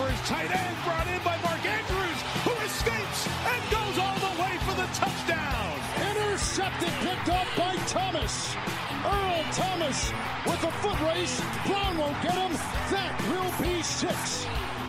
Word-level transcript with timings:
For 0.00 0.08
his 0.08 0.20
tight 0.28 0.48
end 0.48 0.76
brought 0.84 1.06
in 1.12 1.20
by 1.20 1.36
Mark 1.44 1.60
Andrews, 1.60 2.20
who 2.48 2.54
escapes 2.64 3.28
and 3.28 3.60
goes 3.68 3.96
all 4.00 4.16
the 4.16 4.34
way 4.40 4.56
for 4.64 4.72
the 4.80 4.88
touchdown. 4.96 5.76
Intercepted, 6.08 6.94
picked 7.04 7.28
up 7.28 7.46
by 7.56 7.76
Thomas. 7.84 8.56
Earl 9.04 9.44
Thomas 9.52 10.12
with 10.46 10.62
a 10.64 10.72
foot 10.80 11.00
race. 11.04 11.36
Brown 11.66 11.98
won't 11.98 12.16
get 12.22 12.32
him. 12.32 12.52
That 12.88 13.12
will 13.28 13.52
be 13.60 13.82
six. 13.82 14.46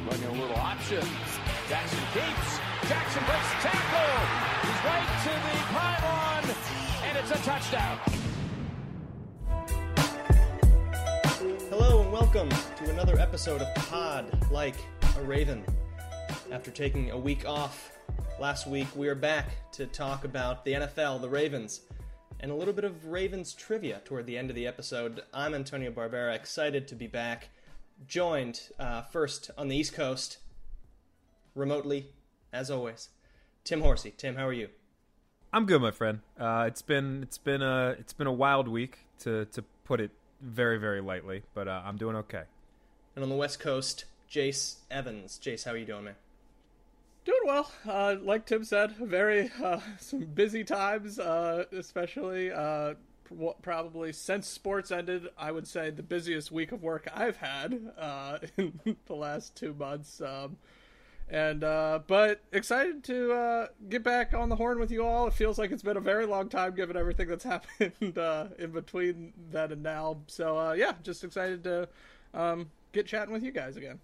Running 0.07 0.31
a 0.31 0.41
little 0.41 0.55
option. 0.55 1.03
Jackson 1.67 2.05
keeps. 2.15 2.49
Jackson 2.87 3.23
breaks 3.27 3.49
the 3.51 3.59
tackle. 3.67 4.15
He's 4.63 4.81
right 4.87 5.11
to 5.27 5.33
the 5.43 5.55
pylon, 5.75 6.43
and 7.03 7.13
it's 7.19 7.31
a 7.31 7.39
touchdown. 7.43 7.99
Hello 11.69 12.01
and 12.01 12.11
welcome 12.13 12.49
to 12.77 12.89
another 12.91 13.19
episode 13.19 13.61
of 13.61 13.75
Pod 13.75 14.25
Like 14.51 14.75
a 15.17 15.21
Raven. 15.23 15.63
After 16.51 16.71
taking 16.71 17.11
a 17.11 17.17
week 17.17 17.45
off 17.47 17.91
last 18.39 18.67
week, 18.67 18.87
we 18.95 19.07
are 19.07 19.15
back 19.15 19.49
to 19.73 19.85
talk 19.85 20.23
about 20.23 20.63
the 20.63 20.73
NFL, 20.73 21.21
the 21.21 21.29
Ravens, 21.29 21.81
and 22.39 22.51
a 22.51 22.55
little 22.55 22.73
bit 22.73 22.83
of 22.83 23.07
Ravens 23.07 23.53
trivia 23.53 24.01
toward 24.05 24.25
the 24.25 24.37
end 24.37 24.49
of 24.49 24.55
the 24.55 24.67
episode. 24.67 25.21
I'm 25.33 25.53
Antonio 25.53 25.91
Barbera, 25.91 26.33
excited 26.33 26.87
to 26.87 26.95
be 26.95 27.07
back, 27.07 27.49
joined 28.07 28.61
uh, 28.79 29.01
first 29.01 29.51
on 29.57 29.67
the 29.67 29.75
East 29.75 29.93
Coast, 29.93 30.37
remotely, 31.55 32.07
as 32.53 32.71
always, 32.71 33.09
Tim 33.63 33.81
Horsey. 33.81 34.13
Tim, 34.15 34.35
how 34.35 34.47
are 34.47 34.53
you? 34.53 34.69
I'm 35.51 35.65
good, 35.65 35.81
my 35.81 35.91
friend. 35.91 36.21
Uh, 36.39 36.65
it's 36.67 36.81
been 36.81 37.23
it's 37.23 37.37
been 37.37 37.61
a 37.61 37.95
it's 37.99 38.13
been 38.13 38.27
a 38.27 38.33
wild 38.33 38.69
week 38.69 38.99
to 39.19 39.45
to 39.45 39.63
put 39.83 39.99
it 39.99 40.11
very 40.41 40.77
very 40.77 41.01
lightly, 41.01 41.43
but 41.53 41.67
uh, 41.67 41.81
I'm 41.83 41.97
doing 41.97 42.15
okay. 42.15 42.43
And 43.13 43.23
on 43.23 43.29
the 43.29 43.35
West 43.35 43.59
Coast, 43.59 44.05
Jace 44.31 44.75
Evans. 44.89 45.37
Jace, 45.43 45.65
how 45.65 45.71
are 45.71 45.77
you 45.77 45.85
doing, 45.85 46.05
man? 46.05 46.15
Doing 47.25 47.41
well. 47.45 47.69
Uh, 47.87 48.15
like 48.21 48.45
Tim 48.45 48.63
said, 48.63 48.95
very 48.95 49.51
uh, 49.61 49.81
some 49.99 50.21
busy 50.21 50.63
times, 50.63 51.19
uh, 51.19 51.65
especially 51.73 52.49
uh, 52.49 52.93
pr- 53.25 53.59
probably 53.61 54.13
since 54.13 54.47
sports 54.47 54.89
ended. 54.89 55.27
I 55.37 55.51
would 55.51 55.67
say 55.67 55.89
the 55.89 56.01
busiest 56.01 56.49
week 56.49 56.71
of 56.71 56.81
work 56.81 57.09
I've 57.13 57.35
had 57.35 57.91
uh, 57.97 58.39
in 58.57 58.95
the 59.05 59.15
last 59.15 59.57
two 59.57 59.73
months. 59.73 60.21
Um, 60.21 60.55
and 61.29 61.65
uh, 61.65 61.99
but 62.07 62.41
excited 62.53 63.03
to 63.05 63.67
get 63.89 64.01
back 64.01 64.33
on 64.33 64.47
the 64.47 64.55
horn 64.55 64.79
with 64.79 64.91
you 64.91 65.05
all. 65.05 65.27
It 65.27 65.33
feels 65.33 65.59
like 65.59 65.71
it's 65.71 65.83
been 65.83 65.97
a 65.97 66.01
very 66.01 66.25
long 66.25 66.47
time 66.47 66.73
given 66.73 66.95
everything 66.95 67.27
that's 67.27 67.43
happened 67.79 67.93
in 67.99 68.71
between 68.71 69.33
then 69.51 69.73
and 69.73 69.83
now. 69.83 70.19
So 70.27 70.71
yeah, 70.71 70.93
just 71.03 71.25
excited 71.25 71.65
to 71.65 71.89
um, 72.33 72.71
get 72.93 73.07
chatting 73.07 73.33
with 73.33 73.43
you 73.43 73.51
guys 73.51 73.75
again. 73.75 73.99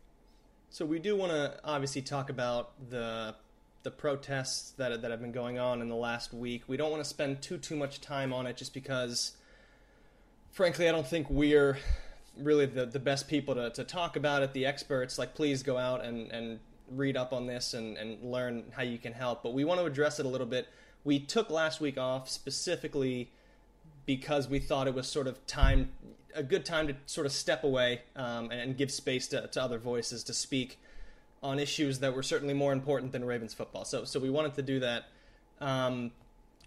So 0.69 0.85
we 0.85 0.99
do 0.99 1.15
want 1.15 1.31
to 1.31 1.59
obviously 1.63 2.01
talk 2.01 2.29
about 2.29 2.71
the 2.89 3.35
the 3.83 3.91
protests 3.91 4.71
that 4.71 5.01
that 5.01 5.11
have 5.11 5.21
been 5.21 5.31
going 5.31 5.57
on 5.57 5.81
in 5.81 5.87
the 5.87 5.95
last 5.95 6.33
week. 6.33 6.63
We 6.67 6.77
don't 6.77 6.91
want 6.91 7.03
to 7.03 7.09
spend 7.09 7.41
too 7.41 7.57
too 7.57 7.75
much 7.75 8.01
time 8.01 8.33
on 8.33 8.45
it 8.45 8.57
just 8.57 8.73
because 8.73 9.37
frankly 10.51 10.89
I 10.89 10.91
don't 10.91 11.07
think 11.07 11.29
we're 11.29 11.77
really 12.37 12.65
the, 12.65 12.85
the 12.85 12.99
best 12.99 13.27
people 13.27 13.55
to, 13.55 13.69
to 13.71 13.83
talk 13.83 14.15
about 14.15 14.43
it, 14.43 14.53
the 14.53 14.65
experts. 14.65 15.17
Like 15.17 15.35
please 15.35 15.63
go 15.63 15.77
out 15.77 16.03
and, 16.03 16.31
and 16.31 16.59
read 16.91 17.17
up 17.17 17.33
on 17.33 17.47
this 17.47 17.73
and, 17.73 17.97
and 17.97 18.31
learn 18.31 18.65
how 18.75 18.83
you 18.83 18.97
can 18.97 19.13
help. 19.13 19.43
But 19.43 19.53
we 19.53 19.63
want 19.63 19.79
to 19.79 19.85
address 19.85 20.19
it 20.19 20.25
a 20.25 20.29
little 20.29 20.47
bit. 20.47 20.67
We 21.03 21.19
took 21.19 21.49
last 21.49 21.79
week 21.79 21.97
off 21.97 22.29
specifically 22.29 23.31
because 24.07 24.47
we 24.47 24.57
thought 24.57 24.87
it 24.87 24.95
was 24.95 25.05
sort 25.05 25.27
of 25.27 25.45
time 25.45 25.91
a 26.33 26.41
good 26.41 26.65
time 26.65 26.87
to 26.87 26.95
sort 27.07 27.25
of 27.25 27.31
step 27.31 27.63
away 27.63 28.01
um, 28.15 28.51
and, 28.51 28.77
give 28.77 28.91
space 28.91 29.27
to, 29.27 29.47
to 29.47 29.61
other 29.61 29.79
voices 29.79 30.23
to 30.23 30.33
speak 30.33 30.79
on 31.41 31.57
issues 31.57 31.99
that 31.99 32.15
were 32.15 32.21
certainly 32.21 32.53
more 32.53 32.71
important 32.71 33.11
than 33.11 33.25
Ravens 33.25 33.53
football. 33.53 33.85
So 33.85 34.03
so 34.05 34.19
we 34.19 34.29
wanted 34.29 34.55
to 34.55 34.61
do 34.61 34.79
that 34.79 35.05
um, 35.59 36.11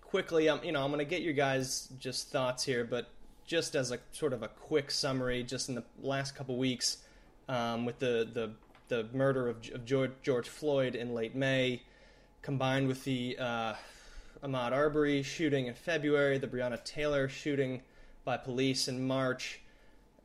quickly. 0.03 0.49
Um, 0.49 0.61
you 0.63 0.73
know, 0.73 0.83
I'm 0.85 0.91
going 0.91 0.99
to 0.99 1.05
get 1.05 1.23
your 1.23 1.33
guys 1.33 1.89
just 1.99 2.31
thoughts 2.31 2.65
here, 2.65 2.85
but 2.85 3.09
just 3.47 3.75
as 3.75 3.91
a 3.91 3.99
sort 4.13 4.33
of 4.33 4.43
a 4.43 4.49
quick 4.49 4.91
summary, 4.91 5.43
just 5.43 5.69
in 5.69 5.75
the 5.75 5.85
last 6.03 6.37
couple 6.37 6.57
weeks 6.57 6.99
um, 7.49 7.85
with 7.85 7.99
the 7.99 8.29
the 8.33 8.51
the 8.89 9.07
murder 9.13 9.49
of, 9.49 9.57
of 9.73 9.85
George, 9.85 10.13
George 10.23 10.49
Floyd 10.49 10.95
in 10.97 11.15
late 11.15 11.35
May, 11.35 11.83
combined 12.43 12.89
with 12.89 13.05
the 13.05 13.37
uh, 13.39 13.75
Ahmaud 14.43 14.73
Arbery 14.73 15.23
shooting 15.23 15.67
in 15.67 15.75
February, 15.75 16.39
the 16.39 16.47
Breonna 16.47 16.83
Taylor 16.83 17.29
shooting 17.29 17.83
by 18.25 18.39
police 18.39 18.89
in 18.89 19.07
March, 19.07 19.61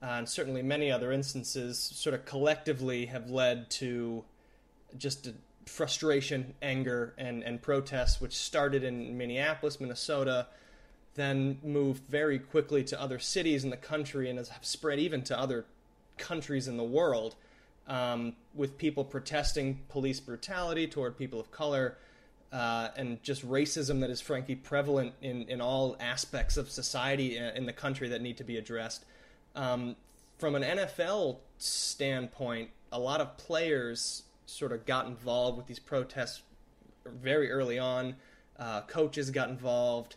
uh, 0.01 0.05
and 0.05 0.29
certainly 0.29 0.61
many 0.61 0.89
other 0.89 1.11
instances, 1.11 1.77
sort 1.77 2.13
of 2.13 2.23
collectively 2.25 3.07
have 3.07 3.29
led 3.29 3.69
to 3.71 4.23
just 4.97 5.31
frustration, 5.65 6.53
anger, 6.61 7.13
and, 7.17 7.43
and 7.43 7.61
protests, 7.61 8.21
which 8.21 8.37
started 8.37 8.83
in 8.83 9.17
Minneapolis, 9.17 9.81
Minnesota, 9.81 10.47
then 11.15 11.59
moved 11.63 12.03
very 12.07 12.39
quickly 12.39 12.83
to 12.85 13.01
other 13.01 13.19
cities 13.19 13.63
in 13.65 13.69
the 13.69 13.77
country 13.77 14.29
and 14.29 14.37
has 14.37 14.49
spread 14.61 14.99
even 14.99 15.23
to 15.23 15.37
other 15.37 15.65
countries 16.17 16.69
in 16.69 16.77
the 16.77 16.83
world, 16.83 17.35
um, 17.87 18.33
with 18.53 18.77
people 18.77 19.03
protesting 19.03 19.81
police 19.89 20.21
brutality 20.21 20.87
toward 20.87 21.17
people 21.17 21.39
of 21.39 21.51
color. 21.51 21.97
Uh, 22.51 22.89
and 22.95 23.21
just 23.21 23.47
racism 23.47 23.99
that 23.99 24.09
is 24.09 24.21
frankly 24.21 24.55
prevalent 24.55 25.13
in, 25.21 25.43
in 25.49 25.59
all 25.59 25.97
aspects 25.99 26.55
of 26.55 26.69
society 26.69 27.37
uh, 27.37 27.51
in 27.53 27.65
the 27.65 27.73
country 27.73 28.07
that 28.07 28.21
need 28.21 28.37
to 28.37 28.43
be 28.43 28.57
addressed. 28.57 29.03
Um, 29.55 29.95
from 30.37 30.55
an 30.55 30.63
NFL 30.63 31.37
standpoint, 31.57 32.69
a 32.91 32.99
lot 32.99 33.19
of 33.19 33.35
players 33.37 34.23
sort 34.45 34.71
of 34.71 34.85
got 34.85 35.07
involved 35.07 35.57
with 35.57 35.67
these 35.67 35.79
protests 35.79 36.43
very 37.05 37.51
early 37.51 37.79
on. 37.79 38.15
Uh, 38.57 38.81
coaches 38.81 39.31
got 39.31 39.49
involved, 39.49 40.15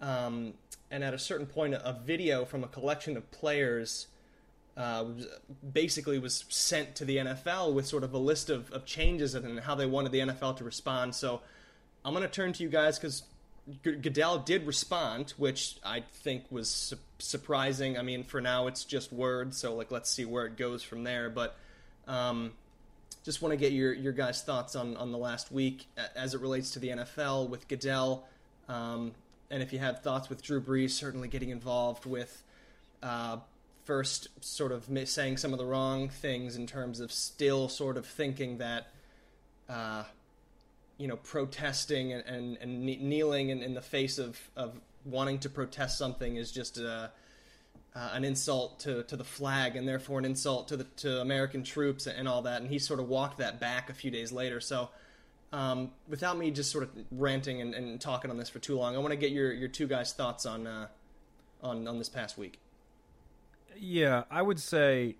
um, 0.00 0.54
and 0.90 1.02
at 1.02 1.14
a 1.14 1.18
certain 1.18 1.46
point, 1.46 1.74
a 1.74 1.98
video 2.04 2.44
from 2.44 2.64
a 2.64 2.68
collection 2.68 3.16
of 3.16 3.30
players 3.30 4.08
uh, 4.76 5.04
basically 5.72 6.18
was 6.18 6.44
sent 6.48 6.94
to 6.94 7.04
the 7.04 7.16
NFL 7.16 7.72
with 7.74 7.86
sort 7.86 8.04
of 8.04 8.12
a 8.12 8.18
list 8.18 8.48
of, 8.48 8.70
of 8.70 8.84
changes 8.84 9.34
and 9.34 9.60
how 9.60 9.74
they 9.74 9.86
wanted 9.86 10.12
the 10.12 10.20
NFL 10.20 10.56
to 10.58 10.64
respond. 10.64 11.14
So 11.14 11.40
I'm 12.04 12.14
going 12.14 12.22
to 12.22 12.28
turn 12.28 12.52
to 12.54 12.62
you 12.62 12.68
guys 12.68 12.98
because 12.98 13.22
Goodell 13.82 14.38
did 14.38 14.66
respond, 14.66 15.34
which 15.36 15.76
I 15.84 16.00
think 16.00 16.44
was 16.50 16.70
su- 16.70 16.96
surprising. 17.18 17.98
I 17.98 18.02
mean, 18.02 18.24
for 18.24 18.40
now 18.40 18.66
it's 18.66 18.84
just 18.84 19.12
words, 19.12 19.58
so 19.58 19.74
like 19.74 19.90
let's 19.90 20.10
see 20.10 20.24
where 20.24 20.46
it 20.46 20.56
goes 20.56 20.82
from 20.82 21.04
there. 21.04 21.28
But 21.28 21.56
um, 22.06 22.52
just 23.24 23.42
want 23.42 23.52
to 23.52 23.56
get 23.56 23.72
your 23.72 23.92
your 23.92 24.12
guys' 24.12 24.42
thoughts 24.42 24.74
on 24.74 24.96
on 24.96 25.12
the 25.12 25.18
last 25.18 25.52
week 25.52 25.86
as 26.16 26.34
it 26.34 26.40
relates 26.40 26.70
to 26.72 26.78
the 26.78 26.88
NFL 26.88 27.50
with 27.50 27.68
Goodell, 27.68 28.26
um, 28.68 29.12
and 29.50 29.62
if 29.62 29.72
you 29.72 29.78
have 29.80 30.02
thoughts 30.02 30.30
with 30.30 30.42
Drew 30.42 30.62
Brees, 30.62 30.90
certainly 30.90 31.28
getting 31.28 31.50
involved 31.50 32.06
with. 32.06 32.42
Uh, 33.02 33.38
first, 33.84 34.28
sort 34.44 34.70
of 34.70 34.86
saying 35.08 35.38
some 35.38 35.54
of 35.54 35.58
the 35.58 35.64
wrong 35.64 36.10
things 36.10 36.56
in 36.56 36.66
terms 36.66 37.00
of 37.00 37.10
still 37.10 37.70
sort 37.70 37.96
of 37.96 38.04
thinking 38.04 38.58
that 38.58 38.88
uh, 39.66 40.04
you 40.98 41.06
know, 41.06 41.16
protesting 41.16 42.12
and, 42.12 42.24
and, 42.26 42.58
and 42.60 42.84
kneeling 42.84 43.50
in, 43.50 43.62
in, 43.62 43.74
the 43.74 43.80
face 43.80 44.18
of, 44.18 44.38
of 44.56 44.78
wanting 45.04 45.38
to 45.38 45.48
protest 45.48 45.96
something 45.96 46.36
is 46.36 46.50
just 46.50 46.76
a, 46.78 47.10
uh, 47.94 48.10
an 48.12 48.24
insult 48.24 48.80
to, 48.80 49.04
to 49.04 49.16
the 49.16 49.24
flag 49.24 49.76
and 49.76 49.86
therefore 49.88 50.18
an 50.18 50.24
insult 50.24 50.68
to 50.68 50.76
the 50.76 50.84
to 50.84 51.20
American 51.20 51.62
troops 51.62 52.06
and 52.06 52.28
all 52.28 52.42
that. 52.42 52.60
And 52.60 52.70
he 52.70 52.78
sort 52.78 53.00
of 53.00 53.08
walked 53.08 53.38
that 53.38 53.60
back 53.60 53.90
a 53.90 53.94
few 53.94 54.10
days 54.10 54.32
later. 54.32 54.60
So, 54.60 54.90
um, 55.52 55.92
without 56.08 56.36
me 56.36 56.50
just 56.50 56.70
sort 56.70 56.84
of 56.84 56.90
ranting 57.10 57.62
and, 57.62 57.74
and, 57.74 57.98
talking 57.98 58.30
on 58.30 58.36
this 58.36 58.50
for 58.50 58.58
too 58.58 58.76
long, 58.76 58.94
I 58.94 58.98
want 58.98 59.12
to 59.12 59.16
get 59.16 59.30
your, 59.30 59.50
your 59.50 59.68
two 59.68 59.86
guys' 59.86 60.12
thoughts 60.12 60.44
on 60.44 60.66
uh, 60.66 60.88
on 61.62 61.88
on 61.88 61.98
this 61.98 62.08
past 62.08 62.36
week. 62.36 62.60
Yeah, 63.78 64.24
I 64.30 64.42
would 64.42 64.60
say 64.60 65.16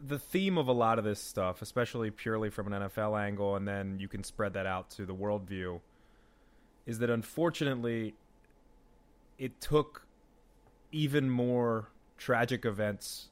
the 0.00 0.18
theme 0.18 0.58
of 0.58 0.68
a 0.68 0.72
lot 0.72 0.98
of 0.98 1.04
this 1.04 1.20
stuff, 1.20 1.62
especially 1.62 2.10
purely 2.10 2.50
from 2.50 2.72
an 2.72 2.82
NFL 2.82 3.20
angle, 3.20 3.56
and 3.56 3.66
then 3.66 3.98
you 3.98 4.08
can 4.08 4.24
spread 4.24 4.54
that 4.54 4.66
out 4.66 4.90
to 4.90 5.06
the 5.06 5.14
worldview, 5.14 5.80
is 6.86 6.98
that 6.98 7.10
unfortunately, 7.10 8.14
it 9.38 9.60
took 9.60 10.06
even 10.92 11.30
more 11.30 11.88
tragic 12.18 12.64
events 12.64 13.28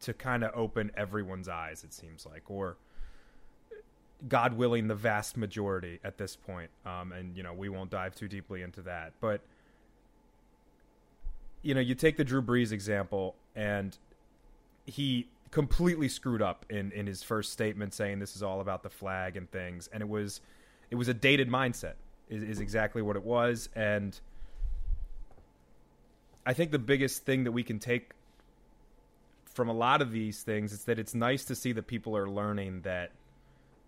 to 0.00 0.12
kind 0.12 0.44
of 0.44 0.50
open 0.54 0.90
everyone's 0.96 1.48
eyes. 1.48 1.84
It 1.84 1.92
seems 1.92 2.24
like, 2.26 2.42
or 2.48 2.76
God 4.26 4.54
willing, 4.54 4.88
the 4.88 4.94
vast 4.94 5.36
majority 5.36 6.00
at 6.02 6.18
this 6.18 6.36
point. 6.36 6.70
Um, 6.86 7.12
and 7.12 7.36
you 7.36 7.42
know, 7.42 7.52
we 7.52 7.68
won't 7.68 7.90
dive 7.90 8.14
too 8.14 8.28
deeply 8.28 8.62
into 8.62 8.82
that, 8.82 9.12
but 9.20 9.40
you 11.62 11.74
know, 11.74 11.80
you 11.80 11.94
take 11.94 12.16
the 12.16 12.24
Drew 12.24 12.40
Brees 12.40 12.72
example, 12.72 13.34
and 13.56 13.96
he 14.86 15.28
completely 15.50 16.08
screwed 16.08 16.42
up 16.42 16.66
in 16.70 16.92
in 16.92 17.06
his 17.06 17.22
first 17.22 17.52
statement 17.52 17.94
saying 17.94 18.18
this 18.18 18.36
is 18.36 18.42
all 18.42 18.60
about 18.60 18.82
the 18.82 18.90
flag 18.90 19.36
and 19.36 19.50
things. 19.50 19.88
And 19.92 20.02
it 20.02 20.08
was 20.08 20.40
it 20.90 20.96
was 20.96 21.08
a 21.08 21.14
dated 21.14 21.48
mindset 21.48 21.94
is, 22.28 22.42
is 22.42 22.60
exactly 22.60 23.02
what 23.02 23.16
it 23.16 23.24
was. 23.24 23.68
And 23.74 24.18
i 26.46 26.54
think 26.54 26.70
the 26.70 26.78
biggest 26.78 27.24
thing 27.24 27.44
that 27.44 27.52
we 27.52 27.62
can 27.62 27.78
take 27.78 28.12
from 29.44 29.68
a 29.68 29.72
lot 29.72 30.00
of 30.00 30.12
these 30.12 30.42
things 30.42 30.72
is 30.72 30.84
that 30.84 30.98
it's 31.00 31.16
nice 31.16 31.44
to 31.44 31.54
see 31.54 31.72
that 31.72 31.86
people 31.86 32.16
are 32.16 32.28
learning 32.28 32.80
that 32.82 33.10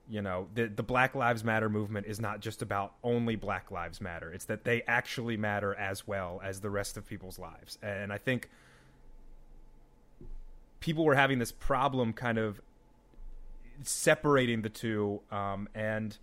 you 0.09 0.21
know 0.21 0.49
the 0.55 0.67
the 0.67 0.83
black 0.83 1.15
lives 1.15 1.45
matter 1.45 1.69
movement 1.69 2.07
is 2.07 2.21
not 2.21 2.41
just 2.41 2.61
about 2.61 2.95
only 3.05 3.37
black 3.37 3.71
lives 3.71 4.01
matter. 4.01 4.33
It's 4.33 4.47
that 4.47 4.65
they 4.65 4.83
actually 4.83 5.37
matter 5.37 5.73
as 5.75 6.07
well 6.07 6.41
as 6.43 6.61
the 6.61 6.71
rest 6.71 6.97
of 6.97 7.07
people's 7.07 7.39
lives. 7.39 7.79
And 7.83 8.13
i 8.13 8.19
think 8.19 8.51
people 10.81 11.05
were 11.05 11.15
having 11.15 11.39
this 11.39 11.53
problem 11.53 12.13
kind 12.13 12.39
of 12.39 12.61
separating 13.83 14.63
the 14.63 14.69
two 14.69 15.21
um, 15.31 15.69
and 15.75 16.19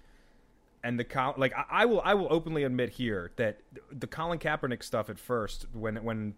and 0.83 1.00
the 1.00 1.33
like 1.38 1.54
I, 1.56 1.65
I, 1.69 1.86
will 1.86 2.01
I 2.01 2.13
will 2.13 2.27
openly 2.30 2.63
admit 2.63 2.89
here 2.92 3.31
that 3.38 3.59
the 3.92 4.07
Colin 4.07 4.39
Kaepernick 4.39 4.83
stuff 4.83 5.09
at 5.09 5.19
first 5.19 5.65
when 5.74 6.04
when 6.04 6.36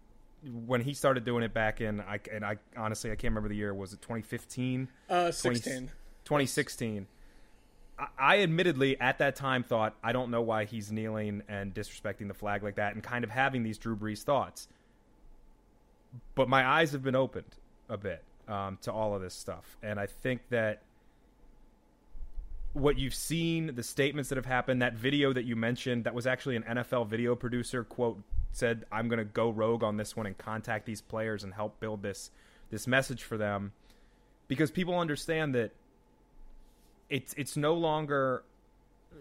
when 0.66 0.80
he 0.80 0.94
started 0.94 1.24
doing 1.24 1.42
it 1.42 1.52
back 1.52 1.80
in 1.80 2.00
I 2.00 2.20
and 2.32 2.44
I 2.44 2.56
honestly 2.76 3.10
I 3.10 3.14
can't 3.14 3.32
remember 3.32 3.48
the 3.48 3.56
year. 3.56 3.74
Was 3.74 3.92
it 3.92 4.00
2015 4.00 4.88
uh 5.08 5.30
16 5.30 5.90
2016 6.24 7.06
I, 7.98 8.06
I 8.18 8.38
admittedly 8.40 8.98
at 9.00 9.18
that 9.18 9.36
time 9.36 9.62
thought 9.62 9.94
I 10.02 10.12
don't 10.12 10.30
know 10.30 10.42
why 10.42 10.64
he's 10.64 10.90
kneeling 10.90 11.42
and 11.48 11.74
disrespecting 11.74 12.28
the 12.28 12.34
flag 12.34 12.62
like 12.62 12.76
that 12.76 12.94
and 12.94 13.02
kind 13.02 13.24
of 13.24 13.30
having 13.30 13.62
these 13.62 13.78
Drew 13.78 13.96
Brees 13.96 14.22
thoughts. 14.22 14.68
But 16.34 16.48
my 16.48 16.66
eyes 16.66 16.90
have 16.92 17.04
been 17.04 17.14
opened 17.14 17.56
a 17.90 17.98
bit 17.98 18.22
um, 18.48 18.78
to 18.82 18.92
all 18.92 19.14
of 19.14 19.20
this 19.20 19.34
stuff, 19.34 19.76
and 19.82 20.00
I 20.00 20.06
think 20.06 20.40
that 20.48 20.80
what 22.72 22.98
you've 22.98 23.14
seen, 23.14 23.74
the 23.74 23.82
statements 23.82 24.28
that 24.28 24.36
have 24.36 24.46
happened, 24.46 24.80
that 24.80 24.94
video 24.94 25.32
that 25.32 25.44
you 25.44 25.56
mentioned, 25.56 26.04
that 26.04 26.14
was 26.14 26.26
actually 26.26 26.56
an 26.56 26.62
NFL 26.62 27.08
video 27.08 27.34
producer 27.34 27.84
quote 27.84 28.22
said, 28.52 28.84
"I'm 28.90 29.08
going 29.08 29.18
to 29.18 29.24
go 29.24 29.50
rogue 29.50 29.82
on 29.82 29.96
this 29.96 30.16
one 30.16 30.26
and 30.26 30.38
contact 30.38 30.86
these 30.86 31.00
players 31.00 31.44
and 31.44 31.52
help 31.52 31.80
build 31.80 32.02
this 32.02 32.30
this 32.70 32.86
message 32.86 33.22
for 33.22 33.36
them," 33.36 33.72
because 34.48 34.70
people 34.70 34.98
understand 34.98 35.54
that 35.54 35.72
it's 37.10 37.34
it's 37.34 37.56
no 37.56 37.74
longer 37.74 38.44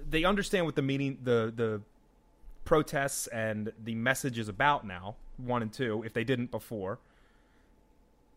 they 0.09 0.23
understand 0.23 0.65
what 0.65 0.75
the 0.75 0.81
meaning 0.81 1.17
the 1.23 1.51
the 1.55 1.81
protests 2.63 3.27
and 3.27 3.71
the 3.83 3.95
message 3.95 4.37
is 4.37 4.47
about 4.47 4.85
now 4.85 5.15
one 5.37 5.63
and 5.63 5.73
two 5.73 6.03
if 6.05 6.13
they 6.13 6.23
didn't 6.23 6.51
before 6.51 6.99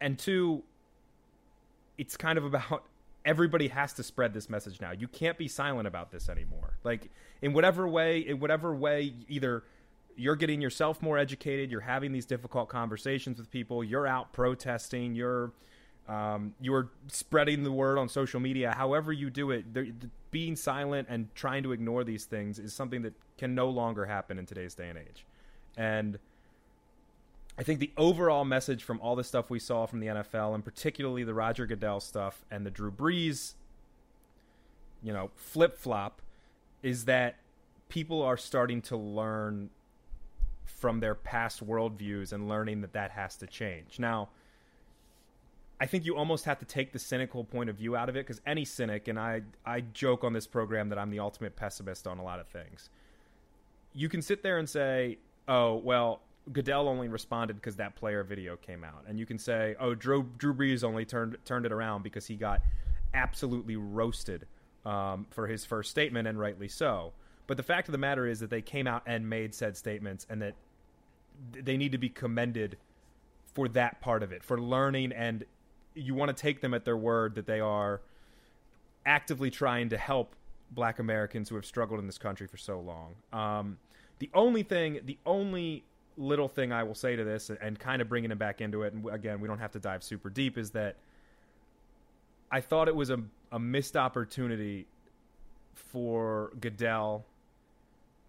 and 0.03 0.19
two, 0.19 0.63
it's 1.97 2.17
kind 2.17 2.37
of 2.37 2.45
about 2.45 2.85
everybody 3.25 3.69
has 3.69 3.93
to 3.95 4.03
spread 4.03 4.35
this 4.35 4.51
message 4.51 4.81
now. 4.81 4.91
You 4.91 5.07
can't 5.07 5.39
be 5.39 5.49
silent 5.49 5.87
about 5.87 6.11
this 6.11 6.29
anymore. 6.29 6.77
Like 6.85 7.09
in 7.41 7.53
whatever 7.53 7.89
way, 7.89 8.19
in 8.19 8.41
whatever 8.41 8.75
way, 8.75 9.15
either 9.29 9.63
you're 10.17 10.37
getting 10.37 10.61
yourself 10.61 11.01
more 11.01 11.17
educated, 11.19 11.71
you're 11.71 11.81
having 11.81 12.13
these 12.13 12.27
difficult 12.27 12.69
conversations 12.69 13.39
with 13.39 13.51
people, 13.51 13.83
you're 13.85 14.07
out 14.07 14.33
protesting, 14.33 15.15
you're 15.15 15.53
um, 16.09 16.53
you're 16.61 16.91
spreading 17.07 17.63
the 17.63 17.71
word 17.71 17.97
on 17.97 18.09
social 18.09 18.41
media. 18.41 18.73
However 18.73 19.13
you 19.13 19.31
do 19.31 19.53
it, 19.53 19.65
being 20.33 20.57
silent 20.57 21.07
and 21.09 21.33
trying 21.37 21.63
to 21.63 21.71
ignore 21.71 22.03
these 22.03 22.25
things 22.25 22.59
is 22.59 22.75
something 22.75 23.03
that 23.03 23.15
can 23.39 23.55
no 23.55 23.69
longer 23.69 24.05
happen 24.05 24.37
in 24.37 24.45
today's 24.45 24.75
day 24.75 24.89
and 24.89 24.99
age. 24.99 25.25
And 25.77 26.19
I 27.59 27.63
think 27.63 27.81
the 27.81 27.93
overall 27.97 28.45
message 28.45 28.83
from 28.83 29.01
all 29.01 29.15
the 29.15 29.25
stuff 29.25 29.51
we 29.51 29.59
saw 29.59 29.87
from 29.87 30.01
the 30.01 30.07
NFL, 30.07 30.55
and 30.55 30.65
particularly 30.65 31.23
the 31.23 31.35
Roger 31.35 31.67
Goodell 31.67 32.01
stuff 32.01 32.45
and 32.51 32.65
the 32.65 32.71
Drew 32.71 32.91
Brees, 32.91 33.55
you 35.03 35.13
know, 35.13 35.31
flip 35.37 35.77
flop, 35.79 36.23
is 36.83 37.05
that 37.05 37.37
people 37.89 38.23
are 38.23 38.37
starting 38.37 38.81
to 38.83 38.97
learn 38.97 39.69
from 40.65 41.01
their 41.01 41.15
past 41.15 41.65
worldviews 41.65 42.33
and 42.33 42.49
learning 42.49 42.81
that 42.81 42.95
that 42.95 43.11
has 43.11 43.37
to 43.37 43.47
change. 43.47 43.99
Now, 43.99 44.31
I 45.79 45.87
think 45.87 46.07
you 46.07 46.17
almost 46.17 46.45
have 46.47 46.59
to 46.61 46.65
take 46.65 46.93
the 46.93 46.99
cynical 46.99 47.45
point 47.45 47.69
of 47.69 47.77
view 47.77 47.97
out 47.97 48.09
of 48.09 48.17
it 48.17 48.27
because 48.27 48.41
any 48.47 48.65
cynic, 48.65 49.09
and 49.09 49.19
I, 49.19 49.43
I 49.67 49.81
joke 49.81 50.25
on 50.25 50.33
this 50.33 50.47
program 50.47 50.89
that 50.89 50.99
I'm 50.99 51.11
the 51.11 51.19
ultimate 51.19 51.57
pessimist 51.57 52.07
on 52.07 52.19
a 52.19 52.23
lot 52.23 52.41
of 52.41 52.47
things. 52.47 52.89
You 53.93 54.09
can 54.09 54.23
sit 54.23 54.43
there 54.43 54.59
and 54.59 54.69
say, 54.69 55.19
oh, 55.49 55.75
well, 55.75 56.21
Goodell 56.51 56.89
only 56.89 57.09
responded 57.09 57.55
because 57.55 57.77
that 57.77 57.95
player 57.95 58.25
video 58.25 58.57
came 58.57 58.83
out, 58.83 59.05
and 59.07 59.19
you 59.19 59.27
can 59.27 59.39
say, 59.39 59.77
"Oh, 59.79 59.95
Drew 59.95 60.29
Drew 60.39 60.55
Brees 60.55 60.83
only 60.83 61.05
turned 61.05 61.37
turned 61.45 61.67
it 61.67 61.73
around 61.73 62.03
because 62.03 62.27
he 62.27 62.37
got 62.37 62.63
absolutely 63.15 63.77
roasted 63.77 64.47
um, 64.85 65.27
for 65.31 65.47
his 65.47 65.65
first 65.65 65.91
statement, 65.91 66.27
and 66.27 66.39
rightly 66.39 66.69
so." 66.69 67.13
But 67.47 67.57
the 67.57 67.63
fact 67.63 67.89
of 67.89 67.93
the 67.93 67.99
matter 67.99 68.27
is 68.27 68.41
that 68.41 68.51
they 68.51 68.63
came 68.63 68.87
out 68.87 69.03
and 69.07 69.29
made 69.29 69.55
said 69.55 69.77
statements, 69.77 70.27
and 70.29 70.43
that 70.43 70.55
they 71.53 71.77
need 71.77 71.93
to 71.93 71.99
be 71.99 72.09
commended 72.09 72.77
for 73.55 73.69
that 73.69 74.01
part 74.01 74.23
of 74.23 74.33
it, 74.33 74.43
for 74.43 74.61
learning, 74.61 75.13
and 75.13 75.45
you 75.95 76.15
want 76.15 76.35
to 76.35 76.41
take 76.41 76.61
them 76.61 76.75
at 76.75 76.85
their 76.85 76.97
word 76.97 77.35
that 77.35 77.47
they 77.47 77.61
are 77.61 78.01
actively 79.05 79.51
trying 79.51 79.89
to 79.91 79.99
help 79.99 80.35
Black 80.71 80.99
Americans 80.99 81.49
who 81.49 81.55
have 81.57 81.67
struggled 81.67 82.01
in 82.01 82.07
this 82.07 82.19
country 82.19 82.47
for 82.47 82.57
so 82.57 82.81
long. 82.81 83.15
Um, 83.33 83.79
the 84.19 84.31
only 84.35 84.63
thing, 84.63 85.01
the 85.05 85.19
only 85.27 85.85
little 86.17 86.49
thing 86.49 86.73
I 86.73 86.83
will 86.83 86.95
say 86.95 87.17
to 87.17 87.25
this, 87.25 87.51
and 87.51 87.79
kind 87.79 88.03
of 88.03 88.09
bringing 88.09 88.31
it 88.31 88.39
back 88.39 88.61
into 88.61 88.83
it, 88.83 88.93
and 88.93 89.07
again, 89.09 89.41
we 89.41 89.49
don't 89.49 89.59
have 89.59 89.73
to 89.73 89.81
dive 89.81 90.03
super 90.03 90.31
deep, 90.31 90.59
is 90.59 90.71
that 90.73 90.97
I 92.51 92.61
thought 92.61 92.89
it 92.89 92.97
was 92.97 93.11
a, 93.11 93.19
a 93.51 93.59
missed 93.59 93.97
opportunity 93.97 94.87
for 95.75 96.53
Goodell 96.61 97.25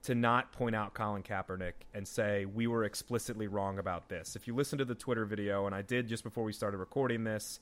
to 0.03 0.15
not 0.15 0.51
point 0.51 0.75
out 0.75 0.93
Colin 0.93 1.23
Kaepernick 1.23 1.73
and 1.93 2.07
say 2.07 2.45
we 2.45 2.67
were 2.67 2.83
explicitly 2.83 3.47
wrong 3.47 3.79
about 3.79 4.09
this. 4.09 4.35
If 4.35 4.47
you 4.47 4.55
listen 4.55 4.77
to 4.79 4.85
the 4.85 4.95
Twitter 4.95 5.25
video, 5.25 5.65
and 5.65 5.73
I 5.73 5.81
did 5.81 6.07
just 6.07 6.23
before 6.23 6.43
we 6.43 6.53
started 6.53 6.77
recording 6.77 7.23
this, 7.23 7.59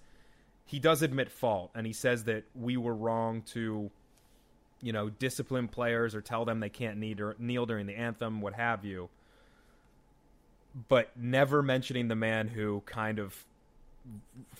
he 0.65 0.79
does 0.79 1.01
admit 1.01 1.31
fault, 1.31 1.71
and 1.75 1.85
he 1.85 1.93
says 1.93 2.23
that 2.25 2.43
we 2.55 2.77
were 2.77 2.95
wrong 2.95 3.41
to, 3.53 3.91
you 4.81 4.93
know, 4.93 5.09
discipline 5.09 5.67
players 5.67 6.15
or 6.15 6.21
tell 6.21 6.45
them 6.45 6.59
they 6.59 6.69
can't 6.69 6.97
kneel 6.97 7.65
during 7.65 7.87
the 7.87 7.95
anthem, 7.95 8.41
what 8.41 8.53
have 8.53 8.85
you. 8.85 9.09
But 10.87 11.11
never 11.17 11.61
mentioning 11.61 12.07
the 12.07 12.15
man 12.15 12.47
who 12.47 12.81
kind 12.85 13.19
of 13.19 13.45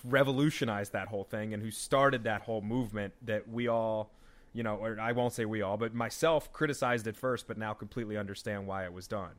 revolutionized 0.04 0.92
that 0.92 1.08
whole 1.08 1.24
thing 1.24 1.52
and 1.54 1.62
who 1.62 1.70
started 1.70 2.24
that 2.24 2.42
whole 2.42 2.60
movement 2.60 3.12
that 3.22 3.48
we 3.48 3.68
all 3.68 4.10
you 4.52 4.62
know 4.62 4.76
or 4.76 4.98
i 5.00 5.12
won't 5.12 5.32
say 5.32 5.44
we 5.44 5.62
all 5.62 5.76
but 5.76 5.94
myself 5.94 6.52
criticized 6.52 7.06
at 7.08 7.16
first 7.16 7.46
but 7.48 7.58
now 7.58 7.72
completely 7.72 8.16
understand 8.16 8.66
why 8.66 8.84
it 8.84 8.92
was 8.92 9.06
done. 9.06 9.32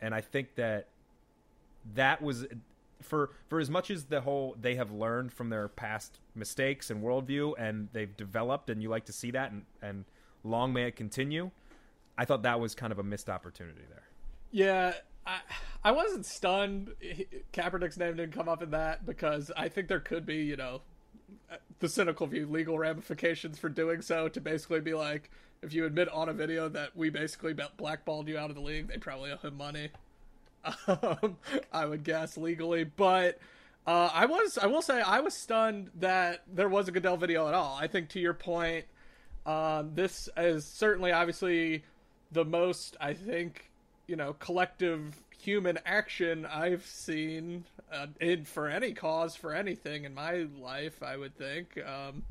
And 0.00 0.14
i 0.14 0.20
think 0.20 0.54
that 0.56 0.88
that 1.94 2.22
was 2.22 2.46
for 3.02 3.30
for 3.48 3.60
as 3.60 3.70
much 3.70 3.90
as 3.90 4.04
the 4.04 4.20
whole 4.20 4.56
they 4.60 4.74
have 4.74 4.90
learned 4.90 5.32
from 5.32 5.50
their 5.50 5.68
past 5.68 6.18
mistakes 6.34 6.90
and 6.90 7.02
worldview 7.02 7.54
and 7.58 7.88
they've 7.92 8.16
developed 8.16 8.70
and 8.70 8.82
you 8.82 8.88
like 8.88 9.04
to 9.06 9.12
see 9.12 9.30
that 9.30 9.52
and 9.52 9.62
and 9.82 10.04
long 10.44 10.72
may 10.72 10.84
it 10.88 10.96
continue 10.96 11.50
i 12.16 12.24
thought 12.24 12.42
that 12.42 12.58
was 12.58 12.74
kind 12.74 12.92
of 12.92 12.98
a 12.98 13.02
missed 13.02 13.28
opportunity 13.28 13.82
there. 13.88 14.04
Yeah 14.50 14.94
I, 15.26 15.40
I 15.82 15.92
wasn't 15.92 16.26
stunned. 16.26 16.92
Kaepernick's 17.52 17.96
name 17.96 18.16
didn't 18.16 18.32
come 18.32 18.48
up 18.48 18.62
in 18.62 18.70
that 18.70 19.06
because 19.06 19.50
I 19.56 19.68
think 19.68 19.88
there 19.88 20.00
could 20.00 20.26
be, 20.26 20.36
you 20.36 20.56
know, 20.56 20.82
the 21.78 21.88
cynical 21.88 22.26
view, 22.26 22.46
legal 22.46 22.78
ramifications 22.78 23.58
for 23.58 23.68
doing 23.68 24.02
so. 24.02 24.28
To 24.28 24.40
basically 24.40 24.80
be 24.80 24.94
like, 24.94 25.30
if 25.62 25.72
you 25.72 25.84
admit 25.86 26.08
on 26.08 26.28
a 26.28 26.32
video 26.32 26.68
that 26.68 26.96
we 26.96 27.10
basically 27.10 27.54
blackballed 27.76 28.28
you 28.28 28.38
out 28.38 28.50
of 28.50 28.56
the 28.56 28.62
league, 28.62 28.88
they 28.88 28.98
probably 28.98 29.30
owe 29.30 29.36
him 29.36 29.56
money. 29.56 29.90
Um, 30.86 31.38
I 31.72 31.86
would 31.86 32.02
guess 32.02 32.36
legally, 32.36 32.84
but 32.84 33.38
uh, 33.86 34.10
I 34.12 34.26
was, 34.26 34.58
I 34.58 34.66
will 34.66 34.82
say, 34.82 35.00
I 35.00 35.20
was 35.20 35.32
stunned 35.32 35.90
that 36.00 36.42
there 36.52 36.68
was 36.68 36.88
a 36.88 36.92
Goodell 36.92 37.16
video 37.16 37.48
at 37.48 37.54
all. 37.54 37.78
I 37.80 37.86
think 37.86 38.10
to 38.10 38.20
your 38.20 38.34
point, 38.34 38.84
um, 39.46 39.92
this 39.94 40.28
is 40.36 40.66
certainly, 40.66 41.12
obviously, 41.12 41.84
the 42.32 42.44
most 42.44 42.96
I 43.00 43.14
think 43.14 43.70
you 44.06 44.16
know 44.16 44.34
collective 44.34 45.22
human 45.38 45.78
action 45.86 46.46
I've 46.46 46.84
seen 46.84 47.64
uh, 47.92 48.06
in 48.20 48.44
for 48.44 48.68
any 48.68 48.92
cause 48.92 49.34
for 49.36 49.54
anything 49.54 50.04
in 50.04 50.14
my 50.14 50.46
life. 50.60 51.02
I 51.02 51.16
would 51.16 51.36
think, 51.36 51.78
um, 51.86 52.24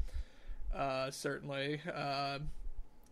uh, 0.76 1.10
certainly, 1.12 1.82
uh, 1.94 2.40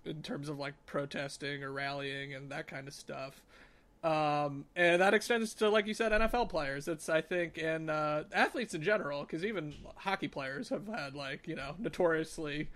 in 0.05 0.21
terms 0.21 0.49
of 0.49 0.59
like 0.59 0.73
protesting 0.85 1.63
or 1.63 1.71
rallying 1.71 2.33
and 2.33 2.51
that 2.51 2.67
kind 2.67 2.87
of 2.87 2.93
stuff. 2.93 3.41
Um, 4.03 4.65
and 4.75 5.01
that 5.01 5.15
extends 5.15 5.55
to, 5.55 5.69
like 5.69 5.87
you 5.87 5.95
said, 5.95 6.11
NFL 6.11 6.49
players. 6.49 6.87
It's 6.87 7.09
I 7.09 7.21
think, 7.21 7.57
and 7.57 7.89
uh, 7.89 8.23
athletes 8.31 8.75
in 8.75 8.83
general, 8.83 9.21
because 9.21 9.43
even 9.43 9.73
hockey 9.95 10.27
players 10.27 10.69
have 10.69 10.87
had 10.87 11.15
like 11.15 11.47
you 11.47 11.55
know 11.55 11.73
notoriously 11.79 12.69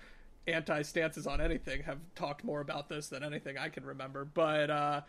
anti 0.48 0.82
stances 0.82 1.28
on 1.28 1.40
anything. 1.40 1.84
Have 1.84 2.00
talked 2.16 2.44
more 2.44 2.62
about 2.62 2.90
this 2.90 3.10
than 3.10 3.24
anything 3.24 3.60
I 3.60 3.70
can 3.70 3.86
remember, 3.86 4.26
but 4.26 4.72
uh, 4.72 5.02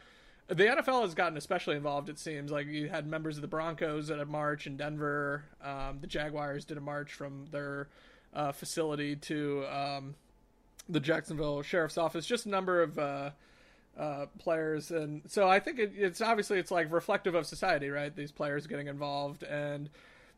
the 0.50 0.64
NFL 0.64 1.02
has 1.02 1.14
gotten 1.14 1.38
especially 1.38 1.76
involved. 1.76 2.08
It 2.08 2.18
seems 2.18 2.50
like 2.50 2.66
you 2.66 2.88
had 2.88 3.06
members 3.06 3.36
of 3.36 3.42
the 3.42 3.48
Broncos 3.48 4.10
at 4.10 4.18
a 4.18 4.26
march 4.26 4.66
in 4.66 4.76
Denver. 4.76 5.44
Um, 5.62 5.98
the 6.00 6.08
Jaguars 6.08 6.64
did 6.64 6.76
a 6.76 6.80
march 6.80 7.12
from 7.12 7.46
their 7.52 7.88
uh, 8.34 8.50
facility 8.50 9.14
to 9.14 9.64
um, 9.66 10.16
the 10.88 10.98
Jacksonville 10.98 11.62
Sheriff's 11.62 11.96
Office. 11.96 12.26
Just 12.26 12.46
a 12.46 12.48
number 12.48 12.82
of 12.82 12.98
uh, 12.98 13.30
uh, 13.96 14.26
players, 14.38 14.90
and 14.90 15.22
so 15.26 15.48
I 15.48 15.60
think 15.60 15.78
it, 15.78 15.92
it's 15.96 16.20
obviously 16.20 16.58
it's 16.58 16.72
like 16.72 16.92
reflective 16.92 17.36
of 17.36 17.46
society, 17.46 17.88
right? 17.88 18.14
These 18.14 18.32
players 18.32 18.66
getting 18.66 18.88
involved, 18.88 19.44
and 19.44 19.88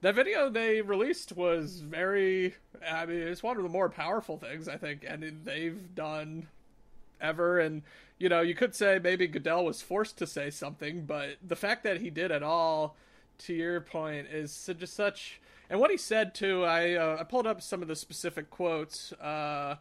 that 0.03 0.15
video 0.15 0.51
they 0.51 0.83
released 0.83 1.35
was 1.35 1.81
very. 1.81 2.55
I 2.87 3.07
mean, 3.07 3.17
it's 3.19 3.43
one 3.43 3.57
of 3.57 3.63
the 3.63 3.71
more 3.71 3.89
powerful 3.89 4.37
things 4.37 4.69
I 4.69 4.77
think, 4.77 5.07
and 5.09 5.41
they've 5.45 5.95
done 5.95 6.49
ever. 7.19 7.61
And 7.61 7.83
you 8.23 8.29
know, 8.29 8.41
you 8.41 8.55
could 8.55 8.73
say 8.73 9.01
maybe 9.03 9.27
Goodell 9.27 9.65
was 9.65 9.83
forced 9.83 10.17
to 10.19 10.29
say 10.29 10.49
something, 10.49 11.07
but 11.07 11.39
the 11.45 11.57
fact 11.57 11.83
that 11.83 12.01
he 12.01 12.09
did 12.09 12.31
at 12.31 12.45
all, 12.45 12.97
to 13.39 13.53
your 13.53 13.81
point, 13.81 14.29
is 14.29 14.71
just 14.79 14.95
such. 14.95 15.41
And 15.69 15.81
what 15.81 15.91
he 15.91 15.97
said 15.97 16.33
too, 16.33 16.63
I 16.63 16.93
uh, 16.93 17.17
I 17.19 17.25
pulled 17.25 17.49
up 17.49 17.61
some 17.61 17.83
of 17.83 17.89
the 17.89 17.97
specific 17.97 18.49
quotes. 18.49 19.13
Uh, 19.15 19.75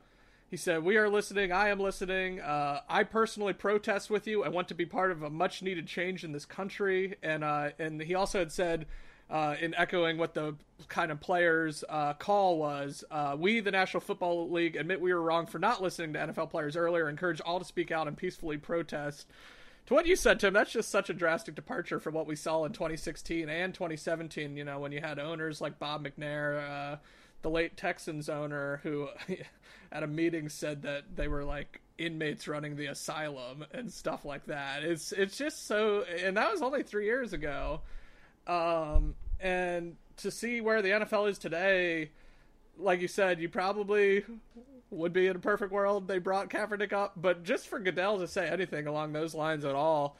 he 0.49 0.57
said, 0.57 0.83
"We 0.83 0.97
are 0.97 1.07
listening. 1.07 1.51
I 1.51 1.69
am 1.69 1.79
listening. 1.79 2.39
Uh, 2.39 2.81
I 2.89 3.03
personally 3.03 3.53
protest 3.53 4.09
with 4.09 4.25
you. 4.25 4.43
I 4.43 4.49
want 4.49 4.67
to 4.69 4.75
be 4.75 4.87
part 4.87 5.11
of 5.11 5.21
a 5.21 5.29
much 5.29 5.61
needed 5.61 5.85
change 5.85 6.23
in 6.23 6.31
this 6.31 6.45
country." 6.45 7.17
And 7.21 7.43
uh, 7.43 7.69
and 7.77 8.01
he 8.01 8.15
also 8.15 8.39
had 8.39 8.51
said 8.51 8.87
uh, 9.31 9.55
in 9.61 9.73
echoing 9.75 10.17
what 10.17 10.33
the 10.33 10.55
kind 10.89 11.09
of 11.09 11.21
players' 11.21 11.85
uh, 11.87 12.13
call 12.13 12.57
was. 12.57 13.03
Uh, 13.09 13.35
we, 13.39 13.61
the 13.61 13.71
National 13.71 14.01
Football 14.01 14.51
League, 14.51 14.75
admit 14.75 14.99
we 14.99 15.13
were 15.13 15.21
wrong 15.21 15.45
for 15.45 15.57
not 15.57 15.81
listening 15.81 16.11
to 16.13 16.19
NFL 16.19 16.49
players 16.51 16.75
earlier. 16.75 17.07
Encourage 17.07 17.39
all 17.39 17.57
to 17.57 17.65
speak 17.65 17.91
out 17.91 18.09
and 18.09 18.17
peacefully 18.17 18.57
protest. 18.57 19.25
To 19.87 19.93
what 19.93 20.05
you 20.05 20.17
said, 20.17 20.39
Tim, 20.39 20.53
that's 20.53 20.73
just 20.73 20.89
such 20.89 21.09
a 21.09 21.13
drastic 21.13 21.55
departure 21.55 21.99
from 21.99 22.13
what 22.13 22.27
we 22.27 22.35
saw 22.35 22.65
in 22.65 22.73
2016 22.73 23.47
and 23.47 23.73
2017. 23.73 24.57
You 24.57 24.65
know, 24.65 24.79
when 24.79 24.91
you 24.91 24.99
had 24.99 25.17
owners 25.17 25.61
like 25.61 25.79
Bob 25.79 26.05
McNair, 26.05 26.93
uh, 26.93 26.97
the 27.41 27.49
late 27.49 27.77
Texans 27.77 28.27
owner, 28.27 28.81
who 28.83 29.07
at 29.93 30.03
a 30.03 30.07
meeting 30.07 30.49
said 30.49 30.81
that 30.83 31.15
they 31.15 31.29
were 31.29 31.45
like 31.45 31.79
inmates 31.97 32.47
running 32.47 32.75
the 32.75 32.87
asylum 32.87 33.65
and 33.71 33.91
stuff 33.91 34.25
like 34.25 34.45
that. 34.47 34.83
It's 34.83 35.13
it's 35.13 35.37
just 35.37 35.67
so, 35.67 36.03
and 36.03 36.35
that 36.35 36.51
was 36.51 36.61
only 36.61 36.83
three 36.83 37.05
years 37.05 37.31
ago. 37.31 37.79
Um, 38.51 39.15
and 39.39 39.95
to 40.17 40.29
see 40.29 40.59
where 40.59 40.81
the 40.81 40.89
NFL 40.89 41.29
is 41.29 41.37
today, 41.37 42.11
like 42.77 42.99
you 42.99 43.07
said, 43.07 43.39
you 43.39 43.47
probably 43.47 44.23
would 44.89 45.13
be 45.13 45.27
in 45.27 45.37
a 45.37 45.39
perfect 45.39 45.71
world 45.71 46.07
they 46.07 46.17
brought 46.17 46.49
Kaepernick 46.49 46.91
up, 46.91 47.13
but 47.15 47.43
just 47.43 47.67
for 47.67 47.79
Goodell 47.79 48.19
to 48.19 48.27
say 48.27 48.49
anything 48.49 48.87
along 48.87 49.13
those 49.13 49.33
lines 49.33 49.63
at 49.63 49.73
all 49.73 50.17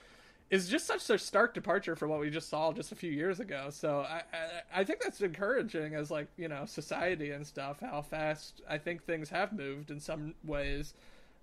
is 0.50 0.70
just 0.70 0.88
such 0.88 1.10
a 1.10 1.18
stark 1.18 1.54
departure 1.54 1.96
from 1.96 2.10
what 2.10 2.22
we 2.22 2.30
just 2.30 2.50
saw 2.50 2.72
just 2.72 2.94
a 2.94 2.96
few 2.96 3.12
years 3.12 3.42
ago. 3.42 3.68
So 3.70 4.06
I, 4.08 4.22
I, 4.34 4.82
I 4.82 4.84
think 4.86 5.02
that's 5.02 5.20
encouraging 5.22 5.96
as 5.96 6.10
like 6.10 6.28
you 6.38 6.48
know 6.48 6.66
society 6.66 7.32
and 7.32 7.46
stuff 7.46 7.82
how 7.82 8.02
fast 8.02 8.62
I 8.70 8.78
think 8.78 9.04
things 9.04 9.30
have 9.30 9.52
moved 9.52 9.92
in 9.92 10.00
some 10.00 10.36
ways 10.46 10.94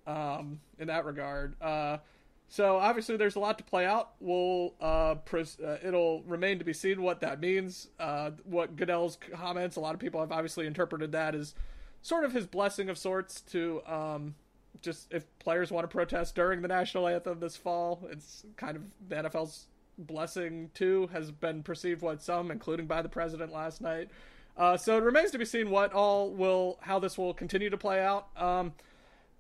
um, 0.07 0.61
in 0.79 0.89
that 0.89 1.05
regard. 1.05 1.55
Uh, 1.61 1.99
so 2.49 2.79
obviously, 2.79 3.17
there's 3.17 3.37
a 3.37 3.41
lot 3.41 3.59
to 3.59 3.65
play 3.65 3.85
out. 3.85 4.13
We'll 4.21 4.75
uh, 4.81 5.17
pres- 5.17 5.61
uh, 5.61 5.79
it'll 5.83 6.23
remain 6.23 6.59
to 6.59 6.65
be 6.65 6.73
seen 6.73 7.03
what 7.03 7.21
that 7.21 7.41
means. 7.41 7.89
Uh, 8.01 8.31
what 8.45 8.77
Goodell's 8.77 9.19
comments, 9.33 9.77
a 9.77 9.81
lot 9.81 9.95
of 9.95 10.01
people 10.01 10.21
have 10.21 10.33
obviously 10.33 10.67
interpreted 10.67 11.13
that 11.13 11.35
as 11.35 11.55
sort 12.01 12.25
of 12.25 12.33
his 12.33 12.47
blessing 12.47 12.89
of 12.89 12.97
sorts 12.97 13.43
to 13.43 13.83
um, 13.87 14.35
just 14.81 15.13
if 15.13 15.27
players 15.39 15.71
want 15.71 15.85
to 15.85 15.89
protest 15.89 16.35
during 16.35 16.63
the 16.63 16.69
national 16.69 17.07
anthem 17.07 17.39
this 17.39 17.57
fall. 17.57 18.09
It's 18.11 18.45
kind 18.57 18.77
of 18.77 18.83
the 19.09 19.17
NFL's 19.17 19.67
blessing 19.99 20.71
too 20.75 21.09
has 21.13 21.31
been 21.31 21.63
perceived 21.63 22.01
what 22.01 22.23
some, 22.23 22.51
including 22.51 22.87
by 22.87 23.03
the 23.03 23.09
president 23.09 23.53
last 23.53 23.81
night. 23.83 24.09
Uh, 24.57 24.77
so 24.77 24.97
it 24.97 25.03
remains 25.03 25.31
to 25.33 25.39
be 25.39 25.45
seen 25.45 25.71
what 25.71 25.93
all 25.93 26.31
will 26.31 26.79
how 26.81 26.99
this 26.99 27.19
will 27.19 27.35
continue 27.35 27.69
to 27.69 27.77
play 27.77 28.01
out. 28.03 28.29
Um, 28.37 28.73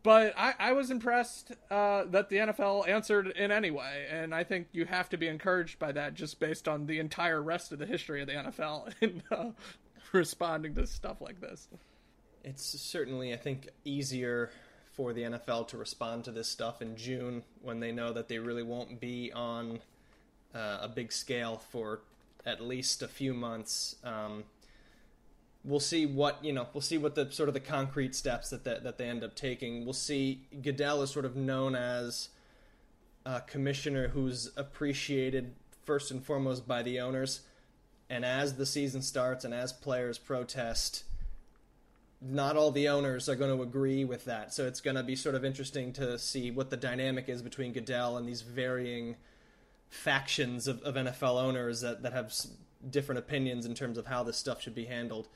but 0.08 0.32
I, 0.38 0.54
I 0.58 0.72
was 0.72 0.90
impressed 0.90 1.52
uh, 1.70 2.04
that 2.04 2.30
the 2.30 2.36
NFL 2.36 2.88
answered 2.88 3.26
in 3.26 3.52
any 3.52 3.70
way, 3.70 4.06
and 4.10 4.34
I 4.34 4.42
think 4.42 4.68
you 4.72 4.86
have 4.86 5.10
to 5.10 5.18
be 5.18 5.28
encouraged 5.28 5.78
by 5.78 5.92
that 5.92 6.14
just 6.14 6.40
based 6.40 6.66
on 6.66 6.86
the 6.86 6.98
entire 6.98 7.42
rest 7.42 7.72
of 7.72 7.78
the 7.78 7.84
history 7.84 8.22
of 8.22 8.26
the 8.26 8.32
NFL 8.32 8.94
in 9.02 9.22
uh, 9.30 9.50
responding 10.12 10.74
to 10.76 10.86
stuff 10.86 11.20
like 11.20 11.42
this. 11.42 11.68
It's 12.42 12.64
certainly, 12.64 13.34
I 13.34 13.36
think, 13.36 13.68
easier 13.84 14.50
for 14.94 15.12
the 15.12 15.24
NFL 15.24 15.68
to 15.68 15.76
respond 15.76 16.24
to 16.24 16.32
this 16.32 16.48
stuff 16.48 16.80
in 16.80 16.96
June 16.96 17.42
when 17.60 17.78
they 17.78 17.92
know 17.92 18.10
that 18.14 18.28
they 18.28 18.38
really 18.38 18.62
won't 18.62 19.00
be 19.00 19.30
on 19.34 19.78
uh, 20.54 20.78
a 20.80 20.88
big 20.88 21.12
scale 21.12 21.60
for 21.70 22.00
at 22.46 22.62
least 22.62 23.02
a 23.02 23.08
few 23.08 23.34
months. 23.34 23.96
Um, 24.02 24.44
we'll 25.68 25.80
see 25.80 26.06
what 26.06 26.42
you 26.44 26.52
know. 26.52 26.66
We'll 26.72 26.80
see 26.80 26.98
what 26.98 27.14
the 27.14 27.30
sort 27.30 27.48
of 27.48 27.54
the 27.54 27.60
concrete 27.60 28.14
steps 28.14 28.50
that 28.50 28.64
the, 28.64 28.80
that 28.82 28.98
they 28.98 29.08
end 29.08 29.22
up 29.22 29.36
taking. 29.36 29.84
We'll 29.84 29.92
see. 29.92 30.46
Goodell 30.62 31.02
is 31.02 31.10
sort 31.10 31.24
of 31.24 31.36
known 31.36 31.76
as 31.76 32.30
a 33.26 33.42
commissioner 33.42 34.08
who's 34.08 34.50
appreciated 34.56 35.54
first 35.84 36.10
and 36.10 36.24
foremost 36.24 36.66
by 36.66 36.82
the 36.82 36.98
owners, 36.98 37.42
and 38.08 38.24
as 38.24 38.56
the 38.56 38.66
season 38.66 39.02
starts 39.02 39.44
and 39.44 39.52
as 39.54 39.72
players 39.72 40.18
protest. 40.18 41.04
Not 42.20 42.56
all 42.56 42.72
the 42.72 42.88
owners 42.88 43.28
are 43.28 43.36
going 43.36 43.56
to 43.56 43.62
agree 43.62 44.04
with 44.04 44.24
that, 44.24 44.52
so 44.52 44.66
it's 44.66 44.80
going 44.80 44.96
to 44.96 45.04
be 45.04 45.14
sort 45.14 45.36
of 45.36 45.44
interesting 45.44 45.92
to 45.92 46.18
see 46.18 46.50
what 46.50 46.68
the 46.68 46.76
dynamic 46.76 47.28
is 47.28 47.42
between 47.42 47.72
Goodell 47.72 48.16
and 48.16 48.26
these 48.26 48.42
varying 48.42 49.14
factions 49.88 50.66
of, 50.66 50.82
of 50.82 50.96
NFL 50.96 51.40
owners 51.40 51.80
that, 51.82 52.02
that 52.02 52.12
have 52.12 52.34
different 52.90 53.20
opinions 53.20 53.66
in 53.66 53.74
terms 53.74 53.96
of 53.98 54.06
how 54.06 54.24
this 54.24 54.36
stuff 54.36 54.60
should 54.60 54.74
be 54.74 54.86
handled. 54.86 55.28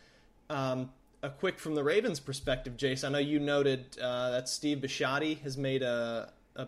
Um, 0.53 0.91
a 1.23 1.31
quick 1.31 1.59
from 1.59 1.75
the 1.75 1.85
Ravens' 1.85 2.21
perspective, 2.21 2.77
Jace. 2.77 3.05
I 3.05 3.09
know 3.09 3.19
you 3.19 3.39
noted 3.39 3.97
uh, 4.01 4.31
that 4.31 4.49
Steve 4.49 4.79
Bisciotti 4.79 5.41
has 5.43 5.57
made 5.57 5.83
a, 5.83 6.33
a 6.57 6.67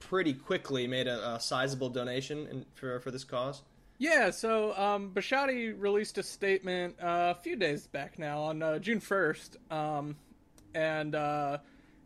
pretty 0.00 0.32
quickly 0.32 0.86
made 0.86 1.06
a, 1.06 1.34
a 1.34 1.40
sizable 1.40 1.90
donation 1.90 2.46
in, 2.48 2.66
for 2.74 3.00
for 3.00 3.10
this 3.10 3.24
cause. 3.24 3.62
Yeah, 3.98 4.30
so 4.30 4.76
um, 4.76 5.12
Bisciotti 5.14 5.74
released 5.78 6.18
a 6.18 6.22
statement 6.22 6.96
uh, 7.00 7.34
a 7.36 7.40
few 7.40 7.54
days 7.54 7.86
back 7.86 8.18
now 8.18 8.40
on 8.40 8.62
uh, 8.62 8.78
June 8.80 9.00
1st, 9.00 9.72
um, 9.72 10.16
and 10.74 11.14
uh, 11.14 11.58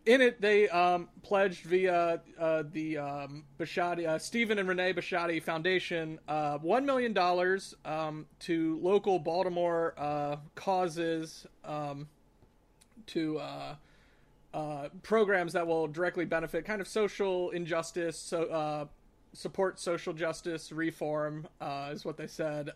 in 0.06 0.20
it 0.20 0.40
they 0.40 0.68
um, 0.68 1.08
pledged 1.22 1.64
via 1.64 2.20
uh, 2.38 2.62
the 2.72 2.96
um, 2.96 3.44
uh, 3.60 4.18
Stephen 4.18 4.58
and 4.58 4.68
Renee 4.68 4.94
Bisciotti 4.94 5.42
Foundation 5.42 6.18
uh, 6.28 6.58
$1 6.58 6.84
million 6.84 7.16
um, 7.84 8.26
to 8.38 8.78
local 8.80 9.18
Baltimore 9.18 9.94
uh, 9.98 10.36
causes 10.54 11.46
um, 11.64 12.08
to 13.08 13.38
uh, 13.38 13.74
uh, 14.54 14.88
programs 15.02 15.52
that 15.52 15.66
will 15.66 15.88
directly 15.88 16.24
benefit 16.24 16.64
kind 16.64 16.80
of 16.80 16.86
social 16.86 17.50
injustice, 17.50 18.16
so 18.16 18.88
support 19.32 19.78
social 19.78 20.14
justice 20.14 20.72
reform 20.72 21.46
is 21.90 22.04
what 22.04 22.16
they 22.16 22.28
said. 22.28 22.70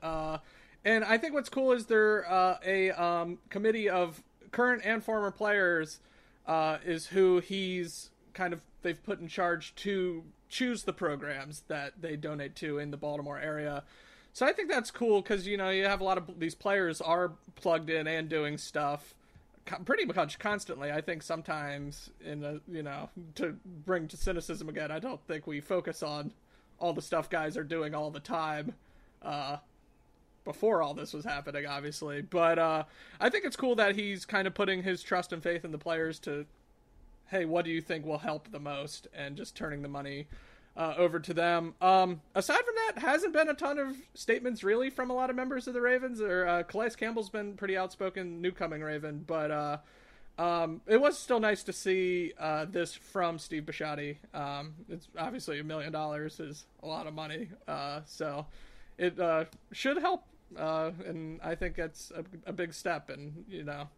And 0.83 1.05
I 1.05 1.19
think 1.19 1.35
what's 1.35 1.49
cool 1.49 1.73
is 1.73 1.87
they're 1.87 2.27
a 2.65 2.91
um, 2.91 3.39
committee 3.51 3.89
of 3.89 4.23
current 4.51 4.83
and 4.85 5.03
former 5.03 5.31
players 5.31 6.01
uh, 6.47 6.79
is 6.85 7.09
who 7.09 7.41
he's 7.41 8.11
kind 8.33 8.53
of 8.53 8.63
they've 8.83 9.03
put 9.03 9.21
in 9.21 9.29
charge 9.29 9.75
to 9.77 10.25
choose 10.49 10.83
the 10.83 10.93
programs 10.93 11.63
that 11.69 11.93
they 12.01 12.17
donate 12.17 12.55
to 12.57 12.79
in 12.79 12.91
the 12.91 12.97
Baltimore 12.97 13.39
area. 13.39 13.85
So 14.33 14.47
I 14.47 14.53
think 14.53 14.71
that's 14.71 14.91
cool 14.91 15.23
because 15.23 15.47
you 15.47 15.57
know 15.57 15.71
you 15.71 15.85
have 15.85 16.01
a 16.01 16.05
lot 16.05 16.19
of 16.19 16.39
these 16.39 16.55
players 16.55 17.01
are 17.01 17.33
plugged 17.57 17.91
in 17.91 18.07
and 18.07 18.29
doing 18.29 18.59
stuff 18.59 19.15
pretty 19.85 20.05
much 20.05 20.39
constantly. 20.39 20.91
I 20.91 21.01
think 21.01 21.23
sometimes 21.23 22.11
in 22.25 22.45
a 22.45 22.61
you 22.71 22.83
know 22.83 23.11
to 23.37 23.57
bring 23.85 24.09
to 24.09 24.17
cynicism 24.17 24.69
again, 24.69 24.91
I 24.91 24.99
don't 24.99 25.21
think 25.27 25.47
we 25.47 25.61
focus 25.61 26.03
on 26.03 26.33
all 26.79 26.93
the 26.93 27.03
stuff 27.03 27.29
guys 27.29 27.57
are 27.57 27.65
doing 27.65 27.95
all 27.95 28.11
the 28.11 28.21
time 28.21 28.75
uh, 29.23 29.59
before 30.45 30.83
all 30.83 30.95
this 30.95 31.13
was 31.13 31.25
happening, 31.25 31.67
obviously. 31.67 32.23
But 32.23 32.59
uh, 32.59 32.85
I 33.21 33.29
think 33.29 33.45
it's 33.45 33.57
cool 33.57 33.75
that 33.77 33.97
he's 33.97 34.25
kind 34.25 34.47
of 34.47 34.55
putting 34.55 34.83
his 34.83 35.03
trust 35.03 35.33
and 35.33 35.43
faith 35.43 35.65
in 35.65 35.73
the 35.73 35.79
players 35.79 36.19
to, 36.21 36.47
hey, 37.29 37.45
what 37.45 37.65
do 37.65 37.71
you 37.71 37.81
think 37.81 38.05
will 38.05 38.19
help 38.19 38.51
the 38.51 38.61
most, 38.61 39.09
and 39.15 39.37
just 39.37 39.57
turning 39.57 39.83
the 39.83 39.89
money 39.89 40.27
uh, 40.77 40.95
over 40.97 41.19
to 41.21 41.35
them. 41.35 41.75
Um, 41.81 42.21
aside 42.35 42.65
from 42.65 42.75
that, 42.87 43.03
hasn't 43.03 43.33
been 43.33 43.49
a 43.49 43.55
ton 43.55 43.79
of 43.79 43.97
statements 44.15 44.63
really 44.65 44.89
from 44.91 45.11
a 45.11 45.15
lot 45.15 45.31
of 45.31 45.37
members 45.37 45.67
of 45.67 45.75
the 45.75 45.81
Ravens. 45.81 46.21
Or 46.21 46.47
uh, 46.47 46.63
Calais 46.63 46.91
Campbell's 46.91 47.31
been 47.31 47.55
pretty 47.55 47.77
outspoken, 47.77 48.41
newcoming 48.41 48.83
Raven, 48.83 49.25
but. 49.27 49.51
Uh, 49.51 49.79
um, 50.39 50.81
it 50.87 50.99
was 50.99 51.19
still 51.19 51.39
nice 51.39 51.63
to 51.65 51.73
see 51.73 52.33
uh, 52.39 52.65
this 52.65 52.95
from 52.95 53.39
Steve 53.39 53.65
Bisciotti. 53.65 54.17
Um, 54.33 54.73
it's 54.89 55.07
obviously 55.19 55.61
a 55.61 55.65
million 55.65 55.93
dollars 55.93 56.41
is 56.41 56.65
a 56.83 56.87
lot 56.87 57.07
of 57.07 57.13
money, 57.13 57.49
uh, 57.69 58.01
so 58.07 58.47
it 58.97 59.21
uh, 59.21 59.45
should 59.73 59.99
help, 59.99 60.25
uh, 60.57 60.91
and 61.07 61.41
I 61.43 61.55
think 61.55 61.79
it's 61.79 62.13
a, 62.15 62.25
a, 62.49 62.53
big 62.53 62.73
step. 62.73 63.11
And 63.11 63.45
you 63.49 63.65
know, 63.65 63.89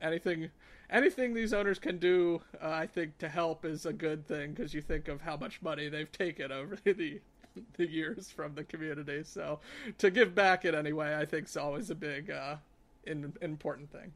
anything 0.00 0.50
anything 0.90 1.34
these 1.34 1.52
owners 1.52 1.78
can 1.78 1.98
do, 1.98 2.42
uh, 2.62 2.68
I 2.68 2.86
think, 2.86 3.18
to 3.18 3.28
help 3.28 3.64
is 3.64 3.86
a 3.86 3.92
good 3.92 4.26
thing 4.26 4.52
because 4.52 4.74
you 4.74 4.82
think 4.82 5.08
of 5.08 5.20
how 5.20 5.36
much 5.36 5.62
money 5.62 5.88
they've 5.88 6.10
taken 6.12 6.52
over 6.52 6.76
the 6.84 7.20
the 7.76 7.86
years 7.86 8.30
from 8.30 8.54
the 8.54 8.64
community. 8.64 9.22
So 9.24 9.60
to 9.98 10.10
give 10.10 10.34
back 10.34 10.64
in 10.64 10.74
any 10.74 10.92
way, 10.92 11.16
I 11.16 11.24
think 11.24 11.46
is 11.46 11.56
always 11.56 11.90
a 11.90 11.94
big 11.94 12.30
uh, 12.30 12.56
in, 13.04 13.32
important 13.40 13.90
thing. 13.90 14.12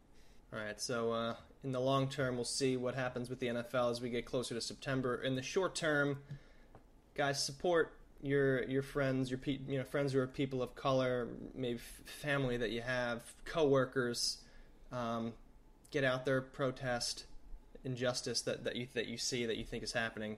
All 0.52 0.58
right, 0.58 0.80
so 0.80 1.12
uh, 1.12 1.34
in 1.62 1.70
the 1.72 1.80
long 1.80 2.08
term, 2.08 2.34
we'll 2.34 2.44
see 2.44 2.76
what 2.76 2.96
happens 2.96 3.30
with 3.30 3.38
the 3.38 3.46
NFL 3.46 3.92
as 3.92 4.00
we 4.00 4.10
get 4.10 4.26
closer 4.26 4.54
to 4.54 4.60
September. 4.60 5.22
In 5.22 5.36
the 5.36 5.42
short 5.42 5.76
term, 5.76 6.18
guys, 7.14 7.42
support 7.42 7.94
your 8.22 8.64
your 8.64 8.82
friends, 8.82 9.30
your 9.30 9.38
pe- 9.38 9.60
you 9.68 9.78
know 9.78 9.84
friends 9.84 10.12
who 10.12 10.18
are 10.20 10.26
people 10.26 10.62
of 10.62 10.74
color, 10.74 11.28
maybe 11.54 11.78
family 12.04 12.56
that 12.56 12.70
you 12.70 12.82
have, 12.82 13.22
coworkers. 13.44 14.38
Um, 14.92 15.32
get 15.90 16.04
out 16.04 16.24
there, 16.24 16.40
protest 16.40 17.24
injustice 17.84 18.42
that, 18.42 18.64
that 18.64 18.76
you 18.76 18.88
that 18.94 19.06
you 19.06 19.16
see 19.16 19.46
that 19.46 19.56
you 19.56 19.64
think 19.64 19.82
is 19.82 19.92
happening, 19.92 20.36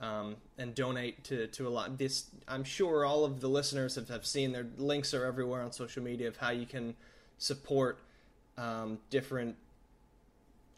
um, 0.00 0.36
and 0.58 0.74
donate 0.74 1.24
to, 1.24 1.46
to 1.48 1.66
a 1.66 1.70
lot. 1.70 1.98
This 1.98 2.26
I'm 2.46 2.64
sure 2.64 3.04
all 3.04 3.24
of 3.24 3.40
the 3.40 3.48
listeners 3.48 3.96
have, 3.96 4.08
have 4.08 4.26
seen. 4.26 4.52
Their 4.52 4.66
links 4.76 5.14
are 5.14 5.24
everywhere 5.24 5.62
on 5.62 5.72
social 5.72 6.02
media 6.02 6.28
of 6.28 6.36
how 6.36 6.50
you 6.50 6.66
can 6.66 6.94
support 7.38 7.98
um, 8.56 8.98
different 9.10 9.56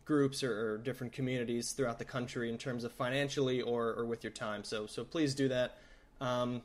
groups 0.04 0.42
or, 0.42 0.72
or, 0.72 0.78
different 0.78 1.12
communities 1.12 1.72
throughout 1.72 1.98
the 1.98 2.04
country 2.04 2.48
in 2.48 2.56
terms 2.56 2.82
of 2.82 2.90
financially 2.90 3.60
or, 3.60 3.92
or 3.92 4.06
with 4.06 4.24
your 4.24 4.32
time. 4.32 4.64
So 4.64 4.86
so 4.86 5.04
please 5.04 5.34
do 5.34 5.48
that. 5.48 5.76
Um, 6.20 6.62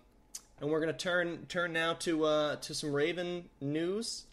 and 0.59 0.69
we're 0.69 0.79
gonna 0.79 0.93
turn 0.93 1.45
turn 1.47 1.73
now 1.73 1.93
to 1.95 2.25
uh, 2.25 2.55
to 2.57 2.73
some 2.73 2.93
Raven 2.93 3.49
news. 3.61 4.25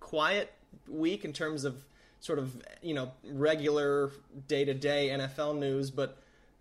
Quiet 0.00 0.52
week 0.88 1.24
in 1.24 1.32
terms 1.32 1.64
of 1.64 1.84
sort 2.20 2.38
of 2.38 2.56
you 2.82 2.94
know 2.94 3.12
regular 3.24 4.10
day 4.48 4.64
to 4.64 4.74
day 4.74 5.08
NFL 5.08 5.58
news, 5.58 5.90
but 5.90 6.18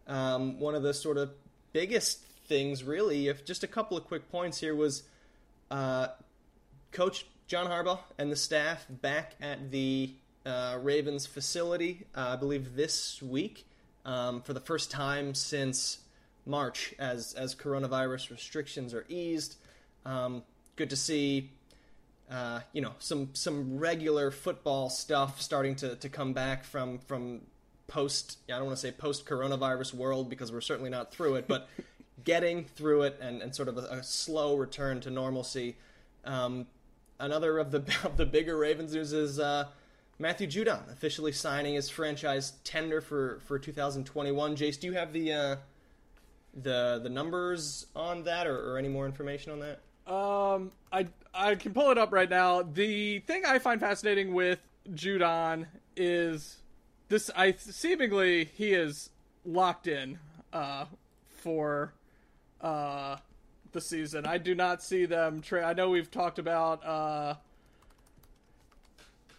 um, 0.08 0.60
one 0.60 0.76
of 0.76 0.84
the 0.84 0.94
sort 0.94 1.18
of 1.18 1.32
biggest 1.74 2.20
things, 2.48 2.84
really, 2.84 3.28
if 3.28 3.46
just 3.46 3.64
a 3.64 3.68
couple 3.68 3.98
of 3.98 4.06
quick 4.06 4.30
points 4.30 4.60
here 4.60 4.76
was 4.76 5.04
uh, 5.70 6.08
Coach 6.92 7.26
John 7.48 7.68
Harbaugh 7.68 8.00
and 8.18 8.32
the 8.32 8.36
staff 8.36 8.86
back 8.90 9.36
at 9.42 9.72
the 9.72 10.14
uh, 10.46 10.78
Ravens 10.82 11.26
facility, 11.26 12.06
uh, 12.16 12.32
I 12.34 12.36
believe 12.36 12.76
this 12.76 13.22
week, 13.22 13.66
um, 14.06 14.42
for 14.42 14.54
the 14.54 14.60
first 14.60 14.92
time 14.92 15.34
since 15.34 16.00
March, 16.45 16.93
as 16.99 17.34
as 17.34 17.56
coronavirus 17.56 18.32
restrictions 18.32 18.93
are 18.93 19.06
eased. 19.10 19.58
Um, 20.06 20.43
good 20.75 20.89
to 20.89 20.95
see, 20.95 21.51
uh, 22.30 22.62
you 22.73 22.82
know, 22.82 22.93
some 22.99 23.30
some 23.34 23.77
regular 23.77 24.32
football 24.32 24.89
stuff 24.89 25.41
starting 25.41 25.75
to, 25.77 25.95
to 25.97 26.10
come 26.10 26.34
back 26.34 26.63
from 26.63 26.99
from 26.99 27.41
post. 27.88 28.38
I 28.49 28.54
don't 28.54 28.65
want 28.65 28.77
to 28.77 28.82
say 28.82 28.91
post 28.91 29.25
coronavirus 29.25 29.93
world 29.93 30.30
because 30.30 30.51
we're 30.51 30.62
certainly 30.62 30.89
not 30.89 31.13
through 31.13 31.36
it, 31.36 31.47
but 31.47 31.67
getting 32.23 32.65
through 32.65 33.04
it 33.04 33.19
and, 33.21 33.41
and 33.41 33.56
sort 33.56 33.67
of 33.67 33.77
a, 33.77 33.82
a 33.82 34.04
slow 34.04 34.56
return 34.56 35.01
to 35.01 35.10
normalcy. 35.10 35.77
Um, 36.25 36.67
another 37.19 37.58
of 37.58 37.71
the 37.71 37.84
of 38.04 38.17
the 38.17 38.25
bigger 38.25 38.58
Ravens 38.58 38.93
news 38.93 39.13
is 39.13 39.39
uh, 39.39 39.65
Matthew 40.21 40.47
Judon 40.47 40.91
officially 40.91 41.32
signing 41.32 41.73
his 41.73 41.89
franchise 41.89 42.54
tender 42.63 43.01
for, 43.01 43.39
for 43.45 43.58
2021. 43.58 44.56
Jace, 44.56 44.80
do 44.80 44.88
you 44.88 44.93
have 44.93 45.13
the 45.13 45.34
uh, 45.34 45.56
the 46.54 47.00
the 47.02 47.10
numbers 47.10 47.88
on 47.96 48.24
that, 48.24 48.48
or, 48.48 48.74
or 48.74 48.78
any 48.78 48.90
more 48.90 49.06
information 49.06 49.52
on 49.52 49.60
that? 49.60 49.82
Um, 50.12 50.72
I 50.92 51.08
I 51.34 51.56
can 51.56 51.74
pull 51.74 51.92
it 51.92 51.98
up 51.98 52.12
right 52.12 52.30
now. 52.30 52.62
The 52.62 53.20
thing 53.20 53.44
I 53.46 53.60
find 53.60 53.80
fascinating 53.80 54.34
with 54.34 54.60
Judon 54.94 55.68
is 55.96 56.58
this. 57.08 57.30
I 57.36 57.54
seemingly 57.54 58.46
he 58.46 58.74
is 58.74 59.10
locked 59.46 59.88
in 59.88 60.20
uh, 60.54 60.86
for 61.38 61.94
uh, 62.62 63.18
the 63.72 63.82
season. 63.82 64.26
I 64.26 64.38
do 64.38 64.56
not 64.56 64.84
see 64.84 65.06
them. 65.06 65.42
Tra- 65.42 65.66
I 65.66 65.74
know 65.74 65.90
we've 65.90 66.12
talked 66.12 66.40
about, 66.40 66.86
uh, 66.86 67.36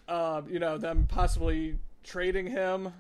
uh, 0.09 0.43
you 0.49 0.59
know, 0.59 0.79
them 0.79 1.07
possibly 1.09 1.79
trading 2.03 2.47
him, 2.47 2.93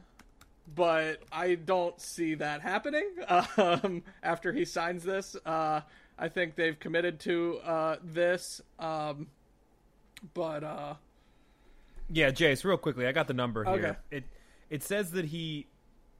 but 0.75 1.21
I 1.31 1.55
don't 1.55 2.01
see 2.01 2.35
that 2.35 2.61
happening 2.61 3.09
um, 3.57 4.03
after 4.23 4.53
he 4.53 4.65
signs 4.65 5.03
this. 5.03 5.37
Uh, 5.45 5.81
I 6.19 6.29
think 6.29 6.55
they've 6.55 6.79
committed 6.79 7.21
to 7.21 7.59
uh, 7.65 7.97
this, 8.03 8.61
um, 8.79 9.29
but 10.35 10.63
uh, 10.63 10.95
yeah, 12.11 12.31
Jace, 12.31 12.65
real 12.65 12.77
quickly, 12.77 13.07
I 13.07 13.13
got 13.13 13.27
the 13.27 13.35
number 13.35 13.65
here. 13.65 13.73
Okay. 13.73 13.97
It 14.11 14.25
it 14.71 14.83
says 14.83 15.11
that 15.13 15.27
he, 15.27 15.67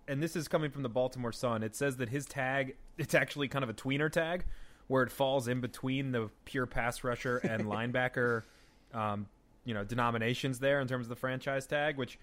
and 0.09 0.23
this 0.23 0.37
is 0.37 0.49
coming 0.49 0.71
from 0.71 0.83
the 0.83 0.89
Baltimore 0.89 1.33
Sun. 1.33 1.63
It 1.63 1.75
says 1.77 1.97
that 1.99 2.09
his 2.09 2.27
tag, 2.27 2.77
it's 2.99 3.15
actually 3.15 3.49
kind 3.49 3.63
of 3.63 3.71
a 3.71 3.75
tweener 3.75 4.11
tag 4.11 4.45
where 4.89 5.03
it 5.03 5.11
falls 5.11 5.49
in 5.49 5.61
between 5.61 6.13
the 6.13 6.29
pure 6.45 6.67
pass 6.67 7.05
rusher 7.05 7.39
and 7.39 7.65
linebacker, 7.67 8.43
um, 8.93 9.27
you 9.65 9.73
know, 9.73 9.85
denominations 9.85 10.59
there 10.59 10.81
in 10.81 10.89
terms 10.89 11.07
of 11.07 11.09
the 11.09 11.17
franchise 11.17 11.67
tag, 11.67 11.97
which 11.97 12.19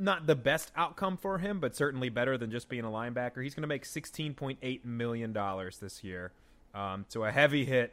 not 0.00 0.26
the 0.26 0.34
best 0.34 0.72
outcome 0.76 1.16
for 1.16 1.38
him, 1.38 1.60
but 1.60 1.76
certainly 1.76 2.08
better 2.08 2.38
than 2.38 2.50
just 2.50 2.68
being 2.68 2.84
a 2.84 2.90
linebacker. 2.90 3.42
He's 3.42 3.54
going 3.54 3.62
to 3.62 3.68
make 3.68 3.84
sixteen 3.84 4.34
point 4.34 4.58
eight 4.62 4.84
million 4.84 5.32
dollars 5.32 5.78
this 5.78 6.02
year, 6.02 6.32
um, 6.74 7.04
so 7.08 7.24
a 7.24 7.30
heavy 7.30 7.64
hit 7.64 7.92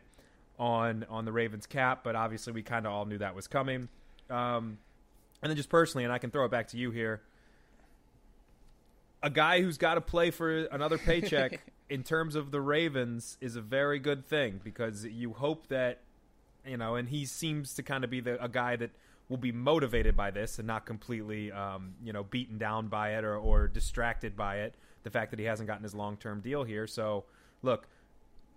on 0.58 1.06
on 1.10 1.26
the 1.26 1.32
Ravens 1.32 1.66
cap. 1.66 2.04
But 2.04 2.16
obviously, 2.16 2.54
we 2.54 2.64
kind 2.64 2.86
of 2.86 2.94
all 2.94 3.06
knew 3.06 3.18
that 3.18 3.36
was 3.36 3.48
coming. 3.48 3.90
Um, 4.30 4.78
and 5.42 5.50
then 5.50 5.56
just 5.56 5.70
personally, 5.70 6.04
and 6.04 6.12
I 6.12 6.18
can 6.18 6.32
throw 6.32 6.46
it 6.46 6.52
back 6.52 6.70
to 6.70 6.78
you 6.78 6.92
here. 6.92 7.22
A 9.22 9.30
guy 9.30 9.62
who's 9.62 9.78
got 9.78 9.96
to 9.96 10.02
play 10.02 10.32
for 10.32 10.66
another 10.66 10.98
paycheck 10.98 11.62
in 11.90 12.04
terms 12.04 12.36
of 12.36 12.52
the 12.52 12.62
Ravens 12.62 13.38
is 13.42 13.56
a 13.56 13.62
very 13.62 14.00
good 14.00 14.26
thing 14.26 14.60
because 14.64 15.06
you 15.06 15.34
hope 15.34 15.68
that 15.68 16.00
you 16.66 16.78
know, 16.78 16.96
and 16.96 17.10
he 17.10 17.26
seems 17.26 17.74
to 17.76 17.84
kind 17.84 18.04
of 18.04 18.10
be 18.10 18.20
the 18.20 18.44
a 18.44 18.50
guy 18.50 18.76
that 18.76 18.92
will 19.30 19.38
be 19.38 19.52
motivated 19.52 20.16
by 20.16 20.32
this 20.32 20.58
and 20.58 20.68
not 20.68 20.86
completely 20.86 21.52
um, 21.52 21.94
you 22.04 22.14
know 22.14 22.24
beaten 22.24 22.58
down 22.58 22.88
by 22.88 23.16
it 23.18 23.24
or, 23.24 23.38
or 23.38 23.68
distracted 23.68 24.36
by 24.36 24.60
it. 24.60 24.76
The 25.04 25.10
fact 25.10 25.32
that 25.32 25.40
he 25.40 25.46
hasn't 25.46 25.68
gotten 25.68 25.84
his 25.84 25.96
long 25.96 26.18
term 26.18 26.42
deal 26.42 26.64
here. 26.64 26.88
So 26.88 27.26
look, 27.62 27.88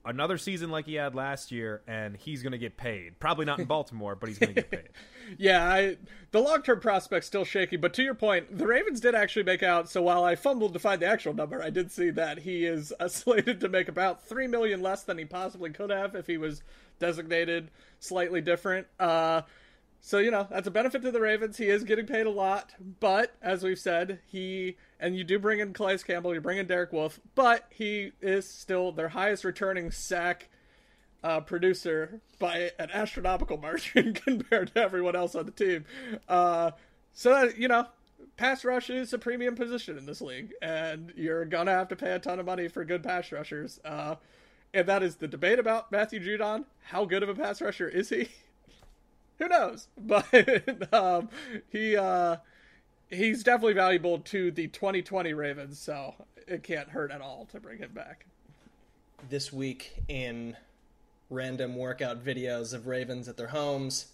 another 0.05 0.39
season 0.39 0.71
like 0.71 0.87
he 0.87 0.95
had 0.95 1.15
last 1.15 1.53
year, 1.53 1.83
and 1.87 2.17
he's 2.17 2.43
going 2.43 2.53
to 2.53 2.59
get 2.59 2.77
paid. 2.77 3.19
Probably 3.21 3.45
not 3.45 3.59
in 3.59 3.65
Baltimore, 3.67 4.15
but 4.15 4.29
he's 4.29 4.39
going 4.39 4.55
to 4.55 4.61
get 4.61 4.71
paid. 4.71 4.89
yeah, 5.39 5.69
I, 5.69 5.97
the 6.31 6.41
long 6.41 6.63
term 6.63 6.81
prospect's 6.81 7.27
still 7.27 7.45
shaky. 7.45 7.77
But 7.77 7.95
to 7.95 8.03
your 8.03 8.15
point, 8.15 8.57
the 8.57 8.67
Ravens 8.67 9.01
did 9.01 9.15
actually 9.15 9.45
make 9.45 9.63
out. 9.63 9.89
So 9.89 10.03
while 10.03 10.25
I 10.25 10.35
fumbled 10.35 10.73
to 10.73 10.79
find 10.79 11.01
the 11.01 11.07
actual 11.07 11.35
number, 11.35 11.63
I 11.63 11.71
did 11.71 11.91
see 11.91 12.11
that 12.11 12.39
he 12.39 12.65
is 12.65 12.93
uh, 12.99 13.09
slated 13.09 13.61
to 13.61 13.69
make 13.69 13.89
about 13.89 14.27
three 14.27 14.47
million 14.47 14.83
less 14.83 15.03
than 15.03 15.19
he 15.19 15.25
possibly 15.25 15.71
could 15.71 15.91
have 15.91 16.15
if 16.15 16.27
he 16.27 16.39
was 16.39 16.63
designated 16.99 17.71
slightly 17.99 18.41
different. 18.41 18.87
Uh, 18.99 19.43
so 20.01 20.19
you 20.19 20.31
know 20.31 20.47
that's 20.51 20.67
a 20.67 20.71
benefit 20.71 21.03
to 21.03 21.11
the 21.11 21.21
Ravens. 21.21 21.57
He 21.57 21.69
is 21.69 21.85
getting 21.85 22.07
paid 22.07 22.27
a 22.27 22.31
lot, 22.31 22.75
but 23.01 23.35
as 23.43 23.63
we've 23.63 23.79
said, 23.79 24.21
he 24.27 24.77
and 24.99 25.17
you 25.17 25.25
do 25.25 25.39
bring 25.39 25.61
in 25.61 25.73
Calais 25.73 25.99
Campbell, 25.99 26.35
you 26.35 26.41
bring 26.41 26.59
in 26.59 26.67
Derek 26.67 26.93
Wolfe, 26.93 27.21
but 27.35 27.67
he 27.71 28.13
is 28.21 28.49
still 28.49 28.93
their 28.93 29.11
highest 29.11 29.45
returning 29.45 29.91
sack 29.91 30.49
uh, 31.23 31.41
producer 31.41 32.21
by 32.39 32.71
an 32.79 32.91
astronomical 32.93 33.57
margin 33.57 34.15
compared 34.25 34.73
to 34.75 34.81
everyone 34.81 35.17
else 35.17 35.35
on 35.35 35.47
the 35.47 35.53
team. 35.53 35.85
Uh, 36.29 36.71
so 37.13 37.31
that, 37.31 37.59
you 37.59 37.69
know, 37.69 37.87
pass 38.37 38.65
rush 38.65 38.91
is 38.91 39.13
a 39.13 39.19
premium 39.19 39.55
position 39.55 39.99
in 39.99 40.07
this 40.07 40.21
league, 40.21 40.53
and 40.63 41.13
you're 41.17 41.45
gonna 41.45 41.73
have 41.73 41.89
to 41.89 41.97
pay 41.97 42.13
a 42.13 42.19
ton 42.19 42.39
of 42.39 42.47
money 42.47 42.69
for 42.69 42.85
good 42.85 43.03
pass 43.03 43.33
rushers. 43.33 43.81
Uh, 43.85 44.17
and 44.73 44.87
that 44.87 45.03
is 45.03 45.17
the 45.17 45.29
debate 45.29 45.59
about 45.59 45.91
Matthew 45.91 46.21
Judon. 46.21 46.65
How 46.85 47.05
good 47.05 47.23
of 47.23 47.29
a 47.29 47.35
pass 47.35 47.61
rusher 47.61 47.89
is 47.89 48.09
he? 48.09 48.29
who 49.41 49.49
knows? 49.49 49.89
But 49.99 50.93
um, 50.95 51.29
he 51.71 51.97
uh, 51.97 52.37
he's 53.09 53.43
definitely 53.43 53.75
valuable 53.75 54.19
to 54.19 54.51
the 54.51 54.69
2020 54.69 55.33
Ravens, 55.33 55.79
so 55.79 56.15
it 56.47 56.63
can't 56.63 56.91
hurt 56.91 57.11
at 57.11 57.21
all 57.21 57.47
to 57.53 57.61
bring 57.61 57.79
him 57.79 57.93
back. 57.93 58.27
This 59.29 59.53
week 59.53 60.03
in 60.09 60.57
random 61.29 61.77
workout 61.77 62.25
videos 62.25 62.73
of 62.73 62.87
Ravens 62.87 63.29
at 63.29 63.37
their 63.37 63.49
homes, 63.49 64.09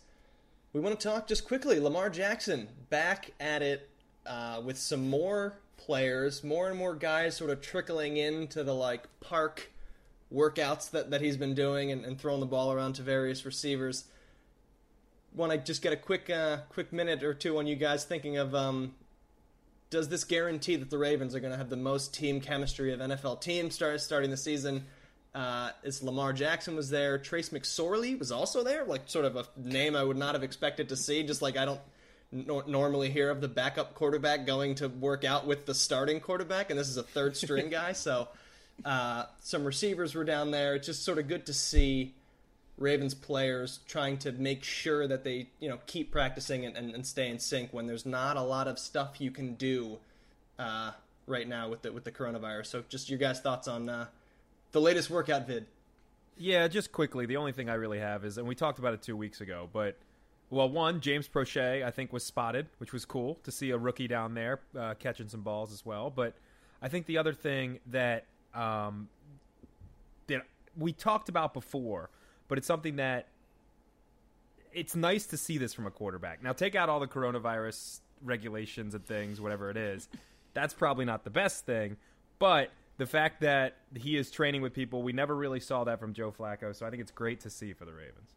we 0.72 0.80
want 0.80 0.98
to 0.98 1.08
talk 1.08 1.26
just 1.26 1.46
quickly. 1.46 1.80
Lamar 1.80 2.10
Jackson 2.10 2.68
back 2.90 3.32
at 3.40 3.62
it 3.62 3.88
uh, 4.26 4.60
with 4.64 4.78
some 4.78 5.08
more 5.08 5.58
players, 5.76 6.42
more 6.42 6.68
and 6.68 6.78
more 6.78 6.94
guys 6.94 7.36
sort 7.36 7.50
of 7.50 7.60
trickling 7.60 8.16
into 8.16 8.64
the 8.64 8.74
like 8.74 9.04
park 9.20 9.70
workouts 10.34 10.90
that, 10.90 11.10
that 11.10 11.20
he's 11.20 11.36
been 11.36 11.54
doing 11.54 11.92
and, 11.92 12.04
and 12.04 12.18
throwing 12.18 12.40
the 12.40 12.46
ball 12.46 12.72
around 12.72 12.94
to 12.94 13.02
various 13.02 13.46
receivers 13.46 14.04
want 15.36 15.52
to 15.52 15.58
just 15.58 15.82
get 15.82 15.92
a 15.92 15.96
quick 15.96 16.28
uh, 16.30 16.58
quick 16.70 16.92
minute 16.92 17.22
or 17.22 17.34
two 17.34 17.58
on 17.58 17.66
you 17.66 17.76
guys 17.76 18.04
thinking 18.04 18.38
of 18.38 18.54
um, 18.54 18.94
does 19.90 20.08
this 20.08 20.24
guarantee 20.24 20.76
that 20.76 20.90
the 20.90 20.98
Ravens 20.98 21.34
are 21.34 21.40
going 21.40 21.52
to 21.52 21.58
have 21.58 21.70
the 21.70 21.76
most 21.76 22.12
team 22.14 22.40
chemistry 22.40 22.92
of 22.92 23.00
NFL 23.00 23.40
teams 23.40 23.74
start, 23.74 24.00
starting 24.00 24.30
the 24.30 24.36
season? 24.36 24.86
Uh, 25.34 25.70
is 25.82 26.02
Lamar 26.02 26.32
Jackson 26.32 26.74
was 26.74 26.88
there? 26.88 27.18
Trace 27.18 27.50
McSorley 27.50 28.18
was 28.18 28.32
also 28.32 28.64
there, 28.64 28.84
like 28.84 29.02
sort 29.04 29.26
of 29.26 29.36
a 29.36 29.44
name 29.56 29.94
I 29.94 30.02
would 30.02 30.16
not 30.16 30.34
have 30.34 30.42
expected 30.42 30.88
to 30.88 30.96
see. 30.96 31.22
Just 31.22 31.42
like 31.42 31.58
I 31.58 31.66
don't 31.66 31.80
normally 32.32 33.10
hear 33.10 33.30
of 33.30 33.40
the 33.40 33.48
backup 33.48 33.94
quarterback 33.94 34.46
going 34.46 34.76
to 34.76 34.88
work 34.88 35.24
out 35.24 35.46
with 35.46 35.66
the 35.66 35.74
starting 35.74 36.20
quarterback, 36.20 36.70
and 36.70 36.78
this 36.78 36.88
is 36.88 36.96
a 36.96 37.02
third 37.02 37.36
string 37.36 37.68
guy. 37.70 37.92
So 37.92 38.28
uh, 38.84 39.26
some 39.40 39.64
receivers 39.64 40.14
were 40.14 40.24
down 40.24 40.50
there. 40.50 40.74
It's 40.74 40.86
just 40.86 41.04
sort 41.04 41.18
of 41.18 41.28
good 41.28 41.46
to 41.46 41.52
see 41.52 42.14
Ravens 42.78 43.14
players 43.14 43.80
trying 43.86 44.18
to 44.18 44.32
make 44.32 44.62
sure 44.62 45.06
that 45.08 45.24
they 45.24 45.48
you 45.60 45.68
know 45.68 45.78
keep 45.86 46.10
practicing 46.10 46.66
and, 46.66 46.76
and, 46.76 46.94
and 46.94 47.06
stay 47.06 47.28
in 47.28 47.38
sync 47.38 47.72
when 47.72 47.86
there's 47.86 48.06
not 48.06 48.36
a 48.36 48.42
lot 48.42 48.68
of 48.68 48.78
stuff 48.78 49.20
you 49.20 49.30
can 49.30 49.54
do 49.54 49.98
uh, 50.58 50.92
right 51.26 51.48
now 51.48 51.68
with 51.68 51.82
the 51.82 51.92
with 51.92 52.04
the 52.04 52.12
coronavirus. 52.12 52.66
So 52.66 52.84
just 52.88 53.08
your 53.08 53.18
guys' 53.18 53.40
thoughts 53.40 53.66
on 53.66 53.88
uh, 53.88 54.06
the 54.72 54.80
latest 54.80 55.10
workout 55.10 55.46
vid. 55.46 55.66
Yeah, 56.38 56.68
just 56.68 56.92
quickly. 56.92 57.24
The 57.24 57.38
only 57.38 57.52
thing 57.52 57.70
I 57.70 57.74
really 57.74 57.98
have 57.98 58.24
is, 58.24 58.36
and 58.36 58.46
we 58.46 58.54
talked 58.54 58.78
about 58.78 58.92
it 58.92 59.00
two 59.00 59.16
weeks 59.16 59.40
ago, 59.40 59.70
but 59.72 59.96
well, 60.50 60.68
one 60.68 61.00
James 61.00 61.28
Proche 61.28 61.82
I 61.82 61.90
think 61.90 62.12
was 62.12 62.24
spotted, 62.24 62.66
which 62.78 62.92
was 62.92 63.04
cool 63.04 63.38
to 63.44 63.50
see 63.50 63.70
a 63.70 63.78
rookie 63.78 64.06
down 64.06 64.34
there 64.34 64.60
uh, 64.78 64.94
catching 64.98 65.28
some 65.28 65.40
balls 65.40 65.72
as 65.72 65.84
well. 65.84 66.10
But 66.10 66.34
I 66.82 66.88
think 66.88 67.06
the 67.06 67.18
other 67.18 67.32
thing 67.32 67.80
that 67.86 68.26
um, 68.54 69.08
that 70.26 70.42
we 70.76 70.92
talked 70.92 71.28
about 71.28 71.54
before 71.54 72.10
but 72.48 72.58
it's 72.58 72.66
something 72.66 72.96
that 72.96 73.28
it's 74.72 74.94
nice 74.94 75.26
to 75.26 75.36
see 75.36 75.58
this 75.58 75.72
from 75.72 75.86
a 75.86 75.90
quarterback. 75.90 76.42
Now, 76.42 76.52
take 76.52 76.74
out 76.74 76.88
all 76.88 77.00
the 77.00 77.06
coronavirus 77.06 78.00
regulations 78.22 78.94
and 78.94 79.04
things, 79.04 79.40
whatever 79.40 79.70
it 79.70 79.76
is. 79.76 80.08
That's 80.54 80.74
probably 80.74 81.04
not 81.04 81.24
the 81.24 81.30
best 81.30 81.66
thing, 81.66 81.96
but 82.38 82.70
the 82.98 83.06
fact 83.06 83.42
that 83.42 83.76
he 83.94 84.16
is 84.16 84.30
training 84.30 84.62
with 84.62 84.72
people, 84.72 85.02
we 85.02 85.12
never 85.12 85.36
really 85.36 85.60
saw 85.60 85.84
that 85.84 86.00
from 86.00 86.14
Joe 86.14 86.32
Flacco, 86.32 86.74
so 86.74 86.86
I 86.86 86.90
think 86.90 87.02
it's 87.02 87.10
great 87.10 87.40
to 87.40 87.50
see 87.50 87.74
for 87.74 87.84
the 87.84 87.92
Ravens. 87.92 88.34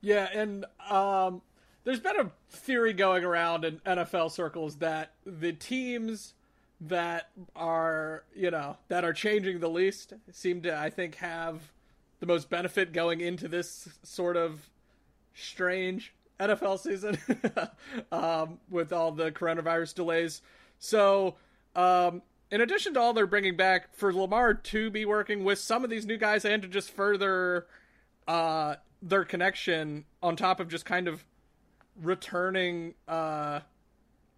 Yeah, 0.00 0.28
and 0.32 0.64
um, 0.88 1.42
there's 1.84 2.00
been 2.00 2.18
a 2.18 2.30
theory 2.50 2.94
going 2.94 3.24
around 3.24 3.64
in 3.64 3.78
NFL 3.80 4.30
circles 4.30 4.76
that 4.76 5.12
the 5.26 5.52
teams 5.52 6.34
that 6.80 7.28
are, 7.54 8.24
you 8.34 8.50
know, 8.50 8.76
that 8.88 9.04
are 9.04 9.12
changing 9.12 9.60
the 9.60 9.68
least 9.68 10.14
seem 10.32 10.62
to, 10.62 10.76
I 10.76 10.90
think, 10.90 11.16
have 11.16 11.72
the 12.24 12.32
most 12.32 12.48
benefit 12.48 12.92
going 12.92 13.20
into 13.20 13.48
this 13.48 13.86
sort 14.02 14.36
of 14.36 14.70
strange 15.34 16.14
NFL 16.40 16.78
season 16.78 17.18
um, 18.12 18.58
with 18.70 18.92
all 18.94 19.12
the 19.12 19.30
coronavirus 19.30 19.94
delays. 19.94 20.40
So, 20.78 21.36
um, 21.76 22.22
in 22.50 22.62
addition 22.62 22.94
to 22.94 23.00
all 23.00 23.12
they're 23.12 23.26
bringing 23.26 23.56
back 23.56 23.94
for 23.94 24.12
Lamar 24.12 24.54
to 24.54 24.90
be 24.90 25.04
working 25.04 25.44
with 25.44 25.58
some 25.58 25.84
of 25.84 25.90
these 25.90 26.06
new 26.06 26.16
guys 26.16 26.44
and 26.46 26.62
to 26.62 26.68
just 26.68 26.90
further 26.90 27.66
uh, 28.26 28.76
their 29.02 29.24
connection 29.24 30.04
on 30.22 30.34
top 30.34 30.60
of 30.60 30.68
just 30.68 30.86
kind 30.86 31.08
of 31.08 31.24
returning, 32.00 32.94
uh, 33.06 33.60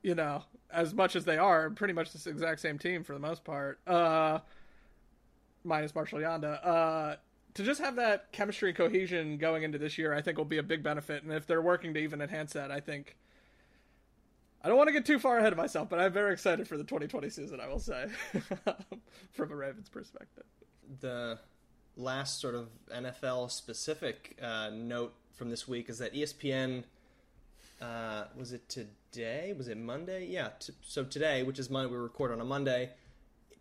you 0.03 0.15
know, 0.15 0.43
as 0.73 0.93
much 0.93 1.15
as 1.15 1.25
they 1.25 1.39
are, 1.39 1.71
pretty 1.71 1.93
much 1.93 2.13
the 2.13 2.31
exact 2.31 2.61
same 2.61 2.79
team 2.79 3.05
for 3.05 3.13
the 3.13 3.21
most 3.21 3.45
part, 3.45 3.79
uh, 3.87 4.41
minus 5.63 5.95
Marshal 5.95 6.19
Yanda. 6.19 7.19
To 7.57 7.63
just 7.63 7.81
have 7.81 7.97
that 7.97 8.33
chemistry 8.33 8.75
cohesion 8.75 9.39
going 9.39 9.63
into 9.63 9.79
this 9.79 9.97
year, 9.97 10.13
I 10.13 10.21
think 10.21 10.37
will 10.37 10.45
be 10.45 10.59
a 10.59 10.63
big 10.63 10.83
benefit. 10.83 11.23
And 11.23 11.33
if 11.33 11.47
they're 11.47 11.63
working 11.63 11.95
to 11.95 12.01
even 12.01 12.21
enhance 12.21 12.53
that, 12.53 12.71
I 12.71 12.81
think 12.81 13.17
I 14.63 14.69
don't 14.69 14.77
want 14.77 14.89
to 14.89 14.93
get 14.93 15.07
too 15.07 15.19
far 15.19 15.39
ahead 15.39 15.53
of 15.53 15.57
myself, 15.57 15.89
but 15.89 15.99
I'm 15.99 16.13
very 16.13 16.35
excited 16.35 16.69
for 16.69 16.77
the 16.77 16.85
2020 16.85 17.31
season. 17.31 17.59
I 17.61 17.69
will 17.69 17.79
say, 17.79 18.09
from 19.33 19.53
a 19.53 19.57
Ravens 19.57 19.89
perspective. 19.89 20.45
The 21.01 21.39
last 21.97 22.41
sort 22.43 22.55
of 22.55 22.69
NFL 22.95 23.51
specific 23.51 24.37
uh, 24.43 24.69
note 24.75 25.15
from 25.33 25.49
this 25.49 25.67
week 25.67 25.89
is 25.89 25.99
that 25.99 26.13
ESPN 26.13 26.85
uh, 27.81 28.25
was 28.37 28.53
it 28.53 28.69
today? 28.69 29.55
Was 29.57 29.69
it 29.69 29.79
Monday? 29.79 30.27
Yeah. 30.27 30.49
T- 30.59 30.75
so 30.83 31.05
today, 31.05 31.43
which 31.43 31.59
is 31.59 31.71
Monday, 31.71 31.91
we 31.91 31.97
record 31.97 32.33
on 32.33 32.41
a 32.41 32.45
Monday 32.45 32.91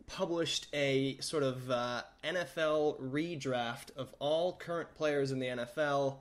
published 0.07 0.67
a 0.73 1.17
sort 1.19 1.43
of 1.43 1.69
uh, 1.69 2.03
NFL 2.23 3.01
redraft 3.01 3.95
of 3.95 4.13
all 4.19 4.53
current 4.53 4.93
players 4.95 5.31
in 5.31 5.39
the 5.39 5.47
NFL, 5.47 6.17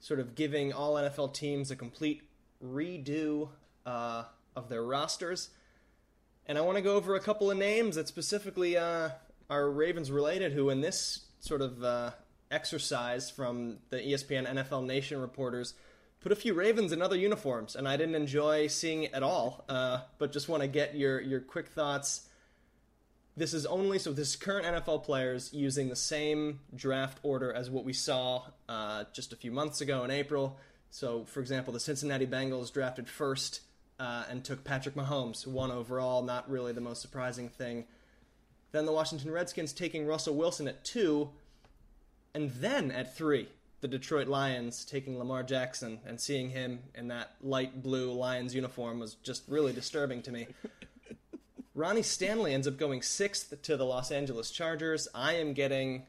sort 0.00 0.20
of 0.20 0.34
giving 0.34 0.72
all 0.72 0.94
NFL 0.94 1.34
teams 1.34 1.70
a 1.70 1.76
complete 1.76 2.22
redo 2.64 3.48
uh, 3.86 4.24
of 4.54 4.68
their 4.68 4.82
rosters. 4.82 5.50
And 6.46 6.58
I 6.58 6.60
want 6.60 6.76
to 6.76 6.82
go 6.82 6.96
over 6.96 7.14
a 7.14 7.20
couple 7.20 7.50
of 7.50 7.56
names 7.56 7.96
that 7.96 8.08
specifically 8.08 8.76
uh, 8.76 9.10
are 9.48 9.70
Ravens 9.70 10.10
related, 10.10 10.52
who 10.52 10.70
in 10.70 10.80
this 10.80 11.26
sort 11.40 11.62
of 11.62 11.82
uh, 11.82 12.10
exercise 12.50 13.30
from 13.30 13.78
the 13.90 13.98
ESPN 13.98 14.46
NFL 14.46 14.84
Nation 14.84 15.20
reporters 15.20 15.74
put 16.20 16.32
a 16.32 16.36
few 16.36 16.54
Ravens 16.54 16.92
in 16.92 17.02
other 17.02 17.16
uniforms, 17.16 17.74
and 17.74 17.88
I 17.88 17.96
didn't 17.96 18.14
enjoy 18.14 18.68
seeing 18.68 19.04
it 19.04 19.12
at 19.12 19.22
all. 19.22 19.64
Uh, 19.68 20.00
but 20.18 20.32
just 20.32 20.48
want 20.48 20.62
to 20.62 20.68
get 20.68 20.94
your 20.94 21.20
your 21.20 21.40
quick 21.40 21.68
thoughts 21.68 22.28
this 23.36 23.54
is 23.54 23.64
only 23.66 23.98
so 23.98 24.12
this 24.12 24.36
current 24.36 24.66
NFL 24.66 25.04
players 25.04 25.52
using 25.52 25.88
the 25.88 25.96
same 25.96 26.60
draft 26.74 27.18
order 27.22 27.52
as 27.52 27.70
what 27.70 27.84
we 27.84 27.92
saw 27.92 28.42
uh, 28.68 29.04
just 29.12 29.32
a 29.32 29.36
few 29.36 29.50
months 29.50 29.80
ago 29.80 30.04
in 30.04 30.10
April. 30.10 30.58
So, 30.90 31.24
for 31.24 31.40
example, 31.40 31.72
the 31.72 31.80
Cincinnati 31.80 32.26
Bengals 32.26 32.70
drafted 32.70 33.08
first 33.08 33.60
uh, 33.98 34.24
and 34.28 34.44
took 34.44 34.64
Patrick 34.64 34.94
Mahomes, 34.94 35.46
one 35.46 35.70
overall. 35.70 36.22
Not 36.22 36.50
really 36.50 36.72
the 36.72 36.82
most 36.82 37.00
surprising 37.00 37.48
thing. 37.48 37.86
Then 38.72 38.84
the 38.84 38.92
Washington 38.92 39.30
Redskins 39.30 39.72
taking 39.72 40.06
Russell 40.06 40.34
Wilson 40.34 40.68
at 40.68 40.84
two, 40.84 41.30
and 42.34 42.50
then 42.50 42.90
at 42.90 43.16
three, 43.16 43.48
the 43.80 43.88
Detroit 43.88 44.28
Lions 44.28 44.84
taking 44.84 45.18
Lamar 45.18 45.42
Jackson 45.42 46.00
and 46.06 46.20
seeing 46.20 46.50
him 46.50 46.80
in 46.94 47.08
that 47.08 47.34
light 47.42 47.82
blue 47.82 48.12
Lions 48.12 48.54
uniform 48.54 48.98
was 48.98 49.14
just 49.16 49.42
really 49.48 49.72
disturbing 49.72 50.22
to 50.22 50.32
me. 50.32 50.46
Ronnie 51.74 52.02
Stanley 52.02 52.52
ends 52.52 52.68
up 52.68 52.76
going 52.76 53.00
sixth 53.00 53.62
to 53.62 53.76
the 53.76 53.84
Los 53.84 54.10
Angeles 54.10 54.50
Chargers. 54.50 55.08
I 55.14 55.34
am 55.34 55.54
getting 55.54 56.04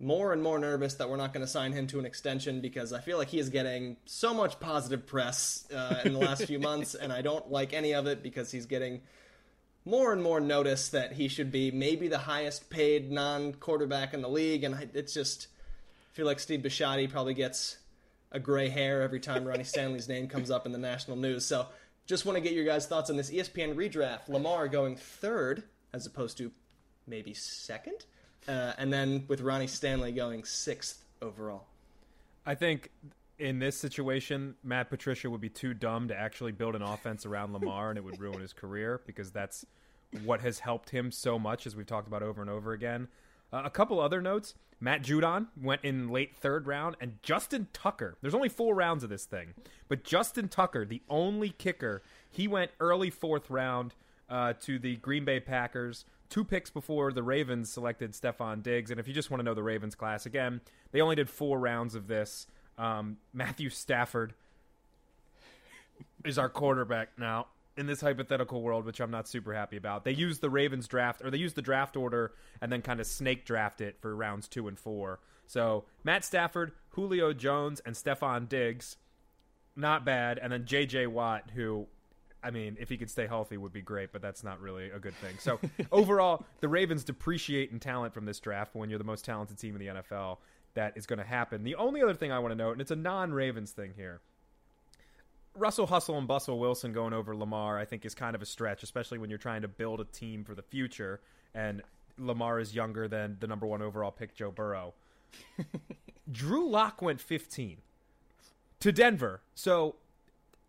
more 0.00 0.32
and 0.32 0.42
more 0.42 0.58
nervous 0.58 0.94
that 0.94 1.08
we're 1.08 1.16
not 1.16 1.32
going 1.32 1.44
to 1.44 1.50
sign 1.50 1.72
him 1.72 1.86
to 1.88 1.98
an 1.98 2.06
extension 2.06 2.60
because 2.60 2.92
I 2.92 3.00
feel 3.00 3.18
like 3.18 3.28
he 3.28 3.38
is 3.38 3.50
getting 3.50 3.98
so 4.06 4.32
much 4.32 4.58
positive 4.58 5.06
press 5.06 5.66
uh, 5.72 6.00
in 6.04 6.14
the 6.14 6.18
last 6.18 6.46
few 6.46 6.58
months, 6.58 6.94
and 6.94 7.12
I 7.12 7.22
don't 7.22 7.50
like 7.50 7.72
any 7.72 7.92
of 7.92 8.06
it 8.06 8.22
because 8.22 8.50
he's 8.50 8.66
getting 8.66 9.02
more 9.84 10.12
and 10.12 10.22
more 10.22 10.40
notice 10.40 10.88
that 10.90 11.12
he 11.12 11.28
should 11.28 11.52
be 11.52 11.70
maybe 11.70 12.08
the 12.08 12.18
highest 12.18 12.70
paid 12.70 13.10
non 13.10 13.52
quarterback 13.54 14.14
in 14.14 14.22
the 14.22 14.28
league. 14.28 14.64
And 14.64 14.74
I, 14.74 14.88
it's 14.94 15.12
just, 15.12 15.48
I 16.12 16.16
feel 16.16 16.26
like 16.26 16.40
Steve 16.40 16.60
Bisciotti 16.60 17.10
probably 17.10 17.34
gets 17.34 17.76
a 18.30 18.40
gray 18.40 18.70
hair 18.70 19.02
every 19.02 19.20
time 19.20 19.44
Ronnie 19.44 19.64
Stanley's 19.64 20.08
name 20.08 20.26
comes 20.26 20.50
up 20.50 20.64
in 20.64 20.72
the 20.72 20.78
national 20.78 21.16
news. 21.16 21.44
So 21.44 21.66
just 22.06 22.26
want 22.26 22.36
to 22.36 22.40
get 22.40 22.52
your 22.52 22.64
guys' 22.64 22.86
thoughts 22.86 23.10
on 23.10 23.16
this 23.16 23.30
ESPN 23.30 23.74
redraft. 23.74 24.28
Lamar 24.28 24.68
going 24.68 24.96
third 24.96 25.64
as 25.92 26.06
opposed 26.06 26.38
to 26.38 26.50
maybe 27.06 27.34
second. 27.34 28.04
Uh, 28.48 28.72
and 28.78 28.92
then 28.92 29.24
with 29.28 29.40
Ronnie 29.40 29.66
Stanley 29.66 30.12
going 30.12 30.44
sixth 30.44 31.04
overall. 31.20 31.66
I 32.44 32.54
think 32.54 32.90
in 33.38 33.58
this 33.58 33.76
situation, 33.78 34.56
Matt 34.64 34.90
Patricia 34.90 35.30
would 35.30 35.40
be 35.40 35.48
too 35.48 35.74
dumb 35.74 36.08
to 36.08 36.16
actually 36.18 36.52
build 36.52 36.74
an 36.74 36.82
offense 36.82 37.24
around 37.24 37.52
Lamar, 37.52 37.90
and 37.90 37.98
it 37.98 38.04
would 38.04 38.20
ruin 38.20 38.40
his 38.40 38.52
career 38.52 39.00
because 39.06 39.30
that's 39.30 39.64
what 40.24 40.40
has 40.40 40.58
helped 40.58 40.90
him 40.90 41.10
so 41.10 41.38
much, 41.38 41.66
as 41.66 41.76
we've 41.76 41.86
talked 41.86 42.08
about 42.08 42.22
over 42.22 42.40
and 42.40 42.50
over 42.50 42.72
again. 42.72 43.08
Uh, 43.52 43.62
a 43.64 43.70
couple 43.70 44.00
other 44.00 44.20
notes: 44.20 44.54
Matt 44.80 45.02
Judon 45.02 45.48
went 45.60 45.84
in 45.84 46.08
late 46.08 46.34
third 46.36 46.66
round, 46.66 46.96
and 47.00 47.18
Justin 47.22 47.68
Tucker. 47.72 48.16
There's 48.20 48.34
only 48.34 48.48
four 48.48 48.74
rounds 48.74 49.04
of 49.04 49.10
this 49.10 49.24
thing, 49.24 49.54
but 49.88 50.04
Justin 50.04 50.48
Tucker, 50.48 50.84
the 50.84 51.02
only 51.08 51.50
kicker, 51.50 52.02
he 52.30 52.48
went 52.48 52.70
early 52.80 53.10
fourth 53.10 53.50
round 53.50 53.94
uh, 54.28 54.54
to 54.62 54.78
the 54.78 54.96
Green 54.96 55.24
Bay 55.24 55.40
Packers. 55.40 56.04
Two 56.28 56.44
picks 56.44 56.70
before 56.70 57.12
the 57.12 57.22
Ravens 57.22 57.70
selected 57.70 58.12
Stefon 58.12 58.62
Diggs, 58.62 58.90
and 58.90 58.98
if 58.98 59.06
you 59.06 59.12
just 59.12 59.30
want 59.30 59.40
to 59.40 59.44
know 59.44 59.54
the 59.54 59.62
Ravens 59.62 59.94
class 59.94 60.24
again, 60.24 60.62
they 60.90 61.02
only 61.02 61.14
did 61.14 61.28
four 61.28 61.58
rounds 61.58 61.94
of 61.94 62.06
this. 62.06 62.46
Um, 62.78 63.18
Matthew 63.34 63.68
Stafford 63.68 64.32
is 66.24 66.38
our 66.38 66.48
quarterback 66.48 67.10
now 67.18 67.48
in 67.76 67.86
this 67.86 68.00
hypothetical 68.00 68.62
world, 68.62 68.84
which 68.84 69.00
I'm 69.00 69.10
not 69.10 69.28
super 69.28 69.54
happy 69.54 69.76
about. 69.76 70.04
They 70.04 70.12
use 70.12 70.38
the 70.38 70.50
Ravens 70.50 70.86
draft, 70.86 71.22
or 71.24 71.30
they 71.30 71.38
use 71.38 71.54
the 71.54 71.62
draft 71.62 71.96
order 71.96 72.32
and 72.60 72.70
then 72.70 72.82
kind 72.82 73.00
of 73.00 73.06
snake 73.06 73.44
draft 73.44 73.80
it 73.80 73.96
for 74.00 74.14
rounds 74.14 74.48
two 74.48 74.68
and 74.68 74.78
four. 74.78 75.20
So 75.46 75.84
Matt 76.04 76.24
Stafford, 76.24 76.72
Julio 76.90 77.32
Jones, 77.32 77.80
and 77.84 77.94
Stefon 77.94 78.48
Diggs, 78.48 78.96
not 79.76 80.04
bad. 80.04 80.38
And 80.38 80.52
then 80.52 80.66
J.J. 80.66 81.06
Watt, 81.08 81.50
who, 81.54 81.86
I 82.42 82.50
mean, 82.50 82.76
if 82.78 82.88
he 82.88 82.96
could 82.96 83.10
stay 83.10 83.26
healthy, 83.26 83.56
would 83.56 83.72
be 83.72 83.82
great, 83.82 84.12
but 84.12 84.22
that's 84.22 84.44
not 84.44 84.60
really 84.60 84.90
a 84.90 84.98
good 84.98 85.14
thing. 85.16 85.36
So 85.38 85.58
overall, 85.92 86.44
the 86.60 86.68
Ravens 86.68 87.04
depreciate 87.04 87.70
in 87.70 87.80
talent 87.80 88.12
from 88.12 88.26
this 88.26 88.40
draft. 88.40 88.74
When 88.74 88.90
you're 88.90 88.98
the 88.98 89.04
most 89.04 89.24
talented 89.24 89.58
team 89.58 89.74
in 89.74 89.80
the 89.80 90.02
NFL, 90.02 90.38
that 90.74 90.96
is 90.96 91.06
going 91.06 91.18
to 91.18 91.24
happen. 91.24 91.64
The 91.64 91.74
only 91.76 92.02
other 92.02 92.14
thing 92.14 92.32
I 92.32 92.38
want 92.38 92.52
to 92.52 92.56
note, 92.56 92.72
and 92.72 92.80
it's 92.80 92.90
a 92.90 92.96
non-Ravens 92.96 93.72
thing 93.72 93.92
here. 93.96 94.20
Russell 95.54 95.86
Hustle 95.86 96.18
and 96.18 96.26
Bustle 96.26 96.58
Wilson 96.58 96.92
going 96.92 97.12
over 97.12 97.36
Lamar, 97.36 97.78
I 97.78 97.84
think, 97.84 98.04
is 98.04 98.14
kind 98.14 98.34
of 98.34 98.42
a 98.42 98.46
stretch, 98.46 98.82
especially 98.82 99.18
when 99.18 99.28
you're 99.30 99.38
trying 99.38 99.62
to 99.62 99.68
build 99.68 100.00
a 100.00 100.04
team 100.04 100.44
for 100.44 100.54
the 100.54 100.62
future. 100.62 101.20
And 101.54 101.82
Lamar 102.18 102.58
is 102.58 102.74
younger 102.74 103.08
than 103.08 103.36
the 103.40 103.46
number 103.46 103.66
one 103.66 103.82
overall 103.82 104.10
pick, 104.10 104.34
Joe 104.34 104.50
Burrow. 104.50 104.94
Drew 106.32 106.68
Lock 106.68 107.02
went 107.02 107.20
15 107.20 107.78
to 108.80 108.92
Denver. 108.92 109.42
So 109.54 109.96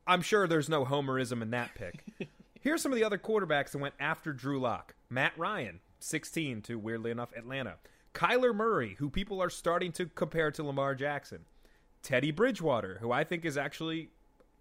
I'm 0.06 0.22
sure 0.22 0.48
there's 0.48 0.70
no 0.70 0.86
homerism 0.86 1.42
in 1.42 1.52
that 1.52 1.76
pick. 1.76 2.04
Here's 2.62 2.82
some 2.82 2.92
of 2.92 2.98
the 2.98 3.04
other 3.04 3.18
quarterbacks 3.18 3.72
that 3.72 3.80
went 3.80 3.96
after 4.00 4.34
Drew 4.34 4.60
Lock 4.60 4.96
Matt 5.10 5.34
Ryan, 5.38 5.80
16 6.00 6.62
to, 6.64 6.76
weirdly 6.76 7.12
enough, 7.12 7.34
Atlanta. 7.36 7.76
Kyler 8.14 8.54
Murray, 8.54 8.96
who 9.00 9.10
people 9.10 9.42
are 9.42 9.50
starting 9.50 9.92
to 9.94 10.06
compare 10.06 10.52
to 10.52 10.64
Lamar 10.64 10.96
Jackson. 10.96 11.46
Teddy 12.02 12.32
Bridgewater, 12.32 12.98
who 13.00 13.12
I 13.12 13.24
think 13.24 13.46
is 13.46 13.58
actually 13.58 14.10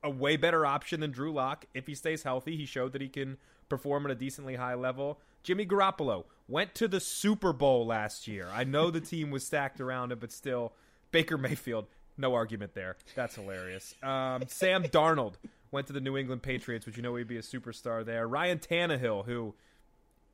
a 0.02 0.10
way 0.10 0.36
better 0.36 0.66
option 0.66 1.00
than 1.00 1.10
Drew 1.10 1.32
Lock 1.32 1.66
if 1.74 1.86
he 1.86 1.94
stays 1.94 2.22
healthy. 2.22 2.56
He 2.56 2.66
showed 2.66 2.92
that 2.92 3.02
he 3.02 3.08
can 3.08 3.38
perform 3.68 4.04
at 4.06 4.12
a 4.12 4.14
decently 4.14 4.56
high 4.56 4.74
level. 4.74 5.20
Jimmy 5.42 5.66
Garoppolo 5.66 6.24
went 6.48 6.74
to 6.76 6.88
the 6.88 7.00
Super 7.00 7.52
Bowl 7.52 7.86
last 7.86 8.28
year. 8.28 8.48
I 8.52 8.64
know 8.64 8.90
the 8.90 9.00
team 9.00 9.30
was 9.30 9.44
stacked 9.44 9.80
around 9.80 10.12
him, 10.12 10.18
but 10.18 10.32
still, 10.32 10.72
Baker 11.10 11.38
Mayfield, 11.38 11.86
no 12.16 12.34
argument 12.34 12.74
there. 12.74 12.96
That's 13.14 13.34
hilarious. 13.34 13.94
Um, 14.02 14.42
Sam 14.48 14.84
Darnold 14.84 15.34
went 15.70 15.86
to 15.88 15.92
the 15.92 16.00
New 16.00 16.16
England 16.16 16.42
Patriots, 16.42 16.86
which 16.86 16.96
you 16.96 17.02
know 17.02 17.14
he'd 17.16 17.26
be 17.26 17.38
a 17.38 17.42
superstar 17.42 18.04
there. 18.04 18.28
Ryan 18.28 18.58
Tannehill, 18.58 19.24
who 19.24 19.54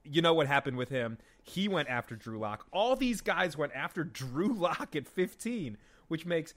you 0.04 0.22
know 0.22 0.34
what 0.34 0.46
happened 0.46 0.76
with 0.76 0.88
him. 0.88 1.18
He 1.42 1.68
went 1.68 1.88
after 1.88 2.16
Drew 2.16 2.38
Lock. 2.38 2.66
All 2.72 2.96
these 2.96 3.20
guys 3.20 3.56
went 3.56 3.72
after 3.74 4.04
Drew 4.04 4.52
Lock 4.52 4.94
at 4.96 5.06
15, 5.06 5.78
which 6.08 6.26
makes 6.26 6.54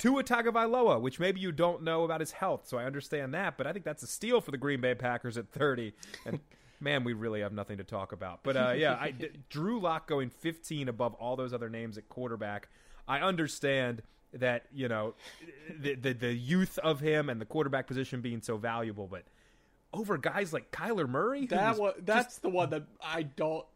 Tua 0.00 0.24
Tagovailoa, 0.24 1.00
which 1.00 1.20
maybe 1.20 1.40
you 1.40 1.52
don't 1.52 1.82
know 1.82 2.04
about 2.04 2.20
his 2.20 2.32
health, 2.32 2.62
so 2.66 2.78
I 2.78 2.84
understand 2.84 3.34
that. 3.34 3.56
But 3.58 3.66
I 3.66 3.72
think 3.72 3.84
that's 3.84 4.02
a 4.02 4.06
steal 4.06 4.40
for 4.40 4.50
the 4.50 4.56
Green 4.56 4.80
Bay 4.80 4.94
Packers 4.94 5.36
at 5.36 5.48
30. 5.50 5.92
And 6.24 6.40
man, 6.80 7.04
we 7.04 7.12
really 7.12 7.42
have 7.42 7.52
nothing 7.52 7.76
to 7.76 7.84
talk 7.84 8.12
about. 8.12 8.40
But 8.42 8.56
uh, 8.56 8.72
yeah, 8.76 8.94
I, 8.94 9.14
Drew 9.50 9.78
Lock 9.78 10.08
going 10.08 10.30
15 10.30 10.88
above 10.88 11.14
all 11.14 11.36
those 11.36 11.52
other 11.52 11.68
names 11.68 11.98
at 11.98 12.08
quarterback. 12.08 12.68
I 13.06 13.20
understand 13.20 14.02
that 14.32 14.64
you 14.72 14.88
know 14.88 15.14
the, 15.80 15.94
the 15.94 16.12
the 16.14 16.32
youth 16.32 16.78
of 16.78 17.00
him 17.00 17.28
and 17.28 17.40
the 17.40 17.44
quarterback 17.44 17.86
position 17.86 18.20
being 18.20 18.40
so 18.40 18.56
valuable, 18.56 19.06
but 19.06 19.24
over 19.92 20.16
guys 20.16 20.52
like 20.52 20.70
Kyler 20.70 21.08
Murray, 21.08 21.46
That 21.46 21.78
was 21.78 21.94
that's 22.02 22.38
the 22.38 22.48
one 22.48 22.70
that 22.70 22.84
I 23.04 23.24
don't. 23.24 23.66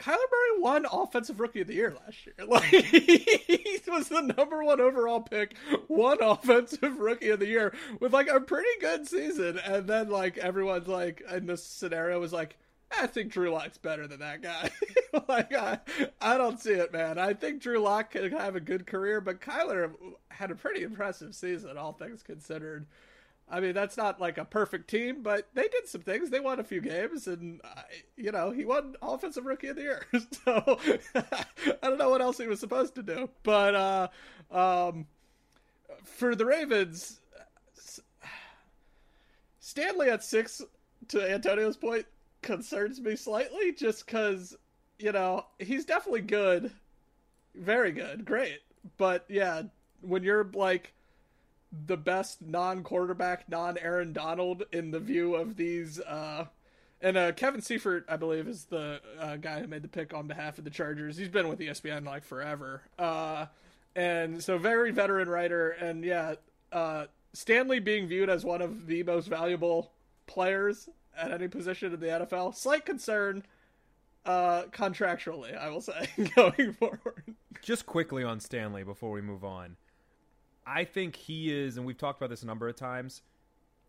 Kyler 0.00 0.16
Murray 0.16 0.60
won 0.60 0.86
Offensive 0.90 1.40
Rookie 1.40 1.60
of 1.60 1.66
the 1.66 1.74
Year 1.74 1.94
last 2.04 2.26
year. 2.26 2.34
Like 2.48 2.64
he 2.64 3.80
was 3.86 4.08
the 4.08 4.22
number 4.36 4.64
one 4.64 4.80
overall 4.80 5.20
pick, 5.20 5.54
won 5.88 6.22
Offensive 6.22 6.98
Rookie 6.98 7.28
of 7.28 7.40
the 7.40 7.46
Year 7.46 7.74
with 8.00 8.12
like 8.12 8.28
a 8.28 8.40
pretty 8.40 8.68
good 8.80 9.06
season, 9.06 9.58
and 9.58 9.86
then 9.86 10.08
like 10.08 10.38
everyone's 10.38 10.88
like 10.88 11.22
in 11.30 11.46
this 11.46 11.62
scenario 11.64 12.18
was 12.18 12.32
like, 12.32 12.56
I 12.98 13.06
think 13.06 13.30
Drew 13.30 13.50
Lock's 13.50 13.78
better 13.78 14.06
than 14.06 14.20
that 14.20 14.42
guy. 14.42 14.70
like 15.28 15.54
I, 15.54 15.78
I 16.20 16.38
don't 16.38 16.58
see 16.58 16.72
it, 16.72 16.92
man. 16.92 17.18
I 17.18 17.34
think 17.34 17.62
Drew 17.62 17.78
Lock 17.78 18.12
could 18.12 18.32
have 18.32 18.56
a 18.56 18.60
good 18.60 18.86
career, 18.86 19.20
but 19.20 19.40
Kyler 19.40 19.92
had 20.30 20.50
a 20.50 20.56
pretty 20.56 20.82
impressive 20.82 21.34
season, 21.34 21.76
all 21.76 21.92
things 21.92 22.22
considered. 22.22 22.86
I 23.50 23.58
mean, 23.58 23.74
that's 23.74 23.96
not 23.96 24.20
like 24.20 24.38
a 24.38 24.44
perfect 24.44 24.88
team, 24.88 25.22
but 25.22 25.48
they 25.54 25.66
did 25.66 25.88
some 25.88 26.02
things. 26.02 26.30
They 26.30 26.38
won 26.38 26.60
a 26.60 26.64
few 26.64 26.80
games, 26.80 27.26
and 27.26 27.60
uh, 27.64 27.82
you 28.16 28.30
know, 28.30 28.50
he 28.52 28.64
won 28.64 28.94
Offensive 29.02 29.44
Rookie 29.44 29.68
of 29.68 29.76
the 29.76 29.82
Year. 29.82 30.06
So 30.44 30.78
I 31.14 31.44
don't 31.82 31.98
know 31.98 32.10
what 32.10 32.20
else 32.20 32.38
he 32.38 32.46
was 32.46 32.60
supposed 32.60 32.94
to 32.94 33.02
do, 33.02 33.28
but 33.42 33.74
uh, 33.74 34.08
um, 34.50 35.06
for 36.04 36.34
the 36.34 36.46
Ravens, 36.46 37.20
Stanley 39.58 40.08
at 40.08 40.22
six, 40.22 40.62
to 41.08 41.30
Antonio's 41.30 41.76
point, 41.76 42.06
concerns 42.42 43.00
me 43.00 43.16
slightly, 43.16 43.72
just 43.72 44.06
because 44.06 44.56
you 44.98 45.12
know 45.12 45.44
he's 45.58 45.84
definitely 45.84 46.22
good, 46.22 46.70
very 47.56 47.90
good, 47.90 48.24
great, 48.24 48.60
but 48.96 49.24
yeah, 49.28 49.62
when 50.02 50.22
you're 50.22 50.48
like 50.54 50.92
the 51.86 51.96
best 51.96 52.42
non-quarterback, 52.42 53.48
non-Aaron 53.48 54.12
Donald 54.12 54.64
in 54.72 54.90
the 54.90 55.00
view 55.00 55.34
of 55.34 55.56
these. 55.56 56.00
Uh, 56.00 56.46
and 57.00 57.16
uh, 57.16 57.32
Kevin 57.32 57.62
Seifert, 57.62 58.04
I 58.08 58.16
believe, 58.16 58.46
is 58.46 58.64
the 58.64 59.00
uh, 59.18 59.36
guy 59.36 59.60
who 59.60 59.66
made 59.66 59.82
the 59.82 59.88
pick 59.88 60.12
on 60.12 60.26
behalf 60.26 60.58
of 60.58 60.64
the 60.64 60.70
Chargers. 60.70 61.16
He's 61.16 61.28
been 61.28 61.48
with 61.48 61.58
ESPN 61.58 62.04
like 62.04 62.24
forever, 62.24 62.82
uh, 62.98 63.46
and 63.96 64.42
so 64.42 64.58
very 64.58 64.90
veteran 64.90 65.28
writer. 65.28 65.70
And 65.70 66.04
yeah, 66.04 66.34
uh, 66.72 67.06
Stanley 67.32 67.80
being 67.80 68.06
viewed 68.06 68.28
as 68.28 68.44
one 68.44 68.60
of 68.60 68.86
the 68.86 69.02
most 69.02 69.28
valuable 69.28 69.92
players 70.26 70.88
at 71.16 71.32
any 71.32 71.48
position 71.48 71.94
in 71.94 72.00
the 72.00 72.06
NFL. 72.06 72.54
Slight 72.54 72.84
concern, 72.84 73.44
uh, 74.26 74.64
contractually, 74.70 75.56
I 75.56 75.70
will 75.70 75.80
say, 75.80 76.08
going 76.36 76.74
forward. 76.74 77.34
just 77.62 77.86
quickly 77.86 78.22
on 78.22 78.40
Stanley 78.40 78.84
before 78.84 79.10
we 79.10 79.22
move 79.22 79.44
on. 79.44 79.76
I 80.66 80.84
think 80.84 81.16
he 81.16 81.52
is, 81.52 81.76
and 81.76 81.86
we've 81.86 81.98
talked 81.98 82.20
about 82.20 82.30
this 82.30 82.42
a 82.42 82.46
number 82.46 82.68
of 82.68 82.76
times. 82.76 83.22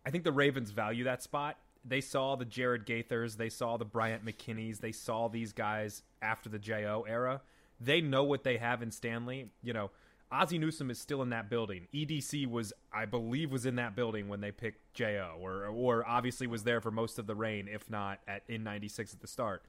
I 0.05 0.09
think 0.09 0.23
the 0.23 0.31
Ravens 0.31 0.71
value 0.71 1.03
that 1.03 1.21
spot. 1.21 1.57
They 1.83 2.01
saw 2.01 2.35
the 2.35 2.45
Jared 2.45 2.85
Gaithers, 2.85 3.37
they 3.37 3.49
saw 3.49 3.77
the 3.77 3.85
Bryant 3.85 4.23
McKinneys, 4.23 4.79
they 4.79 4.91
saw 4.91 5.27
these 5.27 5.51
guys 5.51 6.03
after 6.21 6.47
the 6.47 6.59
Jo 6.59 7.05
era. 7.07 7.41
They 7.79 8.01
know 8.01 8.23
what 8.23 8.43
they 8.43 8.57
have 8.57 8.83
in 8.83 8.91
Stanley. 8.91 9.49
You 9.63 9.73
know, 9.73 9.89
Ozzie 10.31 10.59
Newsome 10.59 10.91
is 10.91 10.99
still 10.99 11.21
in 11.23 11.29
that 11.31 11.49
building. 11.49 11.87
EDC 11.93 12.47
was, 12.47 12.71
I 12.93 13.05
believe, 13.05 13.51
was 13.51 13.65
in 13.65 13.75
that 13.75 13.95
building 13.95 14.29
when 14.29 14.41
they 14.41 14.51
picked 14.51 14.93
Jo, 14.93 15.37
or 15.39 15.65
or 15.65 16.07
obviously 16.07 16.45
was 16.47 16.63
there 16.63 16.81
for 16.81 16.91
most 16.91 17.17
of 17.17 17.25
the 17.25 17.35
reign, 17.35 17.67
if 17.67 17.89
not 17.89 18.19
at 18.27 18.43
in 18.47 18.63
'96 18.63 19.13
at 19.13 19.19
the 19.19 19.27
start. 19.27 19.63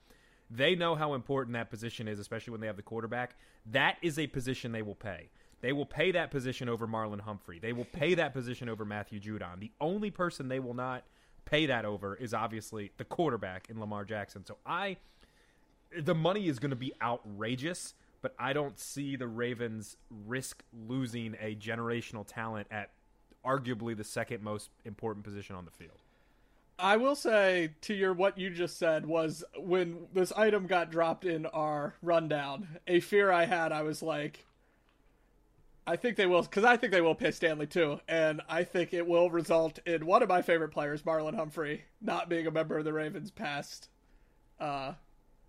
They 0.50 0.74
know 0.74 0.94
how 0.94 1.14
important 1.14 1.54
that 1.54 1.70
position 1.70 2.06
is, 2.06 2.18
especially 2.18 2.50
when 2.50 2.60
they 2.60 2.66
have 2.66 2.76
the 2.76 2.82
quarterback. 2.82 3.36
That 3.64 3.96
is 4.02 4.18
a 4.18 4.26
position 4.26 4.72
they 4.72 4.82
will 4.82 4.94
pay. 4.94 5.30
They 5.62 5.72
will 5.72 5.87
pay 5.87 6.11
that 6.11 6.31
position 6.31 6.68
over 6.68 6.87
Marlon 6.87 7.20
Humphrey. 7.20 7.59
They 7.61 7.72
will 7.72 7.87
pay 7.87 8.14
that 8.14 8.35
position 8.35 8.68
over 8.68 8.85
Matthew 8.85 9.20
Judon. 9.20 9.61
The 9.61 9.70
only 9.81 10.11
person 10.11 10.48
they 10.48 10.59
will 10.59 10.75
not 10.75 11.05
pay 11.44 11.66
that 11.66 11.85
over 11.85 12.16
is 12.16 12.35
obviously 12.35 12.90
the 12.98 13.05
quarterback 13.05 13.70
in 13.70 13.81
Lamar 13.81 14.05
Jackson. 14.05 14.44
So 14.44 14.59
I 14.66 14.96
the 15.96 16.14
money 16.14 16.48
is 16.48 16.59
going 16.59 16.70
to 16.70 16.77
be 16.77 16.92
outrageous, 17.03 17.94
but 18.22 18.35
I 18.38 18.53
don't 18.53 18.79
see 18.79 19.14
the 19.14 19.29
Ravens 19.29 19.96
risk 20.27 20.64
losing 20.72 21.37
a 21.40 21.55
generational 21.55 22.27
talent 22.27 22.66
at 22.70 22.90
arguably 23.44 23.96
the 23.96 24.05
second 24.05 24.42
most 24.42 24.70
important 24.85 25.25
position 25.25 25.55
on 25.55 25.64
the 25.64 25.70
field. 25.70 25.98
I 26.79 26.96
will 26.96 27.14
say 27.14 27.75
to 27.83 27.94
your 27.94 28.12
what 28.12 28.38
you 28.38 28.51
just 28.51 28.79
said 28.79 29.07
was 29.07 29.44
when 29.57 30.07
this 30.12 30.33
item 30.33 30.66
got 30.66 30.90
dropped 30.90 31.25
in 31.25 31.46
our 31.46 31.94
rundown, 32.03 32.79
a 32.88 32.98
fear 33.01 33.31
I 33.31 33.44
had, 33.44 33.70
I 33.70 33.83
was 33.83 34.03
like, 34.03 34.44
I 35.87 35.97
think 35.97 36.16
they 36.16 36.27
will, 36.27 36.42
because 36.42 36.64
I 36.64 36.77
think 36.77 36.92
they 36.92 37.01
will 37.01 37.14
pay 37.14 37.33
Stanley 37.33 37.66
too, 37.66 38.01
and 38.09 38.40
I 38.49 38.62
think 38.62 38.95
it 38.95 39.07
will 39.07 39.31
result 39.31 39.81
in 39.85 40.07
one 40.07 40.23
of 40.23 40.29
my 40.29 40.42
favorite 40.42 40.71
players, 40.71 41.03
Marlon 41.03 41.35
Humphrey, 41.35 41.85
not 42.01 42.29
being 42.29 42.47
a 42.47 42.53
member 42.53 42.79
of 42.79 42.85
the 42.85 42.92
Ravens 42.92 43.33
past 43.33 43.88
uh, 44.61 44.92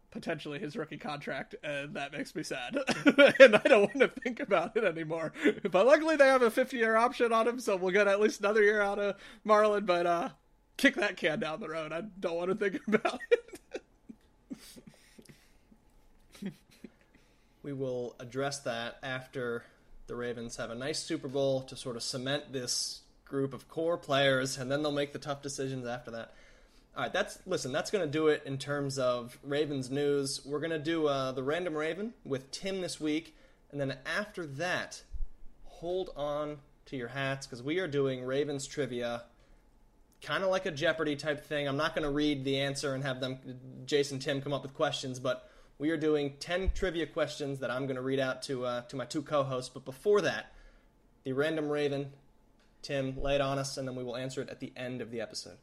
potentially 0.09 0.59
his 0.59 0.75
rookie 0.75 0.97
contract, 0.97 1.55
and 1.63 1.95
that 1.95 2.11
makes 2.11 2.35
me 2.35 2.41
sad. 2.41 2.77
and 3.39 3.55
I 3.55 3.61
don't 3.63 3.81
want 3.81 3.99
to 3.99 4.07
think 4.21 4.39
about 4.39 4.75
it 4.75 4.83
anymore. 4.83 5.33
But 5.69 5.85
luckily, 5.85 6.15
they 6.15 6.27
have 6.27 6.41
a 6.41 6.51
50 6.51 6.77
year 6.77 6.95
option 6.95 7.31
on 7.31 7.47
him, 7.47 7.59
so 7.59 7.75
we'll 7.75 7.91
get 7.91 8.07
at 8.07 8.19
least 8.19 8.39
another 8.39 8.63
year 8.63 8.81
out 8.81 8.97
of 8.99 9.15
Marlon. 9.45 9.85
But 9.85 10.07
uh, 10.07 10.29
kick 10.77 10.95
that 10.95 11.17
can 11.17 11.39
down 11.39 11.59
the 11.59 11.69
road. 11.69 11.91
I 11.91 12.01
don't 12.19 12.35
want 12.35 12.49
to 12.49 12.55
think 12.55 12.81
about 12.87 13.19
it. 13.31 13.39
we 17.63 17.73
will 17.73 18.15
address 18.19 18.59
that 18.61 18.97
after 19.03 19.63
the 20.13 20.19
Ravens 20.19 20.57
have 20.57 20.69
a 20.69 20.75
nice 20.75 20.99
Super 20.99 21.27
Bowl 21.27 21.61
to 21.63 21.75
sort 21.75 21.95
of 21.95 22.03
cement 22.03 22.53
this 22.53 23.01
group 23.25 23.51
of 23.51 23.67
core 23.67 23.97
players, 23.97 24.59
and 24.59 24.71
then 24.71 24.83
they'll 24.83 24.91
make 24.91 25.11
the 25.11 25.17
tough 25.17 25.41
decisions 25.41 25.87
after 25.87 26.11
that. 26.11 26.35
All 26.95 27.01
right, 27.01 27.11
that's 27.11 27.39
listen. 27.47 27.71
That's 27.71 27.89
going 27.89 28.05
to 28.05 28.11
do 28.11 28.27
it 28.27 28.43
in 28.45 28.59
terms 28.59 28.99
of 28.99 29.39
Ravens 29.41 29.89
news. 29.89 30.45
We're 30.45 30.59
going 30.59 30.69
to 30.69 30.77
do 30.77 31.07
uh, 31.07 31.31
the 31.31 31.41
random 31.41 31.73
Raven 31.73 32.13
with 32.23 32.51
Tim 32.51 32.79
this 32.81 33.01
week, 33.01 33.35
and 33.71 33.81
then 33.81 33.97
after 34.05 34.45
that, 34.45 35.01
hold 35.63 36.11
on 36.15 36.57
to 36.85 36.95
your 36.95 37.07
hats 37.07 37.47
because 37.47 37.63
we 37.63 37.79
are 37.79 37.87
doing 37.87 38.23
Ravens 38.23 38.67
trivia, 38.67 39.23
kind 40.21 40.43
of 40.43 40.51
like 40.51 40.67
a 40.67 40.71
Jeopardy 40.71 41.15
type 41.15 41.43
thing. 41.43 41.67
I'm 41.67 41.77
not 41.77 41.95
going 41.95 42.03
to 42.03 42.11
read 42.11 42.43
the 42.43 42.59
answer 42.59 42.93
and 42.93 43.03
have 43.03 43.19
them, 43.19 43.39
Jason, 43.87 44.19
Tim, 44.19 44.43
come 44.43 44.53
up 44.53 44.61
with 44.61 44.75
questions, 44.75 45.19
but 45.19 45.49
we 45.77 45.89
are 45.89 45.97
doing 45.97 46.35
10 46.39 46.71
trivia 46.73 47.05
questions 47.07 47.59
that 47.59 47.71
I'm 47.71 47.83
going 47.85 47.95
to 47.95 48.01
read 48.01 48.19
out 48.19 48.41
to 48.43 48.65
uh, 48.65 48.81
to 48.83 48.95
my 48.95 49.05
two 49.05 49.21
co-hosts. 49.21 49.69
But 49.73 49.85
before 49.85 50.21
that, 50.21 50.53
the 51.23 51.33
random 51.33 51.69
Raven, 51.69 52.11
Tim, 52.81 53.21
lay 53.21 53.35
it 53.35 53.41
on 53.41 53.57
us, 53.59 53.77
and 53.77 53.87
then 53.87 53.95
we 53.95 54.03
will 54.03 54.15
answer 54.17 54.41
it 54.41 54.49
at 54.49 54.59
the 54.59 54.71
end 54.75 55.01
of 55.01 55.11
the 55.11 55.21
episode. 55.21 55.57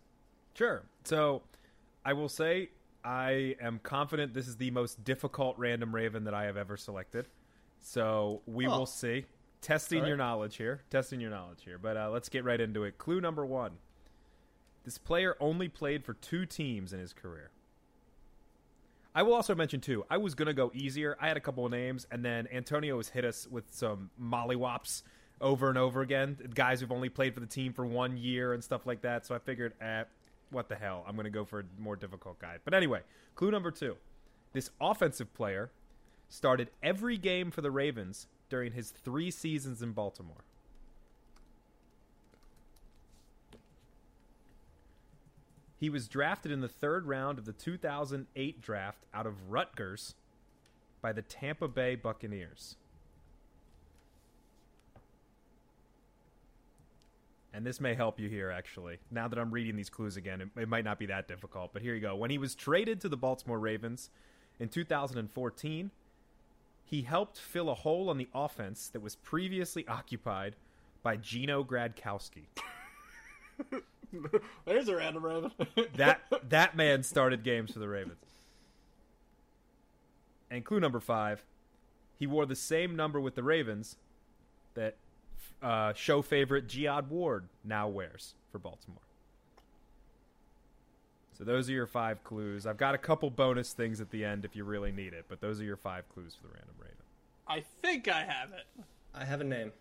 Sure. 0.55 0.83
So 1.05 1.43
I 2.05 2.13
will 2.13 2.29
say 2.29 2.71
I 3.05 3.57
am 3.61 3.79
confident 3.83 4.35
this 4.35 4.49
is 4.49 4.57
the 4.57 4.71
most 4.71 5.05
difficult 5.05 5.59
random 5.59 5.95
Raven 5.95 6.25
that 6.25 6.35
I 6.35 6.45
have 6.45 6.57
ever 6.57 6.77
selected. 6.77 7.29
So 7.81 8.43
we 8.47 8.67
Oh. 8.67 8.79
will 8.81 8.87
see. 8.87 9.25
Testing 9.63 10.01
right. 10.01 10.09
your 10.09 10.17
knowledge 10.17 10.57
here. 10.57 10.81
Testing 10.91 11.21
your 11.21 11.31
knowledge 11.31 11.63
here. 11.65 11.79
But 11.79 11.97
uh, 11.97 12.11
let's 12.11 12.31
get 12.31 12.45
right 12.45 12.61
into 12.61 12.85
it. 12.85 12.97
Clue 12.97 13.21
number 13.21 13.45
one. 13.45 13.73
This 14.85 14.97
player 14.97 15.37
only 15.39 15.69
played 15.69 16.05
for 16.05 16.15
two 16.15 16.47
teams 16.47 16.95
in 16.95 16.99
his 17.01 17.13
career. 17.13 17.51
I 19.15 19.23
will 19.23 19.35
also 19.35 19.55
mention 19.55 19.81
too. 19.81 20.05
I 20.09 20.19
was 20.19 20.35
gonna 20.35 20.55
go 20.55 20.71
easier. 20.75 21.17
I 21.21 21.29
had 21.29 21.37
a 21.37 21.41
couple 21.41 21.67
of 21.67 21.73
names, 21.73 22.07
and 22.11 22.25
then 22.25 22.47
Antonio 22.53 22.97
has 22.97 23.09
hit 23.09 23.25
us 23.25 23.47
with 23.51 23.65
some 23.73 24.11
mollywops 24.21 25.03
over 25.41 25.69
and 25.69 25.77
over 25.77 26.01
again. 26.01 26.37
Guys 26.55 26.81
who've 26.81 26.93
only 26.93 27.09
played 27.09 27.35
for 27.35 27.41
the 27.41 27.47
team 27.47 27.73
for 27.73 27.85
one 27.85 28.17
year 28.17 28.53
and 28.53 28.63
stuff 28.63 28.87
like 28.87 29.03
that. 29.03 29.27
So 29.27 29.35
I 29.35 29.39
figured, 29.39 29.75
eh, 29.81 30.05
what 30.51 30.69
the 30.69 30.77
hell? 30.77 31.05
I'm 31.09 31.17
gonna 31.17 31.31
go 31.31 31.45
for 31.45 31.61
a 31.61 31.65
more 31.79 31.97
difficult 31.97 32.39
guy. 32.39 32.59
But 32.65 32.75
anyway, 32.75 33.01
clue 33.35 33.51
number 33.51 33.71
two: 33.73 33.97
this 34.53 34.71
offensive 34.81 35.35
player 35.35 35.71
started 36.29 36.71
every 36.83 37.19
game 37.19 37.51
for 37.51 37.63
the 37.63 37.71
Ravens 37.71 38.29
during 38.49 38.73
his 38.73 38.91
three 38.91 39.31
seasons 39.31 39.83
in 39.83 39.93
Baltimore. 39.93 40.45
He 45.81 45.89
was 45.89 46.09
drafted 46.09 46.53
in 46.53 46.61
the 46.61 46.69
third 46.69 47.07
round 47.07 47.39
of 47.39 47.47
the 47.47 47.55
2008 47.55 48.61
draft 48.61 49.07
out 49.15 49.27
of 49.27 49.51
Rutgers 49.51 50.15
by 51.01 51.15
the 51.15 51.23
Tampa 51.23 51.69
Bay 51.69 51.95
Buccaneers. 51.95 52.77
And 57.55 57.67
this 57.67 57.81
may 57.81 57.95
help 57.95 58.21
you 58.21 58.29
here, 58.29 58.51
actually. 58.51 58.99
Now 59.11 59.27
that 59.27 59.39
I'm 59.39 59.51
reading 59.51 59.75
these 59.75 59.89
clues 59.89 60.19
again, 60.19 60.43
it, 60.43 60.49
it 60.61 60.69
might 60.69 60.85
not 60.85 60.99
be 60.99 61.07
that 61.07 61.27
difficult. 61.27 61.73
But 61.73 61.81
here 61.81 61.95
you 61.95 62.01
go. 62.03 62.15
When 62.15 62.31
he 62.31 62.37
was 62.37 62.55
traded 62.55 63.01
to 63.01 63.09
the 63.09 63.17
Baltimore 63.17 63.59
Ravens 63.59 64.11
in 64.59 64.69
2014, 64.69 65.91
he 66.85 67.03
helped 67.03 67.39
fill 67.39 67.71
a 67.71 67.75
hole 67.75 68.11
on 68.11 68.19
the 68.19 68.29
offense 68.35 68.89
that 68.89 69.01
was 69.01 69.17
previously 69.17 69.89
occupied 69.89 70.57
by 71.03 71.17
Gino 71.17 71.65
Gradkowski. 71.65 72.45
There's 74.65 74.89
a 74.89 74.97
random 74.97 75.25
Raven. 75.25 75.53
that 75.97 76.23
that 76.49 76.77
man 76.77 77.03
started 77.03 77.43
games 77.43 77.73
for 77.73 77.79
the 77.79 77.89
Ravens. 77.89 78.19
And 80.51 80.65
clue 80.65 80.81
number 80.81 81.01
five, 81.01 81.45
he 82.19 82.27
wore 82.27 82.45
the 82.47 82.57
same 82.57 82.97
number 82.97 83.21
with 83.21 83.35
the 83.37 83.43
Ravens 83.43 83.97
that 84.75 84.97
uh, 85.63 85.93
show 85.95 86.23
favorite 86.23 86.67
Jihad 86.67 87.09
Ward 87.09 87.49
now 87.65 87.89
wears 87.89 88.35
for 88.51 88.59
Baltimore. 88.59 89.03
So 91.39 91.45
those 91.45 91.71
are 91.71 91.73
your 91.73 91.87
five 91.87 92.23
clues. 92.25 92.67
I've 92.67 92.77
got 92.77 92.95
a 92.95 92.99
couple 92.99 93.31
bonus 93.31 93.73
things 93.73 94.01
at 94.01 94.11
the 94.11 94.25
end 94.25 94.45
if 94.45 94.55
you 94.57 94.65
really 94.65 94.93
need 94.93 95.13
it, 95.15 95.25
but 95.29 95.41
those 95.41 95.61
are 95.61 95.65
your 95.65 95.77
five 95.77 96.07
clues 96.13 96.35
for 96.35 96.49
the 96.49 96.53
random 96.55 96.75
Raven. 96.79 96.97
I 97.49 97.65
think 97.81 98.09
I 98.09 98.25
have 98.25 98.51
it, 98.53 98.67
I 99.15 99.25
have 99.25 99.41
a 99.41 99.45
name. 99.45 99.73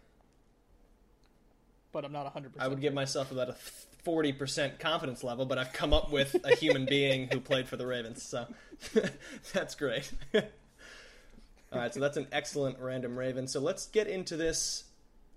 but 1.91 2.05
I'm 2.05 2.11
not 2.13 2.33
100%. 2.33 2.51
I 2.59 2.67
would 2.67 2.79
give 2.79 2.93
myself 2.93 3.31
about 3.31 3.49
a 3.49 3.55
forty 4.03 4.33
percent 4.33 4.79
confidence 4.79 5.23
level, 5.23 5.45
but 5.45 5.57
I've 5.57 5.73
come 5.73 5.93
up 5.93 6.11
with 6.11 6.35
a 6.43 6.55
human 6.55 6.85
being 6.89 7.27
who 7.31 7.39
played 7.39 7.67
for 7.67 7.77
the 7.77 7.85
Ravens, 7.85 8.23
so 8.23 8.47
that's 9.53 9.75
great. 9.75 10.11
All 10.33 11.79
right, 11.79 11.93
so 11.93 11.99
that's 11.99 12.17
an 12.17 12.27
excellent 12.31 12.79
random 12.79 13.17
Raven. 13.17 13.47
So 13.47 13.59
let's 13.59 13.85
get 13.87 14.07
into 14.07 14.35
this 14.35 14.85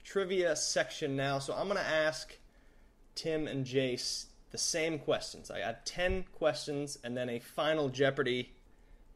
trivia 0.02 0.56
section 0.56 1.14
now. 1.14 1.38
So 1.38 1.52
I'm 1.52 1.66
going 1.66 1.78
to 1.78 1.86
ask 1.86 2.34
Tim 3.14 3.46
and 3.46 3.66
Jace 3.66 4.26
the 4.50 4.58
same 4.58 4.98
questions. 4.98 5.50
I 5.50 5.60
got 5.60 5.84
ten 5.84 6.24
questions, 6.32 6.98
and 7.04 7.16
then 7.16 7.28
a 7.28 7.38
final 7.38 7.88
Jeopardy 7.88 8.52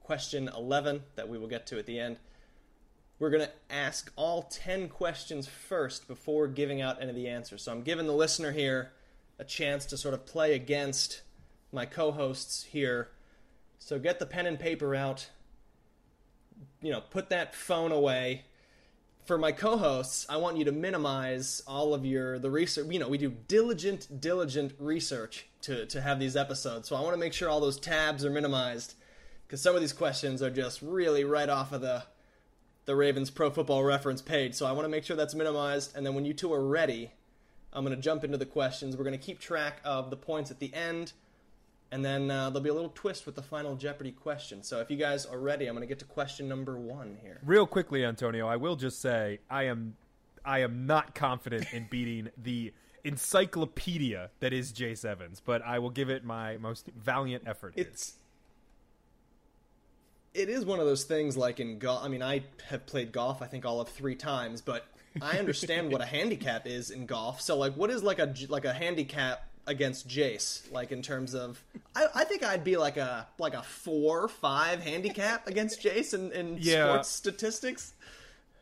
question 0.02 0.48
eleven 0.54 1.02
that 1.14 1.28
we 1.28 1.38
will 1.38 1.48
get 1.48 1.66
to 1.68 1.78
at 1.78 1.86
the 1.86 1.98
end. 1.98 2.18
We're 3.18 3.30
going 3.30 3.44
to 3.44 3.74
ask 3.74 4.12
all 4.14 4.42
10 4.42 4.90
questions 4.90 5.48
first 5.48 6.06
before 6.06 6.48
giving 6.48 6.82
out 6.82 7.00
any 7.00 7.08
of 7.08 7.16
the 7.16 7.28
answers. 7.28 7.62
So 7.62 7.72
I'm 7.72 7.80
giving 7.80 8.06
the 8.06 8.12
listener 8.12 8.52
here 8.52 8.92
a 9.38 9.44
chance 9.44 9.86
to 9.86 9.96
sort 9.96 10.14
of 10.14 10.26
play 10.26 10.54
against 10.54 11.22
my 11.72 11.86
co 11.86 12.12
hosts 12.12 12.64
here. 12.64 13.10
So 13.78 13.98
get 13.98 14.18
the 14.18 14.26
pen 14.26 14.46
and 14.46 14.58
paper 14.58 14.94
out. 14.94 15.30
You 16.80 16.92
know, 16.92 17.00
put 17.00 17.30
that 17.30 17.54
phone 17.54 17.92
away. 17.92 18.44
For 19.26 19.36
my 19.38 19.50
co-hosts, 19.50 20.24
I 20.28 20.36
want 20.36 20.56
you 20.56 20.64
to 20.66 20.72
minimize 20.72 21.60
all 21.66 21.94
of 21.94 22.06
your 22.06 22.38
the 22.38 22.48
research. 22.48 22.86
You 22.88 23.00
know, 23.00 23.08
we 23.08 23.18
do 23.18 23.30
diligent, 23.48 24.20
diligent 24.20 24.72
research 24.78 25.46
to 25.62 25.84
to 25.86 26.00
have 26.00 26.20
these 26.20 26.36
episodes. 26.36 26.88
So 26.88 26.94
I 26.94 27.00
want 27.00 27.14
to 27.14 27.18
make 27.18 27.32
sure 27.32 27.48
all 27.48 27.60
those 27.60 27.78
tabs 27.78 28.24
are 28.24 28.30
minimized 28.30 28.94
because 29.46 29.60
some 29.60 29.74
of 29.74 29.80
these 29.80 29.92
questions 29.92 30.42
are 30.42 30.50
just 30.50 30.80
really 30.80 31.24
right 31.24 31.48
off 31.48 31.72
of 31.72 31.80
the 31.80 32.04
the 32.84 32.94
Ravens 32.94 33.30
Pro 33.30 33.50
Football 33.50 33.82
Reference 33.82 34.22
page. 34.22 34.54
So 34.54 34.64
I 34.64 34.72
want 34.72 34.84
to 34.84 34.88
make 34.88 35.04
sure 35.04 35.16
that's 35.16 35.34
minimized. 35.34 35.96
And 35.96 36.06
then 36.06 36.14
when 36.14 36.24
you 36.24 36.32
two 36.32 36.52
are 36.52 36.64
ready, 36.64 37.10
I'm 37.76 37.84
going 37.84 37.94
to 37.94 38.02
jump 38.02 38.24
into 38.24 38.38
the 38.38 38.46
questions. 38.46 38.96
We're 38.96 39.04
going 39.04 39.18
to 39.18 39.24
keep 39.24 39.38
track 39.38 39.80
of 39.84 40.08
the 40.08 40.16
points 40.16 40.50
at 40.50 40.58
the 40.58 40.72
end. 40.72 41.12
And 41.92 42.02
then 42.02 42.30
uh, 42.30 42.48
there'll 42.48 42.62
be 42.62 42.70
a 42.70 42.74
little 42.74 42.92
twist 42.94 43.26
with 43.26 43.34
the 43.34 43.42
final 43.42 43.76
Jeopardy 43.76 44.12
question. 44.12 44.62
So 44.62 44.80
if 44.80 44.90
you 44.90 44.96
guys 44.96 45.26
are 45.26 45.38
ready, 45.38 45.66
I'm 45.66 45.74
going 45.74 45.86
to 45.86 45.86
get 45.86 45.98
to 46.00 46.06
question 46.06 46.48
number 46.48 46.78
one 46.78 47.18
here. 47.22 47.38
Real 47.44 47.66
quickly, 47.66 48.04
Antonio, 48.04 48.48
I 48.48 48.56
will 48.56 48.76
just 48.76 49.00
say 49.00 49.40
I 49.50 49.64
am 49.64 49.96
I 50.44 50.60
am 50.60 50.86
not 50.86 51.14
confident 51.14 51.72
in 51.72 51.86
beating 51.90 52.30
the 52.42 52.72
encyclopedia 53.04 54.30
that 54.40 54.52
is 54.52 54.72
Jace 54.72 55.04
Evans, 55.04 55.40
but 55.44 55.62
I 55.62 55.78
will 55.78 55.90
give 55.90 56.08
it 56.08 56.24
my 56.24 56.56
most 56.56 56.88
valiant 56.96 57.44
effort. 57.46 57.74
here. 57.76 57.86
It's 57.88 58.14
it 60.34 60.48
is 60.48 60.64
one 60.64 60.80
of 60.80 60.86
those 60.86 61.04
things 61.04 61.36
like 61.36 61.60
in 61.60 61.78
golf. 61.78 62.04
I 62.04 62.08
mean, 62.08 62.22
I 62.22 62.42
have 62.68 62.86
played 62.86 63.12
golf. 63.12 63.42
I 63.42 63.46
think 63.46 63.64
all 63.64 63.80
of 63.80 63.88
three 63.88 64.14
times, 64.14 64.60
but 64.60 64.86
I 65.22 65.38
understand 65.38 65.90
what 65.92 66.00
a 66.00 66.06
handicap 66.06 66.66
is 66.66 66.90
in 66.90 67.06
golf. 67.06 67.40
So, 67.40 67.56
like, 67.56 67.74
what 67.74 67.90
is 67.90 68.02
like 68.02 68.18
a 68.18 68.34
like 68.48 68.64
a 68.64 68.72
handicap 68.72 69.48
against 69.66 70.08
Jace? 70.08 70.70
Like 70.72 70.92
in 70.92 71.02
terms 71.02 71.34
of, 71.34 71.62
I, 71.94 72.06
I 72.14 72.24
think 72.24 72.42
I'd 72.42 72.64
be 72.64 72.76
like 72.76 72.96
a 72.96 73.26
like 73.38 73.54
a 73.54 73.62
four 73.62 74.28
five 74.28 74.82
handicap 74.82 75.46
against 75.46 75.82
Jace 75.82 76.14
in, 76.14 76.32
in 76.32 76.56
Yeah. 76.60 76.88
sports 76.88 77.08
statistics. 77.08 77.94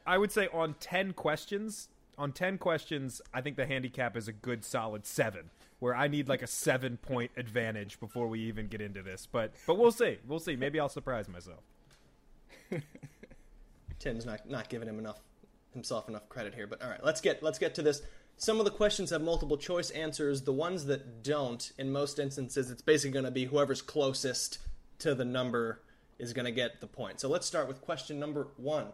I 0.06 0.18
would 0.18 0.30
say 0.30 0.48
on 0.52 0.74
10 0.80 1.14
questions, 1.14 1.88
on 2.18 2.32
10 2.32 2.58
questions, 2.58 3.22
I 3.32 3.40
think 3.40 3.56
the 3.56 3.64
handicap 3.66 4.18
is 4.18 4.28
a 4.28 4.32
good 4.32 4.62
solid 4.62 5.06
7 5.06 5.48
where 5.80 5.94
I 5.94 6.08
need 6.08 6.28
like 6.28 6.42
a 6.42 6.46
7 6.46 6.98
point 6.98 7.30
advantage 7.38 7.98
before 8.00 8.28
we 8.28 8.40
even 8.40 8.68
get 8.68 8.80
into 8.82 9.02
this. 9.02 9.26
But 9.30 9.52
but 9.66 9.78
we'll 9.78 9.92
see. 9.92 10.18
We'll 10.26 10.40
see. 10.40 10.56
Maybe 10.56 10.78
I'll 10.78 10.88
surprise 10.90 11.28
myself. 11.28 11.60
Tim's 13.98 14.26
not 14.26 14.48
not 14.48 14.68
giving 14.68 14.88
him 14.88 14.98
enough 14.98 15.20
himself 15.74 16.08
enough 16.08 16.28
credit 16.28 16.54
here. 16.54 16.66
But 16.66 16.82
all 16.82 16.88
right, 16.88 17.04
let's 17.04 17.20
get 17.20 17.42
let's 17.42 17.58
get 17.58 17.74
to 17.76 17.82
this. 17.82 18.02
Some 18.36 18.58
of 18.58 18.64
the 18.64 18.70
questions 18.70 19.10
have 19.10 19.22
multiple 19.22 19.56
choice 19.56 19.90
answers. 19.90 20.42
The 20.42 20.52
ones 20.52 20.86
that 20.86 21.22
don't, 21.22 21.70
in 21.78 21.92
most 21.92 22.18
instances, 22.18 22.70
it's 22.70 22.82
basically 22.82 23.12
going 23.12 23.24
to 23.26 23.30
be 23.30 23.44
whoever's 23.44 23.82
closest 23.82 24.58
to 25.00 25.14
the 25.14 25.24
number 25.24 25.82
is 26.18 26.32
going 26.32 26.46
to 26.46 26.52
get 26.52 26.80
the 26.80 26.86
point. 26.86 27.20
So 27.20 27.28
let's 27.28 27.46
start 27.46 27.68
with 27.68 27.80
question 27.80 28.18
number 28.18 28.48
one. 28.56 28.88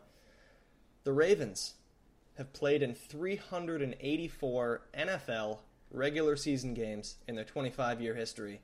The 1.04 1.12
Ravens 1.12 1.74
have 2.36 2.52
played 2.52 2.82
in 2.82 2.94
384 2.94 4.82
NFL 4.94 5.58
regular 5.90 6.36
season 6.36 6.74
games 6.74 7.16
in 7.26 7.34
their 7.34 7.44
25 7.44 8.00
year 8.00 8.14
history. 8.14 8.60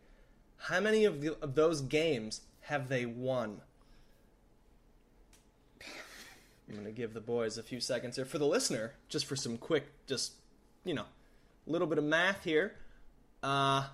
How 0.57 0.81
many 0.81 1.05
of, 1.05 1.21
the, 1.21 1.37
of 1.43 1.55
those 1.55 1.81
games 1.81 2.43
have 2.61 2.89
they 2.89 3.07
won? 3.07 3.61
I'm 6.69 6.75
going 6.75 6.87
to 6.87 6.93
give 6.93 7.14
the 7.14 7.21
boys 7.21 7.59
a 7.59 7.62
few 7.62 7.81
seconds 7.81 8.17
here. 8.17 8.25
For 8.25 8.39
the 8.39 8.47
listener, 8.47 8.95
just 9.09 9.27
for 9.27 9.37
some 9.37 9.57
quick, 9.57 9.87
just, 10.07 10.33
you 10.85 10.95
know, 10.95 11.05
a 11.67 11.71
little 11.71 11.87
bit 11.87 11.99
of 11.99 12.05
math 12.05 12.45
here. 12.45 12.75
Uh, 13.43 13.87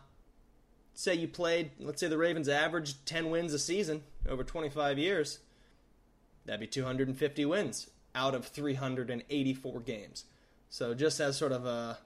say 0.94 1.14
you 1.14 1.28
played, 1.28 1.72
let's 1.78 2.00
say 2.00 2.08
the 2.08 2.18
Ravens 2.18 2.48
averaged 2.48 3.04
10 3.04 3.30
wins 3.30 3.52
a 3.52 3.58
season 3.58 4.02
over 4.28 4.42
25 4.42 4.98
years. 4.98 5.40
That'd 6.46 6.60
be 6.60 6.66
250 6.66 7.44
wins 7.44 7.90
out 8.14 8.34
of 8.34 8.46
384 8.46 9.80
games. 9.80 10.24
So 10.70 10.94
just 10.94 11.20
as 11.20 11.36
sort 11.36 11.52
of 11.52 11.66
a 11.66 11.98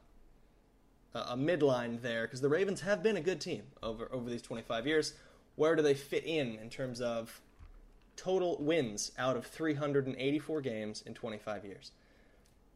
a 1.15 1.37
midline 1.37 2.03
there, 2.03 2.27
because 2.27 2.43
the 2.43 2.49
Ravens 2.49 2.83
have 2.83 3.03
been 3.03 3.17
a 3.17 3.23
good 3.23 3.41
team 3.41 3.63
over 3.83 4.09
over 4.13 4.29
these 4.29 4.43
25 4.43 4.87
years. 4.87 5.15
Where 5.55 5.75
do 5.75 5.83
they 5.83 5.95
fit 5.95 6.25
in 6.25 6.59
in 6.59 6.69
terms 6.69 7.01
of 7.01 7.41
total 8.17 8.57
wins 8.61 9.13
out 9.19 9.37
of 9.37 9.47
384 9.47 10.61
games 10.61 11.03
in 11.07 11.15
25 11.15 11.65
years? 11.65 11.93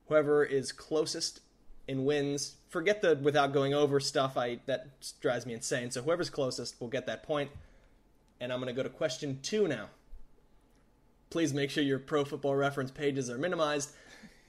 Whoever 0.08 0.44
is 0.44 0.72
closest 0.72 1.40
in 1.86 2.04
wins, 2.04 2.56
forget 2.68 3.02
the 3.02 3.18
without 3.20 3.52
going 3.52 3.74
over 3.74 3.98
stuff. 3.98 4.36
I 4.36 4.60
that 4.66 4.88
drives 5.20 5.46
me 5.46 5.54
insane. 5.54 5.90
So 5.90 6.02
whoever's 6.02 6.30
closest 6.30 6.80
will 6.80 6.88
get 6.88 7.06
that 7.06 7.22
point. 7.22 7.50
And 8.40 8.52
I'm 8.52 8.60
going 8.60 8.74
to 8.74 8.76
go 8.76 8.82
to 8.82 8.88
question 8.88 9.40
two 9.42 9.66
now. 9.66 9.88
Please 11.30 11.52
make 11.52 11.70
sure 11.70 11.82
your 11.82 11.98
Pro 11.98 12.24
Football 12.24 12.56
Reference 12.56 12.90
pages 12.90 13.28
are 13.28 13.38
minimized 13.38 13.90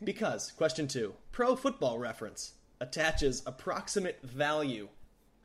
because 0.03 0.51
question 0.57 0.87
two: 0.87 1.13
Pro 1.31 1.55
Football 1.55 1.99
Reference 1.99 2.53
attaches 2.79 3.43
approximate 3.45 4.19
value 4.23 4.87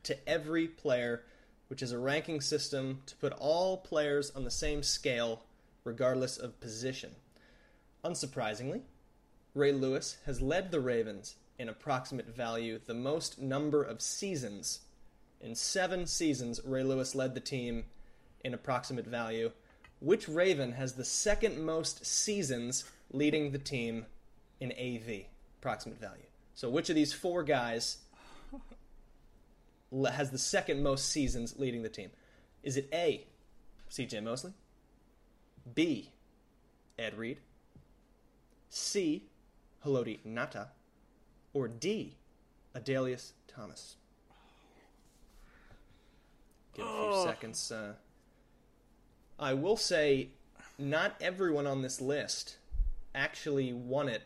to 0.03 0.29
every 0.29 0.67
player, 0.67 1.23
which 1.67 1.81
is 1.81 1.91
a 1.91 1.99
ranking 1.99 2.41
system 2.41 3.01
to 3.05 3.15
put 3.15 3.33
all 3.33 3.77
players 3.77 4.31
on 4.35 4.43
the 4.43 4.51
same 4.51 4.83
scale, 4.83 5.41
regardless 5.83 6.37
of 6.37 6.59
position. 6.59 7.11
Unsurprisingly, 8.03 8.81
Ray 9.53 9.71
Lewis 9.71 10.17
has 10.25 10.41
led 10.41 10.71
the 10.71 10.79
Ravens 10.79 11.35
in 11.57 11.69
approximate 11.69 12.27
value 12.27 12.79
the 12.85 12.93
most 12.93 13.41
number 13.41 13.83
of 13.83 14.01
seasons. 14.01 14.81
In 15.41 15.55
seven 15.55 16.05
seasons, 16.05 16.61
Ray 16.63 16.83
Lewis 16.83 17.15
led 17.15 17.33
the 17.33 17.39
team 17.39 17.85
in 18.43 18.53
approximate 18.53 19.07
value. 19.07 19.51
Which 19.99 20.29
Raven 20.29 20.73
has 20.73 20.93
the 20.93 21.03
second 21.03 21.59
most 21.59 22.05
seasons 22.05 22.83
leading 23.11 23.51
the 23.51 23.57
team 23.57 24.05
in 24.59 24.71
AV, 24.71 25.25
approximate 25.59 25.99
value? 25.99 26.23
So, 26.53 26.69
which 26.69 26.89
of 26.89 26.95
these 26.95 27.13
four 27.13 27.43
guys 27.43 27.97
has 29.91 30.31
the 30.31 30.37
second 30.37 30.83
most 30.83 31.09
seasons 31.09 31.55
leading 31.57 31.83
the 31.83 31.89
team? 31.89 32.11
Is 32.63 32.77
it 32.77 32.89
A, 32.93 33.25
CJ 33.89 34.23
Mosley? 34.23 34.53
B, 35.73 36.11
Ed 36.97 37.17
Reed? 37.17 37.39
C, 38.69 39.23
Haloti 39.85 40.19
Ngata? 40.25 40.67
Or 41.53 41.67
D, 41.67 42.15
Adalius 42.75 43.31
Thomas? 43.47 43.95
Give 46.73 46.85
a 46.85 46.89
few 46.89 46.97
Oh. 46.99 47.25
seconds. 47.25 47.71
Uh, 47.71 47.95
I 49.39 49.53
will 49.53 49.77
say, 49.77 50.29
not 50.77 51.15
everyone 51.21 51.65
on 51.67 51.81
this 51.81 52.01
list 52.01 52.57
actually 53.15 53.73
won 53.73 54.09
it 54.09 54.23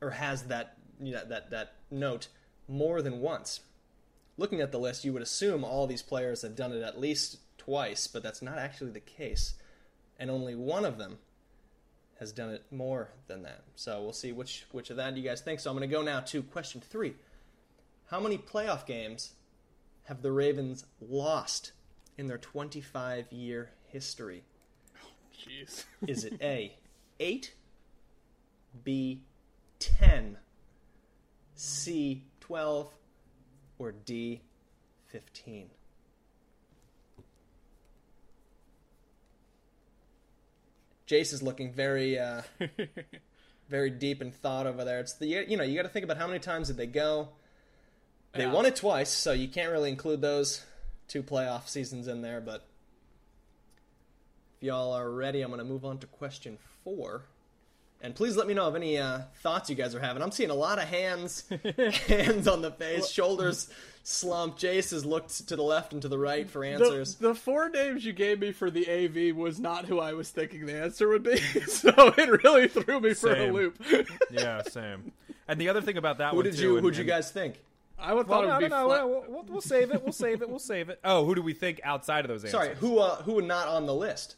or 0.00 0.10
has 0.10 0.44
that 0.44 0.76
you 1.00 1.12
know, 1.12 1.24
that 1.26 1.50
that 1.50 1.74
note 1.90 2.28
more 2.68 3.02
than 3.02 3.20
once. 3.20 3.60
Looking 4.38 4.60
at 4.60 4.72
the 4.72 4.78
list, 4.78 5.04
you 5.04 5.12
would 5.12 5.22
assume 5.22 5.64
all 5.64 5.86
these 5.86 6.02
players 6.02 6.42
have 6.42 6.56
done 6.56 6.72
it 6.72 6.82
at 6.82 7.00
least 7.00 7.38
twice, 7.56 8.06
but 8.06 8.22
that's 8.22 8.42
not 8.42 8.58
actually 8.58 8.90
the 8.90 9.00
case, 9.00 9.54
and 10.18 10.30
only 10.30 10.54
one 10.54 10.84
of 10.84 10.98
them 10.98 11.18
has 12.18 12.32
done 12.32 12.50
it 12.50 12.64
more 12.70 13.10
than 13.26 13.42
that. 13.42 13.62
So 13.74 14.02
we'll 14.02 14.12
see 14.12 14.32
which 14.32 14.66
which 14.72 14.90
of 14.90 14.96
that 14.96 15.16
you 15.16 15.22
guys 15.22 15.40
think. 15.40 15.60
So 15.60 15.70
I'm 15.70 15.76
going 15.76 15.88
to 15.88 15.94
go 15.94 16.02
now 16.02 16.20
to 16.20 16.42
question 16.42 16.80
three: 16.80 17.14
How 18.10 18.20
many 18.20 18.38
playoff 18.38 18.86
games 18.86 19.32
have 20.04 20.22
the 20.22 20.32
Ravens 20.32 20.84
lost 21.00 21.72
in 22.16 22.26
their 22.26 22.38
25 22.38 23.32
year 23.32 23.70
history? 23.86 24.44
Jeez. 25.36 25.84
Is 26.06 26.24
it 26.24 26.38
A, 26.42 26.76
8, 27.20 27.54
B, 28.84 29.22
10, 29.78 30.38
C, 31.54 32.24
12, 32.40 32.94
or 33.78 33.92
D, 33.92 34.40
15? 35.08 35.70
Jace 41.08 41.32
is 41.32 41.42
looking 41.42 41.72
very, 41.72 42.18
uh, 42.18 42.42
very 43.68 43.90
deep 43.90 44.20
in 44.20 44.32
thought 44.32 44.66
over 44.66 44.84
there. 44.84 45.00
It's 45.00 45.14
the 45.14 45.26
you 45.26 45.56
know 45.56 45.62
you 45.62 45.76
got 45.76 45.82
to 45.82 45.88
think 45.88 46.04
about 46.04 46.16
how 46.18 46.26
many 46.26 46.40
times 46.40 46.66
did 46.68 46.76
they 46.76 46.86
go. 46.86 47.28
They 48.32 48.42
Yeah. 48.42 48.52
won 48.52 48.66
it 48.66 48.76
twice, 48.76 49.10
so 49.10 49.32
you 49.32 49.48
can't 49.48 49.70
really 49.70 49.88
include 49.90 50.20
those 50.20 50.64
two 51.08 51.22
playoff 51.22 51.68
seasons 51.68 52.08
in 52.08 52.22
there. 52.22 52.40
But 52.40 52.66
if 54.56 54.64
y'all 54.64 54.92
are 54.92 55.08
ready, 55.10 55.42
I'm 55.42 55.48
going 55.50 55.58
to 55.58 55.64
move 55.64 55.84
on 55.84 55.98
to 55.98 56.06
question 56.08 56.58
four. 56.82 57.22
And 58.02 58.14
please 58.14 58.36
let 58.36 58.46
me 58.46 58.54
know 58.54 58.66
of 58.66 58.76
any 58.76 58.98
uh, 58.98 59.20
thoughts 59.42 59.68
you 59.70 59.74
guys 59.74 59.94
are 59.94 60.00
having. 60.00 60.22
I'm 60.22 60.30
seeing 60.30 60.50
a 60.50 60.54
lot 60.54 60.78
of 60.78 60.84
hands, 60.84 61.44
hands 62.06 62.46
on 62.46 62.60
the 62.62 62.70
face, 62.70 63.08
shoulders 63.08 63.68
slumped. 64.04 64.60
Jace 64.62 64.90
has 64.92 65.04
looked 65.04 65.48
to 65.48 65.56
the 65.56 65.62
left 65.62 65.92
and 65.92 66.02
to 66.02 66.08
the 66.08 66.18
right 66.18 66.48
for 66.48 66.62
answers. 66.62 67.14
the 67.16 67.34
four 67.34 67.68
names 67.70 68.04
you 68.04 68.12
gave 68.12 68.38
me 68.40 68.52
for 68.52 68.70
the 68.70 68.86
AV 68.88 69.34
was 69.34 69.58
not 69.58 69.86
who 69.86 69.98
I 69.98 70.12
was 70.12 70.30
thinking 70.30 70.66
the 70.66 70.74
answer 70.80 71.08
would 71.08 71.22
be, 71.24 71.36
so 71.66 71.88
it 72.16 72.42
really 72.44 72.68
threw 72.68 73.00
me 73.00 73.14
for 73.14 73.34
a 73.34 73.50
loop. 73.50 73.82
Yeah, 74.30 74.62
same. 74.62 75.12
And 75.48 75.60
the 75.60 75.68
other 75.70 75.80
thing 75.80 75.96
about 75.96 76.18
that 76.18 76.30
Who 76.30 76.36
one 76.36 76.44
did 76.44 76.56
too, 76.56 76.62
you? 76.62 76.76
and- 76.76 76.84
Who'd 76.84 76.96
you 76.98 77.04
guys 77.04 77.30
think? 77.30 77.56
I 77.98 78.12
would 78.12 78.28
Well, 78.28 78.42
thought 78.42 78.44
it 78.44 78.48
no, 78.48 78.58
be 78.58 78.68
no, 78.68 78.80
no, 78.82 78.88
flat. 78.88 79.08
we'll, 79.08 79.24
we'll, 79.26 79.44
we'll 79.48 79.60
save 79.62 79.90
it. 79.90 80.02
We'll 80.02 80.12
save 80.12 80.42
it. 80.42 80.50
We'll 80.50 80.58
save 80.58 80.88
it. 80.90 80.90
We'll 80.90 80.90
save 80.90 80.90
it. 80.90 81.00
Oh, 81.02 81.24
who 81.24 81.34
do 81.34 81.40
we 81.40 81.54
think 81.54 81.80
outside 81.82 82.26
of 82.26 82.28
those 82.28 82.44
answers? 82.44 82.52
Sorry, 82.60 82.74
who? 82.76 82.98
Uh, 82.98 83.16
who 83.22 83.40
not 83.40 83.68
on 83.68 83.86
the 83.86 83.94
list? 83.94 84.36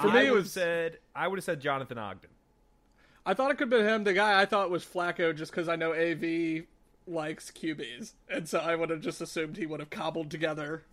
For 0.00 0.06
me, 0.06 0.18
I 0.18 0.22
it 0.22 0.30
would 0.30 0.36
was- 0.36 0.44
have 0.44 0.52
said 0.52 0.98
I 1.18 1.26
would 1.26 1.38
have 1.38 1.44
said 1.44 1.60
Jonathan 1.60 1.98
Ogden. 1.98 2.30
I 3.26 3.34
thought 3.34 3.50
it 3.50 3.58
could 3.58 3.70
have 3.72 3.82
been 3.82 3.86
him. 3.86 4.04
The 4.04 4.14
guy 4.14 4.40
I 4.40 4.46
thought 4.46 4.70
was 4.70 4.84
Flacco, 4.84 5.36
just 5.36 5.50
because 5.50 5.68
I 5.68 5.76
know 5.76 5.92
AV 5.92 6.64
likes 7.06 7.50
QBs, 7.50 8.12
and 8.30 8.48
so 8.48 8.60
I 8.60 8.76
would 8.76 8.90
have 8.90 9.00
just 9.00 9.20
assumed 9.20 9.56
he 9.56 9.66
would 9.66 9.80
have 9.80 9.90
cobbled 9.90 10.30
together 10.30 10.84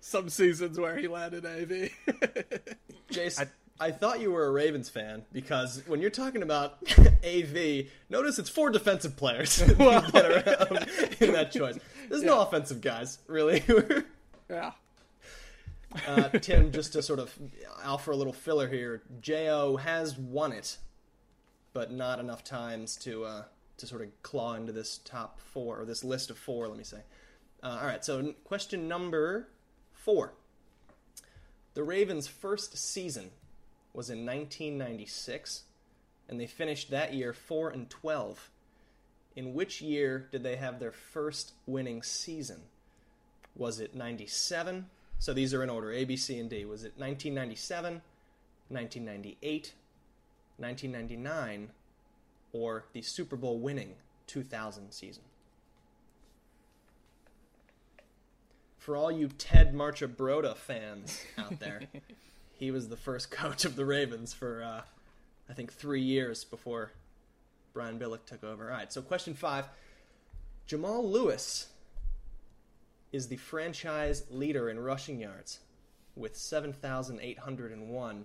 some 0.00 0.30
seasons 0.30 0.80
where 0.80 0.96
he 0.96 1.08
landed 1.08 1.44
AV. 1.44 1.90
Jace, 3.12 3.46
I, 3.78 3.90
thought 3.90 4.20
you 4.20 4.32
were 4.32 4.46
a 4.46 4.50
Ravens 4.50 4.88
fan 4.88 5.24
because 5.32 5.82
when 5.86 6.00
you're 6.00 6.10
talking 6.10 6.42
about 6.42 6.78
AV, 7.24 7.86
notice 8.08 8.38
it's 8.38 8.50
four 8.50 8.70
defensive 8.70 9.16
players 9.16 9.56
that 9.58 10.66
are 10.70 10.72
um, 10.72 10.78
in 11.20 11.32
that 11.34 11.52
choice. 11.52 11.78
There's 12.08 12.22
no 12.22 12.40
offensive 12.40 12.80
guys, 12.80 13.18
really. 13.26 13.62
yeah. 14.48 14.72
Uh, 16.06 16.28
Tim, 16.28 16.72
just 16.72 16.92
to 16.92 17.02
sort 17.02 17.18
of 17.18 17.36
offer 17.84 18.10
a 18.10 18.16
little 18.16 18.32
filler 18.32 18.68
here, 18.68 19.02
Jo 19.20 19.76
has 19.76 20.18
won 20.18 20.52
it, 20.52 20.78
but 21.72 21.92
not 21.92 22.18
enough 22.18 22.44
times 22.44 22.96
to 22.96 23.24
uh, 23.24 23.42
to 23.78 23.86
sort 23.86 24.02
of 24.02 24.22
claw 24.22 24.54
into 24.54 24.72
this 24.72 24.98
top 24.98 25.40
four 25.40 25.80
or 25.80 25.84
this 25.84 26.04
list 26.04 26.30
of 26.30 26.38
four. 26.38 26.68
Let 26.68 26.76
me 26.76 26.84
say. 26.84 27.02
Uh, 27.62 27.78
all 27.80 27.86
right, 27.86 28.04
so 28.04 28.34
question 28.44 28.86
number 28.86 29.48
four. 29.92 30.34
The 31.74 31.82
Ravens' 31.82 32.26
first 32.26 32.76
season 32.76 33.30
was 33.92 34.10
in 34.10 34.26
1996, 34.26 35.62
and 36.28 36.40
they 36.40 36.46
finished 36.46 36.90
that 36.90 37.14
year 37.14 37.32
four 37.32 37.70
and 37.70 37.88
twelve. 37.88 38.50
In 39.34 39.54
which 39.54 39.80
year 39.80 40.28
did 40.32 40.42
they 40.42 40.56
have 40.56 40.80
their 40.80 40.92
first 40.92 41.52
winning 41.66 42.02
season? 42.02 42.62
Was 43.54 43.78
it 43.78 43.94
97? 43.94 44.86
So 45.18 45.32
these 45.32 45.52
are 45.52 45.62
in 45.62 45.70
order 45.70 45.92
A, 45.92 46.04
B, 46.04 46.16
C, 46.16 46.38
and 46.38 46.48
D. 46.48 46.64
Was 46.64 46.84
it 46.84 46.92
1997, 46.96 48.02
1998, 48.68 49.72
1999, 50.56 51.70
or 52.52 52.84
the 52.92 53.02
Super 53.02 53.36
Bowl 53.36 53.58
winning 53.58 53.94
2000 54.26 54.92
season? 54.92 55.24
For 58.78 58.96
all 58.96 59.10
you 59.10 59.28
Ted 59.28 59.74
Marchibroda 59.74 60.56
fans 60.56 61.22
out 61.36 61.58
there, 61.58 61.82
he 62.58 62.70
was 62.70 62.88
the 62.88 62.96
first 62.96 63.30
coach 63.30 63.64
of 63.64 63.76
the 63.76 63.84
Ravens 63.84 64.32
for, 64.32 64.62
uh, 64.62 64.82
I 65.50 65.52
think, 65.52 65.72
three 65.72 66.00
years 66.00 66.44
before 66.44 66.92
Brian 67.74 67.98
Billick 67.98 68.24
took 68.24 68.44
over. 68.44 68.70
All 68.70 68.76
right, 68.76 68.92
so 68.92 69.02
question 69.02 69.34
five 69.34 69.66
Jamal 70.66 71.06
Lewis 71.06 71.68
is 73.12 73.28
the 73.28 73.36
franchise 73.36 74.24
leader 74.30 74.68
in 74.70 74.78
rushing 74.78 75.20
yards 75.20 75.60
with 76.16 76.36
7,801. 76.36 78.24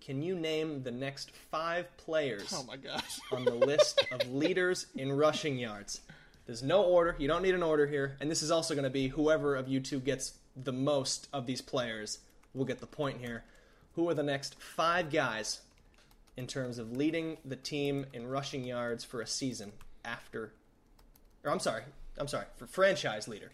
Can 0.00 0.22
you 0.22 0.34
name 0.34 0.82
the 0.82 0.90
next 0.90 1.30
five 1.50 1.94
players 1.98 2.52
Oh 2.54 2.64
my 2.64 2.76
gosh. 2.76 3.20
on 3.32 3.44
the 3.44 3.54
list 3.54 4.04
of 4.10 4.32
leaders 4.32 4.86
in 4.96 5.12
rushing 5.12 5.58
yards? 5.58 6.00
There's 6.46 6.62
no 6.62 6.82
order. 6.82 7.14
You 7.18 7.28
don't 7.28 7.42
need 7.42 7.54
an 7.54 7.62
order 7.62 7.86
here. 7.86 8.16
And 8.20 8.30
this 8.30 8.42
is 8.42 8.50
also 8.50 8.74
going 8.74 8.84
to 8.84 8.90
be 8.90 9.08
whoever 9.08 9.54
of 9.56 9.68
you 9.68 9.78
two 9.80 10.00
gets 10.00 10.32
the 10.56 10.72
most 10.72 11.28
of 11.32 11.46
these 11.46 11.60
players 11.60 12.18
will 12.54 12.64
get 12.64 12.80
the 12.80 12.86
point 12.86 13.18
here. 13.20 13.44
Who 13.94 14.08
are 14.08 14.14
the 14.14 14.22
next 14.22 14.58
five 14.60 15.10
guys 15.10 15.60
in 16.36 16.46
terms 16.46 16.78
of 16.78 16.96
leading 16.96 17.36
the 17.44 17.56
team 17.56 18.06
in 18.12 18.26
rushing 18.26 18.64
yards 18.64 19.04
for 19.04 19.20
a 19.20 19.26
season 19.26 19.72
after. 20.04 20.52
Or 21.44 21.50
I'm 21.50 21.60
sorry. 21.60 21.82
I'm 22.16 22.28
sorry. 22.28 22.46
For 22.56 22.66
franchise 22.66 23.28
leader. 23.28 23.50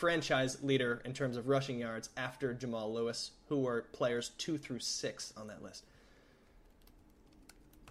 Franchise 0.00 0.62
leader 0.62 1.02
in 1.04 1.12
terms 1.12 1.36
of 1.36 1.46
rushing 1.46 1.78
yards 1.78 2.08
after 2.16 2.54
Jamal 2.54 2.90
Lewis, 2.94 3.32
who 3.50 3.66
are 3.66 3.82
players 3.92 4.30
two 4.38 4.56
through 4.56 4.78
six 4.78 5.30
on 5.36 5.46
that 5.48 5.62
list. 5.62 5.84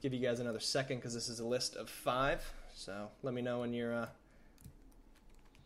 Give 0.02 0.12
you 0.12 0.20
guys 0.20 0.40
another 0.40 0.60
second 0.60 0.98
because 0.98 1.14
this 1.14 1.30
is 1.30 1.40
a 1.40 1.46
list 1.46 1.76
of 1.76 1.88
five. 1.88 2.42
So 2.74 3.10
let 3.22 3.36
me 3.36 3.44
know 3.44 3.60
when 3.60 3.74
you're 3.74 3.94
uh, 3.94 4.08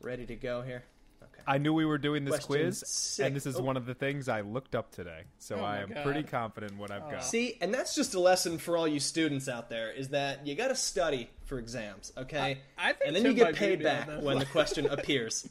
ready 0.02 0.26
to 0.26 0.36
go 0.36 0.62
here. 0.64 0.84
Okay. 1.24 1.44
I 1.48 1.60
knew 1.60 1.74
we 1.74 1.86
were 1.86 1.98
doing 1.98 2.26
this 2.26 2.44
Question 2.44 2.66
quiz, 2.66 2.80
six. 2.80 3.20
and 3.20 3.34
this 3.34 3.46
is 3.46 3.56
Oh. 3.56 3.62
one 3.64 3.78
of 3.78 3.86
the 3.86 3.94
things 3.94 4.28
I 4.28 4.42
looked 4.42 4.76
up 4.76 4.92
today. 4.92 5.22
So 5.38 5.56
Oh 5.60 5.64
I 5.64 5.78
am 5.78 5.94
God. 5.94 6.04
pretty 6.04 6.24
confident 6.24 6.74
in 6.74 6.78
what 6.78 6.92
I've 6.92 7.10
got. 7.10 7.24
See, 7.24 7.58
and 7.62 7.74
that's 7.74 7.96
just 7.96 8.16
a 8.16 8.20
lesson 8.20 8.58
for 8.58 8.76
all 8.76 8.86
you 8.88 9.00
students 9.00 9.48
out 9.48 9.70
there: 9.70 9.92
is 9.94 10.10
that 10.10 10.46
you 10.46 10.56
got 10.56 10.68
to 10.68 10.76
study 10.76 11.30
for 11.46 11.58
exams, 11.58 12.12
okay? 12.18 12.60
I- 12.78 12.90
I 12.90 12.94
think 12.94 13.08
and 13.08 13.16
then 13.16 13.24
Tim 13.24 13.32
you 13.32 13.38
get 13.46 13.56
paid 13.56 13.80
beat 13.80 13.86
me 13.86 13.92
on 13.92 14.08
back 14.08 14.22
when 14.24 14.40
the 14.40 14.46
question 14.58 14.88
appears. 14.88 15.48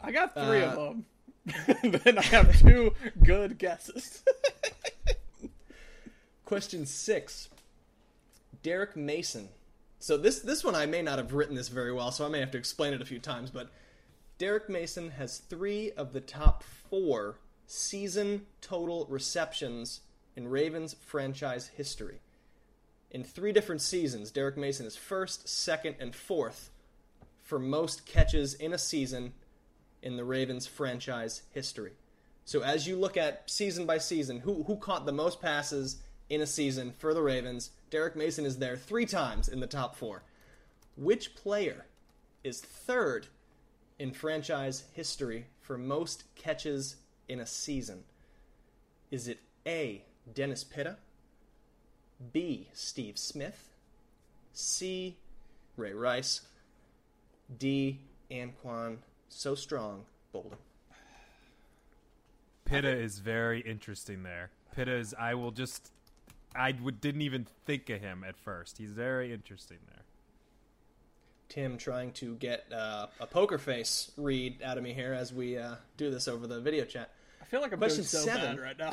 I 0.00 0.12
got 0.12 0.34
three 0.34 0.62
Uh, 0.62 0.70
of 0.70 0.76
them. 0.76 1.04
then 2.02 2.18
I 2.18 2.22
have 2.22 2.58
two 2.60 2.94
good 3.22 3.58
guesses. 3.58 4.22
Question 6.44 6.86
six: 6.86 7.48
Derrick 8.62 8.96
Mason. 8.96 9.48
So 9.98 10.16
this 10.16 10.40
this 10.40 10.64
one 10.64 10.74
I 10.74 10.86
may 10.86 11.02
not 11.02 11.18
have 11.18 11.32
written 11.32 11.56
this 11.56 11.68
very 11.68 11.92
well, 11.92 12.10
so 12.10 12.24
I 12.24 12.28
may 12.28 12.40
have 12.40 12.50
to 12.52 12.58
explain 12.58 12.94
it 12.94 13.02
a 13.02 13.06
few 13.06 13.18
times. 13.18 13.50
But 13.50 13.70
Derrick 14.38 14.68
Mason 14.68 15.10
has 15.12 15.38
three 15.38 15.90
of 15.92 16.12
the 16.12 16.20
top 16.20 16.62
four 16.62 17.36
season 17.66 18.46
total 18.60 19.06
receptions 19.10 20.00
in 20.36 20.48
Ravens 20.48 20.94
franchise 21.04 21.68
history. 21.76 22.20
In 23.10 23.24
three 23.24 23.52
different 23.52 23.80
seasons, 23.80 24.30
Derrick 24.30 24.56
Mason 24.56 24.86
is 24.86 24.96
first, 24.96 25.48
second, 25.48 25.96
and 25.98 26.14
fourth 26.14 26.70
for 27.42 27.58
most 27.58 28.06
catches 28.06 28.54
in 28.54 28.72
a 28.72 28.78
season 28.78 29.32
in 30.02 30.16
the 30.16 30.24
Ravens 30.24 30.66
franchise 30.66 31.42
history. 31.50 31.92
So 32.44 32.62
as 32.62 32.86
you 32.86 32.96
look 32.96 33.16
at 33.16 33.50
season 33.50 33.84
by 33.86 33.98
season, 33.98 34.40
who 34.40 34.62
who 34.64 34.76
caught 34.76 35.06
the 35.06 35.12
most 35.12 35.40
passes 35.40 35.96
in 36.28 36.40
a 36.40 36.46
season 36.46 36.92
for 36.98 37.12
the 37.14 37.22
Ravens? 37.22 37.70
Derrick 37.90 38.16
Mason 38.16 38.44
is 38.44 38.58
there 38.58 38.76
three 38.76 39.06
times 39.06 39.48
in 39.48 39.60
the 39.60 39.66
top 39.66 39.96
four. 39.96 40.22
Which 40.96 41.34
player 41.34 41.86
is 42.42 42.60
third 42.60 43.26
in 43.98 44.12
franchise 44.12 44.84
history 44.92 45.46
for 45.60 45.76
most 45.76 46.24
catches 46.34 46.96
in 47.28 47.40
a 47.40 47.46
season? 47.46 48.04
Is 49.10 49.28
it 49.28 49.40
A. 49.66 50.04
Dennis 50.34 50.64
Pitta, 50.64 50.96
B. 52.32 52.68
Steve 52.72 53.18
Smith, 53.18 53.70
C. 54.52 55.16
Ray 55.76 55.92
Rice, 55.92 56.42
D. 57.56 58.00
Anquan 58.30 58.98
So 59.28 59.54
Strong 59.54 60.04
Boldin? 60.34 60.56
Pitta 62.64 62.90
is 62.90 63.18
very 63.18 63.60
interesting 63.60 64.22
there. 64.22 64.50
Pitta 64.74 64.94
is. 64.94 65.14
I 65.18 65.34
will 65.34 65.50
just. 65.50 65.90
I 66.54 66.74
would, 66.82 67.00
didn't 67.00 67.22
even 67.22 67.46
think 67.66 67.88
of 67.90 68.00
him 68.00 68.24
at 68.26 68.36
first. 68.36 68.78
He's 68.78 68.90
very 68.90 69.32
interesting 69.32 69.78
there. 69.86 70.02
Tim 71.48 71.78
trying 71.78 72.12
to 72.12 72.34
get 72.34 72.66
uh, 72.72 73.06
a 73.20 73.26
poker 73.26 73.58
face 73.58 74.10
read 74.16 74.62
out 74.62 74.76
of 74.76 74.84
me 74.84 74.92
here 74.92 75.14
as 75.14 75.32
we 75.32 75.56
uh, 75.56 75.76
do 75.96 76.10
this 76.10 76.28
over 76.28 76.46
the 76.46 76.60
video 76.60 76.84
chat. 76.84 77.10
I 77.40 77.44
feel 77.46 77.60
like 77.60 77.72
I'm 77.72 77.78
Question 77.78 77.98
doing 77.98 78.06
so 78.06 78.18
seven. 78.18 78.56
bad 78.56 78.60
right 78.60 78.78
now. 78.78 78.92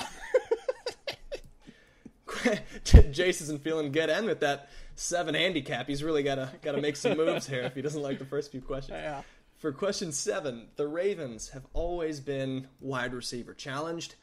Jace 2.86 3.42
isn't 3.42 3.62
feeling 3.64 3.92
good, 3.92 4.10
and 4.10 4.26
with 4.26 4.40
that 4.42 4.70
seven 4.96 5.36
handicap, 5.36 5.88
he's 5.88 6.04
really 6.04 6.24
gotta 6.24 6.52
gotta 6.62 6.80
make 6.82 6.96
some 6.96 7.18
moves 7.18 7.48
here 7.48 7.62
if 7.64 7.76
he 7.76 7.82
doesn't 7.82 8.02
like 8.02 8.20
the 8.20 8.26
first 8.26 8.52
few 8.52 8.62
questions. 8.62 9.00
yeah. 9.02 9.22
For 9.58 9.72
question 9.72 10.12
seven, 10.12 10.68
the 10.76 10.88
Ravens 10.88 11.50
have 11.50 11.66
always 11.74 12.20
been 12.20 12.68
wide 12.82 13.14
receiver 13.14 13.54
challenged. 13.54 14.16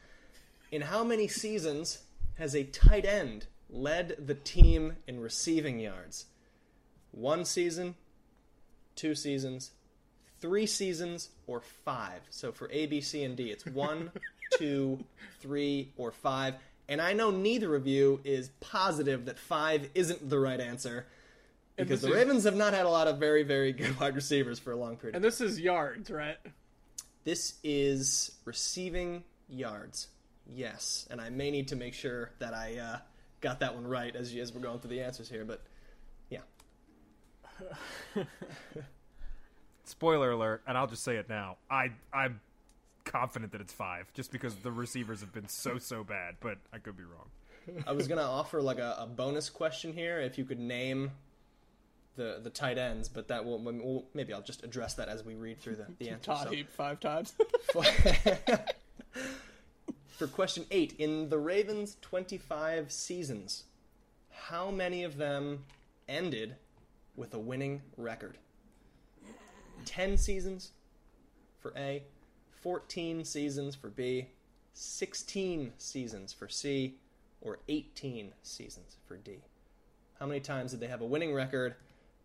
In 0.70 0.82
how 0.82 1.04
many 1.04 1.26
seasons 1.26 2.02
has 2.34 2.54
a 2.54 2.64
tight 2.64 3.04
end 3.04 3.46
led 3.70 4.26
the 4.26 4.34
team 4.34 4.96
in 5.06 5.20
receiving 5.20 5.80
yards? 5.80 6.26
One 7.12 7.44
season, 7.44 7.94
two 8.94 9.14
seasons, 9.14 9.70
three 10.40 10.66
seasons, 10.66 11.30
or 11.46 11.60
five. 11.60 12.20
So 12.30 12.52
for 12.52 12.70
A, 12.70 12.86
B, 12.86 13.00
C, 13.00 13.24
and 13.24 13.36
D, 13.36 13.50
it's 13.50 13.66
one, 13.66 14.12
two, 14.58 15.02
three, 15.40 15.92
or 15.96 16.12
five. 16.12 16.54
And 16.88 17.00
I 17.00 17.14
know 17.14 17.30
neither 17.30 17.74
of 17.74 17.86
you 17.86 18.20
is 18.22 18.50
positive 18.60 19.24
that 19.24 19.38
five 19.38 19.88
isn't 19.94 20.28
the 20.28 20.38
right 20.38 20.60
answer 20.60 21.06
because 21.76 22.02
the 22.02 22.08
is- 22.08 22.14
Ravens 22.14 22.44
have 22.44 22.56
not 22.56 22.74
had 22.74 22.86
a 22.86 22.90
lot 22.90 23.08
of 23.08 23.18
very, 23.18 23.42
very 23.42 23.72
good 23.72 23.98
wide 24.00 24.14
receivers 24.14 24.58
for 24.58 24.72
a 24.72 24.76
long 24.76 24.96
period. 24.96 25.16
And 25.16 25.24
this 25.24 25.40
is 25.40 25.60
yards, 25.60 26.10
right? 26.10 26.36
This 27.24 27.54
is 27.62 28.32
receiving 28.44 29.24
yards. 29.48 30.08
Yes, 30.52 31.06
and 31.10 31.20
I 31.20 31.30
may 31.30 31.50
need 31.50 31.68
to 31.68 31.76
make 31.76 31.94
sure 31.94 32.30
that 32.40 32.52
I 32.52 32.76
uh, 32.78 32.98
got 33.40 33.60
that 33.60 33.74
one 33.74 33.86
right 33.86 34.14
as 34.14 34.34
as 34.34 34.52
we're 34.52 34.60
going 34.60 34.80
through 34.80 34.90
the 34.90 35.02
answers 35.02 35.28
here. 35.28 35.44
But 35.44 35.62
yeah, 36.30 36.40
Spoiler 39.84 40.30
alert, 40.30 40.62
and 40.66 40.78
I'll 40.78 40.86
just 40.86 41.04
say 41.04 41.16
it 41.16 41.28
now. 41.28 41.56
I 41.70 41.90
I'm 42.12 42.40
confident 43.04 43.52
that 43.52 43.60
it's 43.60 43.72
five, 43.72 44.12
just 44.14 44.32
because 44.32 44.54
the 44.56 44.72
receivers 44.72 45.20
have 45.20 45.32
been 45.32 45.48
so 45.48 45.78
so 45.78 46.04
bad, 46.04 46.36
but 46.40 46.58
I 46.72 46.78
could 46.78 46.96
be 46.96 47.04
wrong. 47.04 47.82
I 47.86 47.92
was 47.92 48.08
gonna 48.08 48.22
offer 48.22 48.62
like 48.62 48.78
a, 48.78 48.96
a 48.98 49.06
bonus 49.06 49.50
question 49.50 49.92
here 49.92 50.20
if 50.20 50.38
you 50.38 50.44
could 50.44 50.58
name 50.58 51.12
the 52.16 52.40
the 52.42 52.50
tight 52.50 52.78
ends, 52.78 53.08
but 53.08 53.28
that 53.28 53.44
will 53.44 53.58
we'll, 53.58 54.04
maybe 54.14 54.32
I'll 54.32 54.42
just 54.42 54.64
address 54.64 54.94
that 54.94 55.08
as 55.08 55.24
we 55.24 55.34
read 55.34 55.60
through 55.60 55.76
the 55.76 55.86
the 55.98 56.08
answers. 56.10 56.26
Todd 56.26 56.46
So- 56.48 56.52
Heap 56.54 56.70
five 56.70 57.00
times. 57.00 57.34
For 60.18 60.26
question 60.28 60.66
eight, 60.70 60.94
in 60.98 61.30
the 61.30 61.38
Ravens' 61.38 61.96
25 62.02 62.92
seasons, 62.92 63.64
how 64.30 64.70
many 64.70 65.02
of 65.02 65.16
them 65.16 65.64
ended 66.08 66.56
with 67.16 67.34
a 67.34 67.38
winning 67.38 67.82
record? 67.96 68.38
10 69.84 70.16
seasons 70.16 70.70
for 71.58 71.72
A, 71.76 72.04
14 72.60 73.24
seasons 73.24 73.74
for 73.74 73.88
B, 73.88 74.28
16 74.74 75.72
seasons 75.76 76.32
for 76.32 76.48
C, 76.48 76.94
or 77.40 77.58
18 77.68 78.32
seasons 78.44 78.96
for 79.08 79.16
D? 79.16 79.38
How 80.20 80.26
many 80.26 80.38
times 80.40 80.70
did 80.70 80.78
they 80.78 80.86
have 80.86 81.00
a 81.00 81.06
winning 81.06 81.34
record? 81.34 81.74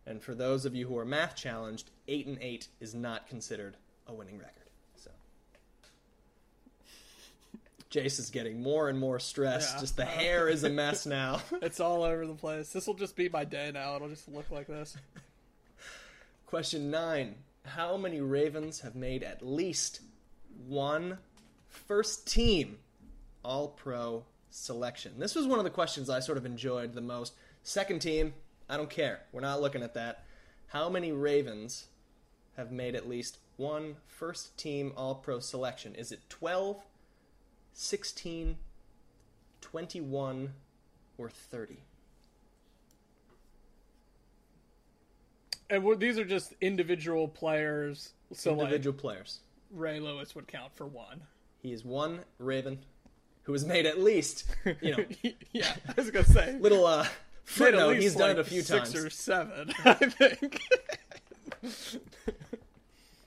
And 0.08 0.24
for 0.24 0.34
those 0.34 0.66
of 0.66 0.74
you 0.74 0.88
who 0.88 0.98
are 0.98 1.06
math 1.06 1.36
challenged, 1.36 1.92
8 2.08 2.28
and 2.28 2.38
8 2.42 2.70
is 2.80 2.96
not 2.96 3.28
considered 3.28 3.76
a 4.08 4.14
winning 4.14 4.40
record. 4.40 4.54
So 4.96 5.12
Jace 7.92 8.18
is 8.18 8.30
getting 8.30 8.64
more 8.64 8.88
and 8.88 8.98
more 8.98 9.20
stressed. 9.20 9.76
Yeah. 9.76 9.82
Just 9.82 9.98
the 9.98 10.06
hair 10.06 10.48
is 10.48 10.64
a 10.64 10.70
mess 10.70 11.06
now. 11.06 11.42
it's 11.62 11.82
all 11.82 12.04
over 12.04 12.26
the 12.26 12.34
place. 12.34 12.70
This 12.70 12.88
will 12.88 12.94
just 12.94 13.18
be 13.18 13.28
my 13.28 13.44
day 13.44 13.70
now. 13.74 13.98
It'll 13.98 14.08
just 14.08 14.30
look 14.30 14.50
like 14.50 14.68
this. 14.68 14.96
Question 16.46 16.90
nine. 16.90 17.36
How 17.66 17.98
many 17.98 18.22
Ravens 18.22 18.80
have 18.80 18.96
made 18.96 19.24
at 19.24 19.46
least 19.46 20.00
one 20.68 21.18
first 21.68 22.32
team 22.32 22.78
All 23.44 23.68
Pro 23.68 24.24
selection? 24.52 25.16
This 25.18 25.36
was 25.36 25.46
one 25.46 25.60
of 25.60 25.66
the 25.66 25.70
questions 25.70 26.10
I 26.10 26.22
sort 26.22 26.38
of 26.38 26.46
enjoyed 26.46 26.94
the 26.94 27.02
most. 27.02 27.34
Second 27.64 28.00
team, 28.00 28.34
I 28.70 28.78
don't 28.78 28.90
care. 28.90 29.22
We're 29.32 29.42
not 29.42 29.62
looking 29.62 29.84
at 29.84 29.94
that. 29.94 30.26
How 30.68 30.90
many 30.90 31.12
Ravens 31.12 31.88
have 32.58 32.72
made 32.72 32.96
at 32.96 33.08
least 33.08 33.38
one 33.56 33.96
first 34.08 34.58
team 34.58 34.92
All 34.98 35.16
Pro 35.16 35.40
selection? 35.40 35.96
Is 35.96 36.12
it 36.12 36.20
12, 36.30 36.82
16, 37.74 38.58
21, 39.62 40.54
or 41.18 41.30
30? 41.30 41.78
And 45.70 46.00
these 46.00 46.18
are 46.18 46.26
just 46.26 46.54
individual 46.62 47.28
players. 47.28 48.14
So 48.34 48.52
Individual 48.52 48.98
players. 48.98 49.40
Ray 49.72 50.00
Lewis 50.00 50.34
would 50.36 50.48
count 50.48 50.72
for 50.76 50.86
one. 50.86 51.22
He 51.62 51.74
is 51.74 51.84
one 51.84 52.20
Raven 52.40 52.80
who 53.44 53.54
has 53.54 53.66
made 53.66 53.86
at 53.86 54.00
least, 54.00 54.46
you 54.82 54.96
know, 54.96 55.06
yeah, 55.54 55.74
I 55.88 55.94
was 55.96 56.12
gonna 56.12 56.26
say. 56.26 56.58
little 56.60 56.86
uh, 56.86 57.08
Made 57.60 57.68
at 57.68 57.72
Footnote, 57.72 57.88
least 57.90 58.02
he's 58.04 58.16
done 58.16 58.30
like 58.30 58.38
it 58.38 58.42
a 58.42 58.44
few 58.44 58.62
six 58.62 58.92
times. 58.92 59.06
or 59.06 59.10
seven, 59.10 59.74
I 59.86 59.94
think. 59.94 60.62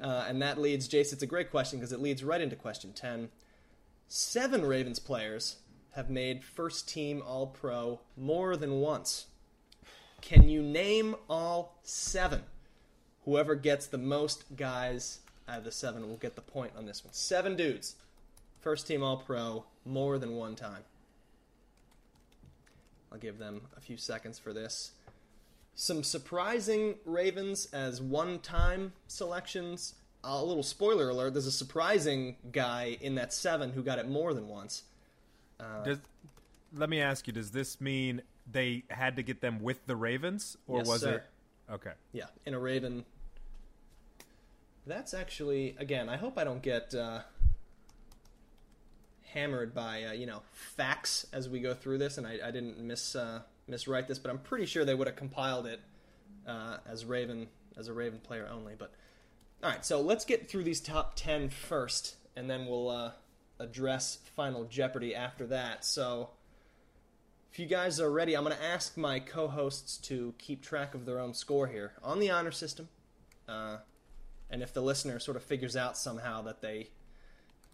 Uh, 0.01 0.25
and 0.29 0.41
that 0.41 0.59
leads, 0.59 0.89
Jace, 0.89 1.13
it's 1.13 1.23
a 1.23 1.27
great 1.27 1.51
question 1.51 1.79
because 1.79 1.93
it 1.93 2.01
leads 2.01 2.25
right 2.25 2.41
into 2.41 2.57
question 2.57 2.93
10. 2.95 3.29
Seven 4.09 4.65
Ravens 4.65 4.99
players 4.99 5.57
have 5.93 6.09
made 6.09 6.43
first 6.43 6.89
team 6.89 7.23
All 7.27 7.47
Pro 7.47 8.01
more 8.17 8.57
than 8.57 8.81
once. 8.81 9.27
Can 10.23 10.49
you 10.49 10.63
name 10.63 11.17
all 11.29 11.79
seven? 11.83 12.45
Whoever 13.25 13.55
gets 13.55 13.87
the 13.87 13.99
most 13.99 14.57
guys 14.57 15.21
out 15.47 15.59
of 15.59 15.65
the 15.65 15.73
seven 15.73 16.09
will 16.09 16.17
get 16.17 16.35
the 16.35 16.41
point 16.41 16.73
on 16.77 16.87
this 16.87 17.05
one. 17.05 17.13
Seven 17.13 17.55
dudes, 17.55 17.97
first 18.59 18.87
team 18.87 19.03
All 19.03 19.19
Pro 19.19 19.67
more 19.85 20.19
than 20.19 20.37
one 20.37 20.55
time. 20.57 20.85
I'll 23.13 23.19
give 23.19 23.39
them 23.39 23.63
a 23.77 23.81
few 23.81 23.97
seconds 23.97 24.39
for 24.39 24.53
this 24.53 24.93
some 25.75 26.03
surprising 26.03 26.97
Ravens 27.07 27.67
as 27.73 28.03
one 28.03 28.39
time 28.41 28.93
selections. 29.07 29.95
a 30.23 30.45
little 30.45 30.63
spoiler 30.63 31.09
alert 31.09 31.33
there's 31.33 31.47
a 31.47 31.53
surprising 31.53 32.37
guy 32.53 32.99
in 33.01 33.15
that 33.15 33.33
seven 33.33 33.73
who 33.73 33.83
got 33.83 33.99
it 33.99 34.07
more 34.09 34.35
than 34.35 34.47
once. 34.49 34.83
Does, 35.85 35.99
let 36.75 36.89
me 36.91 37.01
ask 37.01 37.27
you: 37.27 37.33
Does 37.33 37.51
this 37.51 37.81
mean 37.81 38.23
they 38.51 38.83
had 38.91 39.17
to 39.17 39.23
get 39.23 39.41
them 39.41 39.63
with 39.63 39.87
the 39.87 39.97
Ravens, 39.97 40.57
or 40.67 40.79
Yes, 40.79 40.89
was 40.89 41.01
sir. 41.01 41.15
it? 41.17 41.73
Okay. 41.73 41.93
Yeah, 42.13 42.27
in 42.45 42.55
a 42.55 42.59
Raven. 42.59 43.05
That's 44.87 45.15
actually, 45.15 45.77
again, 45.79 46.09
I 46.09 46.17
hope 46.17 46.39
I 46.39 46.45
don't 46.45 46.63
get 46.63 46.95
uh, 46.95 47.21
hammered 49.33 49.75
by, 49.75 50.05
uh, 50.05 50.13
you 50.13 50.27
know, 50.27 50.43
facts 50.53 51.27
as 51.33 51.49
we 51.49 51.61
go 51.61 51.75
through 51.75 51.99
this, 51.99 52.19
and 52.19 52.27
I, 52.27 52.39
I 52.45 52.51
didn't 52.51 52.79
miss 52.79 53.15
uh, 53.15 53.41
miswrite 53.69 54.07
this, 54.07 54.19
but 54.19 54.31
I'm 54.31 54.39
pretty 54.39 54.67
sure 54.67 54.85
they 54.85 54.95
would 54.95 55.07
have 55.07 55.17
compiled 55.17 55.67
it 55.67 55.81
uh, 56.47 56.79
as 56.87 57.05
Raven, 57.05 57.49
as 57.77 57.89
a 57.89 57.93
Raven 57.93 58.21
player 58.21 58.49
only. 58.51 58.75
But 58.77 58.93
all 59.63 59.71
right, 59.71 59.85
so 59.85 60.01
let's 60.01 60.25
get 60.25 60.49
through 60.49 60.65
these 60.65 60.81
top 60.81 61.15
10 61.17 61.51
first, 61.51 62.17
and 62.37 62.49
then 62.49 62.67
we'll 62.67 62.89
uh, 62.89 63.13
address 63.59 64.19
Final 64.35 64.65
Jeopardy 64.65 65.15
after 65.15 65.47
that. 65.49 65.85
So 65.85 66.31
if 67.53 67.59
you 67.59 67.67
guys 67.67 68.01
are 68.01 68.11
ready, 68.11 68.37
I'm 68.37 68.45
going 68.45 68.57
to 68.57 68.65
ask 68.65 68.97
my 68.97 69.21
co 69.21 69.49
hosts 69.49 69.99
to 70.09 70.35
keep 70.39 70.63
track 70.63 70.95
of 70.95 71.05
their 71.05 71.21
own 71.21 71.35
score 71.35 71.67
here 71.67 71.93
on 72.03 72.21
the 72.21 72.31
honor 72.31 72.53
system. 72.53 72.89
Uh, 73.49 73.79
and 74.49 74.63
if 74.63 74.73
the 74.73 74.83
listener 74.83 75.19
sort 75.19 75.37
of 75.37 75.43
figures 75.43 75.77
out 75.77 75.97
somehow 75.97 76.43
that 76.43 76.61
they 76.61 76.89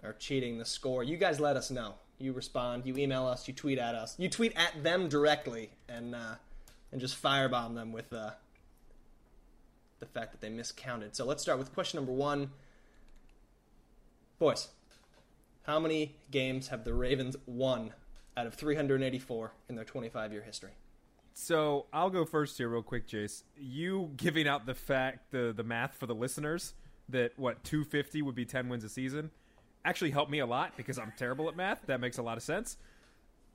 are 0.06 0.14
cheating 0.14 0.58
the 0.58 0.64
score, 0.64 1.02
you 1.02 1.16
guys 1.16 1.40
let 1.40 1.56
us 1.56 1.70
know. 1.70 1.94
You 2.18 2.32
respond, 2.32 2.86
you 2.86 2.96
email 2.96 3.26
us, 3.26 3.46
you 3.46 3.52
tweet 3.52 3.78
at 3.78 3.94
us, 3.94 4.14
you 4.18 4.30
tweet 4.30 4.54
at 4.56 4.82
them 4.82 5.08
directly, 5.08 5.70
and 5.88 6.14
uh, 6.14 6.36
and 6.90 7.00
just 7.00 7.22
firebomb 7.22 7.74
them 7.74 7.92
with 7.92 8.10
uh, 8.12 8.30
the 9.98 10.06
fact 10.06 10.32
that 10.32 10.40
they 10.40 10.48
miscounted. 10.48 11.14
So 11.14 11.26
let's 11.26 11.42
start 11.42 11.58
with 11.58 11.74
question 11.74 11.98
number 11.98 12.12
one. 12.12 12.50
Boys, 14.38 14.68
how 15.64 15.78
many 15.78 16.16
games 16.30 16.68
have 16.68 16.84
the 16.84 16.94
Ravens 16.94 17.36
won 17.46 17.92
out 18.36 18.46
of 18.46 18.54
384 18.54 19.52
in 19.68 19.74
their 19.74 19.84
25 19.84 20.32
year 20.32 20.42
history? 20.42 20.72
So 21.34 21.84
I'll 21.92 22.08
go 22.08 22.24
first 22.24 22.56
here, 22.56 22.70
real 22.70 22.82
quick, 22.82 23.06
Jace. 23.06 23.42
You 23.58 24.12
giving 24.16 24.48
out 24.48 24.64
the 24.64 24.74
fact, 24.74 25.32
the 25.32 25.52
the 25.54 25.64
math 25.64 25.96
for 25.96 26.06
the 26.06 26.14
listeners 26.14 26.72
that 27.08 27.32
what 27.36 27.62
250 27.62 28.22
would 28.22 28.34
be 28.34 28.44
10 28.44 28.68
wins 28.68 28.84
a 28.84 28.88
season 28.88 29.30
actually 29.86 30.10
helped 30.10 30.30
me 30.30 30.40
a 30.40 30.46
lot 30.46 30.76
because 30.76 30.98
I'm 30.98 31.12
terrible 31.16 31.48
at 31.48 31.56
math. 31.56 31.86
That 31.86 32.00
makes 32.00 32.18
a 32.18 32.22
lot 32.22 32.36
of 32.36 32.42
sense. 32.42 32.76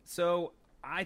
So 0.05 0.53
I 0.83 1.05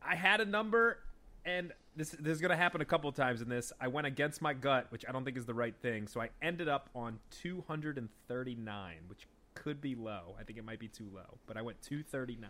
I 0.00 0.14
had 0.14 0.40
a 0.40 0.44
number, 0.44 0.98
and 1.44 1.72
this 1.96 2.10
this 2.10 2.32
is 2.34 2.40
going 2.40 2.50
to 2.50 2.56
happen 2.56 2.80
a 2.80 2.84
couple 2.86 3.10
of 3.10 3.16
times 3.16 3.42
in 3.42 3.48
this. 3.48 3.72
I 3.80 3.88
went 3.88 4.06
against 4.06 4.40
my 4.40 4.54
gut, 4.54 4.86
which 4.90 5.04
I 5.08 5.12
don't 5.12 5.24
think 5.24 5.36
is 5.36 5.46
the 5.46 5.54
right 5.54 5.74
thing. 5.82 6.06
So 6.06 6.20
I 6.20 6.30
ended 6.40 6.68
up 6.68 6.88
on 6.94 7.18
239, 7.42 8.94
which 9.08 9.26
could 9.54 9.80
be 9.80 9.94
low. 9.96 10.36
I 10.38 10.44
think 10.44 10.58
it 10.58 10.64
might 10.64 10.78
be 10.78 10.88
too 10.88 11.08
low, 11.12 11.38
but 11.46 11.56
I 11.56 11.62
went 11.62 11.82
239. 11.82 12.48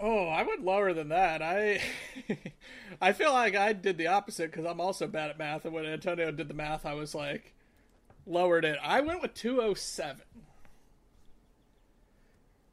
Oh, 0.00 0.28
I 0.28 0.42
went 0.42 0.64
lower 0.64 0.92
than 0.92 1.08
that. 1.08 1.42
I 1.42 1.80
I 3.00 3.12
feel 3.12 3.32
like 3.32 3.54
I 3.54 3.72
did 3.72 3.98
the 3.98 4.08
opposite 4.08 4.50
because 4.50 4.66
I'm 4.66 4.80
also 4.80 5.06
bad 5.06 5.30
at 5.30 5.38
math. 5.38 5.64
And 5.64 5.72
when 5.72 5.86
Antonio 5.86 6.30
did 6.32 6.48
the 6.48 6.54
math, 6.54 6.84
I 6.84 6.94
was 6.94 7.14
like 7.14 7.54
lowered 8.26 8.64
it. 8.64 8.78
I 8.82 9.00
went 9.00 9.22
with 9.22 9.34
207. 9.34 10.22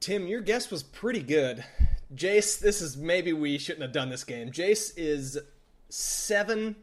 Tim, 0.05 0.27
your 0.27 0.41
guess 0.41 0.69
was 0.69 0.83
pretty 0.83 1.23
good. 1.23 1.65
Jace, 2.13 2.59
this 2.59 2.79
is 2.79 2.95
maybe 2.95 3.33
we 3.33 3.57
shouldn't 3.57 3.81
have 3.81 3.91
done 3.91 4.09
this 4.09 4.23
game. 4.23 4.51
Jace 4.51 4.93
is 4.95 5.39
seven 5.89 6.75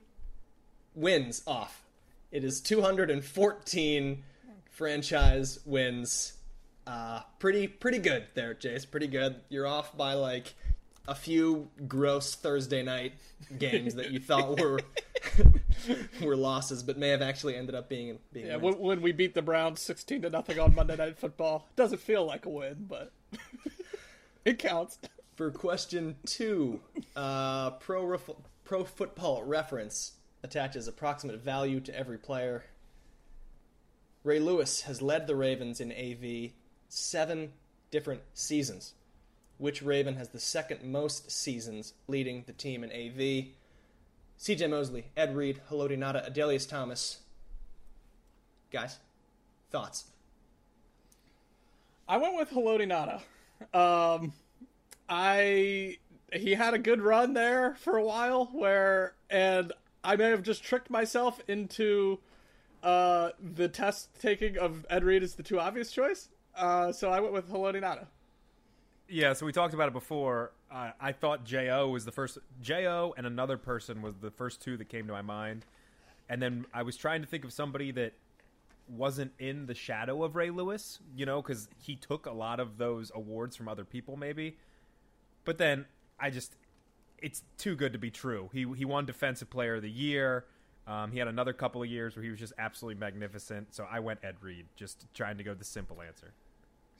wins 0.97 1.41
off. 1.47 1.85
It 2.33 2.43
is 2.43 2.61
214 2.61 4.25
franchise 4.73 5.61
wins. 5.65 6.33
Uh, 6.85 7.21
pretty 7.39 7.69
pretty 7.69 7.99
good 7.99 8.25
there, 8.35 8.57
Jace. 8.57 8.91
Pretty 8.91 9.07
good. 9.07 9.37
You're 9.49 9.69
off 9.69 9.97
by 9.97 10.15
like 10.15 10.55
a 11.09 11.15
few 11.15 11.69
gross 11.89 12.35
Thursday 12.35 12.83
night 12.83 13.15
games 13.59 13.95
that 13.97 14.11
you 14.11 14.19
thought 14.29 14.61
were 14.61 14.81
were 16.23 16.37
losses, 16.37 16.83
but 16.83 16.97
may 16.99 17.09
have 17.09 17.23
actually 17.23 17.57
ended 17.57 17.75
up 17.75 17.89
being 17.89 18.19
being 18.33 18.47
Yeah, 18.47 18.57
wins. 18.57 18.77
when, 18.79 19.03
we 19.03 19.13
beat 19.13 19.35
the 19.35 19.43
Browns 19.43 19.81
16 19.81 20.23
to 20.23 20.31
nothing 20.31 20.59
on 20.59 20.75
Monday 20.75 20.97
Night 20.97 21.19
Football, 21.19 21.69
doesn't 21.77 22.01
feel 22.01 22.25
like 22.25 22.47
a 22.47 22.51
win, 22.51 22.87
but 22.89 23.13
it 24.45 24.59
counts. 24.59 24.99
For 25.37 25.51
question 25.51 26.17
two, 26.27 26.81
uh, 27.17 27.71
pro 27.73 28.05
ref- 28.05 28.31
pro 28.65 28.85
football 28.85 29.43
reference 29.43 30.13
attaches 30.45 30.87
approximate 30.89 31.41
value 31.41 31.81
to 31.81 31.97
every 31.99 32.19
player. 32.19 32.65
Ray 34.25 34.39
Lewis 34.39 34.83
has 34.83 35.03
led 35.03 35.27
the 35.27 35.35
Ravens 35.35 35.81
in 35.81 35.91
AV 35.91 36.53
seven 36.89 37.53
different 37.91 38.21
seasons. 38.35 38.95
Which 39.63 39.81
Raven 39.81 40.17
has 40.17 40.31
the 40.31 40.41
second 40.41 40.83
most 40.83 41.31
seasons 41.31 41.95
leading 42.09 42.43
the 42.49 42.53
team 42.53 42.83
in 42.83 42.91
AV? 42.91 43.53
CJ 44.37 44.69
Mosley, 44.69 45.05
Ed 45.17 45.37
Reed, 45.37 45.61
Haloti 45.71 45.97
Ngata, 45.97 46.29
Adalius 46.29 46.69
Thomas. 46.69 47.21
Guys, 48.73 48.99
thoughts? 49.71 50.07
I 52.09 52.17
went 52.17 52.35
with 52.37 52.51
Haloti 52.51 52.89
Ngata. 52.89 53.21
Um, 53.73 54.33
I 55.09 55.99
he 56.33 56.55
had 56.55 56.75
a 56.75 56.79
good 56.79 57.01
run 57.01 57.35
there 57.35 57.77
for 57.77 57.97
a 57.97 58.05
while 58.05 58.47
where, 58.47 59.15
and 59.31 59.73
I 60.03 60.17
may 60.17 60.31
have 60.31 60.43
just 60.43 60.65
tricked 60.65 60.91
myself 60.91 61.41
into 61.47 62.19
uh, 62.83 63.31
the 63.55 63.69
test 63.69 64.09
taking 64.21 64.59
of 64.59 64.85
Ed 64.91 65.05
Reed 65.05 65.23
as 65.23 65.37
the 65.37 65.45
too 65.45 65.61
obvious 65.61 65.93
choice. 65.93 66.31
Uh, 66.57 66.91
so 66.91 67.13
I 67.13 67.21
went 67.21 67.33
with 67.33 67.49
Haloti 67.49 67.81
Ngata. 67.81 68.07
Yeah, 69.13 69.35
so 69.35 69.45
we 69.45 69.53
talked 69.53 69.75
about 69.75 69.89
it 69.89 69.93
before. 69.93 70.53
Uh, 70.71 70.93
I 70.99 71.13
thought 71.13 71.45
Jo 71.45 71.89
was 71.91 72.07
the 72.07 72.13
first. 72.13 72.39
Jo 72.63 73.13
and 73.19 73.27
another 73.27 73.59
person 73.59 74.01
was 74.01 74.15
the 74.17 74.31
first 74.31 74.63
two 74.63 74.79
that 74.79 74.89
came 74.89 75.07
to 75.07 75.13
my 75.13 75.21
mind, 75.21 75.67
and 76.31 76.41
then 76.41 76.65
I 76.73 76.83
was 76.83 76.97
trying 76.97 77.21
to 77.21 77.29
think 77.29 77.45
of 77.45 77.53
somebody 77.53 77.91
that 77.91 78.15
wasn't 78.89 79.33
in 79.39 79.67
the 79.67 79.75
shadow 79.75 80.25
of 80.25 80.35
Ray 80.35 80.49
Lewis. 80.49 80.99
You 81.15 81.27
know, 81.27 81.43
because 81.43 81.69
he 81.79 81.95
took 81.95 82.25
a 82.25 82.33
lot 82.33 82.59
of 82.59 82.79
those 82.79 83.13
awards 83.15 83.55
from 83.55 83.69
other 83.69 83.85
people, 83.85 84.17
maybe. 84.17 84.57
But 85.45 85.59
then 85.59 85.85
I 86.19 86.31
just, 86.31 86.57
it's 87.21 87.43
too 87.59 87.77
good 87.77 87.93
to 87.93 87.99
be 87.99 88.11
true. 88.11 88.49
He 88.55 88.65
he 88.79 88.87
won 88.87 89.05
Defensive 89.05 89.51
Player 89.51 89.75
of 89.75 89.83
the 89.83 89.91
Year. 89.91 90.47
Um, 90.87 91.13
he 91.13 91.19
had 91.19 91.29
another 91.29 91.53
couple 91.53 91.83
of 91.83 91.89
years 91.91 92.17
where 92.17 92.23
he 92.25 92.31
was 92.31 92.41
just 92.41 92.55
absolutely 92.59 92.99
magnificent. 92.99 93.75
So 93.75 93.87
I 93.91 94.01
went 94.01 94.21
Ed 94.25 94.37
Reed, 94.41 94.65
just 94.75 95.05
trying 95.13 95.37
to 95.37 95.45
go 95.45 95.53
the 95.53 95.65
simple 95.67 96.01
answer. 96.01 96.33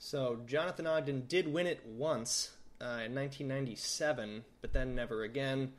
So 0.05 0.39
Jonathan 0.45 0.85
Ogden 0.85 1.27
did 1.29 1.47
win 1.47 1.65
it 1.65 1.79
once 1.85 2.51
uh, 2.81 2.99
in 3.05 3.15
1997, 3.15 4.43
but 4.59 4.73
then 4.73 4.95
never 4.95 5.23
again. 5.23 5.71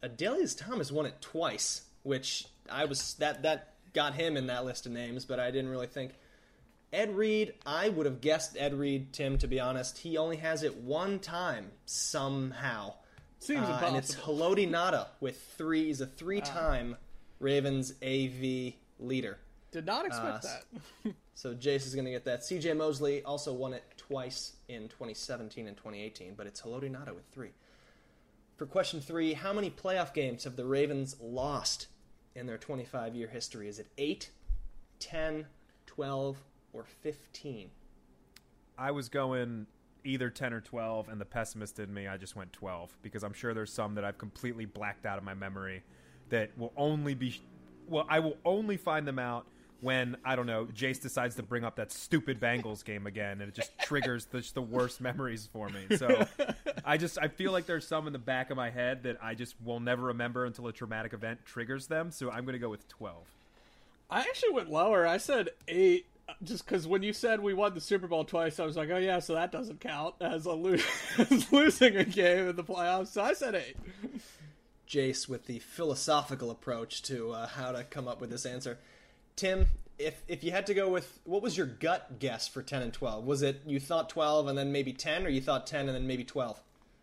Adalius 0.00 0.56
Thomas 0.56 0.92
won 0.92 1.06
it 1.06 1.20
twice, 1.20 1.82
which 2.04 2.46
I 2.70 2.84
was 2.84 3.14
that 3.14 3.42
that 3.42 3.74
got 3.92 4.14
him 4.14 4.36
in 4.36 4.46
that 4.46 4.64
list 4.64 4.86
of 4.86 4.92
names, 4.92 5.24
but 5.24 5.40
I 5.40 5.50
didn't 5.50 5.70
really 5.70 5.88
think. 5.88 6.12
Ed 6.92 7.16
Reed, 7.16 7.54
I 7.66 7.88
would 7.88 8.06
have 8.06 8.20
guessed 8.20 8.56
Ed 8.56 8.74
Reed, 8.74 9.12
Tim. 9.12 9.38
To 9.38 9.48
be 9.48 9.58
honest, 9.58 9.98
he 9.98 10.18
only 10.18 10.36
has 10.36 10.62
it 10.62 10.76
one 10.76 11.18
time 11.18 11.72
somehow. 11.84 12.94
Seems 13.40 13.68
Uh, 13.68 13.82
and 13.84 13.96
it's 13.96 14.14
impossible. 14.14 14.38
Haloti 14.54 14.70
Ngata 14.70 15.06
with 15.18 15.42
three. 15.58 15.86
He's 15.86 16.00
a 16.00 16.06
three-time 16.06 16.96
Ravens 17.40 17.92
AV 18.04 18.74
leader. 19.00 19.38
Did 19.72 19.84
not 19.86 20.06
expect 20.06 20.44
Uh, 20.44 20.48
that. 21.02 21.14
So 21.34 21.52
Jace 21.54 21.86
is 21.86 21.94
going 21.94 22.04
to 22.04 22.12
get 22.12 22.24
that. 22.24 22.40
CJ 22.42 22.76
Mosley 22.76 23.22
also 23.24 23.52
won 23.52 23.72
it 23.74 23.82
twice 23.96 24.52
in 24.68 24.88
2017 24.88 25.66
and 25.66 25.76
2018, 25.76 26.34
but 26.36 26.46
it's 26.46 26.62
Haloti 26.62 26.90
Ngata 26.90 27.14
with 27.14 27.26
three. 27.32 27.50
For 28.56 28.66
question 28.66 29.00
three, 29.00 29.32
how 29.32 29.52
many 29.52 29.68
playoff 29.68 30.14
games 30.14 30.44
have 30.44 30.54
the 30.54 30.64
Ravens 30.64 31.16
lost 31.20 31.88
in 32.36 32.46
their 32.46 32.58
25 32.58 33.16
year 33.16 33.26
history? 33.26 33.68
Is 33.68 33.80
it 33.80 33.88
8, 33.98 34.30
10, 35.00 35.46
12, 35.86 36.36
or 36.72 36.84
15? 36.84 37.70
I 38.78 38.92
was 38.92 39.08
going 39.08 39.66
either 40.04 40.30
10 40.30 40.52
or 40.52 40.60
12, 40.60 41.08
and 41.08 41.20
the 41.20 41.24
pessimist 41.24 41.80
in 41.80 41.92
me, 41.92 42.06
I 42.06 42.16
just 42.16 42.36
went 42.36 42.52
12 42.52 42.96
because 43.02 43.24
I'm 43.24 43.32
sure 43.32 43.54
there's 43.54 43.72
some 43.72 43.96
that 43.96 44.04
I've 44.04 44.18
completely 44.18 44.66
blacked 44.66 45.04
out 45.04 45.18
of 45.18 45.24
my 45.24 45.34
memory 45.34 45.82
that 46.28 46.56
will 46.56 46.72
only 46.76 47.14
be, 47.14 47.40
well, 47.88 48.06
I 48.08 48.20
will 48.20 48.36
only 48.44 48.76
find 48.76 49.06
them 49.06 49.18
out 49.18 49.46
when 49.84 50.16
I 50.24 50.34
don't 50.34 50.46
know 50.46 50.64
Jace 50.64 51.00
decides 51.00 51.36
to 51.36 51.42
bring 51.42 51.62
up 51.62 51.76
that 51.76 51.92
stupid 51.92 52.40
Bengals 52.40 52.82
game 52.82 53.06
again, 53.06 53.42
and 53.42 53.42
it 53.42 53.54
just 53.54 53.70
triggers 53.80 54.24
the, 54.24 54.48
the 54.54 54.62
worst 54.62 55.00
memories 55.00 55.46
for 55.52 55.68
me. 55.68 55.96
So 55.96 56.26
I 56.84 56.96
just 56.96 57.18
I 57.20 57.28
feel 57.28 57.52
like 57.52 57.66
there's 57.66 57.86
some 57.86 58.06
in 58.06 58.14
the 58.14 58.18
back 58.18 58.50
of 58.50 58.56
my 58.56 58.70
head 58.70 59.02
that 59.02 59.18
I 59.22 59.34
just 59.34 59.54
will 59.62 59.80
never 59.80 60.04
remember 60.04 60.46
until 60.46 60.66
a 60.68 60.72
traumatic 60.72 61.12
event 61.12 61.40
triggers 61.44 61.86
them. 61.86 62.10
So 62.10 62.30
I'm 62.30 62.44
going 62.44 62.54
to 62.54 62.58
go 62.58 62.70
with 62.70 62.88
12. 62.88 63.22
I 64.10 64.20
actually 64.20 64.52
went 64.52 64.70
lower. 64.70 65.06
I 65.06 65.18
said 65.18 65.50
eight, 65.68 66.06
just 66.42 66.64
because 66.64 66.86
when 66.86 67.02
you 67.02 67.12
said 67.12 67.40
we 67.40 67.52
won 67.52 67.74
the 67.74 67.80
Super 67.80 68.06
Bowl 68.06 68.24
twice, 68.24 68.58
I 68.58 68.64
was 68.64 68.76
like, 68.76 68.88
oh 68.90 68.96
yeah, 68.96 69.18
so 69.18 69.34
that 69.34 69.52
doesn't 69.52 69.80
count 69.80 70.14
as 70.20 70.46
a 70.46 70.52
lo- 70.52 70.78
as 71.18 71.52
losing 71.52 71.96
a 71.96 72.04
game 72.04 72.48
in 72.48 72.56
the 72.56 72.64
playoffs. 72.64 73.08
So 73.08 73.22
I 73.22 73.34
said 73.34 73.54
eight. 73.54 73.76
Jace 74.88 75.28
with 75.28 75.46
the 75.46 75.58
philosophical 75.58 76.50
approach 76.50 77.02
to 77.02 77.32
uh, 77.32 77.48
how 77.48 77.72
to 77.72 77.84
come 77.84 78.08
up 78.08 78.20
with 78.20 78.30
this 78.30 78.46
answer. 78.46 78.78
Tim, 79.36 79.66
if 79.98 80.22
if 80.28 80.44
you 80.44 80.50
had 80.50 80.66
to 80.66 80.74
go 80.74 80.88
with 80.88 81.20
what 81.24 81.42
was 81.42 81.56
your 81.56 81.66
gut 81.66 82.18
guess 82.18 82.46
for 82.48 82.62
10 82.62 82.82
and 82.82 82.92
12? 82.92 83.24
Was 83.24 83.42
it 83.42 83.62
you 83.66 83.80
thought 83.80 84.08
12 84.08 84.48
and 84.48 84.58
then 84.58 84.72
maybe 84.72 84.92
10 84.92 85.26
or 85.26 85.28
you 85.28 85.40
thought 85.40 85.66
10 85.66 85.88
and 85.88 85.94
then 85.94 86.06
maybe 86.06 86.24
12? 86.24 86.60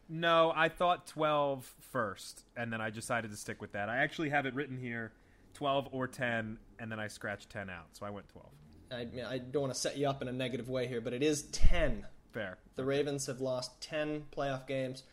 No, 0.10 0.52
I 0.56 0.70
thought 0.70 1.08
12 1.08 1.74
first 1.92 2.44
and 2.56 2.72
then 2.72 2.82
I 2.82 2.90
decided 2.90 3.32
to 3.32 3.38
stick 3.38 3.62
with 3.62 3.74
that. 3.74 3.90
I 3.90 3.98
actually 3.98 4.30
have 4.30 4.46
it 4.46 4.54
written 4.54 4.78
here 4.78 5.12
12 5.54 5.90
or 5.92 6.08
10 6.08 6.58
and 6.80 6.92
then 6.92 7.00
I 7.00 7.08
scratched 7.08 7.50
10 7.50 7.70
out. 7.70 7.88
So 7.94 8.06
I 8.06 8.10
went 8.10 8.28
12. 8.30 8.48
I, 8.92 9.34
I 9.34 9.38
don't 9.38 9.62
want 9.62 9.74
to 9.74 9.80
set 9.80 9.98
you 9.98 10.08
up 10.08 10.22
in 10.22 10.28
a 10.28 10.34
negative 10.34 10.68
way 10.68 10.88
here, 10.88 11.00
but 11.00 11.14
it 11.14 11.24
is 11.24 11.44
10. 11.44 12.06
Fair. 12.34 12.58
The 12.76 12.84
Ravens 12.84 13.26
have 13.28 13.40
lost 13.40 13.80
10 13.82 14.26
playoff 14.36 14.68
games. 14.68 15.04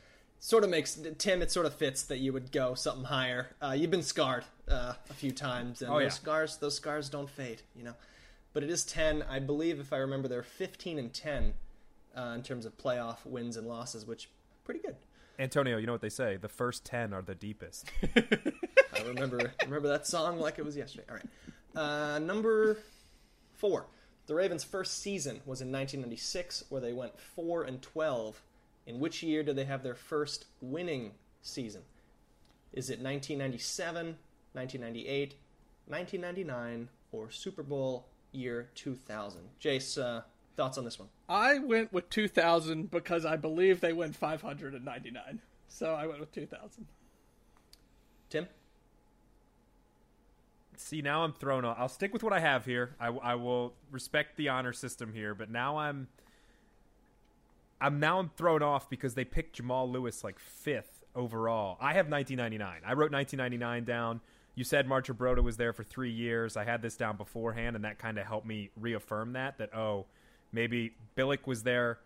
Sort 0.41 0.63
of 0.65 0.71
makes 0.71 0.99
Tim. 1.19 1.43
It 1.43 1.51
sort 1.51 1.67
of 1.67 1.75
fits 1.75 2.03
that 2.05 2.19
you 2.19 2.33
would 2.33 2.53
go 2.53 2.75
something 2.75 3.05
higher. 3.05 3.49
Uh, 3.61 3.73
you've 3.77 3.91
been 3.91 4.03
scarred 4.05 4.45
uh, 4.69 4.95
a 5.11 5.15
few 5.15 5.33
times, 5.33 5.83
and 5.83 5.91
Oh, 5.91 5.95
those 5.95 6.03
yeah. 6.05 6.09
scars, 6.11 6.57
those 6.59 6.77
scars 6.77 7.09
don't 7.09 7.29
fade, 7.29 7.63
you 7.75 7.83
know. 7.85 7.95
But 8.53 8.63
it 8.63 8.71
is 8.71 8.85
10. 8.85 9.25
I 9.29 9.41
believe, 9.41 9.81
if 9.81 9.93
I 9.93 9.97
remember, 9.99 10.29
they're 10.29 10.43
15 10.45 10.99
and 10.99 11.13
10 11.13 11.55
uh, 12.17 12.21
in 12.37 12.43
terms 12.43 12.67
of 12.67 12.79
playoff 12.79 13.27
wins 13.27 13.57
and 13.57 13.67
losses, 13.67 14.07
which 14.07 14.31
pretty 14.65 14.81
good. 14.81 14.95
Antonio, 15.41 15.77
you 15.77 15.87
know 15.87 15.93
what 15.93 16.01
they 16.01 16.09
say? 16.09 16.37
The 16.37 16.49
first 16.49 16.85
10 16.85 17.13
are 17.13 17.23
the 17.23 17.35
deepest. 17.35 17.91
I 18.17 19.03
remember 19.07 19.53
remember 19.65 19.89
that 19.89 20.07
song 20.07 20.39
like 20.41 20.59
it 20.59 20.65
was 20.65 20.77
yesterday. 20.77 21.05
All 21.09 21.17
right, 21.17 21.27
uh, 22.15 22.19
number 22.21 22.79
four. 23.55 23.87
The 24.27 24.35
Ravens' 24.35 24.63
first 24.65 25.01
season 25.03 25.37
was 25.47 25.61
in 25.61 25.73
1996, 25.73 26.65
where 26.69 26.81
they 26.81 26.93
went 26.93 27.19
four 27.19 27.63
and 27.65 27.81
12. 27.81 28.43
In 28.89 29.01
which 29.01 29.23
year 29.23 29.43
did 29.43 29.55
they 29.55 29.67
have 29.67 29.83
their 29.83 29.95
first 29.95 30.47
winning 30.63 31.13
season? 31.43 31.83
Is 32.73 32.89
it 32.89 32.99
1997, 33.01 34.17
1998, 34.55 35.35
1999, 35.87 36.89
or 37.13 37.31
Super 37.31 37.63
Bowl 37.63 38.07
year 38.33 38.71
2000? 38.75 39.43
Jace, 39.63 40.03
uh, 40.03 40.23
thoughts 40.57 40.79
on 40.79 40.87
this 40.87 40.99
one? 40.99 41.09
I 41.29 41.59
went 41.59 41.93
with 41.93 42.09
2000 42.09 42.91
because 42.91 43.27
I 43.27 43.37
believe 43.37 43.81
they 43.81 43.93
went 43.93 44.17
599. 44.17 45.41
So 45.69 45.93
I 45.93 46.07
went 46.07 46.21
with 46.21 46.33
2000. 46.33 46.87
Tim? 48.31 48.49
See, 50.79 51.03
now 51.03 51.25
I'm 51.25 51.35
thrown 51.35 51.67
off. 51.67 51.77
I'll 51.79 51.91
stick 51.91 52.15
with 52.15 52.23
what 52.23 52.33
I 52.33 52.41
have 52.41 52.65
here. 52.65 52.95
I, 52.99 53.09
I 53.09 53.35
will 53.35 53.75
respect 53.91 54.39
the 54.39 54.49
honor 54.49 54.73
system 54.73 55.13
here, 55.13 55.35
but 55.35 55.51
now 55.51 55.77
I'm 55.77 56.09
I'm 57.81 58.01
now 58.01 58.19
I'm 58.19 58.31
thrown 58.37 58.63
off 58.63 58.91
because 58.91 59.15
they 59.15 59.25
picked 59.25 59.57
Jamal 59.57 59.91
Lewis 59.91 60.25
like 60.25 60.39
fifth 60.39 61.05
overall. 61.15 61.77
I 61.81 61.95
have 61.95 62.09
1999. 62.09 62.83
I 62.85 62.93
wrote 62.95 63.13
1999 63.13 63.85
down. 63.85 64.21
You 64.55 64.65
said 64.65 64.89
Marchibroda 64.89 65.43
was 65.43 65.57
there 65.57 65.73
for 65.73 65.85
three 65.85 66.11
years. 66.11 66.57
I 66.57 66.65
had 66.65 66.83
this 66.83 66.97
down 66.97 67.17
beforehand, 67.17 67.77
and 67.77 67.85
that 67.85 67.99
kind 67.99 68.19
of 68.19 68.27
helped 68.27 68.47
me 68.47 68.71
reaffirm 68.77 69.35
that 69.35 69.59
that 69.59 69.75
oh, 69.75 70.07
maybe 70.53 70.95
Billick 71.17 71.47
was 71.47 71.63
there 71.63 71.99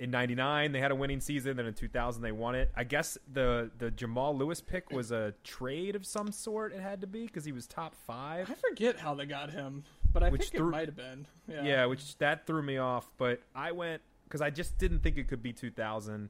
in 0.00 0.10
99 0.10 0.72
they 0.72 0.80
had 0.80 0.90
a 0.90 0.94
winning 0.94 1.20
season 1.20 1.56
then 1.56 1.66
in 1.66 1.72
2000 1.72 2.20
they 2.20 2.32
won 2.32 2.56
it 2.56 2.68
i 2.74 2.82
guess 2.82 3.16
the 3.32 3.70
the 3.78 3.92
jamal 3.92 4.36
lewis 4.36 4.60
pick 4.60 4.90
was 4.90 5.12
a 5.12 5.32
trade 5.44 5.94
of 5.94 6.04
some 6.04 6.32
sort 6.32 6.72
it 6.72 6.80
had 6.80 7.00
to 7.00 7.06
be 7.06 7.26
because 7.26 7.44
he 7.44 7.52
was 7.52 7.66
top 7.68 7.94
five 7.94 8.50
I 8.50 8.54
forget 8.54 8.98
how 8.98 9.14
they 9.14 9.24
got 9.24 9.50
him, 9.52 9.84
but 10.12 10.24
I 10.24 10.30
Which 10.30 10.42
think 10.42 10.56
threw- 10.56 10.68
it 10.68 10.70
might 10.72 10.86
have 10.88 10.96
been. 10.96 11.26
Yeah. 11.48 11.62
yeah 11.62 11.86
which 11.86 12.18
that 12.18 12.44
threw 12.44 12.60
me 12.60 12.76
off 12.76 13.08
but 13.18 13.40
i 13.54 13.70
went 13.70 14.02
because 14.34 14.42
i 14.42 14.50
just 14.50 14.76
didn't 14.78 14.98
think 14.98 15.16
it 15.16 15.28
could 15.28 15.42
be 15.42 15.52
2000 15.52 16.28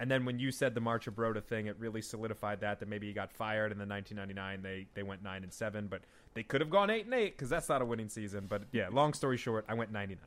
and 0.00 0.10
then 0.10 0.24
when 0.24 0.38
you 0.38 0.50
said 0.50 0.74
the 0.74 0.80
Marchibroda 0.80 1.42
thing, 1.42 1.66
it 1.66 1.76
really 1.78 2.02
solidified 2.02 2.60
that 2.62 2.80
that 2.80 2.88
maybe 2.88 3.06
he 3.06 3.12
got 3.12 3.32
fired, 3.32 3.70
and 3.70 3.80
then 3.80 3.88
1999 3.88 4.62
they 4.62 4.86
they 4.94 5.04
went 5.04 5.22
nine 5.22 5.44
and 5.44 5.52
seven, 5.52 5.86
but 5.86 6.00
they 6.34 6.42
could 6.42 6.60
have 6.60 6.70
gone 6.70 6.90
eight 6.90 7.04
and 7.04 7.14
eight 7.14 7.36
because 7.36 7.48
that's 7.48 7.68
not 7.68 7.80
a 7.80 7.84
winning 7.84 8.08
season. 8.08 8.46
But 8.48 8.64
yeah, 8.72 8.88
long 8.90 9.12
story 9.12 9.36
short, 9.36 9.64
I 9.68 9.74
went 9.74 9.92
99. 9.92 10.18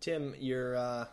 Tim, 0.00 0.34
you're 0.38 0.74
uh, 0.74 1.06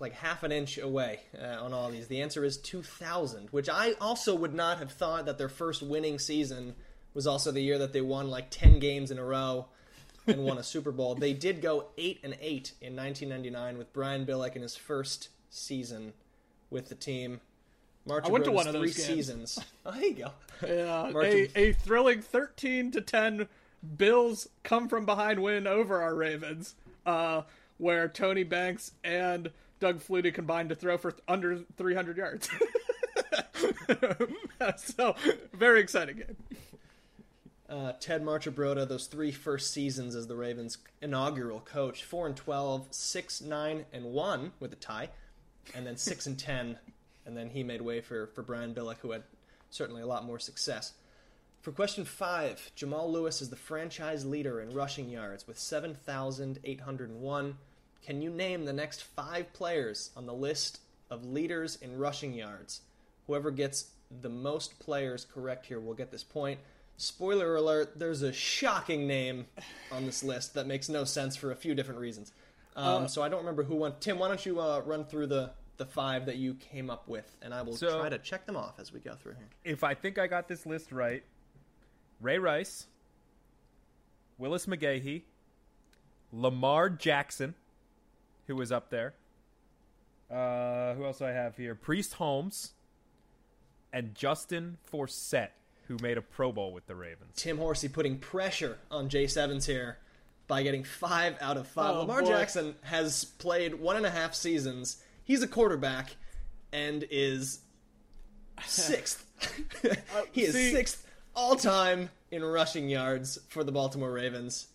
like 0.00 0.12
half 0.14 0.42
an 0.42 0.50
inch 0.50 0.78
away 0.78 1.20
uh, 1.40 1.62
on 1.62 1.72
all 1.72 1.90
these. 1.90 2.08
The 2.08 2.22
answer 2.22 2.44
is 2.44 2.58
2000, 2.58 3.48
which 3.50 3.68
I 3.68 3.92
also 4.00 4.34
would 4.34 4.54
not 4.54 4.78
have 4.78 4.90
thought 4.90 5.26
that 5.26 5.38
their 5.38 5.48
first 5.48 5.82
winning 5.82 6.18
season 6.18 6.74
was 7.14 7.26
also 7.26 7.52
the 7.52 7.60
year 7.60 7.78
that 7.78 7.92
they 7.92 8.00
won 8.00 8.28
like 8.28 8.50
10 8.50 8.78
games 8.78 9.10
in 9.10 9.18
a 9.18 9.24
row 9.24 9.68
and 10.26 10.44
won 10.44 10.58
a 10.58 10.62
Super 10.62 10.92
Bowl. 10.92 11.14
They 11.14 11.32
did 11.32 11.60
go 11.62 11.86
8 11.96 12.20
and 12.22 12.36
8 12.40 12.72
in 12.80 12.96
1999 12.96 13.78
with 13.78 13.92
Brian 13.92 14.26
Billick 14.26 14.56
in 14.56 14.62
his 14.62 14.76
first 14.76 15.28
season 15.50 16.12
with 16.70 16.88
the 16.88 16.94
team. 16.94 17.40
March 18.06 18.24
I 18.26 18.30
went 18.30 18.44
to 18.44 18.52
one 18.52 18.66
of 18.68 18.74
three 18.74 18.86
those 18.88 18.96
games. 18.96 19.06
seasons. 19.08 19.58
Oh, 19.86 19.92
there 19.92 20.04
you 20.04 20.14
go. 20.14 20.30
Yeah, 20.66 21.12
a, 21.14 21.50
a 21.54 21.72
thrilling 21.72 22.20
13 22.20 22.90
to 22.92 23.00
10 23.00 23.46
Bills 23.96 24.48
come 24.64 24.88
from 24.88 25.06
behind 25.06 25.40
win 25.40 25.66
over 25.66 26.02
our 26.02 26.14
Ravens, 26.14 26.74
uh, 27.04 27.42
where 27.78 28.08
Tony 28.08 28.42
Banks 28.42 28.90
and 29.04 29.50
Doug 29.78 30.00
Flutie 30.00 30.34
combined 30.34 30.70
to 30.70 30.74
throw 30.74 30.98
for 30.98 31.12
th- 31.12 31.22
under 31.28 31.60
300 31.76 32.16
yards. 32.16 32.48
so, 34.76 35.14
very 35.52 35.80
exciting 35.80 36.16
game. 36.16 36.36
Uh, 37.68 37.92
Ted 37.98 38.22
Marchibroda, 38.22 38.86
those 38.86 39.06
three 39.06 39.32
first 39.32 39.72
seasons 39.72 40.14
as 40.14 40.28
the 40.28 40.36
Ravens' 40.36 40.78
inaugural 41.02 41.60
coach, 41.60 42.04
four 42.04 42.26
and 42.26 42.36
12, 42.36 42.86
6, 42.90 43.40
9, 43.40 43.84
and 43.92 44.04
one 44.04 44.52
with 44.60 44.72
a 44.72 44.76
tie, 44.76 45.08
and 45.74 45.84
then 45.84 45.96
six 45.96 46.26
and 46.26 46.38
ten, 46.38 46.78
and 47.24 47.36
then 47.36 47.50
he 47.50 47.64
made 47.64 47.82
way 47.82 48.00
for 48.00 48.28
for 48.28 48.42
Brian 48.42 48.72
Billick, 48.72 48.98
who 48.98 49.10
had 49.10 49.24
certainly 49.70 50.02
a 50.02 50.06
lot 50.06 50.24
more 50.24 50.38
success. 50.38 50.92
For 51.60 51.72
question 51.72 52.04
five, 52.04 52.70
Jamal 52.76 53.10
Lewis 53.10 53.42
is 53.42 53.50
the 53.50 53.56
franchise 53.56 54.24
leader 54.24 54.60
in 54.60 54.72
rushing 54.72 55.10
yards 55.10 55.48
with 55.48 55.58
7,801. 55.58 57.58
Can 58.04 58.22
you 58.22 58.30
name 58.30 58.64
the 58.64 58.72
next 58.72 59.02
five 59.02 59.52
players 59.52 60.10
on 60.16 60.26
the 60.26 60.32
list 60.32 60.78
of 61.10 61.24
leaders 61.24 61.76
in 61.82 61.98
rushing 61.98 62.34
yards? 62.34 62.82
Whoever 63.26 63.50
gets 63.50 63.86
the 64.22 64.28
most 64.28 64.78
players 64.78 65.24
correct 65.24 65.66
here 65.66 65.80
will 65.80 65.94
get 65.94 66.12
this 66.12 66.22
point. 66.22 66.60
Spoiler 66.98 67.56
alert, 67.56 67.98
there's 67.98 68.22
a 68.22 68.32
shocking 68.32 69.06
name 69.06 69.46
on 69.92 70.06
this 70.06 70.22
list 70.24 70.54
that 70.54 70.66
makes 70.66 70.88
no 70.88 71.04
sense 71.04 71.36
for 71.36 71.50
a 71.52 71.56
few 71.56 71.74
different 71.74 72.00
reasons. 72.00 72.32
Um, 72.74 73.08
so 73.08 73.22
I 73.22 73.28
don't 73.28 73.40
remember 73.40 73.62
who 73.64 73.76
won. 73.76 73.94
Tim, 74.00 74.18
why 74.18 74.28
don't 74.28 74.44
you 74.44 74.60
uh, 74.60 74.80
run 74.84 75.04
through 75.04 75.26
the, 75.28 75.50
the 75.76 75.84
five 75.86 76.26
that 76.26 76.36
you 76.36 76.54
came 76.54 76.88
up 76.90 77.06
with, 77.08 77.36
and 77.42 77.52
I 77.54 77.62
will 77.62 77.76
So- 77.76 78.00
try 78.00 78.08
to 78.08 78.18
check 78.18 78.46
them 78.46 78.56
off 78.56 78.78
as 78.78 78.92
we 78.92 79.00
go 79.00 79.14
through 79.14 79.34
here. 79.34 79.48
if 79.64 79.84
I 79.84 79.94
think 79.94 80.18
I 80.18 80.26
got 80.26 80.48
this 80.48 80.64
list 80.66 80.90
right, 80.92 81.22
Ray 82.20 82.38
Rice, 82.38 82.86
Willis 84.38 84.66
McGahee, 84.66 85.22
Lamar 86.32 86.88
Jackson, 86.90 87.54
who 88.46 88.56
was 88.56 88.72
up 88.72 88.90
there. 88.90 89.14
Uh, 90.30 90.94
who 90.94 91.04
else 91.04 91.18
do 91.18 91.26
I 91.26 91.30
have 91.30 91.56
here? 91.56 91.74
Priest 91.74 92.14
Holmes, 92.14 92.72
and 93.92 94.14
Justin 94.14 94.76
Forsett, 94.92 95.50
who 95.88 95.96
made 96.02 96.18
a 96.18 96.22
Pro 96.22 96.52
Bowl 96.52 96.72
with 96.72 96.86
the 96.86 96.94
Ravens. 96.94 97.32
Tim 97.36 97.58
Horsey 97.58 97.88
putting 97.88 98.18
pressure 98.18 98.78
on 98.90 99.08
Jace 99.08 99.36
Evans 99.36 99.66
here 99.66 99.98
by 100.48 100.62
getting 100.62 100.84
five 100.84 101.36
out 101.40 101.56
of 101.56 101.66
five. 101.66 101.94
Oh, 101.96 102.00
Lamar 102.00 102.22
boy. 102.22 102.28
Jackson 102.28 102.74
has 102.82 103.24
played 103.24 103.74
one 103.76 103.96
and 103.96 104.06
a 104.06 104.10
half 104.10 104.34
seasons. 104.34 105.02
He's 105.24 105.42
a 105.42 105.48
quarterback 105.48 106.16
and 106.72 107.04
is 107.10 107.60
sixth. 108.64 109.24
he 110.32 110.42
is 110.44 110.54
Uh, 110.54 110.58
see- 110.58 110.72
sixth 110.72 111.06
all 111.34 111.56
time 111.56 112.10
in 112.30 112.44
rushing 112.44 112.88
yards 112.88 113.38
for 113.48 113.62
the 113.64 113.72
Baltimore 113.72 114.12
Ravens. 114.12 114.68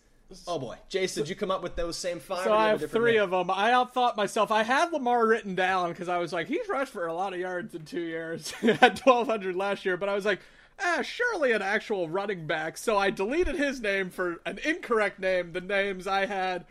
Oh 0.46 0.58
boy, 0.58 0.76
Jace, 0.90 1.14
did 1.14 1.28
you 1.28 1.34
come 1.34 1.50
up 1.50 1.62
with 1.62 1.76
those 1.76 1.98
same 1.98 2.18
five? 2.18 2.44
So 2.44 2.52
or 2.54 2.56
do 2.56 2.62
you 2.62 2.78
have 2.78 2.90
three 2.90 3.12
name? 3.14 3.22
of 3.22 3.30
them. 3.30 3.50
I 3.50 3.72
outthought 3.72 4.16
myself. 4.16 4.50
I 4.50 4.62
had 4.62 4.90
Lamar 4.90 5.26
written 5.26 5.54
down 5.54 5.90
because 5.90 6.08
I 6.08 6.16
was 6.18 6.32
like, 6.32 6.46
he's 6.48 6.66
rushed 6.70 6.90
for 6.92 7.06
a 7.06 7.12
lot 7.12 7.34
of 7.34 7.38
yards 7.40 7.74
in 7.74 7.84
two 7.84 8.00
years. 8.00 8.50
He 8.62 8.68
had 8.68 8.98
1,200 9.00 9.54
last 9.56 9.84
year, 9.84 9.98
but 9.98 10.08
I 10.08 10.14
was 10.14 10.24
like, 10.24 10.40
ah, 10.80 11.02
surely 11.02 11.52
an 11.52 11.62
actual 11.62 12.08
running 12.08 12.46
back. 12.46 12.76
So 12.76 12.96
I 12.96 13.10
deleted 13.10 13.56
his 13.56 13.80
name 13.80 14.10
for 14.10 14.40
an 14.46 14.58
incorrect 14.64 15.18
name. 15.18 15.52
The 15.52 15.60
names 15.60 16.06
I 16.06 16.26
had 16.26 16.64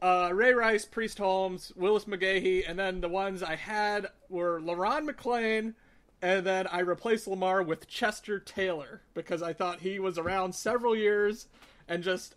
uh, 0.00 0.30
Ray 0.32 0.52
Rice, 0.52 0.84
Priest 0.84 1.18
Holmes, 1.18 1.72
Willis 1.76 2.04
McGahee, 2.04 2.64
and 2.66 2.78
then 2.78 3.00
the 3.00 3.08
ones 3.08 3.42
I 3.42 3.56
had 3.56 4.06
were 4.28 4.60
Le'Ron 4.60 5.08
McClain, 5.08 5.74
and 6.22 6.46
then 6.46 6.66
I 6.68 6.80
replaced 6.80 7.26
Lamar 7.26 7.62
with 7.62 7.88
Chester 7.88 8.38
Taylor 8.38 9.02
because 9.14 9.42
I 9.42 9.52
thought 9.52 9.80
he 9.80 9.98
was 9.98 10.18
around 10.18 10.54
several 10.54 10.94
years 10.94 11.48
and 11.88 12.02
just 12.02 12.34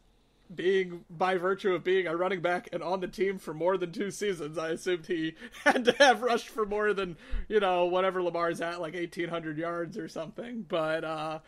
being 0.54 1.06
by 1.10 1.38
virtue 1.38 1.74
of 1.74 1.84
being 1.84 2.08
a 2.08 2.16
running 2.16 2.42
back 2.42 2.70
and 2.74 2.84
on 2.84 3.00
the 3.00 3.08
team 3.08 3.38
for 3.38 3.54
more 3.54 3.78
than 3.78 3.92
two 3.92 4.12
seasons, 4.12 4.58
I 4.58 4.70
assumed 4.70 5.08
he 5.08 5.36
had 5.64 5.86
to 5.86 5.92
have 5.94 6.22
rushed 6.22 6.50
for 6.50 6.66
more 6.66 6.94
than 6.94 7.18
you 7.48 7.60
know 7.60 7.86
whatever 7.86 8.22
Lamar's 8.22 8.62
at, 8.62 8.82
like 8.82 8.96
eighteen 8.96 9.30
hundred 9.30 9.58
yards 9.58 9.98
or 9.98 10.08
something. 10.08 10.66
But 10.68 11.04
uh, 11.04 11.40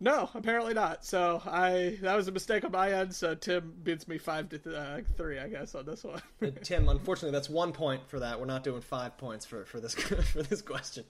no, 0.00 0.30
apparently 0.34 0.72
not. 0.72 1.04
So 1.04 1.42
I 1.44 1.98
that 2.02 2.16
was 2.16 2.26
a 2.26 2.32
mistake 2.32 2.64
on 2.64 2.72
my 2.72 2.92
end. 2.92 3.14
So 3.14 3.34
Tim 3.34 3.74
beats 3.82 4.08
me 4.08 4.16
five 4.18 4.48
to 4.48 4.58
th- 4.58 4.74
uh, 4.74 5.00
three, 5.16 5.38
I 5.38 5.48
guess, 5.48 5.74
on 5.74 5.84
this 5.84 6.02
one. 6.02 6.22
Uh, 6.42 6.48
Tim, 6.62 6.88
unfortunately, 6.88 7.32
that's 7.32 7.50
one 7.50 7.72
point 7.72 8.08
for 8.08 8.20
that. 8.20 8.40
We're 8.40 8.46
not 8.46 8.64
doing 8.64 8.80
five 8.80 9.18
points 9.18 9.44
for, 9.44 9.66
for 9.66 9.78
this 9.78 9.94
for 10.32 10.42
this 10.42 10.62
question. 10.62 11.04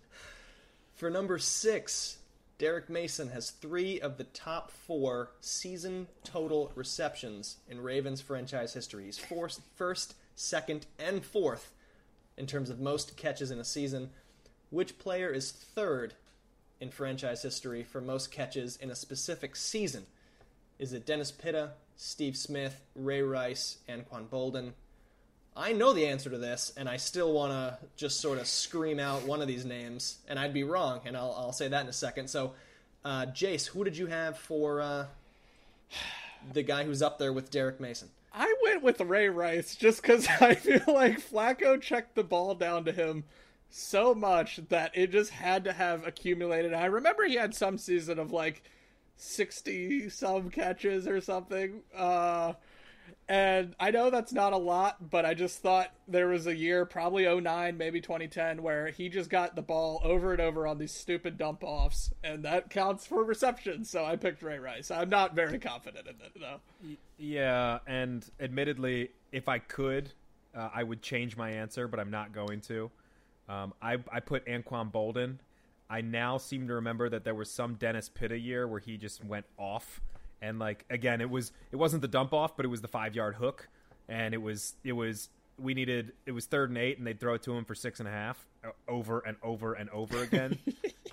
For 0.97 1.09
number 1.09 1.39
six, 1.39 2.19
Derrick 2.61 2.91
Mason 2.91 3.31
has 3.31 3.53
three 3.53 3.99
of 4.03 4.19
the 4.19 4.25
top 4.25 4.71
four 4.71 5.31
season 5.41 6.09
total 6.25 6.71
receptions 6.75 7.57
in 7.67 7.81
Ravens 7.81 8.21
franchise 8.21 8.75
history. 8.75 9.07
He's 9.07 9.17
first, 9.17 9.63
first, 9.77 10.15
second, 10.37 10.85
and 10.99 11.25
fourth 11.25 11.73
in 12.37 12.47
terms 12.47 12.69
of 12.69 12.79
most 12.79 13.17
catches 13.17 13.51
in 13.51 13.59
a 13.59 13.65
season. 13.65 14.11
Which 14.69 14.99
player 14.99 15.31
is 15.31 15.51
third 15.51 16.13
in 16.83 16.91
franchise 16.91 17.41
history 17.43 17.83
for 17.83 18.03
most 18.03 18.31
catches 18.31 18.77
in 18.77 18.91
a 18.91 18.95
specific 18.95 19.57
season? 19.57 20.05
Is 20.79 20.93
it 20.93 21.07
Dennis 21.07 21.31
Pitta, 21.31 21.71
Steve 21.97 22.37
Smith, 22.37 22.83
Ray 22.95 23.23
Rice, 23.23 23.79
Anquan 23.89 24.29
Boldin? 24.29 24.73
I 25.57 25.73
know 25.73 25.93
the 25.93 26.07
answer 26.07 26.31
to 26.31 26.39
this, 26.39 26.73
and 26.77 26.89
I 26.89 26.97
still 26.97 27.33
want 27.33 27.53
to 27.53 27.79
just 27.97 28.21
sort 28.21 28.39
of 28.39 28.47
scream 28.47 28.99
out 28.99 29.25
one 29.25 29.43
of 29.43 29.49
these 29.49 29.65
names, 29.65 30.19
and 30.29 30.39
I'd 30.39 30.55
be 30.55 30.65
wrong, 30.65 31.01
and 31.05 31.17
I'll, 31.17 31.35
I'll 31.37 31.53
say 31.53 31.69
that 31.69 31.83
in 31.83 31.89
a 31.89 31.93
second. 31.93 32.29
So, 32.29 32.55
uh, 33.05 33.27
Jace, 33.27 33.67
who 33.67 33.85
did 33.85 33.97
you 33.97 34.07
have 34.07 34.39
for 34.39 34.81
uh, 34.81 35.07
the 36.53 36.63
guy 36.63 36.85
who's 36.85 37.03
up 37.03 37.19
there 37.19 37.33
with 37.33 37.51
Derrick 37.51 37.81
Mason? 37.81 38.09
I 38.33 38.55
went 38.63 38.83
with 38.83 39.01
Ray 39.01 39.29
Rice 39.29 39.75
just 39.75 40.03
because 40.03 40.27
I 40.41 40.55
feel 40.55 40.83
like 40.87 41.21
Flacco 41.21 41.81
checked 41.81 42.15
the 42.15 42.25
ball 42.25 42.55
down 42.55 42.85
to 42.85 42.93
him 42.93 43.25
so 43.71 44.15
much 44.15 44.61
that 44.69 44.93
it 44.95 45.11
just 45.13 45.31
had 45.31 45.65
to 45.65 45.73
have 45.73 46.07
accumulated. 46.07 46.75
I 46.75 46.87
remember 46.87 47.25
he 47.25 47.35
had 47.35 47.55
some 47.55 47.79
season 47.79 48.19
of 48.19 48.33
like 48.33 48.63
60 49.17 50.11
some 50.11 50.51
catches 50.51 51.07
or 51.07 51.21
something. 51.21 51.83
Uh, 51.95 52.55
and 53.31 53.77
I 53.79 53.93
know 53.93 54.11
that's 54.11 54.33
not 54.33 54.53
a 54.53 54.57
lot, 54.57 55.09
but 55.09 55.25
I 55.25 55.35
just 55.35 55.61
thought 55.61 55.93
there 56.09 56.27
was 56.27 56.49
a 56.49 56.57
year, 56.57 56.85
probably 56.85 57.33
09, 57.33 57.79
maybe 57.79 58.01
2010, 58.01 58.61
where 58.61 58.89
he 58.89 59.09
just 59.09 59.31
got 59.31 59.55
the 59.55 59.63
ball 59.63 60.01
over 60.03 60.33
and 60.33 60.41
over 60.41 60.67
on 60.67 60.79
these 60.79 60.91
stupid 60.91 61.39
dump 61.39 61.63
offs, 61.63 62.13
and 62.25 62.45
that 62.45 62.71
counts 62.71 63.07
for 63.07 63.23
reception. 63.23 63.85
So 63.85 64.05
I 64.05 64.17
picked 64.17 64.43
Ray 64.43 64.59
Rice. 64.59 64.91
I'm 64.91 65.11
not 65.11 65.37
very 65.37 65.61
confident 65.61 66.09
in 66.09 66.17
it, 66.17 66.33
though. 66.41 66.97
Yeah, 67.19 67.79
and 67.87 68.29
admittedly, 68.41 69.11
if 69.31 69.49
I 69.49 69.61
could, 69.61 70.11
uh, 70.53 70.71
I 70.75 70.83
would 70.83 71.01
change 71.01 71.37
my 71.37 71.51
answer, 71.51 71.87
but 71.87 72.01
I'm 72.01 72.11
not 72.11 72.33
going 72.33 72.61
to. 72.63 72.91
Um, 73.49 73.75
I, 73.81 73.99
I 74.13 74.19
put 74.19 74.45
Anquan 74.47 74.91
Boldin. 74.91 75.37
I 75.89 76.01
now 76.01 76.37
seem 76.37 76.67
to 76.67 76.75
remember 76.75 77.09
that 77.09 77.23
there 77.23 77.37
was 77.37 77.49
some 77.49 77.75
Dennis 77.75 78.09
Pitta 78.09 78.37
year 78.37 78.67
where 78.67 78.81
he 78.81 78.97
just 78.97 79.25
went 79.25 79.47
off 79.57 80.01
and 80.43 80.59
like 80.59 80.85
again 80.91 81.21
it 81.21 81.31
was 81.31 81.53
it 81.73 81.77
wasn't 81.77 82.03
the 82.03 82.09
dump 82.09 82.33
off 82.33 82.57
but 82.57 82.65
it 82.65 82.69
was 82.69 82.81
the 82.81 82.89
five 82.89 83.15
yard 83.15 83.37
hook. 83.37 83.69
And 84.09 84.35
it 84.35 84.43
was 84.43 84.75
it 84.85 84.93
was 84.93 85.29
we 85.59 85.75
needed 85.75 86.13
it 86.27 86.33
was 86.33 86.47
third 86.47 86.71
and 86.71 86.79
eight 86.79 86.99
and 86.99 87.07
they'd 87.07 87.21
throw 87.21 87.35
it 87.35 87.43
to 87.43 87.53
him 87.53 87.65
for 87.65 87.75
six 87.75 88.01
and 88.01 88.09
a 88.09 88.13
half 88.13 88.47
over 88.89 89.21
and 89.21 89.37
over 89.43 89.75
and 89.75 89.91
over 89.91 90.23
again. 90.23 90.59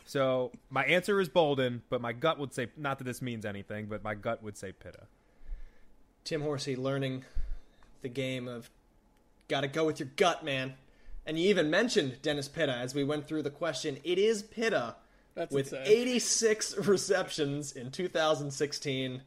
So 0.09 0.53
my 0.69 0.85
answer 0.85 1.19
is 1.19 1.27
boldin 1.27 1.81
but 1.89 1.99
my 1.99 2.13
gut 2.13 2.39
would 2.39 2.53
say 2.53 2.69
not 2.77 2.97
that 2.99 3.03
this 3.03 3.21
means 3.21 3.45
anything 3.45 3.87
but 3.87 4.03
my 4.05 4.15
gut 4.15 4.41
would 4.41 4.57
say 4.57 4.71
pitta. 4.71 5.07
Tim 6.23 6.41
horsey 6.41 6.77
learning 6.77 7.25
the 8.01 8.07
game 8.09 8.47
of 8.47 8.69
gotta 9.49 9.67
go 9.67 9.85
with 9.85 9.99
your 9.99 10.09
gut 10.15 10.45
man. 10.45 10.75
And 11.25 11.37
you 11.37 11.49
even 11.49 11.69
mentioned 11.69 12.21
dennis 12.21 12.47
pitta 12.47 12.73
as 12.73 12.95
we 12.95 13.03
went 13.03 13.27
through 13.27 13.43
the 13.43 13.49
question. 13.49 13.97
It 14.05 14.17
is 14.17 14.43
pitta 14.43 14.95
That's 15.37 15.53
with 15.53 15.71
insane. 15.71 15.85
86 15.85 16.77
receptions 16.87 17.71
in 17.71 17.91
2016. 17.91 19.21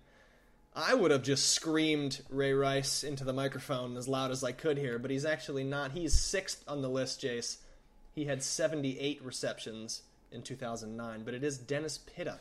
I 0.74 0.94
would 0.94 1.10
have 1.12 1.22
just 1.22 1.50
screamed 1.50 2.20
Ray 2.28 2.52
Rice 2.52 3.04
into 3.04 3.24
the 3.24 3.32
microphone 3.32 3.96
as 3.96 4.08
loud 4.08 4.30
as 4.32 4.42
I 4.42 4.52
could 4.52 4.76
here, 4.76 4.98
but 4.98 5.10
he's 5.10 5.24
actually 5.24 5.64
not. 5.64 5.92
He's 5.92 6.12
sixth 6.18 6.64
on 6.66 6.82
the 6.82 6.88
list, 6.88 7.22
Jace. 7.22 7.58
He 8.12 8.24
had 8.24 8.42
78 8.42 9.22
receptions 9.24 10.02
in 10.32 10.42
2009, 10.42 11.22
but 11.24 11.34
it 11.34 11.44
is 11.44 11.58
Dennis 11.58 11.98
Pitta. 11.98 12.40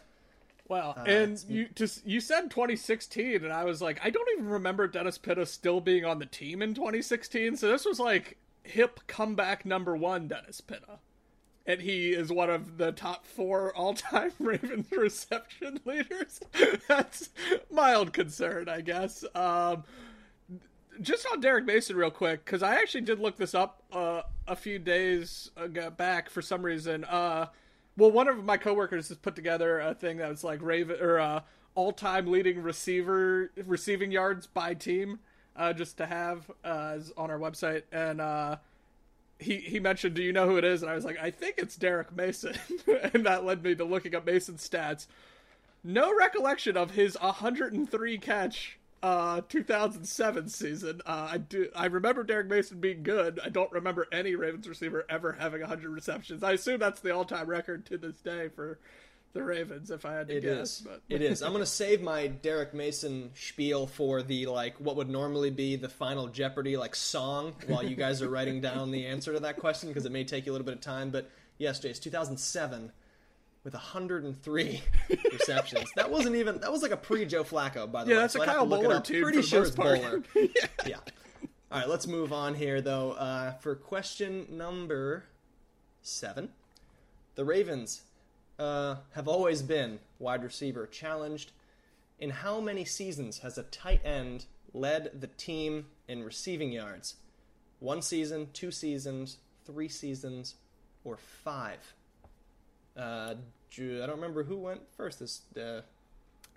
Wow, 0.67 0.93
Uh, 0.97 1.03
and 1.03 1.43
you 1.47 1.67
just 1.74 2.05
you 2.05 2.20
said 2.20 2.49
2016, 2.51 3.43
and 3.43 3.51
I 3.53 3.63
was 3.65 3.82
like, 3.82 3.99
I 4.03 4.09
don't 4.11 4.30
even 4.34 4.49
remember 4.49 4.88
Dennis 4.88 5.17
Pitta 5.17 5.45
still 5.45 5.82
being 5.82 6.05
on 6.05 6.20
the 6.20 6.28
team 6.28 6.61
in 6.61 6.74
2016. 6.76 7.57
So 7.57 7.67
this 7.67 7.86
was 7.86 7.99
like 7.99 8.38
hip 8.63 8.99
comeback 9.07 9.65
number 9.65 9.95
one, 9.95 10.28
Dennis 10.28 10.61
Pitta, 10.61 10.99
and 11.70 11.80
he 11.80 12.09
is 12.09 12.32
one 12.32 12.49
of 12.49 12.80
the 12.80 12.91
top 12.91 13.28
four 13.28 13.72
all-time 13.76 14.32
Ravens 14.39 14.91
reception 14.91 15.80
leaders. 15.86 16.39
That's 16.88 17.30
mild 17.72 18.11
concern, 18.11 18.67
I 18.67 18.82
guess. 18.82 19.24
Um, 19.36 19.84
just 20.99 21.28
on 21.32 21.39
Derrick 21.39 21.65
Mason 21.65 21.95
real 21.95 22.09
quick 22.09 22.43
because 22.43 22.63
I 22.63 22.74
actually 22.74 23.01
did 23.01 23.20
look 23.20 23.38
this 23.38 23.53
up 23.53 23.84
uh, 23.93 24.24
a 24.47 24.55
few 24.55 24.80
days 24.80 25.51
ago 25.55 25.91
back 25.91 26.32
for 26.32 26.41
some 26.41 26.63
reason. 26.63 27.03
Uh, 27.03 27.45
well, 27.95 28.11
one 28.11 28.28
of 28.28 28.43
my 28.43 28.57
coworkers 28.57 29.09
has 29.09 29.17
put 29.17 29.36
together 29.36 29.80
a 29.80 29.93
thing 29.93 30.17
that 30.17 30.30
was 30.30 30.43
like 30.43 30.63
Raven 30.63 30.99
or 30.99 31.20
uh, 31.20 31.41
all-time 31.76 32.32
leading 32.32 32.63
receiver 32.63 33.51
receiving 33.67 34.11
yards 34.11 34.47
by 34.47 34.74
team, 34.74 35.20
uh, 35.55 35.72
just 35.74 35.97
to 35.97 36.07
have 36.07 36.49
uh, 36.63 36.97
on 37.15 37.30
our 37.30 37.38
website. 37.38 37.84
And 37.91 38.20
uh, 38.20 38.57
he 39.39 39.57
he 39.57 39.79
mentioned, 39.79 40.15
"Do 40.15 40.21
you 40.21 40.33
know 40.33 40.47
who 40.47 40.57
it 40.57 40.65
is?" 40.65 40.83
And 40.83 40.91
I 40.91 40.95
was 40.95 41.05
like, 41.05 41.17
"I 41.19 41.31
think 41.31 41.55
it's 41.57 41.75
Derrick 41.75 42.15
Mason," 42.15 42.55
and 43.13 43.25
that 43.25 43.45
led 43.45 43.63
me 43.63 43.73
to 43.75 43.85
looking 43.85 44.13
up 44.13 44.25
Mason's 44.25 44.67
stats. 44.67 45.07
No 45.83 46.15
recollection 46.15 46.75
of 46.75 46.91
his 46.91 47.17
103 47.19 48.17
catch 48.17 48.77
uh 49.01 49.39
2007 49.47 50.49
season. 50.49 51.01
Uh 51.05 51.29
I 51.31 51.37
do 51.37 51.69
I 51.73 51.85
remember 51.85 52.23
Derrick 52.23 52.47
Mason 52.47 52.81
being 52.81 53.01
good. 53.01 53.39
I 53.43 53.47
don't 53.47 53.71
remember 53.71 54.07
any 54.11 54.35
Ravens 54.35 54.67
receiver 54.67 55.05
ever 55.09 55.31
having 55.39 55.61
100 55.61 55.89
receptions. 55.89 56.43
I 56.43 56.51
assume 56.51 56.79
that's 56.79 56.99
the 56.99 57.15
all-time 57.15 57.47
record 57.47 57.85
to 57.87 57.97
this 57.97 58.19
day 58.19 58.49
for 58.49 58.77
the 59.34 59.43
Ravens 59.43 59.91
if 59.91 60.05
I 60.05 60.13
had 60.13 60.27
to 60.30 60.38
It 60.38 60.41
guess, 60.41 60.80
is. 60.80 60.82
but 60.82 61.01
It 61.07 61.21
is. 61.21 61.41
I'm 61.43 61.51
going 61.51 61.61
to 61.63 61.69
save 61.69 62.01
my 62.01 62.27
Derrick 62.27 62.73
Mason 62.73 63.32
spiel 63.36 63.86
for 63.88 64.21
the 64.23 64.47
like 64.47 64.75
what 64.77 64.95
would 64.95 65.09
normally 65.09 65.51
be 65.51 65.75
the 65.75 65.89
final 65.89 66.27
Jeopardy 66.27 66.77
like 66.77 66.95
song 66.95 67.53
while 67.67 67.84
you 67.84 67.95
guys 67.95 68.21
are 68.21 68.30
writing 68.30 68.59
down 68.61 68.91
the 68.91 69.05
answer 69.05 69.34
to 69.34 69.39
that 69.41 69.57
question 69.57 69.89
because 69.89 70.05
it 70.05 70.11
may 70.11 70.23
take 70.23 70.45
you 70.45 70.51
a 70.51 70.53
little 70.53 70.65
bit 70.65 70.75
of 70.75 70.82
time. 70.82 71.09
But 71.11 71.30
yes, 71.57 71.80
Jace, 71.80 72.01
2007 72.01 72.91
with 73.63 73.73
103 73.73 74.82
receptions. 75.32 75.89
That 75.95 76.09
wasn't 76.09 76.36
even. 76.38 76.59
That 76.61 76.71
was 76.71 76.82
like 76.82 76.91
a 76.91 76.97
pre 76.97 77.25
Joe 77.25 77.43
Flacco, 77.43 77.91
by 77.91 78.03
the 78.05 78.09
Yeah, 78.11 78.15
way. 78.15 78.15
Yeah, 78.15 78.21
that's 78.21 78.34
so 78.34 78.41
a 78.41 78.45
Kyle 78.45 78.65
Boller 78.67 79.03
team 79.03 79.21
Pretty 79.21 79.41
sure 79.41 79.63
it's. 79.63 79.75
Boller. 79.75 80.23
yeah. 80.88 80.97
All 81.71 81.80
right, 81.80 81.88
let's 81.89 82.07
move 82.07 82.34
on 82.34 82.55
here 82.55 82.82
though. 82.82 83.11
Uh, 83.11 83.51
for 83.59 83.75
question 83.75 84.47
number 84.49 85.25
seven, 86.01 86.49
the 87.36 87.45
Ravens 87.45 88.01
uh, 88.60 88.97
have 89.14 89.28
always 89.28 89.62
been 89.62 89.99
wide 90.20 90.43
receiver 90.43 90.86
challenged. 90.86 91.51
In 92.20 92.30
how 92.30 92.60
many 92.60 92.84
seasons 92.84 93.39
has 93.39 93.57
a 93.57 93.64
tight 93.64 94.01
end 94.05 94.45
led 94.74 95.22
the 95.22 95.28
team 95.28 95.86
in 96.07 96.24
receiving 96.24 96.72
yards? 96.72 97.16
One 97.80 98.01
season, 98.01 98.49
two 98.53 98.72
seasons, 98.72 99.38
three 99.66 99.88
seasons, 99.88 100.55
or 101.05 101.16
five? 101.16 101.93
Uh, 102.97 103.36
I 103.78 104.05
don't 104.05 104.10
remember 104.10 104.43
who 104.43 104.57
went 104.57 104.82
first. 104.97 105.20
This 105.20 105.41
uh, 105.55 105.82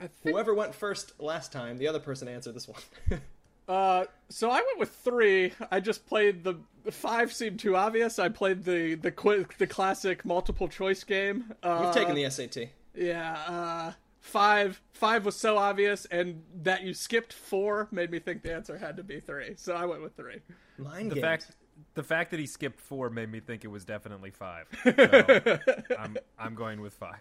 think 0.01 0.35
whoever 0.35 0.55
went 0.55 0.75
first 0.75 1.13
last 1.21 1.53
time, 1.53 1.79
the 1.79 1.87
other 1.87 2.01
person 2.01 2.27
answered 2.27 2.55
this 2.55 2.69
one. 2.69 2.81
Uh, 3.69 4.05
so 4.29 4.51
I 4.51 4.57
went 4.57 4.79
with 4.81 4.91
three. 4.91 5.53
I 5.71 5.79
just 5.79 6.05
played 6.07 6.43
the 6.43 6.57
five 6.91 7.33
seemed 7.33 7.61
too 7.61 7.77
obvious. 7.77 8.19
I 8.19 8.29
played 8.29 8.65
the 8.65 8.95
the 8.95 9.11
qu- 9.13 9.47
the 9.59 9.67
classic 9.67 10.25
multiple 10.25 10.69
choice 10.69 11.05
game. 11.05 11.53
Uh, 11.63 11.83
We've 11.85 11.95
taken 11.95 12.15
the 12.15 12.29
SAT. 12.31 12.69
Yeah, 12.95 13.33
uh, 13.47 13.93
five 14.21 14.81
five 14.93 15.25
was 15.25 15.37
so 15.37 15.57
obvious, 15.59 16.05
and 16.07 16.43
that 16.63 16.83
you 16.83 16.95
skipped 16.95 17.33
four 17.33 17.89
made 17.91 18.11
me 18.11 18.19
think 18.19 18.43
the 18.43 18.53
answer 18.55 18.79
had 18.79 18.97
to 18.97 19.03
be 19.03 19.21
three. 19.21 19.55
So 19.57 19.75
I 19.75 19.85
went 19.87 20.03
with 20.03 20.17
three. 20.17 20.39
Mind 20.79 21.11
the 21.11 21.17
games. 21.17 21.25
fact 21.25 21.47
the 21.95 22.03
fact 22.03 22.31
that 22.31 22.41
he 22.41 22.47
skipped 22.47 22.81
four 22.81 23.11
made 23.11 23.31
me 23.31 23.41
think 23.41 23.65
it 23.65 23.69
was 23.69 23.85
definitely 23.85 24.31
five 24.31 24.67
so 24.85 25.59
i'm 25.99 26.17
i'm 26.39 26.55
going 26.55 26.81
with 26.81 26.95
five 26.95 27.21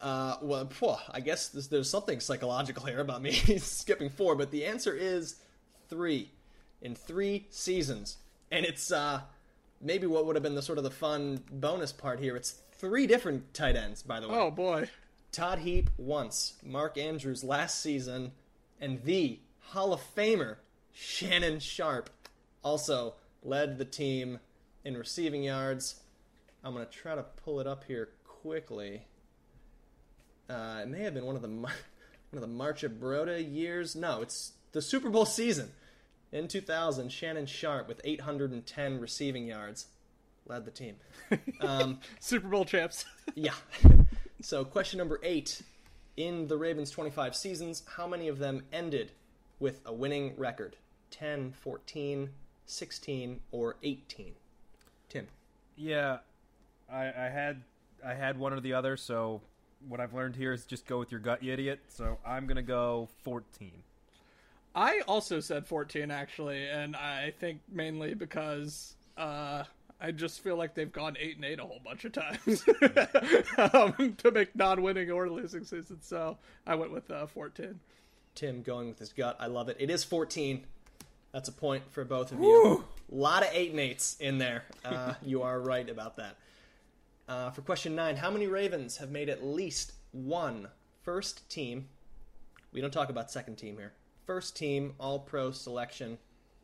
Uh, 0.00 0.36
well, 0.42 0.66
phew, 0.66 0.94
I 1.10 1.20
guess 1.20 1.48
there's, 1.48 1.68
there's 1.68 1.88
something 1.88 2.18
psychological 2.20 2.84
here 2.86 3.00
about 3.00 3.22
me 3.22 3.32
skipping 3.58 4.10
four, 4.10 4.34
but 4.34 4.50
the 4.50 4.64
answer 4.66 4.92
is 4.92 5.36
three. 5.88 6.32
in 6.80 6.94
three 6.96 7.46
seasons. 7.50 8.16
And 8.52 8.66
it's 8.66 8.92
uh, 8.92 9.22
maybe 9.80 10.06
what 10.06 10.26
would 10.26 10.36
have 10.36 10.42
been 10.42 10.54
the 10.54 10.62
sort 10.62 10.76
of 10.76 10.84
the 10.84 10.90
fun 10.90 11.42
bonus 11.50 11.90
part 11.90 12.20
here. 12.20 12.36
It's 12.36 12.60
three 12.72 13.06
different 13.06 13.54
tight 13.54 13.76
ends, 13.76 14.02
by 14.02 14.20
the 14.20 14.28
way. 14.28 14.36
Oh 14.36 14.50
boy. 14.50 14.90
Todd 15.32 15.60
Heap 15.60 15.88
once, 15.96 16.56
Mark 16.62 16.98
Andrews 16.98 17.42
last 17.42 17.80
season, 17.80 18.32
and 18.78 19.02
the 19.04 19.40
Hall 19.60 19.94
of 19.94 20.02
Famer 20.14 20.56
Shannon 20.92 21.58
Sharpe 21.58 22.10
also 22.62 23.14
led 23.42 23.78
the 23.78 23.86
team 23.86 24.38
in 24.84 24.98
receiving 24.98 25.42
yards. 25.42 26.00
I'm 26.62 26.74
going 26.74 26.84
to 26.84 26.92
try 26.92 27.14
to 27.14 27.22
pull 27.22 27.58
it 27.60 27.66
up 27.66 27.84
here 27.84 28.10
quickly. 28.26 29.06
Uh, 30.50 30.80
it 30.82 30.88
may 30.88 31.00
have 31.00 31.14
been 31.14 31.24
one 31.24 31.36
of 31.36 31.42
the 31.42 31.48
one 31.48 31.72
of 32.34 32.40
the 32.42 32.46
Marcha 32.46 32.90
years. 33.50 33.96
No, 33.96 34.20
it's 34.20 34.52
the 34.72 34.82
Super 34.82 35.08
Bowl 35.08 35.24
season 35.24 35.72
in 36.32 36.48
2000. 36.48 37.10
Shannon 37.10 37.46
Sharpe 37.46 37.88
with 37.88 38.00
810 38.04 39.00
receiving 39.00 39.46
yards 39.46 39.86
led 40.46 40.64
the 40.64 40.70
team. 40.70 40.96
Um, 41.60 42.00
Super 42.20 42.48
Bowl 42.48 42.66
champs. 42.66 43.06
yeah. 43.34 43.54
So, 44.42 44.64
question 44.64 44.98
number 44.98 45.18
eight. 45.22 45.62
In 46.18 46.46
the 46.46 46.58
Ravens' 46.58 46.90
25 46.90 47.34
seasons, 47.34 47.82
how 47.96 48.06
many 48.06 48.28
of 48.28 48.38
them 48.38 48.64
ended 48.70 49.12
with 49.58 49.80
a 49.86 49.94
winning 49.94 50.34
record? 50.36 50.76
10, 51.10 51.52
14, 51.52 52.28
16, 52.66 53.40
or 53.50 53.76
18? 53.82 54.34
Tim. 55.08 55.26
Yeah, 55.76 56.18
I, 56.92 57.06
I 57.06 57.28
had 57.30 57.62
I 58.04 58.14
had 58.14 58.38
one 58.38 58.52
or 58.52 58.60
the 58.60 58.74
other. 58.74 58.96
So 58.96 59.40
what 59.88 60.00
I've 60.00 60.12
learned 60.12 60.36
here 60.36 60.52
is 60.52 60.64
just 60.64 60.86
go 60.86 60.98
with 60.98 61.10
your 61.10 61.20
gut, 61.20 61.42
you 61.42 61.52
idiot. 61.52 61.80
So 61.88 62.18
I'm 62.26 62.46
gonna 62.46 62.62
go 62.62 63.08
14. 63.22 63.70
I 64.74 65.02
also 65.06 65.40
said 65.40 65.66
14 65.66 66.10
actually, 66.10 66.68
and 66.68 66.96
I 66.96 67.32
think 67.38 67.60
mainly 67.70 68.14
because 68.14 68.94
uh, 69.16 69.64
I 70.00 70.10
just 70.10 70.40
feel 70.40 70.56
like 70.56 70.74
they've 70.74 70.92
gone 70.92 71.16
eight 71.20 71.36
and 71.36 71.44
eight 71.44 71.58
a 71.58 71.62
whole 71.62 71.80
bunch 71.84 72.04
of 72.04 72.12
times 72.12 72.64
um, 73.74 74.14
to 74.18 74.30
make 74.30 74.56
non-winning 74.56 75.10
or 75.10 75.28
losing 75.28 75.64
seasons. 75.64 76.06
So 76.06 76.38
I 76.66 76.74
went 76.74 76.92
with 76.92 77.10
uh, 77.10 77.26
14. 77.26 77.78
Tim 78.34 78.62
going 78.62 78.88
with 78.88 78.98
his 78.98 79.12
gut. 79.12 79.36
I 79.38 79.46
love 79.46 79.68
it. 79.68 79.76
It 79.78 79.90
is 79.90 80.04
14. 80.04 80.64
That's 81.32 81.48
a 81.48 81.52
point 81.52 81.84
for 81.90 82.04
both 82.04 82.32
of 82.32 82.40
you. 82.40 82.84
A 83.10 83.14
lot 83.14 83.42
of 83.42 83.50
eight 83.52 83.70
and 83.70 83.80
eights 83.80 84.16
in 84.20 84.38
there. 84.38 84.64
Uh, 84.84 85.14
you 85.22 85.42
are 85.42 85.60
right 85.60 85.88
about 85.88 86.16
that. 86.16 86.36
Uh, 87.28 87.50
for 87.50 87.62
question 87.62 87.94
nine, 87.94 88.16
how 88.16 88.30
many 88.30 88.46
Ravens 88.46 88.96
have 88.98 89.10
made 89.10 89.28
at 89.28 89.44
least 89.44 89.92
one 90.12 90.68
first 91.02 91.48
team? 91.48 91.88
We 92.72 92.80
don't 92.80 92.90
talk 92.90 93.08
about 93.08 93.30
second 93.30 93.56
team 93.56 93.76
here. 93.76 93.92
First 94.26 94.56
team 94.56 94.94
All 94.98 95.18
Pro 95.18 95.50
selection. 95.50 96.18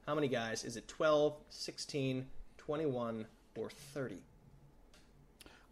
How 0.07 0.15
many 0.15 0.29
guys? 0.29 0.65
Is 0.65 0.77
it 0.77 0.87
12, 0.87 1.37
16, 1.49 2.27
21, 2.57 3.27
or 3.57 3.69
30? 3.71 4.23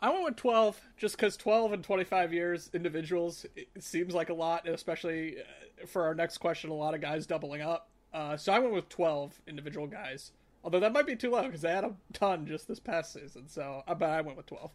I 0.01 0.11
went 0.11 0.25
with 0.25 0.37
12 0.37 0.81
just 0.97 1.17
because 1.17 1.37
12 1.37 1.73
and 1.73 1.85
25 1.85 2.33
years 2.33 2.71
individuals 2.75 3.47
it 3.57 3.69
seems 3.79 4.15
like 4.15 4.29
a 4.29 4.35
lot, 4.35 4.69
especially 4.69 5.39
uh, 5.39 5.87
for 5.87 6.05
our 6.05 6.15
next 6.15 6.39
question, 6.39 6.71
a 6.71 6.75
lot 6.75 6.95
of 6.95 7.01
guys 7.01 7.25
doubling 7.27 7.63
up. 7.63 7.89
Uh, 8.13 8.37
so 8.37 8.53
I 8.53 8.59
went 8.59 8.75
with 8.75 8.89
12 8.89 9.41
individual 9.47 9.87
guys. 9.87 10.33
Although 10.65 10.81
that 10.81 10.93
might 10.93 11.07
be 11.07 11.17
too 11.17 11.31
low 11.31 11.45
because 11.45 11.61
they 11.61 11.71
had 11.71 11.85
a 11.85 11.95
ton 12.13 12.47
just 12.47 12.67
this 12.67 12.81
past 12.81 13.13
season. 13.13 13.49
So 13.49 13.85
I 13.87 13.95
bet 13.95 14.11
I 14.11 14.21
went 14.21 14.37
with 14.37 14.47
12. 14.47 14.71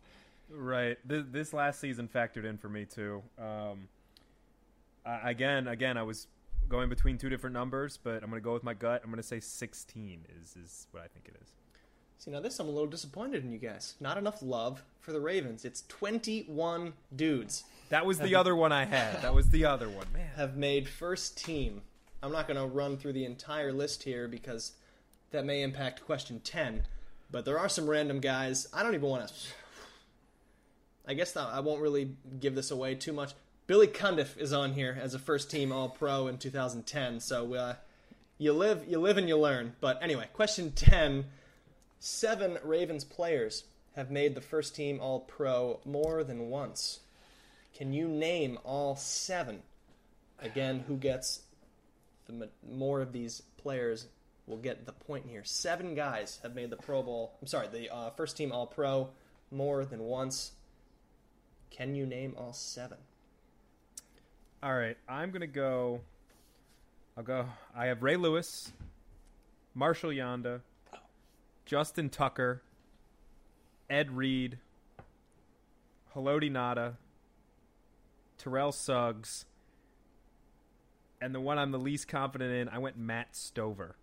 Right. 0.50 0.98
This, 1.06 1.26
this 1.30 1.54
last 1.54 1.80
season 1.80 2.08
factored 2.08 2.46
in 2.46 2.58
for 2.58 2.70
me 2.70 2.86
too. 2.86 3.22
Um, 3.38 3.90
again, 5.06 5.68
again, 5.68 5.98
I 5.98 6.04
was 6.04 6.28
going 6.72 6.90
between 6.90 7.18
two 7.18 7.30
different 7.30 7.54
numbers, 7.54 8.00
but 8.02 8.24
I'm 8.24 8.30
going 8.30 8.42
to 8.42 8.44
go 8.44 8.54
with 8.54 8.64
my 8.64 8.74
gut. 8.74 9.02
I'm 9.04 9.12
going 9.12 9.22
to 9.22 9.28
say 9.28 9.40
16 9.40 10.26
is 10.42 10.56
is 10.56 10.88
what 10.92 11.04
I 11.04 11.08
think 11.08 11.28
it 11.28 11.36
is. 11.42 11.50
See, 12.18 12.32
now 12.32 12.40
this 12.40 12.60
I'm 12.60 12.68
a 12.68 12.72
little 12.72 12.90
disappointed 12.90 13.44
in 13.44 13.52
you 13.52 13.58
guys. 13.58 13.96
Not 14.00 14.18
enough 14.18 14.42
love 14.42 14.84
for 15.00 15.12
the 15.12 15.20
Ravens. 15.20 15.66
It's 15.66 15.84
21 15.88 16.94
dudes 17.16 17.64
That 17.90 18.06
was 18.06 18.20
the 18.20 18.36
other 18.36 18.56
one 18.56 18.72
I 18.72 18.86
had. 18.86 19.22
That 19.22 19.34
was 19.34 19.50
the 19.50 19.66
other 19.66 19.90
one, 19.90 20.06
man. 20.14 20.30
have 20.36 20.56
made 20.56 20.88
first 20.88 21.38
team. 21.38 21.82
I'm 22.24 22.32
not 22.32 22.48
going 22.48 22.60
to 22.60 22.68
run 22.68 22.98
through 22.98 23.14
the 23.14 23.26
entire 23.26 23.74
list 23.74 24.04
here 24.04 24.28
because 24.28 24.74
that 25.32 25.46
may 25.46 25.64
impact 25.64 26.06
question 26.06 26.40
10, 26.44 26.84
but 27.32 27.44
there 27.44 27.58
are 27.58 27.68
some 27.70 27.90
random 27.90 28.20
guys. 28.20 28.68
I 28.72 28.84
don't 28.84 28.94
even 28.94 29.10
want 29.10 29.28
to. 29.28 29.34
I 31.08 31.16
guess 31.16 31.36
I 31.36 31.60
won't 31.60 31.82
really 31.82 32.16
give 32.40 32.54
this 32.54 32.70
away 32.70 32.94
too 32.94 33.14
much. 33.14 33.34
Billy 33.72 33.88
Cundiff 33.88 34.38
is 34.38 34.52
on 34.52 34.74
here 34.74 35.00
as 35.02 35.14
a 35.14 35.18
first 35.18 35.50
team 35.50 35.72
All 35.72 35.88
Pro 35.88 36.28
in 36.28 36.38
2010, 36.38 37.22
so 37.22 37.54
uh, 37.54 37.76
you 38.38 38.52
live, 38.52 38.84
you 38.86 39.00
live 39.00 39.18
and 39.18 39.30
you 39.30 39.38
learn. 39.38 39.78
But 39.80 40.04
anyway, 40.04 40.28
question 40.34 40.74
10: 40.74 41.24
Seven 41.98 42.58
Ravens 42.66 43.06
players 43.06 43.64
have 43.96 44.12
made 44.12 44.36
the 44.36 44.42
first 44.42 44.76
team 44.76 45.00
All 45.00 45.22
Pro 45.22 45.80
more 45.86 46.22
than 46.26 46.50
once. 46.50 47.00
Can 47.74 47.94
you 47.94 48.10
name 48.10 48.60
all 48.66 48.98
seven? 48.98 49.62
Again, 50.38 50.84
who 50.86 50.98
gets 50.98 51.44
the 52.28 52.50
more 52.70 53.00
of 53.00 53.14
these 53.14 53.42
players 53.56 54.08
will 54.48 54.58
get 54.58 54.86
the 54.86 54.92
point 54.92 55.28
here. 55.30 55.46
Seven 55.46 55.96
guys 55.96 56.42
have 56.44 56.56
made 56.56 56.72
the 56.72 56.76
Pro 56.76 57.04
Bowl. 57.04 57.38
I'm 57.42 57.48
sorry, 57.48 57.70
the 57.70 57.90
uh, 57.90 58.10
first 58.10 58.36
team 58.36 58.52
All 58.52 58.68
Pro 58.68 59.12
more 59.50 59.86
than 59.86 60.02
once. 60.02 60.52
Can 61.70 61.96
you 61.96 62.06
name 62.06 62.36
all 62.38 62.52
seven? 62.52 62.98
All 64.64 64.76
right, 64.76 64.96
I'm 65.10 65.32
gonna 65.32 65.48
go. 65.48 66.02
I'll 67.18 67.24
go. 67.24 67.48
I 67.76 67.88
have 67.88 68.04
Ray 68.04 68.16
Lewis, 68.16 68.72
Marshall 69.74 70.12
Yanda, 70.12 70.62
Justin 71.66 72.10
Tucker, 72.10 72.62
Ed 73.90 74.16
Reed, 74.16 74.60
Haloti 76.16 76.52
Ngata, 76.52 76.94
Terrell 78.38 78.72
Suggs, 78.72 79.46
and 81.20 81.34
the 81.34 81.40
one 81.40 81.58
I'm 81.58 81.72
the 81.72 81.80
least 81.80 82.08
confident 82.08 82.54
in. 82.54 82.70
I 82.70 82.78
went 82.78 83.00
Matt 83.00 83.36
Stover, 83.36 83.96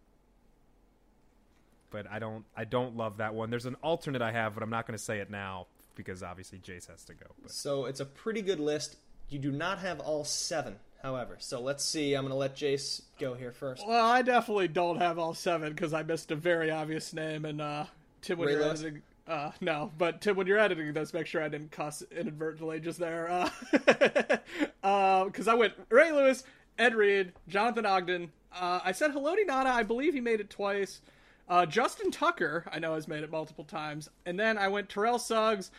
but 1.90 2.10
I 2.10 2.18
don't. 2.18 2.44
I 2.56 2.64
don't 2.64 2.96
love 2.96 3.18
that 3.18 3.32
one. 3.32 3.50
There's 3.50 3.66
an 3.66 3.76
alternate 3.76 4.22
I 4.22 4.32
have, 4.32 4.54
but 4.54 4.64
I'm 4.64 4.70
not 4.70 4.88
going 4.88 4.98
to 4.98 5.04
say 5.04 5.20
it 5.20 5.30
now 5.30 5.68
because 5.94 6.24
obviously 6.24 6.58
Jace 6.58 6.88
has 6.88 7.04
to 7.04 7.14
go. 7.14 7.26
But. 7.40 7.52
So 7.52 7.84
it's 7.84 8.00
a 8.00 8.04
pretty 8.04 8.42
good 8.42 8.58
list. 8.58 8.96
You 9.28 9.38
do 9.38 9.50
not 9.50 9.78
have 9.80 10.00
all 10.00 10.24
seven, 10.24 10.76
however. 11.02 11.36
So 11.38 11.60
let's 11.60 11.84
see. 11.84 12.14
I'm 12.14 12.22
going 12.22 12.32
to 12.32 12.36
let 12.36 12.56
Jace 12.56 13.02
go 13.18 13.34
here 13.34 13.52
first. 13.52 13.86
Well, 13.86 14.06
I 14.06 14.22
definitely 14.22 14.68
don't 14.68 14.98
have 14.98 15.18
all 15.18 15.34
seven 15.34 15.72
because 15.72 15.92
I 15.92 16.02
missed 16.02 16.30
a 16.30 16.36
very 16.36 16.70
obvious 16.70 17.12
name. 17.12 17.44
And 17.44 17.60
uh, 17.60 17.84
Tim, 18.22 18.38
when 18.38 18.48
Ray 18.48 18.54
you're 18.54 18.64
Lewis? 18.64 18.80
editing, 18.80 19.02
uh, 19.26 19.50
no, 19.60 19.92
but 19.98 20.22
Tim, 20.22 20.36
when 20.36 20.46
you're 20.46 20.58
editing 20.58 20.92
this, 20.94 21.12
make 21.12 21.26
sure 21.26 21.42
I 21.42 21.48
didn't 21.48 21.70
cuss 21.70 22.02
inadvertently 22.10 22.80
just 22.80 22.98
there. 22.98 23.50
Because 24.80 25.48
I 25.48 25.54
went 25.54 25.74
Ray 25.90 26.12
Lewis, 26.12 26.44
Ed 26.78 26.94
Reed, 26.94 27.32
Jonathan 27.48 27.84
Ogden. 27.84 28.32
Uh, 28.58 28.80
I 28.82 28.92
said 28.92 29.10
Haloti 29.12 29.46
Ngata. 29.46 29.66
I 29.66 29.82
believe 29.82 30.14
he 30.14 30.20
made 30.20 30.40
it 30.40 30.48
twice. 30.48 31.02
Uh, 31.48 31.66
Justin 31.66 32.10
Tucker, 32.10 32.64
I 32.72 32.78
know, 32.78 32.94
has 32.94 33.06
made 33.08 33.22
it 33.22 33.30
multiple 33.30 33.64
times. 33.64 34.08
And 34.24 34.40
then 34.40 34.56
I 34.56 34.68
went 34.68 34.88
Terrell 34.88 35.18
Suggs. 35.18 35.70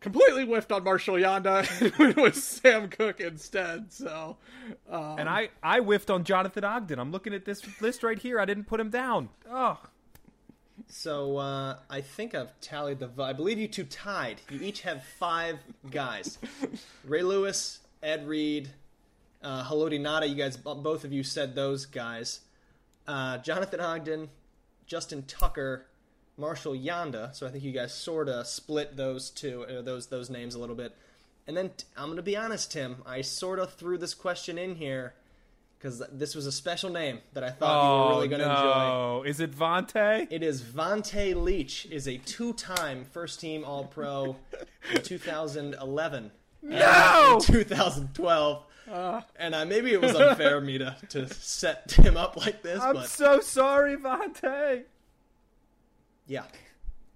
Completely 0.00 0.44
whiffed 0.44 0.70
on 0.72 0.84
Marshall 0.84 1.14
Yanda 1.16 1.66
and 1.80 1.96
went 1.96 2.16
with 2.16 2.36
Sam 2.36 2.88
Koch 2.88 3.18
instead. 3.20 3.92
So, 3.92 4.36
um, 4.90 5.18
And 5.18 5.28
I, 5.28 5.48
I 5.62 5.80
whiffed 5.80 6.10
on 6.10 6.22
Jonathan 6.24 6.64
Ogden. 6.64 6.98
I'm 6.98 7.10
looking 7.10 7.32
at 7.34 7.44
this 7.44 7.62
list 7.80 8.02
right 8.02 8.18
here. 8.18 8.38
I 8.38 8.44
didn't 8.44 8.64
put 8.64 8.78
him 8.78 8.90
down. 8.90 9.30
Oh, 9.50 9.78
So 10.88 11.38
uh, 11.38 11.78
I 11.90 12.00
think 12.02 12.34
I've 12.34 12.58
tallied 12.60 12.98
the. 12.98 13.10
I 13.22 13.32
believe 13.32 13.58
you 13.58 13.68
two 13.68 13.84
tied. 13.84 14.40
You 14.50 14.60
each 14.60 14.82
have 14.82 15.02
five 15.18 15.58
guys. 15.90 16.38
Ray 17.04 17.22
Lewis, 17.22 17.80
Ed 18.02 18.28
Reed, 18.28 18.68
uh, 19.42 19.64
Haloti 19.64 19.98
Ngata. 19.98 20.28
You 20.28 20.34
guys, 20.34 20.56
both 20.56 21.04
of 21.04 21.12
you 21.12 21.22
said 21.22 21.54
those 21.54 21.86
guys. 21.86 22.40
Uh, 23.08 23.38
Jonathan 23.38 23.80
Ogden, 23.80 24.28
Justin 24.86 25.22
Tucker, 25.22 25.86
Marshall 26.36 26.74
Yanda. 26.74 27.34
So 27.34 27.46
I 27.46 27.50
think 27.50 27.64
you 27.64 27.72
guys 27.72 27.94
sort 27.94 28.28
of 28.28 28.46
split 28.46 28.96
those 28.96 29.30
two, 29.30 29.64
uh, 29.64 29.82
those 29.82 30.06
those 30.08 30.30
names 30.30 30.54
a 30.54 30.58
little 30.58 30.76
bit. 30.76 30.94
And 31.46 31.56
then 31.56 31.70
I'm 31.96 32.06
going 32.06 32.16
to 32.16 32.22
be 32.22 32.36
honest, 32.36 32.72
Tim. 32.72 32.96
I 33.06 33.20
sort 33.20 33.58
of 33.58 33.72
threw 33.74 33.98
this 33.98 34.14
question 34.14 34.58
in 34.58 34.74
here 34.76 35.14
because 35.78 36.02
this 36.10 36.34
was 36.34 36.46
a 36.46 36.50
special 36.52 36.90
name 36.90 37.20
that 37.34 37.44
I 37.44 37.50
thought 37.50 37.84
you 37.84 38.04
were 38.04 38.14
really 38.16 38.28
going 38.28 38.40
to 38.40 38.50
enjoy. 38.50 38.62
Oh, 38.72 39.18
no. 39.18 39.22
Is 39.22 39.38
it 39.40 39.52
Vontae? 39.52 40.26
It 40.30 40.42
is 40.42 40.60
Vontae 40.62 41.34
Leach 41.40 41.86
is 41.90 42.08
a 42.08 42.16
two-time 42.18 43.04
first-team 43.04 43.62
All-Pro 43.64 44.36
in 44.92 45.02
2011. 45.02 46.30
No! 46.62 47.34
in 47.40 47.40
2012. 47.54 48.62
and 49.38 49.54
uh, 49.54 49.64
maybe 49.66 49.92
it 49.92 50.00
was 50.00 50.14
unfair 50.16 50.56
of 50.56 50.64
me 50.64 50.78
to, 50.78 50.96
to 51.10 51.28
set 51.32 51.92
him 51.92 52.16
up 52.16 52.36
like 52.36 52.62
this, 52.62 52.80
I'm 52.80 52.94
but 52.94 53.06
so 53.08 53.40
sorry, 53.40 53.96
Vontae. 53.96 54.82
Yeah. 56.26 56.44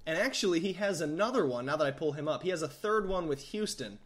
And 0.07 0.19
actually, 0.19 0.61
he 0.61 0.73
has 0.75 1.01
another 1.01 1.47
one. 1.47 1.67
Now 1.67 1.77
that 1.77 1.87
I 1.87 1.91
pull 1.91 2.13
him 2.13 2.27
up, 2.27 2.43
he 2.43 2.49
has 2.51 2.63
a 2.63 2.69
third 2.69 3.09
one 3.09 3.29
with 3.29 3.41
Houston. 3.51 3.99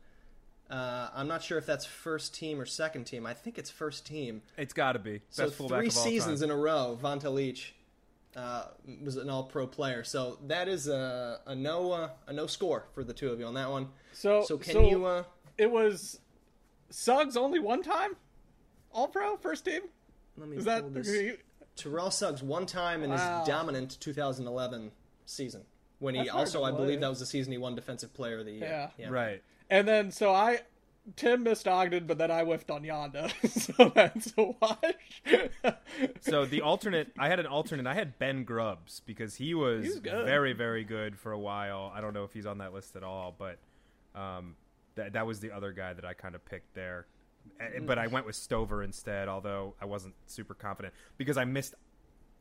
Uh, 0.69 1.09
I'm 1.15 1.29
not 1.29 1.43
sure 1.43 1.57
if 1.59 1.67
that's 1.67 1.85
first 1.87 2.35
team 2.35 2.61
or 2.61 2.67
second 2.67 3.05
team. 3.05 3.27
I 3.27 3.35
think 3.35 3.59
it's 3.59 3.71
first 3.71 4.07
team. 4.07 4.43
It's 4.59 4.73
got 4.73 4.93
to 4.93 4.99
be. 4.99 5.19
Best 5.19 5.37
So 5.37 5.51
fullback 5.51 5.79
three 5.79 5.89
of 5.89 5.97
all 5.97 6.03
seasons 6.05 6.41
time. 6.41 6.51
in 6.51 6.57
a 6.57 6.59
row, 6.61 6.99
Vontae 7.01 7.33
Leach 7.33 7.75
uh, 8.35 8.65
was 9.03 9.17
an 9.17 9.31
All 9.31 9.45
Pro 9.45 9.67
player. 9.67 10.03
So 10.05 10.39
that 10.49 10.67
is 10.69 10.89
a, 10.89 11.41
a 11.47 11.55
no 11.55 11.93
uh, 11.93 12.09
a 12.27 12.33
no 12.33 12.47
score 12.47 12.87
for 12.93 13.05
the 13.05 13.13
two 13.13 13.31
of 13.31 13.39
you 13.39 13.47
on 13.47 13.55
that 13.55 13.71
one. 13.71 13.89
So 14.13 14.43
So 14.45 14.59
can 14.59 14.73
so 14.73 14.89
you? 14.89 15.05
Uh, 15.07 15.23
It 15.59 15.71
was 15.71 16.19
Suggs 16.91 17.37
only 17.37 17.61
one 17.61 17.83
time, 17.83 18.17
All 18.93 19.07
Pro 19.09 19.37
first 19.37 19.65
team. 19.67 19.83
let 20.37 20.49
me 20.49 20.57
Is 20.57 20.65
that 20.65 20.83
pull 20.83 20.91
this. 20.91 21.09
Terrell 21.77 22.11
Suggs 22.11 22.43
one 22.43 22.67
time 22.67 23.03
in 23.03 23.11
Wow. 23.11 23.39
his 23.41 23.49
dominant 23.49 23.99
2011 24.01 24.93
season 25.27 25.63
when 25.99 26.15
he 26.15 26.21
That's 26.23 26.31
hard 26.31 26.41
also 26.41 26.63
I 26.65 26.71
believe 26.71 26.87
believe. 26.87 27.01
that 27.01 27.09
was 27.09 27.21
the 27.21 27.27
season 27.27 27.53
he 27.53 27.59
won 27.59 27.75
Defensive 27.75 28.13
Player 28.15 28.39
of 28.41 28.47
the 28.47 28.53
Year. 28.53 28.91
Yeah. 28.99 29.09
Right. 29.09 29.43
And 29.71 29.87
then 29.89 30.11
so 30.11 30.33
I 30.33 30.61
Tim 31.17 31.43
missed 31.43 31.69
Ogden, 31.69 32.07
but 32.07 32.17
then 32.17 32.31
I 32.31 32.45
whiffed 32.45 32.71
on 32.71 32.83
Yanda, 32.83 33.31
so 33.77 33.93
that's 33.95 34.33
a 34.39 34.55
wash. 34.61 35.23
So 36.23 36.45
the 36.47 36.63
alternate, 36.63 37.13
I 37.19 37.29
had 37.29 37.39
an 37.39 37.47
alternate. 37.47 37.87
I 37.87 37.93
had 37.95 38.19
Ben 38.19 38.45
Grubbs 38.45 39.01
because 39.07 39.37
he 39.37 39.55
was 39.55 39.85
He's 39.85 40.01
good. 40.01 40.25
very, 40.25 40.53
very 40.55 40.83
good 40.83 41.17
for 41.19 41.31
a 41.33 41.39
while. 41.39 41.93
I 41.95 42.01
don't 42.01 42.15
know 42.15 42.25
if 42.25 42.33
he's 42.33 42.47
on 42.47 42.59
that 42.59 42.73
list 42.73 42.97
at 42.97 43.03
all, 43.05 43.35
but 43.39 43.59
um, 44.19 44.57
that 44.97 45.13
that 45.13 45.27
was 45.27 45.41
the 45.41 45.53
other 45.53 45.73
guy 45.73 45.93
that 45.93 46.05
I 46.05 46.15
kind 46.15 46.35
of 46.35 46.45
picked 46.47 46.75
there. 46.75 47.07
Eh, 47.61 47.81
But 47.85 47.99
I 47.99 48.07
went 48.09 48.27
with 48.27 48.37
Stover 48.37 48.83
instead, 48.83 49.29
although 49.29 49.75
I 49.81 49.85
wasn't 49.85 50.15
super 50.27 50.55
confident 50.55 50.95
because 51.19 51.37
I 51.37 51.45
missed 51.45 51.75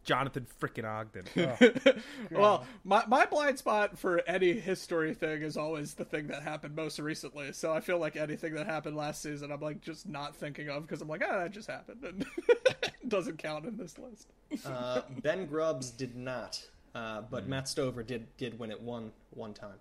Jonathan 0.03 0.45
freaking 0.59 0.85
Ogden. 0.85 1.25
Ugh. 1.37 1.97
well, 2.31 2.65
my 2.83 3.05
my 3.07 3.25
blind 3.25 3.57
spot 3.57 3.97
for 3.97 4.21
any 4.27 4.53
history 4.53 5.13
thing 5.13 5.41
is 5.41 5.55
always 5.57 5.93
the 5.93 6.05
thing 6.05 6.27
that 6.27 6.43
happened 6.43 6.75
most 6.75 6.99
recently. 6.99 7.53
So 7.53 7.71
I 7.71 7.79
feel 7.79 7.99
like 7.99 8.15
anything 8.15 8.53
that 8.55 8.65
happened 8.65 8.97
last 8.97 9.21
season, 9.21 9.51
I'm 9.51 9.61
like 9.61 9.81
just 9.81 10.07
not 10.07 10.35
thinking 10.35 10.69
of 10.69 10.83
because 10.85 11.01
I'm 11.01 11.07
like, 11.07 11.23
ah, 11.25 11.39
that 11.39 11.51
just 11.51 11.69
happened 11.69 12.03
and 12.03 12.25
it 12.49 12.93
doesn't 13.07 13.37
count 13.37 13.65
in 13.65 13.77
this 13.77 13.97
list. 13.97 14.27
Uh, 14.65 15.01
ben 15.21 15.45
Grubbs 15.45 15.89
did 15.91 16.15
not, 16.15 16.61
uh, 16.95 17.21
but 17.29 17.47
Matt 17.47 17.67
Stover 17.69 18.03
did 18.03 18.25
did 18.37 18.59
win 18.59 18.71
it 18.71 18.81
one 18.81 19.11
one 19.31 19.53
time. 19.53 19.75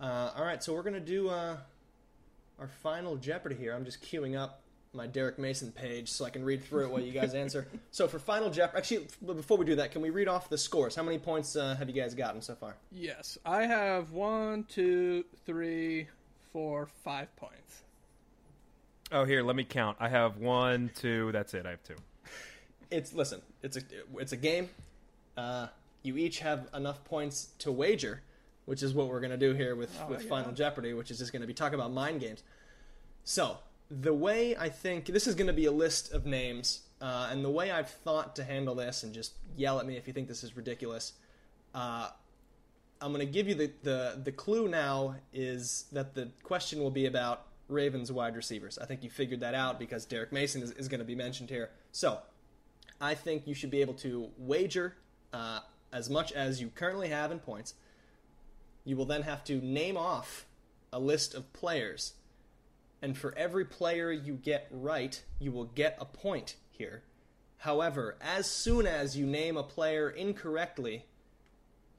Uh, 0.00 0.32
all 0.36 0.44
right, 0.44 0.62
so 0.62 0.74
we're 0.74 0.82
gonna 0.82 0.98
do 0.98 1.28
uh, 1.28 1.56
our 2.58 2.68
final 2.82 3.16
Jeopardy 3.16 3.54
here. 3.54 3.74
I'm 3.74 3.84
just 3.84 4.02
queuing 4.02 4.38
up 4.38 4.62
my 4.94 5.06
Derrick 5.06 5.38
Mason 5.38 5.72
page 5.72 6.10
so 6.10 6.24
I 6.24 6.30
can 6.30 6.44
read 6.44 6.62
through 6.64 6.84
it 6.84 6.90
while 6.90 7.00
you 7.00 7.12
guys 7.12 7.34
answer. 7.34 7.66
so 7.90 8.06
for 8.06 8.18
final 8.18 8.50
Jeopardy, 8.50 8.78
actually, 8.78 9.06
before 9.34 9.56
we 9.56 9.64
do 9.64 9.76
that, 9.76 9.90
can 9.90 10.02
we 10.02 10.10
read 10.10 10.28
off 10.28 10.48
the 10.50 10.58
scores? 10.58 10.94
How 10.94 11.02
many 11.02 11.18
points 11.18 11.56
uh, 11.56 11.74
have 11.76 11.88
you 11.88 11.94
guys 11.94 12.14
gotten 12.14 12.42
so 12.42 12.54
far? 12.54 12.76
Yes, 12.90 13.38
I 13.44 13.66
have 13.66 14.12
one, 14.12 14.64
two, 14.64 15.24
three, 15.46 16.08
four, 16.52 16.88
five 17.04 17.34
points. 17.36 17.82
oh, 19.10 19.24
here, 19.24 19.42
let 19.42 19.56
me 19.56 19.64
count. 19.64 19.96
I 19.98 20.08
have 20.08 20.36
one, 20.36 20.90
two. 20.94 21.32
That's 21.32 21.54
it. 21.54 21.66
I 21.66 21.70
have 21.70 21.82
two. 21.82 21.96
It's 22.90 23.14
listen, 23.14 23.40
it's 23.62 23.78
a 23.78 23.80
it's 24.18 24.32
a 24.32 24.36
game. 24.36 24.68
Uh, 25.36 25.68
you 26.02 26.18
each 26.18 26.40
have 26.40 26.68
enough 26.74 27.02
points 27.04 27.48
to 27.60 27.72
wager, 27.72 28.20
which 28.66 28.82
is 28.82 28.94
what 28.94 29.08
we're 29.08 29.20
gonna 29.20 29.36
do 29.36 29.54
here 29.54 29.74
with 29.74 29.96
with 30.08 30.28
Final 30.28 30.52
Jeopardy, 30.52 30.94
which 30.94 31.10
is 31.10 31.18
just 31.18 31.32
gonna 31.32 31.46
be 31.46 31.54
talking 31.54 31.78
about 31.78 31.92
mind 31.92 32.20
games. 32.20 32.42
So 33.24 33.58
the 33.90 34.14
way 34.14 34.56
I 34.56 34.68
think 34.68 35.06
this 35.06 35.26
is 35.26 35.34
gonna 35.34 35.52
be 35.52 35.66
a 35.66 35.72
list 35.72 36.12
of 36.12 36.26
names, 36.26 36.82
uh, 37.00 37.28
and 37.30 37.44
the 37.44 37.50
way 37.50 37.70
I've 37.70 37.90
thought 37.90 38.36
to 38.36 38.44
handle 38.44 38.74
this, 38.74 39.02
and 39.02 39.12
just 39.12 39.34
yell 39.56 39.80
at 39.80 39.86
me 39.86 39.96
if 39.96 40.06
you 40.06 40.12
think 40.12 40.28
this 40.28 40.44
is 40.44 40.56
ridiculous. 40.56 41.12
Uh, 41.74 42.10
I'm 43.02 43.12
going 43.12 43.26
to 43.26 43.32
give 43.32 43.48
you 43.48 43.54
the, 43.56 43.70
the, 43.82 44.20
the 44.22 44.32
clue 44.32 44.68
now 44.68 45.16
is 45.32 45.86
that 45.90 46.14
the 46.14 46.30
question 46.44 46.80
will 46.80 46.90
be 46.90 47.06
about 47.06 47.46
Ravens 47.68 48.12
wide 48.12 48.36
receivers. 48.36 48.78
I 48.78 48.86
think 48.86 49.02
you 49.02 49.10
figured 49.10 49.40
that 49.40 49.54
out 49.54 49.78
because 49.80 50.04
Derrick 50.04 50.32
Mason 50.32 50.62
is, 50.62 50.70
is 50.72 50.86
going 50.86 51.00
to 51.00 51.04
be 51.04 51.16
mentioned 51.16 51.50
here. 51.50 51.70
So 51.90 52.20
I 53.00 53.14
think 53.14 53.46
you 53.46 53.54
should 53.54 53.72
be 53.72 53.80
able 53.80 53.94
to 53.94 54.28
wager 54.38 54.94
uh, 55.32 55.60
as 55.92 56.08
much 56.08 56.30
as 56.32 56.60
you 56.60 56.68
currently 56.68 57.08
have 57.08 57.32
in 57.32 57.40
points. 57.40 57.74
You 58.84 58.96
will 58.96 59.06
then 59.06 59.22
have 59.22 59.44
to 59.44 59.56
name 59.56 59.96
off 59.96 60.46
a 60.92 60.98
list 60.98 61.34
of 61.34 61.52
players. 61.52 62.14
And 63.00 63.16
for 63.16 63.36
every 63.36 63.64
player 63.64 64.12
you 64.12 64.34
get 64.34 64.68
right, 64.70 65.22
you 65.38 65.52
will 65.52 65.64
get 65.64 65.96
a 66.00 66.04
point 66.04 66.56
here. 66.70 67.02
However, 67.58 68.16
as 68.20 68.50
soon 68.50 68.86
as 68.86 69.16
you 69.16 69.26
name 69.26 69.56
a 69.56 69.62
player 69.62 70.10
incorrectly, 70.10 71.06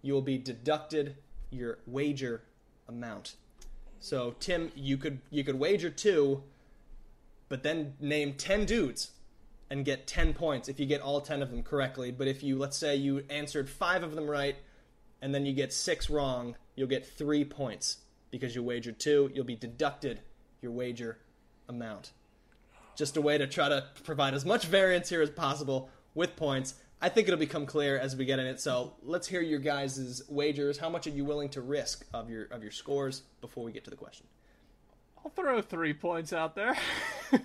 you 0.01 0.13
will 0.13 0.21
be 0.21 0.37
deducted 0.37 1.15
your 1.49 1.79
wager 1.85 2.43
amount. 2.87 3.35
So 3.99 4.35
Tim, 4.39 4.71
you 4.75 4.97
could 4.97 5.19
you 5.29 5.45
could 5.45 5.55
wager 5.55 5.89
two, 5.89 6.43
but 7.47 7.63
then 7.63 7.93
name 8.01 8.33
ten 8.33 8.65
dudes 8.65 9.11
and 9.69 9.85
get 9.85 10.05
ten 10.05 10.33
points 10.33 10.67
if 10.67 10.79
you 10.79 10.85
get 10.85 10.99
all 10.99 11.21
ten 11.21 11.41
of 11.41 11.49
them 11.49 11.63
correctly. 11.63 12.11
But 12.11 12.27
if 12.27 12.43
you 12.43 12.57
let's 12.57 12.77
say 12.77 12.97
you 12.97 13.23
answered 13.29 13.69
five 13.69 14.03
of 14.03 14.15
them 14.15 14.29
right, 14.29 14.57
and 15.21 15.33
then 15.33 15.45
you 15.45 15.53
get 15.53 15.71
six 15.71 16.09
wrong, 16.09 16.55
you'll 16.75 16.87
get 16.87 17.05
three 17.05 17.45
points 17.45 17.97
because 18.31 18.55
you 18.55 18.63
wagered 18.63 18.99
two. 18.99 19.31
You'll 19.33 19.45
be 19.45 19.55
deducted 19.55 20.21
your 20.61 20.71
wager 20.71 21.19
amount. 21.67 22.11
Just 22.95 23.17
a 23.17 23.21
way 23.21 23.37
to 23.37 23.47
try 23.47 23.69
to 23.69 23.85
provide 24.03 24.33
as 24.33 24.45
much 24.45 24.65
variance 24.65 25.09
here 25.09 25.21
as 25.21 25.29
possible 25.29 25.89
with 26.13 26.35
points. 26.35 26.75
I 27.01 27.09
think 27.09 27.27
it'll 27.27 27.39
become 27.39 27.65
clear 27.65 27.97
as 27.97 28.15
we 28.15 28.25
get 28.25 28.39
in 28.39 28.45
it. 28.45 28.61
So 28.61 28.93
let's 29.03 29.27
hear 29.27 29.41
your 29.41 29.59
guys' 29.59 30.21
wagers. 30.29 30.77
How 30.77 30.89
much 30.89 31.05
are 31.07 31.11
you 31.11 31.25
willing 31.25 31.49
to 31.49 31.61
risk 31.61 32.05
of 32.13 32.29
your 32.29 32.45
of 32.45 32.61
your 32.63 32.71
scores 32.71 33.23
before 33.41 33.63
we 33.63 33.71
get 33.71 33.83
to 33.85 33.89
the 33.89 33.95
question? 33.95 34.25
I'll 35.23 35.31
throw 35.31 35.61
three 35.61 35.93
points 35.93 36.33
out 36.33 36.55
there. 36.55 36.77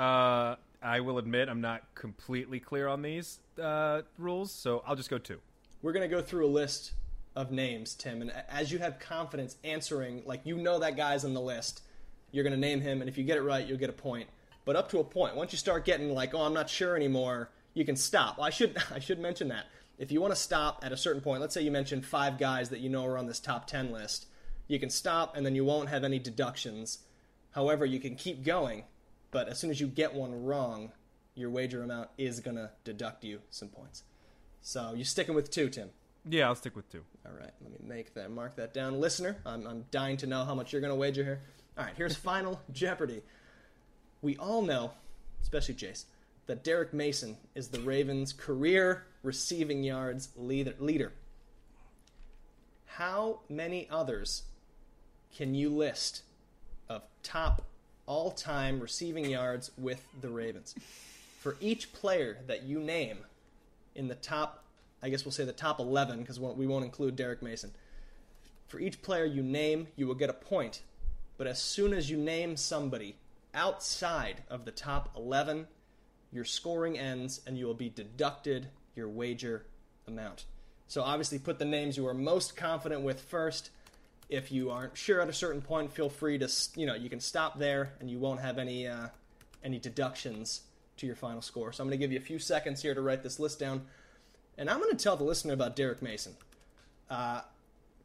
Uh, 0.00 0.56
I 0.82 1.00
will 1.00 1.18
admit 1.18 1.50
I'm 1.50 1.60
not 1.60 1.82
completely 1.94 2.58
clear 2.58 2.88
on 2.88 3.02
these 3.02 3.38
uh, 3.62 4.00
rules, 4.16 4.50
so 4.50 4.82
I'll 4.86 4.96
just 4.96 5.10
go 5.10 5.18
two. 5.18 5.40
We're 5.82 5.92
gonna 5.92 6.08
go 6.08 6.22
through 6.22 6.46
a 6.46 6.48
list 6.48 6.92
of 7.40 7.50
names, 7.50 7.94
Tim, 7.94 8.20
and 8.20 8.32
as 8.48 8.70
you 8.70 8.78
have 8.78 8.98
confidence 8.98 9.56
answering, 9.64 10.22
like 10.26 10.42
you 10.44 10.56
know 10.56 10.78
that 10.78 10.96
guy's 10.96 11.24
on 11.24 11.34
the 11.34 11.40
list, 11.40 11.82
you're 12.30 12.44
gonna 12.44 12.56
name 12.56 12.80
him, 12.80 13.00
and 13.00 13.08
if 13.08 13.18
you 13.18 13.24
get 13.24 13.38
it 13.38 13.42
right, 13.42 13.66
you'll 13.66 13.78
get 13.78 13.90
a 13.90 13.94
point. 13.94 14.28
But 14.64 14.76
up 14.76 14.90
to 14.90 14.98
a 15.00 15.04
point, 15.04 15.36
once 15.36 15.52
you 15.52 15.58
start 15.58 15.84
getting 15.84 16.14
like, 16.14 16.34
oh, 16.34 16.42
I'm 16.42 16.54
not 16.54 16.70
sure 16.70 16.94
anymore, 16.94 17.50
you 17.74 17.84
can 17.84 17.96
stop. 17.96 18.38
I 18.40 18.50
should 18.50 18.76
I 18.94 18.98
should 18.98 19.18
mention 19.18 19.48
that 19.48 19.66
if 19.98 20.10
you 20.10 20.20
want 20.20 20.34
to 20.34 20.40
stop 20.40 20.82
at 20.84 20.92
a 20.92 20.96
certain 20.96 21.20
point, 21.20 21.40
let's 21.40 21.52
say 21.52 21.62
you 21.62 21.70
mentioned 21.70 22.06
five 22.06 22.38
guys 22.38 22.70
that 22.70 22.80
you 22.80 22.88
know 22.88 23.04
are 23.06 23.18
on 23.18 23.26
this 23.26 23.40
top 23.40 23.66
ten 23.66 23.92
list, 23.92 24.26
you 24.66 24.78
can 24.78 24.90
stop, 24.90 25.36
and 25.36 25.44
then 25.44 25.54
you 25.54 25.64
won't 25.64 25.88
have 25.88 26.04
any 26.04 26.18
deductions. 26.18 27.00
However, 27.50 27.84
you 27.84 28.00
can 28.00 28.14
keep 28.14 28.44
going, 28.44 28.84
but 29.30 29.48
as 29.48 29.58
soon 29.58 29.70
as 29.70 29.80
you 29.80 29.86
get 29.86 30.14
one 30.14 30.44
wrong, 30.44 30.92
your 31.34 31.50
wager 31.50 31.82
amount 31.82 32.10
is 32.16 32.40
gonna 32.40 32.70
deduct 32.84 33.24
you 33.24 33.40
some 33.50 33.68
points. 33.68 34.04
So 34.62 34.92
you're 34.94 35.04
sticking 35.04 35.34
with 35.34 35.50
two, 35.50 35.68
Tim? 35.68 35.90
Yeah, 36.30 36.46
I'll 36.46 36.54
stick 36.54 36.76
with 36.76 36.88
two. 36.90 37.02
All 37.26 37.32
right, 37.32 37.50
let 37.60 37.72
me 37.72 37.78
make 37.82 38.14
that 38.14 38.30
mark 38.30 38.54
that 38.54 38.72
down, 38.72 39.00
listener. 39.00 39.36
I'm 39.44 39.66
I'm 39.66 39.84
dying 39.90 40.16
to 40.18 40.28
know 40.28 40.44
how 40.44 40.54
much 40.54 40.72
you're 40.72 40.80
gonna 40.80 40.94
wager 40.94 41.24
here. 41.24 41.40
All 41.76 41.84
right, 41.84 41.92
here's 41.96 42.14
Final 42.14 42.60
Jeopardy. 42.72 43.22
We 44.22 44.36
all 44.36 44.62
know, 44.62 44.92
especially 45.42 45.74
Jace, 45.74 46.04
that 46.46 46.62
Derrick 46.62 46.94
Mason 46.94 47.36
is 47.56 47.68
the 47.68 47.80
Ravens' 47.80 48.32
career 48.32 49.06
receiving 49.24 49.82
yards 49.82 50.28
leader. 50.36 50.74
leader. 50.78 51.12
How 52.86 53.40
many 53.48 53.88
others 53.90 54.44
can 55.36 55.54
you 55.54 55.68
list 55.70 56.22
of 56.88 57.02
top 57.24 57.62
all-time 58.06 58.78
receiving 58.78 59.24
yards 59.24 59.72
with 59.76 60.04
the 60.20 60.28
Ravens? 60.28 60.76
For 61.40 61.56
each 61.60 61.92
player 61.92 62.38
that 62.46 62.62
you 62.62 62.78
name 62.78 63.18
in 63.96 64.06
the 64.08 64.14
top, 64.14 64.64
I 65.02 65.08
guess 65.08 65.24
we'll 65.24 65.32
say 65.32 65.44
the 65.44 65.52
top 65.52 65.80
11 65.80 66.20
because 66.20 66.38
we 66.38 66.66
won't 66.66 66.84
include 66.84 67.16
Derrick 67.16 67.42
Mason. 67.42 67.72
For 68.68 68.78
each 68.78 69.02
player 69.02 69.24
you 69.24 69.42
name, 69.42 69.88
you 69.96 70.06
will 70.06 70.14
get 70.14 70.30
a 70.30 70.34
point. 70.34 70.82
But 71.38 71.46
as 71.46 71.60
soon 71.60 71.92
as 71.92 72.10
you 72.10 72.16
name 72.16 72.56
somebody 72.56 73.16
outside 73.54 74.42
of 74.48 74.64
the 74.64 74.70
top 74.70 75.14
11, 75.16 75.66
your 76.32 76.44
scoring 76.44 76.98
ends 76.98 77.40
and 77.46 77.58
you 77.58 77.66
will 77.66 77.74
be 77.74 77.88
deducted 77.88 78.68
your 78.94 79.08
wager 79.08 79.64
amount. 80.06 80.44
So 80.86 81.02
obviously 81.02 81.38
put 81.38 81.58
the 81.58 81.64
names 81.64 81.96
you 81.96 82.06
are 82.06 82.14
most 82.14 82.56
confident 82.56 83.02
with 83.02 83.20
first. 83.20 83.70
If 84.28 84.52
you 84.52 84.70
aren't 84.70 84.96
sure 84.96 85.20
at 85.20 85.28
a 85.28 85.32
certain 85.32 85.62
point, 85.62 85.92
feel 85.92 86.08
free 86.08 86.38
to 86.38 86.48
you 86.76 86.86
know 86.86 86.94
you 86.94 87.08
can 87.08 87.20
stop 87.20 87.58
there 87.58 87.92
and 88.00 88.10
you 88.10 88.18
won't 88.18 88.40
have 88.40 88.58
any 88.58 88.86
uh, 88.86 89.08
any 89.64 89.78
deductions 89.78 90.62
to 90.98 91.06
your 91.06 91.16
final 91.16 91.42
score. 91.42 91.72
So 91.72 91.82
I'm 91.82 91.88
going 91.88 91.98
to 91.98 92.04
give 92.04 92.12
you 92.12 92.18
a 92.18 92.22
few 92.22 92.38
seconds 92.38 92.82
here 92.82 92.94
to 92.94 93.00
write 93.00 93.22
this 93.22 93.40
list 93.40 93.58
down, 93.58 93.86
and 94.60 94.68
I'm 94.68 94.78
going 94.78 94.94
to 94.94 95.02
tell 95.02 95.16
the 95.16 95.24
listener 95.24 95.54
about 95.54 95.74
Derrick 95.74 96.02
Mason. 96.02 96.34
Uh, 97.08 97.40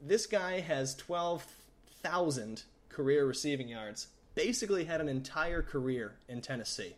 this 0.01 0.25
guy 0.25 0.61
has 0.61 0.95
12,000 0.95 2.63
career 2.87 3.25
receiving 3.25 3.67
yards. 3.67 4.07
Basically, 4.35 4.85
had 4.85 5.01
an 5.01 5.09
entire 5.09 5.61
career 5.61 6.13
in 6.29 6.39
Tennessee. 6.39 6.95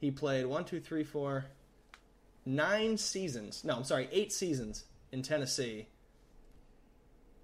He 0.00 0.10
played 0.10 0.46
one, 0.46 0.64
two, 0.64 0.80
three, 0.80 1.04
four, 1.04 1.46
nine 2.44 2.98
seasons. 2.98 3.62
No, 3.64 3.76
I'm 3.76 3.84
sorry, 3.84 4.08
eight 4.10 4.32
seasons 4.32 4.84
in 5.12 5.22
Tennessee. 5.22 5.86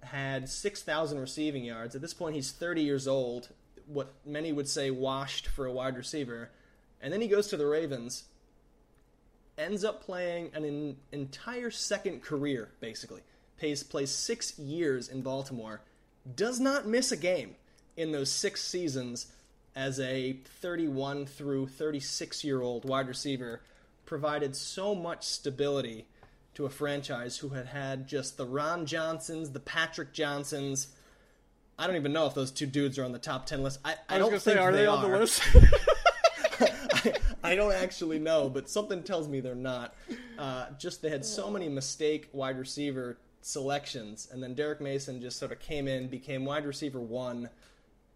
Had 0.01 0.49
6,000 0.49 1.17
receiving 1.17 1.63
yards. 1.63 1.95
At 1.95 2.01
this 2.01 2.13
point, 2.13 2.35
he's 2.35 2.51
30 2.51 2.81
years 2.81 3.07
old. 3.07 3.49
What 3.87 4.13
many 4.25 4.51
would 4.51 4.67
say 4.67 4.91
washed 4.91 5.47
for 5.47 5.65
a 5.65 5.71
wide 5.71 5.95
receiver. 5.95 6.49
And 7.01 7.13
then 7.13 7.21
he 7.21 7.29
goes 7.29 7.47
to 7.47 7.57
the 7.57 7.65
Ravens. 7.65 8.25
Ends 9.57 9.83
up 9.83 10.03
playing 10.03 10.51
an 10.53 10.65
in, 10.65 10.97
entire 11.11 11.71
second 11.71 12.21
career, 12.21 12.69
basically. 12.79 13.21
Plays, 13.57 13.83
plays 13.83 14.11
six 14.11 14.57
years 14.57 15.07
in 15.07 15.21
Baltimore, 15.21 15.81
does 16.35 16.59
not 16.59 16.87
miss 16.87 17.11
a 17.11 17.17
game 17.17 17.55
in 17.95 18.11
those 18.11 18.31
six 18.31 18.63
seasons 18.63 19.27
as 19.75 19.99
a 19.99 20.33
31 20.61 21.25
through 21.25 21.67
36 21.67 22.43
year 22.43 22.61
old 22.61 22.85
wide 22.85 23.07
receiver, 23.07 23.61
provided 24.05 24.55
so 24.55 24.93
much 24.93 25.23
stability 25.23 26.05
to 26.55 26.65
a 26.65 26.69
franchise 26.69 27.37
who 27.37 27.49
had 27.49 27.67
had 27.67 28.07
just 28.07 28.37
the 28.37 28.45
Ron 28.45 28.85
Johnsons, 28.85 29.51
the 29.51 29.59
Patrick 29.59 30.13
Johnsons. 30.13 30.87
I 31.79 31.87
don't 31.87 31.95
even 31.95 32.13
know 32.13 32.27
if 32.27 32.35
those 32.35 32.51
two 32.51 32.67
dudes 32.67 32.99
are 32.99 33.05
on 33.05 33.11
the 33.11 33.19
top 33.19 33.47
10 33.47 33.63
list. 33.63 33.79
I, 33.83 33.93
I, 34.07 34.15
I 34.15 34.17
don't 34.19 34.29
think 34.29 34.41
say, 34.41 34.57
are 34.57 34.71
they, 34.71 34.79
they 34.79 34.85
are. 34.85 34.97
on 34.97 35.11
the 35.11 35.17
list? 35.17 35.41
I, 37.51 37.55
don't 37.55 37.73
actually 37.73 38.19
know, 38.19 38.49
but 38.49 38.69
something 38.69 39.03
tells 39.03 39.27
me 39.27 39.39
they're 39.39 39.55
not. 39.55 39.95
Uh, 40.37 40.67
just 40.79 41.01
they 41.01 41.09
had 41.09 41.25
so 41.25 41.49
many 41.49 41.69
mistake 41.69 42.29
wide 42.31 42.57
receiver 42.57 43.17
selections, 43.41 44.27
and 44.31 44.41
then 44.41 44.53
Derrick 44.53 44.81
Mason 44.81 45.21
just 45.21 45.37
sort 45.37 45.51
of 45.51 45.59
came 45.59 45.87
in, 45.87 46.07
became 46.07 46.45
wide 46.45 46.65
receiver 46.65 46.99
one 46.99 47.49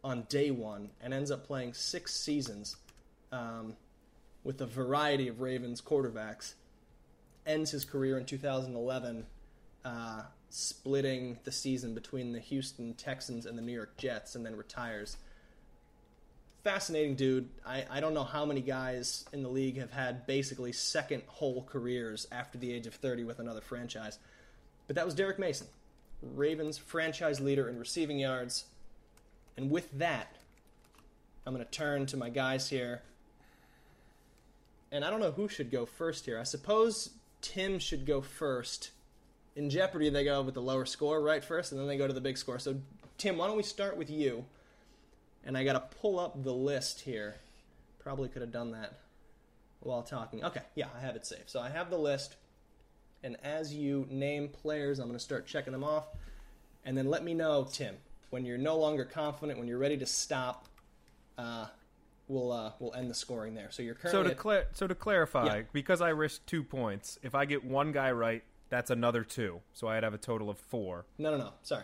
on 0.04 0.24
day 0.30 0.52
one, 0.52 0.90
and 1.02 1.14
ends 1.14 1.32
up 1.32 1.46
playing 1.46 1.74
six 1.74 2.14
seasons 2.14 2.78
um, 3.32 3.76
with 4.44 4.62
a 4.62 4.66
variety 4.66 5.28
of 5.28 5.42
Ravens 5.42 5.82
quarterbacks. 5.82 6.54
Ends 7.46 7.72
his 7.72 7.86
career 7.86 8.18
in 8.18 8.26
2011, 8.26 9.26
uh, 9.86 10.22
splitting 10.50 11.38
the 11.44 11.52
season 11.52 11.94
between 11.94 12.34
the 12.34 12.40
Houston 12.40 12.94
Texans 12.94 13.46
and 13.46 13.58
the 13.58 13.62
New 13.62 13.74
York 13.74 13.96
Jets, 13.98 14.36
and 14.36 14.46
then 14.46 14.56
retires 14.56 15.18
fascinating 16.68 17.16
dude. 17.16 17.48
I, 17.66 17.86
I 17.90 18.00
don't 18.02 18.14
know 18.14 18.26
how 18.26 18.46
many 18.46 18.60
guys 18.60 19.24
in 19.32 19.42
the 19.42 19.48
league 19.48 19.78
have 19.78 19.90
had 19.90 20.28
basically 20.28 20.74
second 20.74 21.24
whole 21.26 21.64
careers 21.64 22.28
after 22.30 22.58
the 22.58 22.74
age 22.74 22.88
of 22.88 22.94
30 22.94 23.24
with 23.24 23.40
another 23.40 23.62
franchise. 23.62 24.20
But 24.86 24.98
that 24.98 25.06
was 25.06 25.16
Derrick 25.16 25.40
Mason, 25.40 25.68
Ravens 26.22 26.78
franchise 26.78 27.40
leader 27.40 27.70
in 27.70 27.80
receiving 27.80 28.20
yards. 28.20 28.66
And 29.56 29.72
with 29.72 29.90
that, 29.98 30.36
I'm 31.46 31.54
going 31.54 31.66
to 31.66 31.72
turn 31.72 32.06
to 32.08 32.18
my 32.18 32.28
guys 32.28 32.70
here. 32.70 33.02
And 34.92 35.06
I 35.06 35.10
don't 35.10 35.22
know 35.22 35.32
who 35.32 35.48
should 35.48 35.72
go 35.72 35.86
first 35.86 36.26
here. 36.26 36.38
I 36.38 36.44
suppose 36.44 37.12
Tim 37.40 37.80
should 37.80 38.06
go 38.06 38.20
first. 38.20 38.92
In 39.56 39.70
Jeopardy, 39.70 40.10
they 40.10 40.26
go 40.26 40.42
with 40.42 40.56
the 40.56 40.62
lower 40.62 40.86
score 40.86 41.22
right 41.22 41.46
first, 41.46 41.72
and 41.72 41.80
then 41.80 41.88
they 41.88 41.98
go 41.98 42.08
to 42.08 42.14
the 42.14 42.20
big 42.20 42.38
score. 42.38 42.60
So, 42.60 42.76
Tim, 43.18 43.38
why 43.38 43.48
don't 43.48 43.56
we 43.56 43.64
start 43.64 43.96
with 43.96 44.10
you? 44.10 44.44
And 45.48 45.58
I 45.58 45.64
got 45.64 45.74
to 45.74 45.98
pull 46.00 46.20
up 46.20 46.44
the 46.44 46.54
list 46.54 47.00
here. 47.02 47.36
Probably 48.00 48.30
could 48.30 48.42
have 48.44 48.52
done 48.52 48.72
that 48.74 49.00
while 49.80 50.04
talking. 50.04 50.44
Okay, 50.44 50.62
yeah, 50.76 50.88
I 50.96 51.00
have 51.04 51.16
it 51.16 51.26
saved. 51.26 51.50
So 51.50 51.60
I 51.60 51.70
have 51.70 51.90
the 51.90 51.98
list, 51.98 52.36
and 53.24 53.38
as 53.44 53.74
you 53.74 54.06
name 54.12 54.50
players, 54.50 55.00
I'm 55.00 55.08
going 55.08 55.18
to 55.18 55.24
start 55.24 55.48
checking 55.48 55.74
them 55.74 55.84
off, 55.84 56.06
and 56.86 56.96
then 56.98 57.10
let 57.10 57.24
me 57.24 57.34
know, 57.34 57.68
Tim, 57.72 57.96
when 58.30 58.46
you're 58.46 58.58
no 58.58 58.78
longer 58.78 59.06
confident, 59.06 59.58
when 59.58 59.68
you're 59.68 59.80
ready 59.80 59.98
to 59.98 60.06
stop. 60.06 60.68
Uh, 61.38 61.68
we'll 62.28 62.52
uh, 62.52 62.72
we'll 62.80 62.94
end 62.96 63.10
the 63.10 63.14
scoring 63.14 63.54
there. 63.56 63.68
So 63.72 63.84
you're 63.84 63.96
So 64.06 64.24
to 64.24 64.34
cla- 64.36 64.66
so 64.74 64.88
to 64.88 64.96
clarify, 64.96 65.46
Yeah. 65.46 65.62
because 65.72 66.02
I 66.02 66.10
risked 66.10 66.46
two 66.48 66.64
points, 66.64 67.20
if 67.24 67.36
I 67.36 67.46
get 67.46 67.64
one 67.64 67.92
guy 67.92 68.12
right, 68.12 68.44
that's 68.70 68.90
another 68.90 69.24
two. 69.24 69.62
So 69.74 69.88
I'd 69.88 70.04
have 70.04 70.14
a 70.16 70.18
total 70.18 70.50
of 70.50 70.58
four. 70.58 71.06
No, 71.18 71.32
no, 71.32 71.38
no. 71.38 71.54
Sorry. 71.64 71.84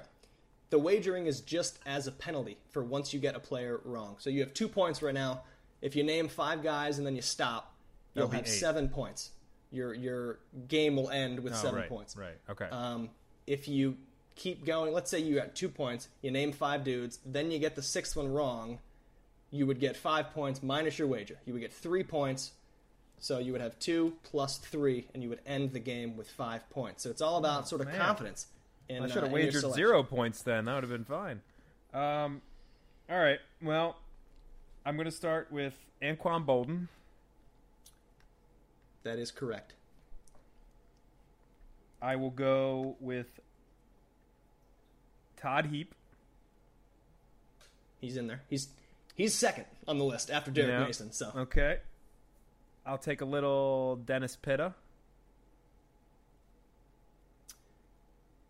The 0.74 0.80
wagering 0.80 1.28
is 1.28 1.41
just 1.41 1.78
as 1.86 2.08
a 2.08 2.12
penalty 2.12 2.58
for 2.72 2.84
once 2.84 3.14
you 3.14 3.20
get 3.20 3.36
a 3.36 3.40
player 3.40 3.80
wrong. 3.86 4.16
So 4.18 4.32
you 4.32 4.40
have 4.40 4.56
two 4.56 4.68
points 4.68 5.04
right 5.04 5.14
now. 5.14 5.44
If 5.84 5.95
you 5.95 6.04
name 6.04 6.28
five 6.28 6.64
guys 6.64 6.98
and 6.98 7.06
then 7.06 7.16
you 7.16 7.22
stop, 7.22 7.76
you'll 8.16 8.28
have 8.28 8.48
eight. 8.48 8.50
seven 8.50 8.90
points. 8.90 9.30
Your 9.72 9.94
your 9.94 10.40
game 10.68 10.95
will 10.95 11.12
end 11.12 11.41
with 11.41 11.54
Oh, 11.54 11.58
seven 11.58 11.82
right, 11.82 11.90
points. 11.90 12.18
Right. 12.18 12.34
Okay. 12.50 12.66
Um, 12.72 13.12
if 13.45 13.68
you 13.68 13.98
keep 14.36 14.66
going, 14.66 14.94
let's 14.94 15.12
say 15.12 15.20
you 15.20 15.36
got 15.36 15.54
two 15.54 15.70
points, 15.70 16.08
you 16.24 16.32
name 16.32 16.52
five 16.54 16.84
dudes, 16.84 17.20
then 17.24 17.52
you 17.52 17.60
get 17.60 17.76
the 17.76 17.84
sixth 17.84 18.16
one 18.16 18.34
wrong, 18.34 18.80
you 19.52 19.68
would 19.68 19.80
get 19.80 19.95
five 19.95 20.32
points 20.32 20.64
minus 20.64 20.98
your 20.98 21.08
wager. 21.08 21.38
You 21.45 21.54
would 21.54 21.62
get 21.62 21.72
three 21.72 22.04
points. 22.04 22.52
So 23.20 23.38
you 23.38 23.52
would 23.52 23.62
have 23.62 23.78
two 23.78 24.14
plus 24.24 24.58
three, 24.58 25.06
and 25.14 25.22
you 25.22 25.30
would 25.30 25.41
end 25.45 25.72
the 25.72 25.80
game 25.80 26.18
with 26.18 26.32
five 26.32 26.68
points. 26.72 27.04
So 27.04 27.12
it's 27.12 27.22
all 27.22 27.38
about 27.38 27.70
sort 27.70 27.82
of 27.82 27.88
Oh, 27.90 27.91
man. 27.91 28.00
confidence. 28.00 28.48
In, 28.89 29.01
I 29.01 29.05
uh, 29.05 29.07
should 29.07 29.23
have 29.23 29.31
your 29.31 29.31
wagered 29.31 29.73
zero 29.73 30.03
points 30.03 30.41
then. 30.41 30.65
That 30.65 30.76
would 30.76 30.84
have 30.84 30.91
been 30.91 31.05
fine. 31.05 31.41
Um, 31.93 32.41
all 33.10 33.19
right. 33.19 33.39
Well, 33.61 33.97
I'm 34.85 34.95
going 34.95 35.05
to 35.05 35.11
start 35.11 35.51
with 35.51 35.73
Anquan 36.01 36.45
Boldin. 36.45 36.88
That 39.03 39.19
is 39.19 39.31
correct. 39.31 39.73
I 42.01 42.15
will 42.18 42.30
go 42.31 42.95
with 42.99 43.39
Todd 45.38 45.68
Heap. 45.68 45.93
He's 48.01 48.18
in 48.18 48.27
there. 48.27 48.41
He's 48.49 48.68
he's 49.15 49.34
second 49.34 49.65
on 49.88 49.97
the 49.97 50.03
list 50.03 50.30
after 50.30 50.51
Derek 50.51 50.72
Yeah. 50.72 50.85
Mason. 50.85 51.11
So 51.14 51.31
Okay. 51.35 51.80
I'll 52.85 52.97
take 52.97 53.22
a 53.22 53.26
little 53.26 53.95
Dennis 54.05 54.35
Pitta. 54.35 54.73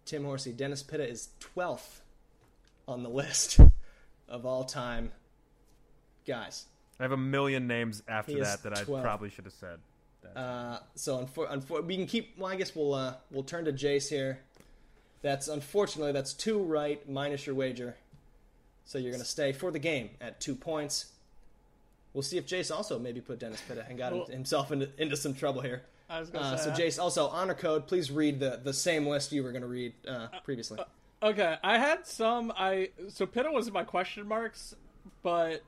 Tim 0.05 0.23
Horsey, 0.23 0.51
Dennis 0.51 0.83
Pitta 0.83 1.07
is 1.07 1.29
twelfth 1.39 2.01
on 2.87 3.03
the 3.03 3.09
list 3.09 3.59
of 4.27 4.45
all 4.45 4.63
time 4.63 5.11
guys. 6.25 6.65
I 6.99 7.03
have 7.03 7.11
a 7.11 7.17
million 7.17 7.67
names 7.67 8.03
after 8.07 8.33
He 8.33 8.39
is 8.39 8.47
that 8.47 8.63
that 8.63 8.77
I 8.77 8.83
probably 8.83 9.29
should 9.29 9.45
have 9.45 9.53
said. 9.53 9.79
Uh, 10.35 10.79
so 10.95 11.17
unfor- 11.17 11.49
unfor- 11.51 11.85
we 11.85 11.95
can 11.97 12.05
keep. 12.05 12.37
Well, 12.37 12.51
I 12.51 12.55
guess 12.55 12.75
we'll 12.75 12.93
uh, 12.93 13.15
we'll 13.31 13.43
turn 13.43 13.65
to 13.65 13.73
Jace 13.73 14.09
here. 14.09 14.39
That's 15.21 15.47
unfortunately 15.47 16.11
that's 16.11 16.33
two 16.33 16.59
right 16.61 17.07
minus 17.09 17.45
your 17.45 17.55
wager. 17.55 17.95
So 18.85 18.97
you're 18.97 19.11
going 19.11 19.23
to 19.23 19.29
stay 19.29 19.53
for 19.53 19.71
the 19.71 19.79
game 19.79 20.09
at 20.19 20.41
two 20.41 20.55
points. 20.55 21.05
We'll 22.13 22.21
see 22.23 22.37
if 22.37 22.45
Jace 22.45 22.69
also 22.75 22.99
maybe 22.99 23.21
put 23.21 23.39
Dennis 23.39 23.61
Pitta 23.67 23.85
and 23.87 23.97
got 23.97 24.11
Well- 24.13 24.25
himself 24.25 24.71
into, 24.71 24.89
into 24.97 25.15
some 25.15 25.33
trouble 25.33 25.61
here. 25.61 25.83
I 26.13 26.19
was 26.19 26.29
gonna 26.29 26.45
Uh, 26.45 26.57
say. 26.57 26.63
so 26.65 26.71
Jace, 26.71 27.01
also 27.01 27.27
honor 27.29 27.55
code. 27.55 27.87
Please 27.87 28.11
read 28.11 28.39
the 28.39 28.59
the 28.63 28.73
same 28.73 29.07
list 29.07 29.31
you 29.31 29.43
were 29.43 29.51
going 29.51 29.63
to 29.63 29.67
read 29.67 29.93
uh, 30.07 30.27
previously. 30.43 30.79
Okay, 31.23 31.55
I 31.63 31.77
had 31.79 32.05
some. 32.05 32.53
I 32.55 32.89
so 33.09 33.25
Pitta 33.25 33.49
was 33.51 33.67
in 33.67 33.73
my 33.73 33.83
question 33.83 34.27
marks, 34.27 34.75
but 35.23 35.63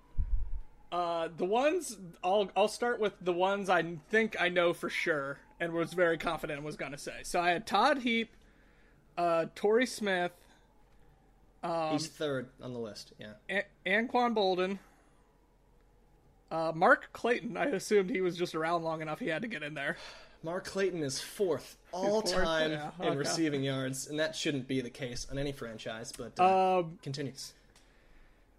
uh, 0.91 1.30
the 1.35 1.45
ones 1.45 1.97
I'll 2.23 2.51
I'll 2.55 2.67
start 2.67 2.99
with 2.99 3.13
the 3.22 3.34
ones 3.34 3.69
I 3.69 3.84
think 4.11 4.35
I 4.39 4.49
know 4.49 4.73
for 4.73 4.89
sure 4.89 5.39
and 5.59 5.73
was 5.73 5.93
very 5.93 6.17
confident 6.17 6.61
was 6.61 6.76
gonna 6.76 6.97
say. 6.97 7.22
So 7.23 7.39
I 7.41 7.49
had 7.49 7.65
Todd 7.65 7.99
Heap, 7.99 8.30
uh, 9.17 9.45
Torrey 9.55 9.85
Smith, 9.88 10.34
um, 11.63 11.93
He's 11.93 12.07
third 12.07 12.49
on 12.61 12.73
the 12.73 12.80
list. 12.80 13.13
Yeah. 13.17 13.34
A- 13.49 13.65
Anquan 13.89 14.35
Boldin, 14.35 14.77
uh, 16.51 16.72
Mark 16.76 17.09
Clayton. 17.13 17.57
I 17.57 17.65
assumed 17.65 18.09
he 18.09 18.22
was 18.22 18.38
just 18.38 18.53
around 18.55 18.84
long 18.84 19.01
enough 19.01 19.19
he 19.19 19.27
had 19.27 19.41
to 19.41 19.47
get 19.47 19.63
in 19.63 19.73
there. 19.73 19.97
Mark 20.45 20.65
Clayton 20.65 21.01
is 21.01 21.19
fourth 21.19 21.76
all 21.91 22.22
fourth? 22.22 22.31
time 22.34 22.72
Yeah, 22.72 22.91
in 23.01 23.07
okay. 23.09 23.17
receiving 23.17 23.63
yards, 23.63 24.07
and 24.07 24.19
that 24.19 24.35
shouldn't 24.35 24.67
be 24.67 24.80
the 24.80 24.91
case 24.91 25.26
on 25.31 25.39
any 25.39 25.51
franchise. 25.51 26.13
But 26.15 26.39
uh, 26.39 26.80
Um, 26.80 26.99
continue. 27.01 27.34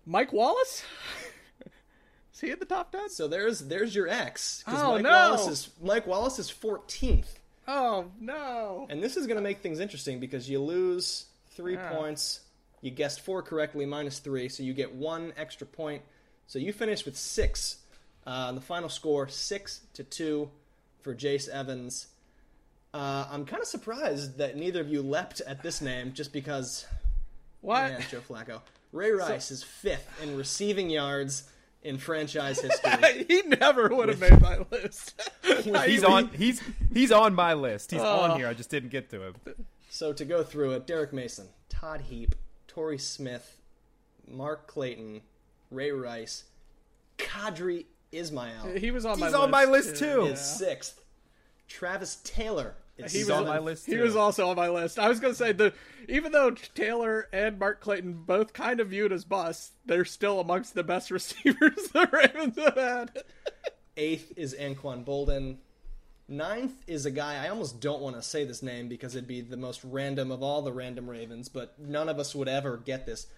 Mike 0.04 0.32
Wallace. 0.32 0.82
Is 2.34 2.40
he 2.40 2.50
in 2.50 2.58
the 2.58 2.66
top 2.66 2.92
ten? 2.92 3.08
So 3.08 3.28
there's 3.28 3.60
there's 3.60 3.94
your 3.94 4.08
X. 4.08 4.62
Oh, 4.66 4.94
Mike 4.94 5.02
no. 5.04 5.10
Wallace 5.10 5.46
is 5.48 5.70
Mike 5.82 6.06
Wallace 6.06 6.38
is 6.38 6.50
14th, 6.50 7.28
Oh 7.66 8.06
no! 8.20 8.86
and 8.90 9.02
this 9.02 9.16
is 9.16 9.26
going 9.26 9.36
to 9.38 9.42
make 9.42 9.60
things 9.60 9.80
interesting 9.80 10.20
because 10.20 10.46
you 10.50 10.60
lose 10.60 11.26
three 11.52 11.74
Yeah. 11.74 11.88
points. 11.90 12.40
You 12.82 12.90
guessed 12.90 13.20
four 13.22 13.40
correctly, 13.42 13.86
minus 13.86 14.18
three, 14.18 14.50
so 14.50 14.62
you 14.62 14.74
get 14.74 14.94
one 14.94 15.32
extra 15.38 15.66
point. 15.66 16.02
So 16.46 16.58
you 16.58 16.72
finish 16.74 17.06
with 17.06 17.16
six. 17.16 17.78
Uh, 18.26 18.52
the 18.52 18.60
final 18.60 18.88
score 18.90 19.28
six 19.28 19.80
to 19.94 20.04
two 20.04 20.50
for 21.06 21.14
Jace 21.14 21.48
Evans. 21.48 22.08
Uh, 22.92 23.28
I'm 23.30 23.46
kind 23.46 23.62
of 23.62 23.68
surprised 23.68 24.38
that 24.38 24.56
neither 24.56 24.80
of 24.80 24.88
you 24.88 25.02
leapt 25.02 25.40
at 25.42 25.62
this 25.62 25.80
name, 25.80 26.12
just 26.12 26.32
because 26.32 26.84
What? 27.60 27.92
Man, 27.92 28.04
Joe 28.10 28.20
Flacco. 28.28 28.60
Ray 28.90 29.12
Rice 29.12 29.52
is 29.52 29.62
fifth 29.62 30.20
in 30.20 30.36
receiving 30.36 30.90
yards 30.90 31.44
in 31.84 31.96
franchise 31.98 32.58
history. 32.66 33.24
he 33.28 33.42
never 33.42 33.88
would 33.94 34.08
have 34.08 34.18
made 34.20 34.40
my 34.40 34.58
list. 34.72 35.22
He's 35.84 36.02
on. 36.02 36.28
He's 36.30 36.60
he's 36.92 37.12
on 37.12 37.34
my 37.36 37.54
list. 37.54 37.92
He's 37.92 38.00
Oh. 38.00 38.20
on 38.22 38.36
here. 38.38 38.48
I 38.48 38.54
just 38.54 38.70
didn't 38.70 38.88
get 38.88 39.08
to 39.10 39.22
him. 39.28 39.34
so 39.88 40.12
to 40.12 40.24
go 40.24 40.42
through 40.42 40.72
it, 40.72 40.88
Derrick 40.88 41.12
Mason, 41.12 41.46
Todd 41.68 42.00
Heap, 42.02 42.34
Torrey 42.66 42.98
Smith, 42.98 43.60
Mark 44.28 44.66
Clayton, 44.66 45.20
Ray 45.70 45.92
Rice, 45.92 46.44
Qadry 47.18 47.84
Ismail 48.12 48.74
he 48.78 48.90
was 48.90 49.04
on 49.04 49.18
my 49.18 49.26
He's 49.26 49.32
list. 49.32 49.42
on 49.44 49.50
my 49.50 49.64
list, 49.64 49.96
too. 49.96 50.22
is 50.26 50.40
sixth. 50.40 51.00
Travis 51.68 52.16
Taylor 52.24 52.74
is 52.96 53.12
He 53.12 53.18
was 53.20 53.30
on 53.30 53.44
my 53.46 53.58
list 53.58 53.86
He 53.86 53.96
was 53.96 54.14
also 54.16 54.48
on 54.48 54.56
my 54.56 54.68
list. 54.68 54.98
I 54.98 55.08
was 55.08 55.20
gonna 55.20 55.34
say 55.34 55.52
the 55.52 55.72
even 56.08 56.32
though 56.32 56.50
Taylor 56.52 57.28
and 57.32 57.58
Mark 57.58 57.80
Clayton 57.80 58.22
both 58.26 58.52
kind 58.52 58.78
of 58.80 58.88
viewed 58.88 59.12
as 59.12 59.24
busts, 59.24 59.72
they're 59.84 60.04
still 60.04 60.38
amongst 60.40 60.74
the 60.74 60.84
best 60.84 61.10
receivers 61.10 61.88
the 61.92 62.08
Ravens 62.12 62.56
have 62.56 62.76
had. 62.76 63.22
Eighth 63.96 64.32
is 64.36 64.54
Anquan 64.54 65.04
Boldin. 65.04 65.56
Ninth 66.28 66.82
is 66.88 67.06
a 67.06 67.10
guy 67.10 67.44
I 67.44 67.48
almost 67.48 67.80
don't 67.80 68.00
want 68.02 68.16
to 68.16 68.22
say 68.22 68.44
this 68.44 68.62
name 68.62 68.88
because 68.88 69.14
it'd 69.14 69.28
be 69.28 69.40
the 69.40 69.56
most 69.56 69.80
random 69.84 70.30
of 70.32 70.42
all 70.42 70.60
the 70.62 70.72
random 70.72 71.08
Ravens, 71.08 71.48
but 71.48 71.78
none 71.78 72.08
of 72.08 72.18
us 72.18 72.34
would 72.34 72.48
ever 72.48 72.76
get 72.76 73.06
this. 73.06 73.28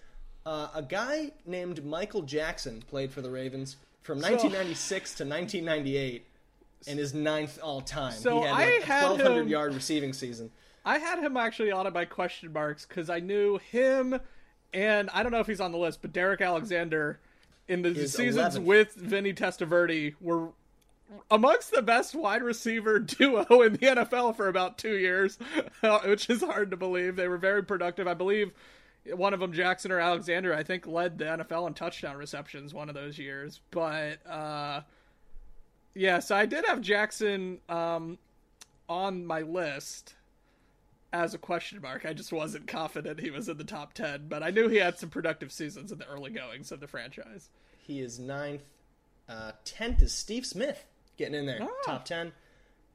Uh, 0.45 0.69
a 0.73 0.81
guy 0.81 1.31
named 1.45 1.85
Michael 1.85 2.23
Jackson 2.23 2.81
played 2.87 3.11
for 3.11 3.21
the 3.21 3.29
Ravens 3.29 3.75
from 4.01 4.17
1996 4.17 5.15
to 5.15 5.23
1998 5.25 6.25
and 6.87 6.97
his 6.99 7.13
ninth 7.13 7.59
all 7.61 7.81
time. 7.81 8.13
So 8.13 8.41
he 8.41 8.47
had 8.47 8.55
I 8.55 8.63
a 8.63 8.81
had 8.85 9.03
1,200 9.09 9.41
him- 9.41 9.47
yard 9.49 9.73
receiving 9.73 10.13
season. 10.13 10.51
I 10.85 10.97
had 10.97 11.19
him 11.19 11.35
actually 11.37 11.71
on 11.71 11.91
my 11.93 12.05
question 12.05 12.51
marks 12.53 12.85
because 12.85 13.09
I 13.09 13.19
knew 13.19 13.57
him, 13.57 14.19
and 14.73 15.09
I 15.13 15.21
don't 15.23 15.31
know 15.31 15.41
if 15.41 15.47
he's 15.47 15.59
on 15.59 15.71
the 15.71 15.77
list, 15.77 16.01
but 16.01 16.13
Derrick 16.13 16.41
Alexander 16.41 17.19
in 17.67 17.81
the 17.81 17.89
Is 17.89 18.13
seasons 18.13 18.55
11th. 18.57 18.63
with 18.63 18.93
Vinny 18.95 19.33
Testaverde 19.33 20.15
were 20.21 20.49
amongst 21.29 21.71
the 21.71 21.81
best 21.81 22.15
wide 22.15 22.41
receiver 22.43 22.97
duo 22.99 23.43
in 23.61 23.73
the 23.73 23.79
NFL 23.79 24.35
for 24.37 24.47
about 24.47 24.77
two 24.77 24.97
years, 24.97 25.37
which 26.05 26.29
is 26.29 26.41
hard 26.41 26.71
to 26.71 26.77
believe. 26.77 27.15
They 27.15 27.27
were 27.27 27.37
very 27.37 27.63
productive. 27.63 28.07
I 28.07 28.13
believe 28.13 28.51
one 29.13 29.33
of 29.33 29.39
them, 29.39 29.53
Jackson 29.53 29.91
or 29.91 29.99
Alexander, 29.99 30.53
I 30.53 30.63
think 30.63 30.85
led 30.87 31.17
the 31.17 31.25
NFL 31.25 31.67
in 31.67 31.73
touchdown 31.73 32.17
receptions 32.17 32.73
one 32.73 32.89
of 32.89 32.95
those 32.95 33.17
years. 33.17 33.59
But 33.71 34.25
uh, 34.27 34.81
yeah, 35.95 36.19
so 36.19 36.35
I 36.35 36.45
did 36.45 36.65
have 36.65 36.81
Jackson 36.81 37.59
um, 37.69 38.17
on 38.87 39.25
my 39.25 39.41
list 39.41 40.15
as 41.11 41.33
a 41.33 41.37
question 41.37 41.81
mark. 41.81 42.05
I 42.05 42.13
just 42.13 42.31
wasn't 42.31 42.67
confident 42.67 43.19
he 43.19 43.31
was 43.31 43.49
in 43.49 43.57
the 43.57 43.63
top 43.63 43.93
10, 43.93 44.27
but 44.29 44.43
I 44.43 44.51
knew 44.51 44.67
he 44.67 44.77
had 44.77 44.99
some 44.99 45.09
productive 45.09 45.51
seasons 45.51 45.91
in 45.91 45.97
the 45.97 46.05
early 46.07 46.29
goings 46.31 46.71
of 46.71 46.79
the 46.79 46.87
franchise. 46.87 47.49
He 47.79 47.99
is 48.01 48.19
ninth. 48.19 48.61
Uh, 49.27 49.51
tenth 49.65 50.01
is 50.01 50.13
Steve 50.13 50.45
Smith 50.45 50.85
getting 51.17 51.33
in 51.35 51.45
there, 51.45 51.59
Ah. 51.61 51.67
top 51.85 52.05
ten, 52.05 52.31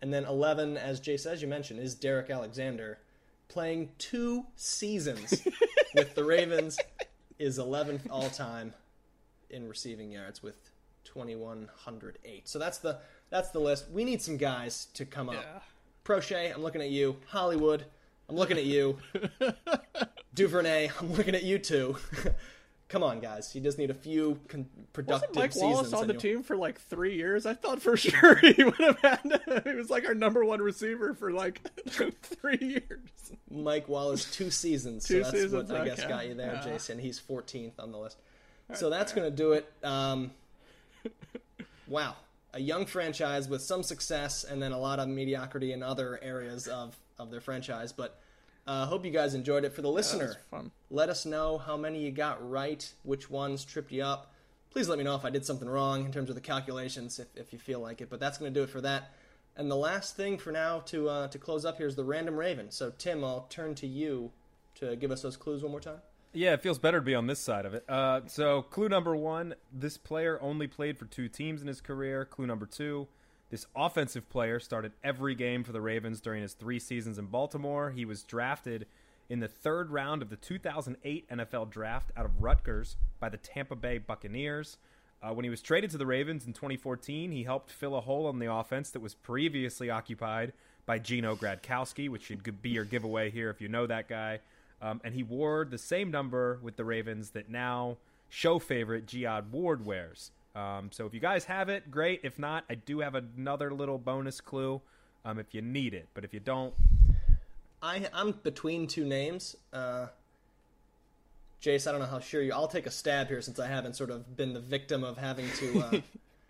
and 0.02 0.12
then 0.12 0.24
eleven, 0.24 0.76
as 0.76 0.98
Jay 1.00 1.16
says, 1.16 1.42
you 1.42 1.48
mentioned, 1.48 1.78
is 1.80 1.94
Derrick 1.94 2.30
Alexander 2.30 2.98
playing 3.48 3.90
two 3.98 4.46
seasons 4.56 5.46
with 5.94 6.14
the 6.14 6.24
Ravens. 6.24 6.78
Is 7.38 7.58
eleventh 7.58 8.06
all 8.10 8.30
time 8.30 8.72
in 9.50 9.68
receiving 9.68 10.12
yards 10.12 10.42
with 10.42 10.70
twenty 11.04 11.34
one 11.34 11.68
hundred 11.74 12.18
eight. 12.24 12.48
So 12.48 12.58
that's 12.58 12.78
the 12.78 12.98
that's 13.30 13.50
the 13.50 13.58
list. 13.58 13.90
We 13.90 14.04
need 14.04 14.22
some 14.22 14.36
guys 14.36 14.86
to 14.94 15.04
come 15.04 15.28
up. 15.28 15.36
Yeah. 15.36 15.60
Proche, 16.04 16.54
I'm 16.54 16.62
looking 16.62 16.80
at 16.80 16.90
you. 16.90 17.16
Hollywood, 17.26 17.84
I'm 18.28 18.36
looking 18.36 18.56
at 18.56 18.64
you. 18.64 18.98
Duvernay, 20.34 20.90
I'm 21.00 21.12
looking 21.14 21.34
at 21.34 21.42
you 21.42 21.58
too. 21.58 21.96
Come 22.94 23.02
on, 23.02 23.18
guys. 23.18 23.52
You 23.56 23.60
just 23.60 23.76
need 23.76 23.90
a 23.90 23.94
few 23.94 24.38
con- 24.46 24.68
productive 24.92 25.30
Wasn't 25.30 25.34
Mike 25.34 25.52
seasons. 25.52 25.72
Wallace 25.74 25.92
on 25.92 26.06
the 26.06 26.12
you'll- 26.12 26.20
team 26.20 26.42
for 26.44 26.56
like 26.56 26.80
three 26.80 27.16
years? 27.16 27.44
I 27.44 27.54
thought 27.54 27.82
for 27.82 27.96
sure 27.98 28.36
he 28.36 28.62
would 28.62 28.74
have 28.78 29.00
had. 29.00 29.40
He 29.64 29.74
was 29.74 29.90
like 29.90 30.06
our 30.06 30.14
number 30.14 30.44
one 30.44 30.62
receiver 30.62 31.12
for 31.12 31.32
like 31.32 31.60
three 32.22 32.56
years. 32.60 33.32
Mike 33.50 33.88
Wallace 33.88 34.30
two 34.32 34.48
seasons. 34.48 35.06
Two 35.06 35.24
so 35.24 35.30
that's 35.30 35.30
seasons, 35.42 35.72
what 35.72 35.80
I 35.80 35.84
guess 35.86 36.04
got 36.04 36.28
you 36.28 36.34
there, 36.34 36.54
Yeah. 36.54 36.72
Jason. 36.72 37.00
He's 37.00 37.20
14th 37.20 37.72
on 37.80 37.90
the 37.90 37.98
list. 37.98 38.16
So 38.74 38.88
that's 38.90 39.12
going 39.12 39.28
to 39.28 39.36
do 39.36 39.54
it. 39.54 39.68
Um, 39.82 40.30
wow. 41.88 42.14
A 42.52 42.60
young 42.60 42.86
franchise 42.86 43.48
with 43.48 43.60
some 43.62 43.82
success 43.82 44.44
and 44.44 44.62
then 44.62 44.70
a 44.70 44.78
lot 44.78 45.00
of 45.00 45.08
mediocrity 45.08 45.72
in 45.72 45.82
other 45.82 46.20
areas 46.22 46.68
of, 46.68 46.96
of 47.18 47.32
their 47.32 47.40
franchise. 47.40 47.92
But 47.92 48.16
uh, 48.66 48.86
hope 48.86 49.04
you 49.04 49.10
guys 49.10 49.34
enjoyed 49.34 49.64
it. 49.64 49.72
For 49.72 49.82
the 49.82 49.90
listener, 49.90 50.26
was 50.26 50.36
fun. 50.50 50.70
let 50.90 51.08
us 51.08 51.26
know 51.26 51.58
how 51.58 51.76
many 51.76 52.00
you 52.00 52.10
got 52.10 52.48
right, 52.48 52.90
which 53.02 53.30
ones 53.30 53.64
tripped 53.64 53.92
you 53.92 54.02
up. 54.02 54.32
Please 54.70 54.88
let 54.88 54.98
me 54.98 55.04
know 55.04 55.14
if 55.14 55.24
I 55.24 55.30
did 55.30 55.44
something 55.44 55.68
wrong 55.68 56.04
in 56.04 56.12
terms 56.12 56.28
of 56.28 56.34
the 56.34 56.40
calculations, 56.40 57.18
if, 57.18 57.28
if 57.36 57.52
you 57.52 57.58
feel 57.58 57.80
like 57.80 58.00
it. 58.00 58.10
But 58.10 58.20
that's 58.20 58.38
going 58.38 58.52
to 58.52 58.58
do 58.58 58.64
it 58.64 58.70
for 58.70 58.80
that. 58.80 59.12
And 59.56 59.70
the 59.70 59.76
last 59.76 60.16
thing 60.16 60.36
for 60.38 60.50
now 60.50 60.80
to 60.86 61.08
uh, 61.08 61.28
to 61.28 61.38
close 61.38 61.64
up 61.64 61.78
here 61.78 61.86
is 61.86 61.94
the 61.94 62.04
random 62.04 62.36
raven. 62.36 62.70
So 62.70 62.92
Tim, 62.96 63.22
I'll 63.22 63.46
turn 63.50 63.74
to 63.76 63.86
you 63.86 64.32
to 64.76 64.96
give 64.96 65.10
us 65.10 65.22
those 65.22 65.36
clues 65.36 65.62
one 65.62 65.70
more 65.70 65.80
time. 65.80 66.00
Yeah, 66.32 66.54
it 66.54 66.62
feels 66.62 66.80
better 66.80 66.98
to 66.98 67.04
be 67.04 67.14
on 67.14 67.28
this 67.28 67.38
side 67.38 67.64
of 67.64 67.74
it. 67.74 67.84
Uh, 67.88 68.22
so, 68.26 68.62
clue 68.62 68.88
number 68.88 69.14
one 69.14 69.54
this 69.72 69.96
player 69.96 70.36
only 70.42 70.66
played 70.66 70.98
for 70.98 71.04
two 71.04 71.28
teams 71.28 71.62
in 71.62 71.68
his 71.68 71.80
career. 71.80 72.24
Clue 72.24 72.46
number 72.46 72.66
two 72.66 73.06
this 73.50 73.66
offensive 73.76 74.28
player 74.28 74.58
started 74.58 74.92
every 75.02 75.34
game 75.34 75.64
for 75.64 75.72
the 75.72 75.80
Ravens 75.80 76.20
during 76.20 76.42
his 76.42 76.54
three 76.54 76.78
seasons 76.78 77.18
in 77.18 77.26
Baltimore. 77.26 77.90
He 77.90 78.04
was 78.04 78.22
drafted 78.22 78.86
in 79.28 79.40
the 79.40 79.48
third 79.48 79.90
round 79.90 80.22
of 80.22 80.30
the 80.30 80.36
2008 80.36 81.28
NFL 81.28 81.70
draft 81.70 82.10
out 82.16 82.24
of 82.24 82.42
Rutgers 82.42 82.96
by 83.20 83.28
the 83.28 83.36
Tampa 83.36 83.76
Bay 83.76 83.98
Buccaneers. 83.98 84.76
Uh, 85.22 85.32
when 85.32 85.44
he 85.44 85.50
was 85.50 85.62
traded 85.62 85.90
to 85.90 85.98
the 85.98 86.06
Ravens 86.06 86.46
in 86.46 86.52
2014, 86.52 87.32
he 87.32 87.44
helped 87.44 87.70
fill 87.70 87.96
a 87.96 88.00
hole 88.02 88.26
on 88.26 88.38
the 88.38 88.52
offense 88.52 88.90
that 88.90 89.00
was 89.00 89.14
previously 89.14 89.88
occupied 89.88 90.52
by 90.84 90.98
Gino 90.98 91.34
Gradkowski, 91.34 92.10
which 92.10 92.24
should 92.24 92.60
be 92.60 92.70
your 92.70 92.84
giveaway 92.84 93.30
here 93.30 93.48
if 93.48 93.60
you 93.60 93.68
know 93.68 93.86
that 93.86 94.08
guy. 94.08 94.40
Um, 94.82 95.00
and 95.02 95.14
he 95.14 95.22
wore 95.22 95.64
the 95.64 95.78
same 95.78 96.10
number 96.10 96.58
with 96.62 96.76
the 96.76 96.84
Ravens 96.84 97.30
that 97.30 97.48
now 97.48 97.96
show 98.28 98.58
favorite 98.58 99.06
Jihad 99.06 99.50
Ward 99.50 99.86
wears. 99.86 100.30
Um, 100.54 100.90
so 100.92 101.06
if 101.06 101.14
you 101.14 101.20
guys 101.20 101.44
have 101.46 101.68
it, 101.68 101.90
great. 101.90 102.20
If 102.22 102.38
not, 102.38 102.64
I 102.70 102.76
do 102.76 103.00
have 103.00 103.14
another 103.14 103.72
little 103.72 103.98
bonus 103.98 104.40
clue 104.40 104.80
um, 105.24 105.38
if 105.38 105.54
you 105.54 105.62
need 105.62 105.94
it. 105.94 106.08
But 106.14 106.24
if 106.24 106.32
you 106.32 106.40
don't, 106.40 106.74
I 107.82 108.06
I'm 108.12 108.32
between 108.32 108.86
two 108.86 109.04
names. 109.04 109.56
Uh, 109.72 110.06
Jace, 111.60 111.86
I 111.86 111.92
don't 111.92 112.00
know 112.00 112.06
how 112.06 112.20
sure 112.20 112.42
you. 112.42 112.52
I'll 112.52 112.68
take 112.68 112.86
a 112.86 112.90
stab 112.90 113.28
here 113.28 113.42
since 113.42 113.58
I 113.58 113.66
haven't 113.66 113.96
sort 113.96 114.10
of 114.10 114.36
been 114.36 114.52
the 114.52 114.60
victim 114.60 115.02
of 115.02 115.18
having 115.18 115.50
to 115.56 115.80
uh, 115.80 116.00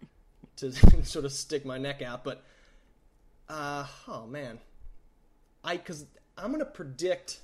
to 0.56 0.72
sort 1.04 1.24
of 1.24 1.32
stick 1.32 1.64
my 1.64 1.78
neck 1.78 2.02
out. 2.02 2.24
But 2.24 2.42
uh, 3.48 3.86
oh 4.08 4.26
man, 4.26 4.58
I 5.62 5.76
because 5.76 6.04
I'm 6.36 6.52
gonna 6.52 6.64
predict 6.64 7.40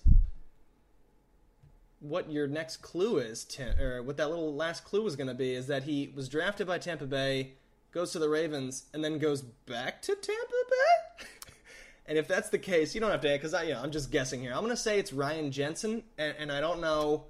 what 2.01 2.31
your 2.31 2.47
next 2.47 2.79
clue 2.79 3.19
is, 3.19 3.45
Tim, 3.45 3.79
or 3.79 4.03
what 4.03 4.17
that 4.17 4.29
little 4.29 4.55
last 4.55 4.85
clue 4.85 5.07
is 5.07 5.17
gonna 5.17 5.35
be. 5.35 5.55
Is 5.55 5.69
that 5.69 5.85
he 5.85 6.11
was 6.15 6.29
drafted 6.29 6.67
by 6.67 6.79
Tampa 6.79 7.07
Bay, 7.07 7.53
goes 7.93 8.13
to 8.13 8.19
the 8.19 8.29
Ravens, 8.29 8.87
and 8.93 9.05
then 9.05 9.19
goes 9.19 9.43
back 9.43 10.03
to 10.03 10.15
Tampa 10.15 10.53
Bay. 10.69 11.27
And 12.07 12.19
if 12.19 12.27
that's 12.27 12.49
the 12.49 12.59
case, 12.59 12.93
you 12.93 13.01
don't 13.01 13.13
have 13.13 13.21
to, 13.21 13.29
because 13.29 13.55
I, 13.55 13.63
you 13.63 13.75
know, 13.75 13.81
I'm 13.81 13.93
just 13.93 14.11
guessing 14.11 14.41
here. 14.41 14.53
I'm 14.53 14.63
gonna 14.63 14.77
say 14.77 14.99
it's 14.99 15.13
Ryan 15.13 15.53
Jensen, 15.53 16.03
and, 16.19 16.35
and 16.41 16.51
I 16.51 16.61
don't 16.61 16.81
know. 16.81 17.27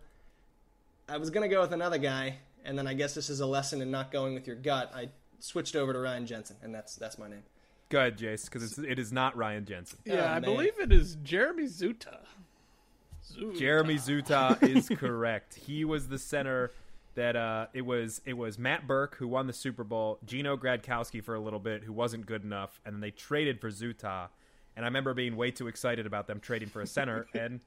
I 1.06 1.18
was 1.18 1.28
gonna 1.28 1.48
go 1.48 1.60
with 1.60 1.72
another 1.72 1.98
guy, 1.98 2.36
and 2.64 2.78
then 2.78 2.86
I 2.86 2.94
guess 2.94 3.12
this 3.12 3.28
is 3.28 3.40
a 3.40 3.46
lesson 3.46 3.82
in 3.82 3.90
not 3.90 4.10
going 4.10 4.32
with 4.32 4.46
your 4.46 4.56
gut. 4.56 4.90
I 4.94 5.10
switched 5.38 5.76
over 5.76 5.92
to 5.92 5.98
Ryan 5.98 6.24
Jensen, 6.24 6.56
and 6.62 6.74
that's 6.74 6.96
that's 6.96 7.18
my 7.18 7.28
name. 7.28 7.42
go 7.90 7.98
ahead, 7.98 8.16
Jace, 8.16 8.46
because 8.46 8.78
it 8.78 8.98
is 8.98 9.12
not 9.12 9.36
Ryan 9.36 9.66
Jensen. 9.66 9.98
Yeah, 10.06 10.32
oh, 10.32 10.36
I 10.36 10.40
believe 10.40 10.78
it 10.80 10.92
is 10.92 11.16
Jeremy 11.16 11.64
Zuttah. 11.64 12.24
Zuttah. 13.36 13.58
Jeremy 13.58 13.94
Zuttah 13.96 14.62
is 14.62 14.88
correct. 14.98 15.54
He 15.54 15.84
was 15.84 16.08
the 16.08 16.18
center 16.18 16.70
that 17.14 17.36
uh, 17.36 17.66
it 17.72 17.82
was 17.82 18.20
it 18.24 18.34
was 18.34 18.58
Matt 18.58 18.86
Birk 18.86 19.16
who 19.16 19.28
won 19.28 19.46
the 19.46 19.52
Super 19.52 19.84
Bowl, 19.84 20.18
Gino 20.24 20.56
Gradkowski 20.56 21.22
for 21.22 21.34
a 21.34 21.40
little 21.40 21.58
bit 21.58 21.82
who 21.84 21.92
wasn't 21.92 22.26
good 22.26 22.44
enough, 22.44 22.80
and 22.84 22.94
then 22.94 23.00
they 23.00 23.10
traded 23.10 23.60
for 23.60 23.70
Zuttah. 23.70 24.28
And 24.76 24.84
I 24.84 24.88
remember 24.88 25.12
being 25.14 25.36
way 25.36 25.50
too 25.50 25.66
excited 25.68 26.06
about 26.06 26.26
them 26.26 26.40
trading 26.40 26.68
for 26.68 26.80
a 26.80 26.86
center, 26.86 27.26
and 27.34 27.60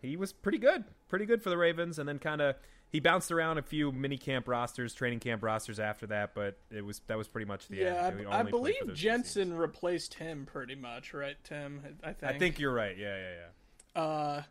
he 0.00 0.16
was 0.16 0.32
pretty 0.32 0.58
good, 0.58 0.84
pretty 1.08 1.26
good 1.26 1.42
for 1.42 1.50
the 1.50 1.58
Ravens. 1.58 1.98
And 1.98 2.08
then 2.08 2.18
kind 2.18 2.40
of 2.40 2.54
he 2.90 3.00
bounced 3.00 3.32
around 3.32 3.58
a 3.58 3.62
few 3.62 3.90
mini 3.90 4.16
camp 4.16 4.46
rosters, 4.46 4.94
training 4.94 5.18
camp 5.18 5.42
rosters 5.42 5.80
after 5.80 6.06
that, 6.06 6.32
but 6.34 6.56
it 6.70 6.84
was 6.84 7.00
that 7.08 7.18
was 7.18 7.26
pretty 7.26 7.46
much 7.46 7.66
the 7.66 7.78
Yeah, 7.78 8.06
end. 8.06 8.26
I, 8.28 8.30
I 8.30 8.40
only 8.40 8.52
played 8.52 8.76
for 8.78 8.84
believe 8.84 8.94
Jensen 8.96 9.52
replaced 9.56 10.14
him 10.14 10.46
pretty 10.46 10.76
much, 10.76 11.12
right, 11.12 11.36
Tim? 11.42 11.82
I 12.04 12.12
think. 12.12 12.32
I 12.32 12.38
think 12.38 12.60
you're 12.60 12.72
right. 12.72 12.96
Yeah, 12.96 13.16
yeah, 13.16 13.30
yeah. 13.96 14.00
Uh, 14.00 14.42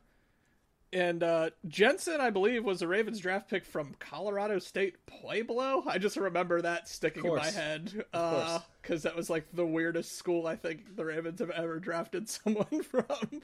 and 0.94 1.24
uh, 1.24 1.50
Jensen, 1.68 2.22
I 2.22 2.30
believe, 2.30 2.64
was 2.64 2.82
a 2.82 2.88
Ravens 2.88 3.20
draft 3.20 3.50
pick 3.50 3.66
from 3.66 3.96
Colorado 4.00 4.60
State 4.60 5.06
Pueblo. 5.08 5.84
I 5.88 5.98
just 5.98 6.18
remember 6.18 6.62
that 6.62 6.88
sticking 6.88 7.26
in 7.26 7.36
my 7.36 7.50
head 7.50 8.06
because 8.12 9.04
that 9.04 9.16
was 9.16 9.30
like 9.30 9.48
the 9.54 9.66
weirdest 9.66 10.18
school 10.18 10.46
I 10.46 10.56
think 10.56 10.96
the 10.96 11.06
Ravens 11.06 11.40
have 11.40 11.50
ever 11.50 11.80
drafted 11.80 12.30
someone 12.30 12.84
from. 12.84 13.42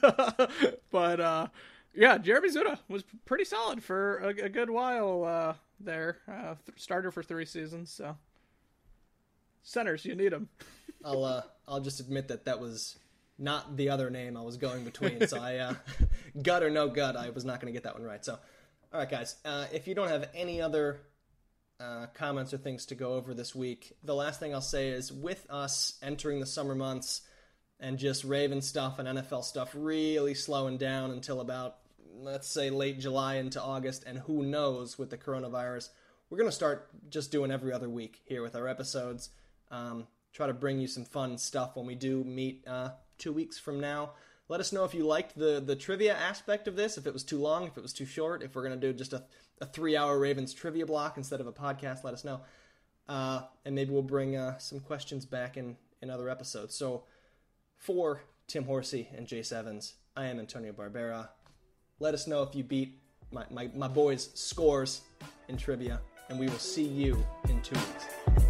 but 0.90 1.20
uh, 1.20 1.46
yeah, 1.94 2.18
Jeremy 2.18 2.50
Zuttah 2.50 2.78
was 2.88 3.04
pretty 3.24 3.44
solid 3.44 3.82
for 3.82 4.18
a, 4.18 4.28
a 4.44 4.48
good 4.48 4.70
while 4.70 5.24
uh, 5.24 5.54
there. 5.80 6.18
Uh, 6.28 6.54
th- 6.66 6.78
starter 6.78 7.10
for 7.10 7.22
three 7.22 7.46
seasons, 7.46 7.90
so 7.90 8.16
centers 9.62 10.04
you 10.04 10.14
need 10.14 10.32
them. 10.32 10.48
I'll 11.04 11.24
uh, 11.24 11.42
I'll 11.66 11.80
just 11.80 12.00
admit 12.00 12.28
that 12.28 12.44
that 12.44 12.60
was 12.60 12.98
not 13.40 13.76
the 13.76 13.90
other 13.90 14.10
name 14.10 14.36
I 14.36 14.42
was 14.42 14.56
going 14.56 14.84
between. 14.84 15.26
so 15.26 15.40
I 15.40 15.56
uh, 15.56 15.74
gut 16.42 16.62
or 16.62 16.70
no 16.70 16.88
gut, 16.88 17.16
I 17.16 17.30
was 17.30 17.44
not 17.44 17.60
going 17.60 17.72
to 17.72 17.76
get 17.76 17.84
that 17.84 17.94
one 17.94 18.04
right. 18.04 18.24
So, 18.24 18.38
all 18.92 19.00
right, 19.00 19.08
guys, 19.08 19.36
uh, 19.44 19.66
if 19.72 19.88
you 19.88 19.94
don't 19.94 20.08
have 20.08 20.28
any 20.34 20.60
other 20.60 21.00
uh, 21.80 22.06
comments 22.14 22.52
or 22.52 22.58
things 22.58 22.86
to 22.86 22.94
go 22.94 23.14
over 23.14 23.34
this 23.34 23.54
week, 23.54 23.96
the 24.04 24.14
last 24.14 24.38
thing 24.40 24.54
I'll 24.54 24.60
say 24.60 24.90
is 24.90 25.12
with 25.12 25.44
us 25.48 25.98
entering 26.02 26.40
the 26.40 26.46
summer 26.46 26.74
months 26.74 27.22
and 27.80 27.98
just 27.98 28.24
Raven 28.24 28.60
stuff 28.60 28.98
and 28.98 29.08
NFL 29.08 29.44
stuff 29.44 29.70
really 29.74 30.34
slowing 30.34 30.76
down 30.76 31.10
until 31.10 31.40
about 31.40 31.76
let's 32.14 32.48
say 32.48 32.70
late 32.70 32.98
July 32.98 33.36
into 33.36 33.62
August, 33.62 34.04
and 34.06 34.18
who 34.18 34.42
knows 34.42 34.98
with 34.98 35.10
the 35.10 35.16
coronavirus, 35.16 35.88
we're 36.28 36.38
going 36.38 36.50
to 36.50 36.54
start 36.54 36.88
just 37.08 37.32
doing 37.32 37.50
every 37.50 37.72
other 37.72 37.88
week 37.88 38.20
here 38.24 38.42
with 38.42 38.54
our 38.54 38.68
episodes. 38.68 39.30
Um, 39.70 40.06
try 40.32 40.46
to 40.46 40.52
bring 40.52 40.78
you 40.78 40.86
some 40.86 41.04
fun 41.04 41.38
stuff 41.38 41.76
when 41.76 41.86
we 41.86 41.94
do 41.94 42.22
meet 42.24 42.64
uh, 42.66 42.90
two 43.20 43.32
weeks 43.32 43.58
from 43.58 43.78
now. 43.78 44.10
Let 44.48 44.58
us 44.58 44.72
know 44.72 44.82
if 44.84 44.94
you 44.94 45.06
liked 45.06 45.38
the 45.38 45.62
the 45.64 45.76
trivia 45.76 46.16
aspect 46.16 46.66
of 46.66 46.74
this, 46.74 46.98
if 46.98 47.06
it 47.06 47.12
was 47.12 47.22
too 47.22 47.38
long, 47.38 47.66
if 47.66 47.76
it 47.76 47.82
was 47.82 47.92
too 47.92 48.06
short, 48.06 48.42
if 48.42 48.56
we're 48.56 48.64
gonna 48.64 48.76
do 48.76 48.92
just 48.92 49.12
a, 49.12 49.22
a 49.60 49.66
three 49.66 49.96
hour 49.96 50.18
Ravens 50.18 50.52
trivia 50.52 50.86
block 50.86 51.16
instead 51.16 51.40
of 51.40 51.46
a 51.46 51.52
podcast. 51.52 52.02
Let 52.02 52.14
us 52.14 52.24
know, 52.24 52.40
uh, 53.08 53.42
and 53.64 53.74
maybe 53.76 53.92
we'll 53.92 54.02
bring 54.02 54.36
uh, 54.36 54.58
some 54.58 54.80
questions 54.80 55.24
back 55.24 55.56
in 55.56 55.76
in 56.02 56.10
other 56.10 56.28
episodes. 56.28 56.74
So 56.74 57.04
for 57.76 58.22
Tim 58.48 58.64
Horsey 58.64 59.08
and 59.16 59.26
Jace 59.26 59.52
Evans, 59.52 59.94
I 60.16 60.26
am 60.26 60.40
Antonio 60.40 60.72
Barbera. 60.72 61.28
Let 62.00 62.14
us 62.14 62.26
know 62.26 62.42
if 62.42 62.54
you 62.54 62.64
beat 62.64 62.98
my, 63.30 63.44
my, 63.50 63.70
my 63.74 63.88
boys' 63.88 64.30
scores 64.34 65.02
in 65.48 65.56
trivia, 65.56 66.00
and 66.28 66.38
we 66.38 66.48
will 66.48 66.58
see 66.58 66.86
you 66.86 67.24
in 67.48 67.60
two 67.62 67.76
weeks. 67.78 68.49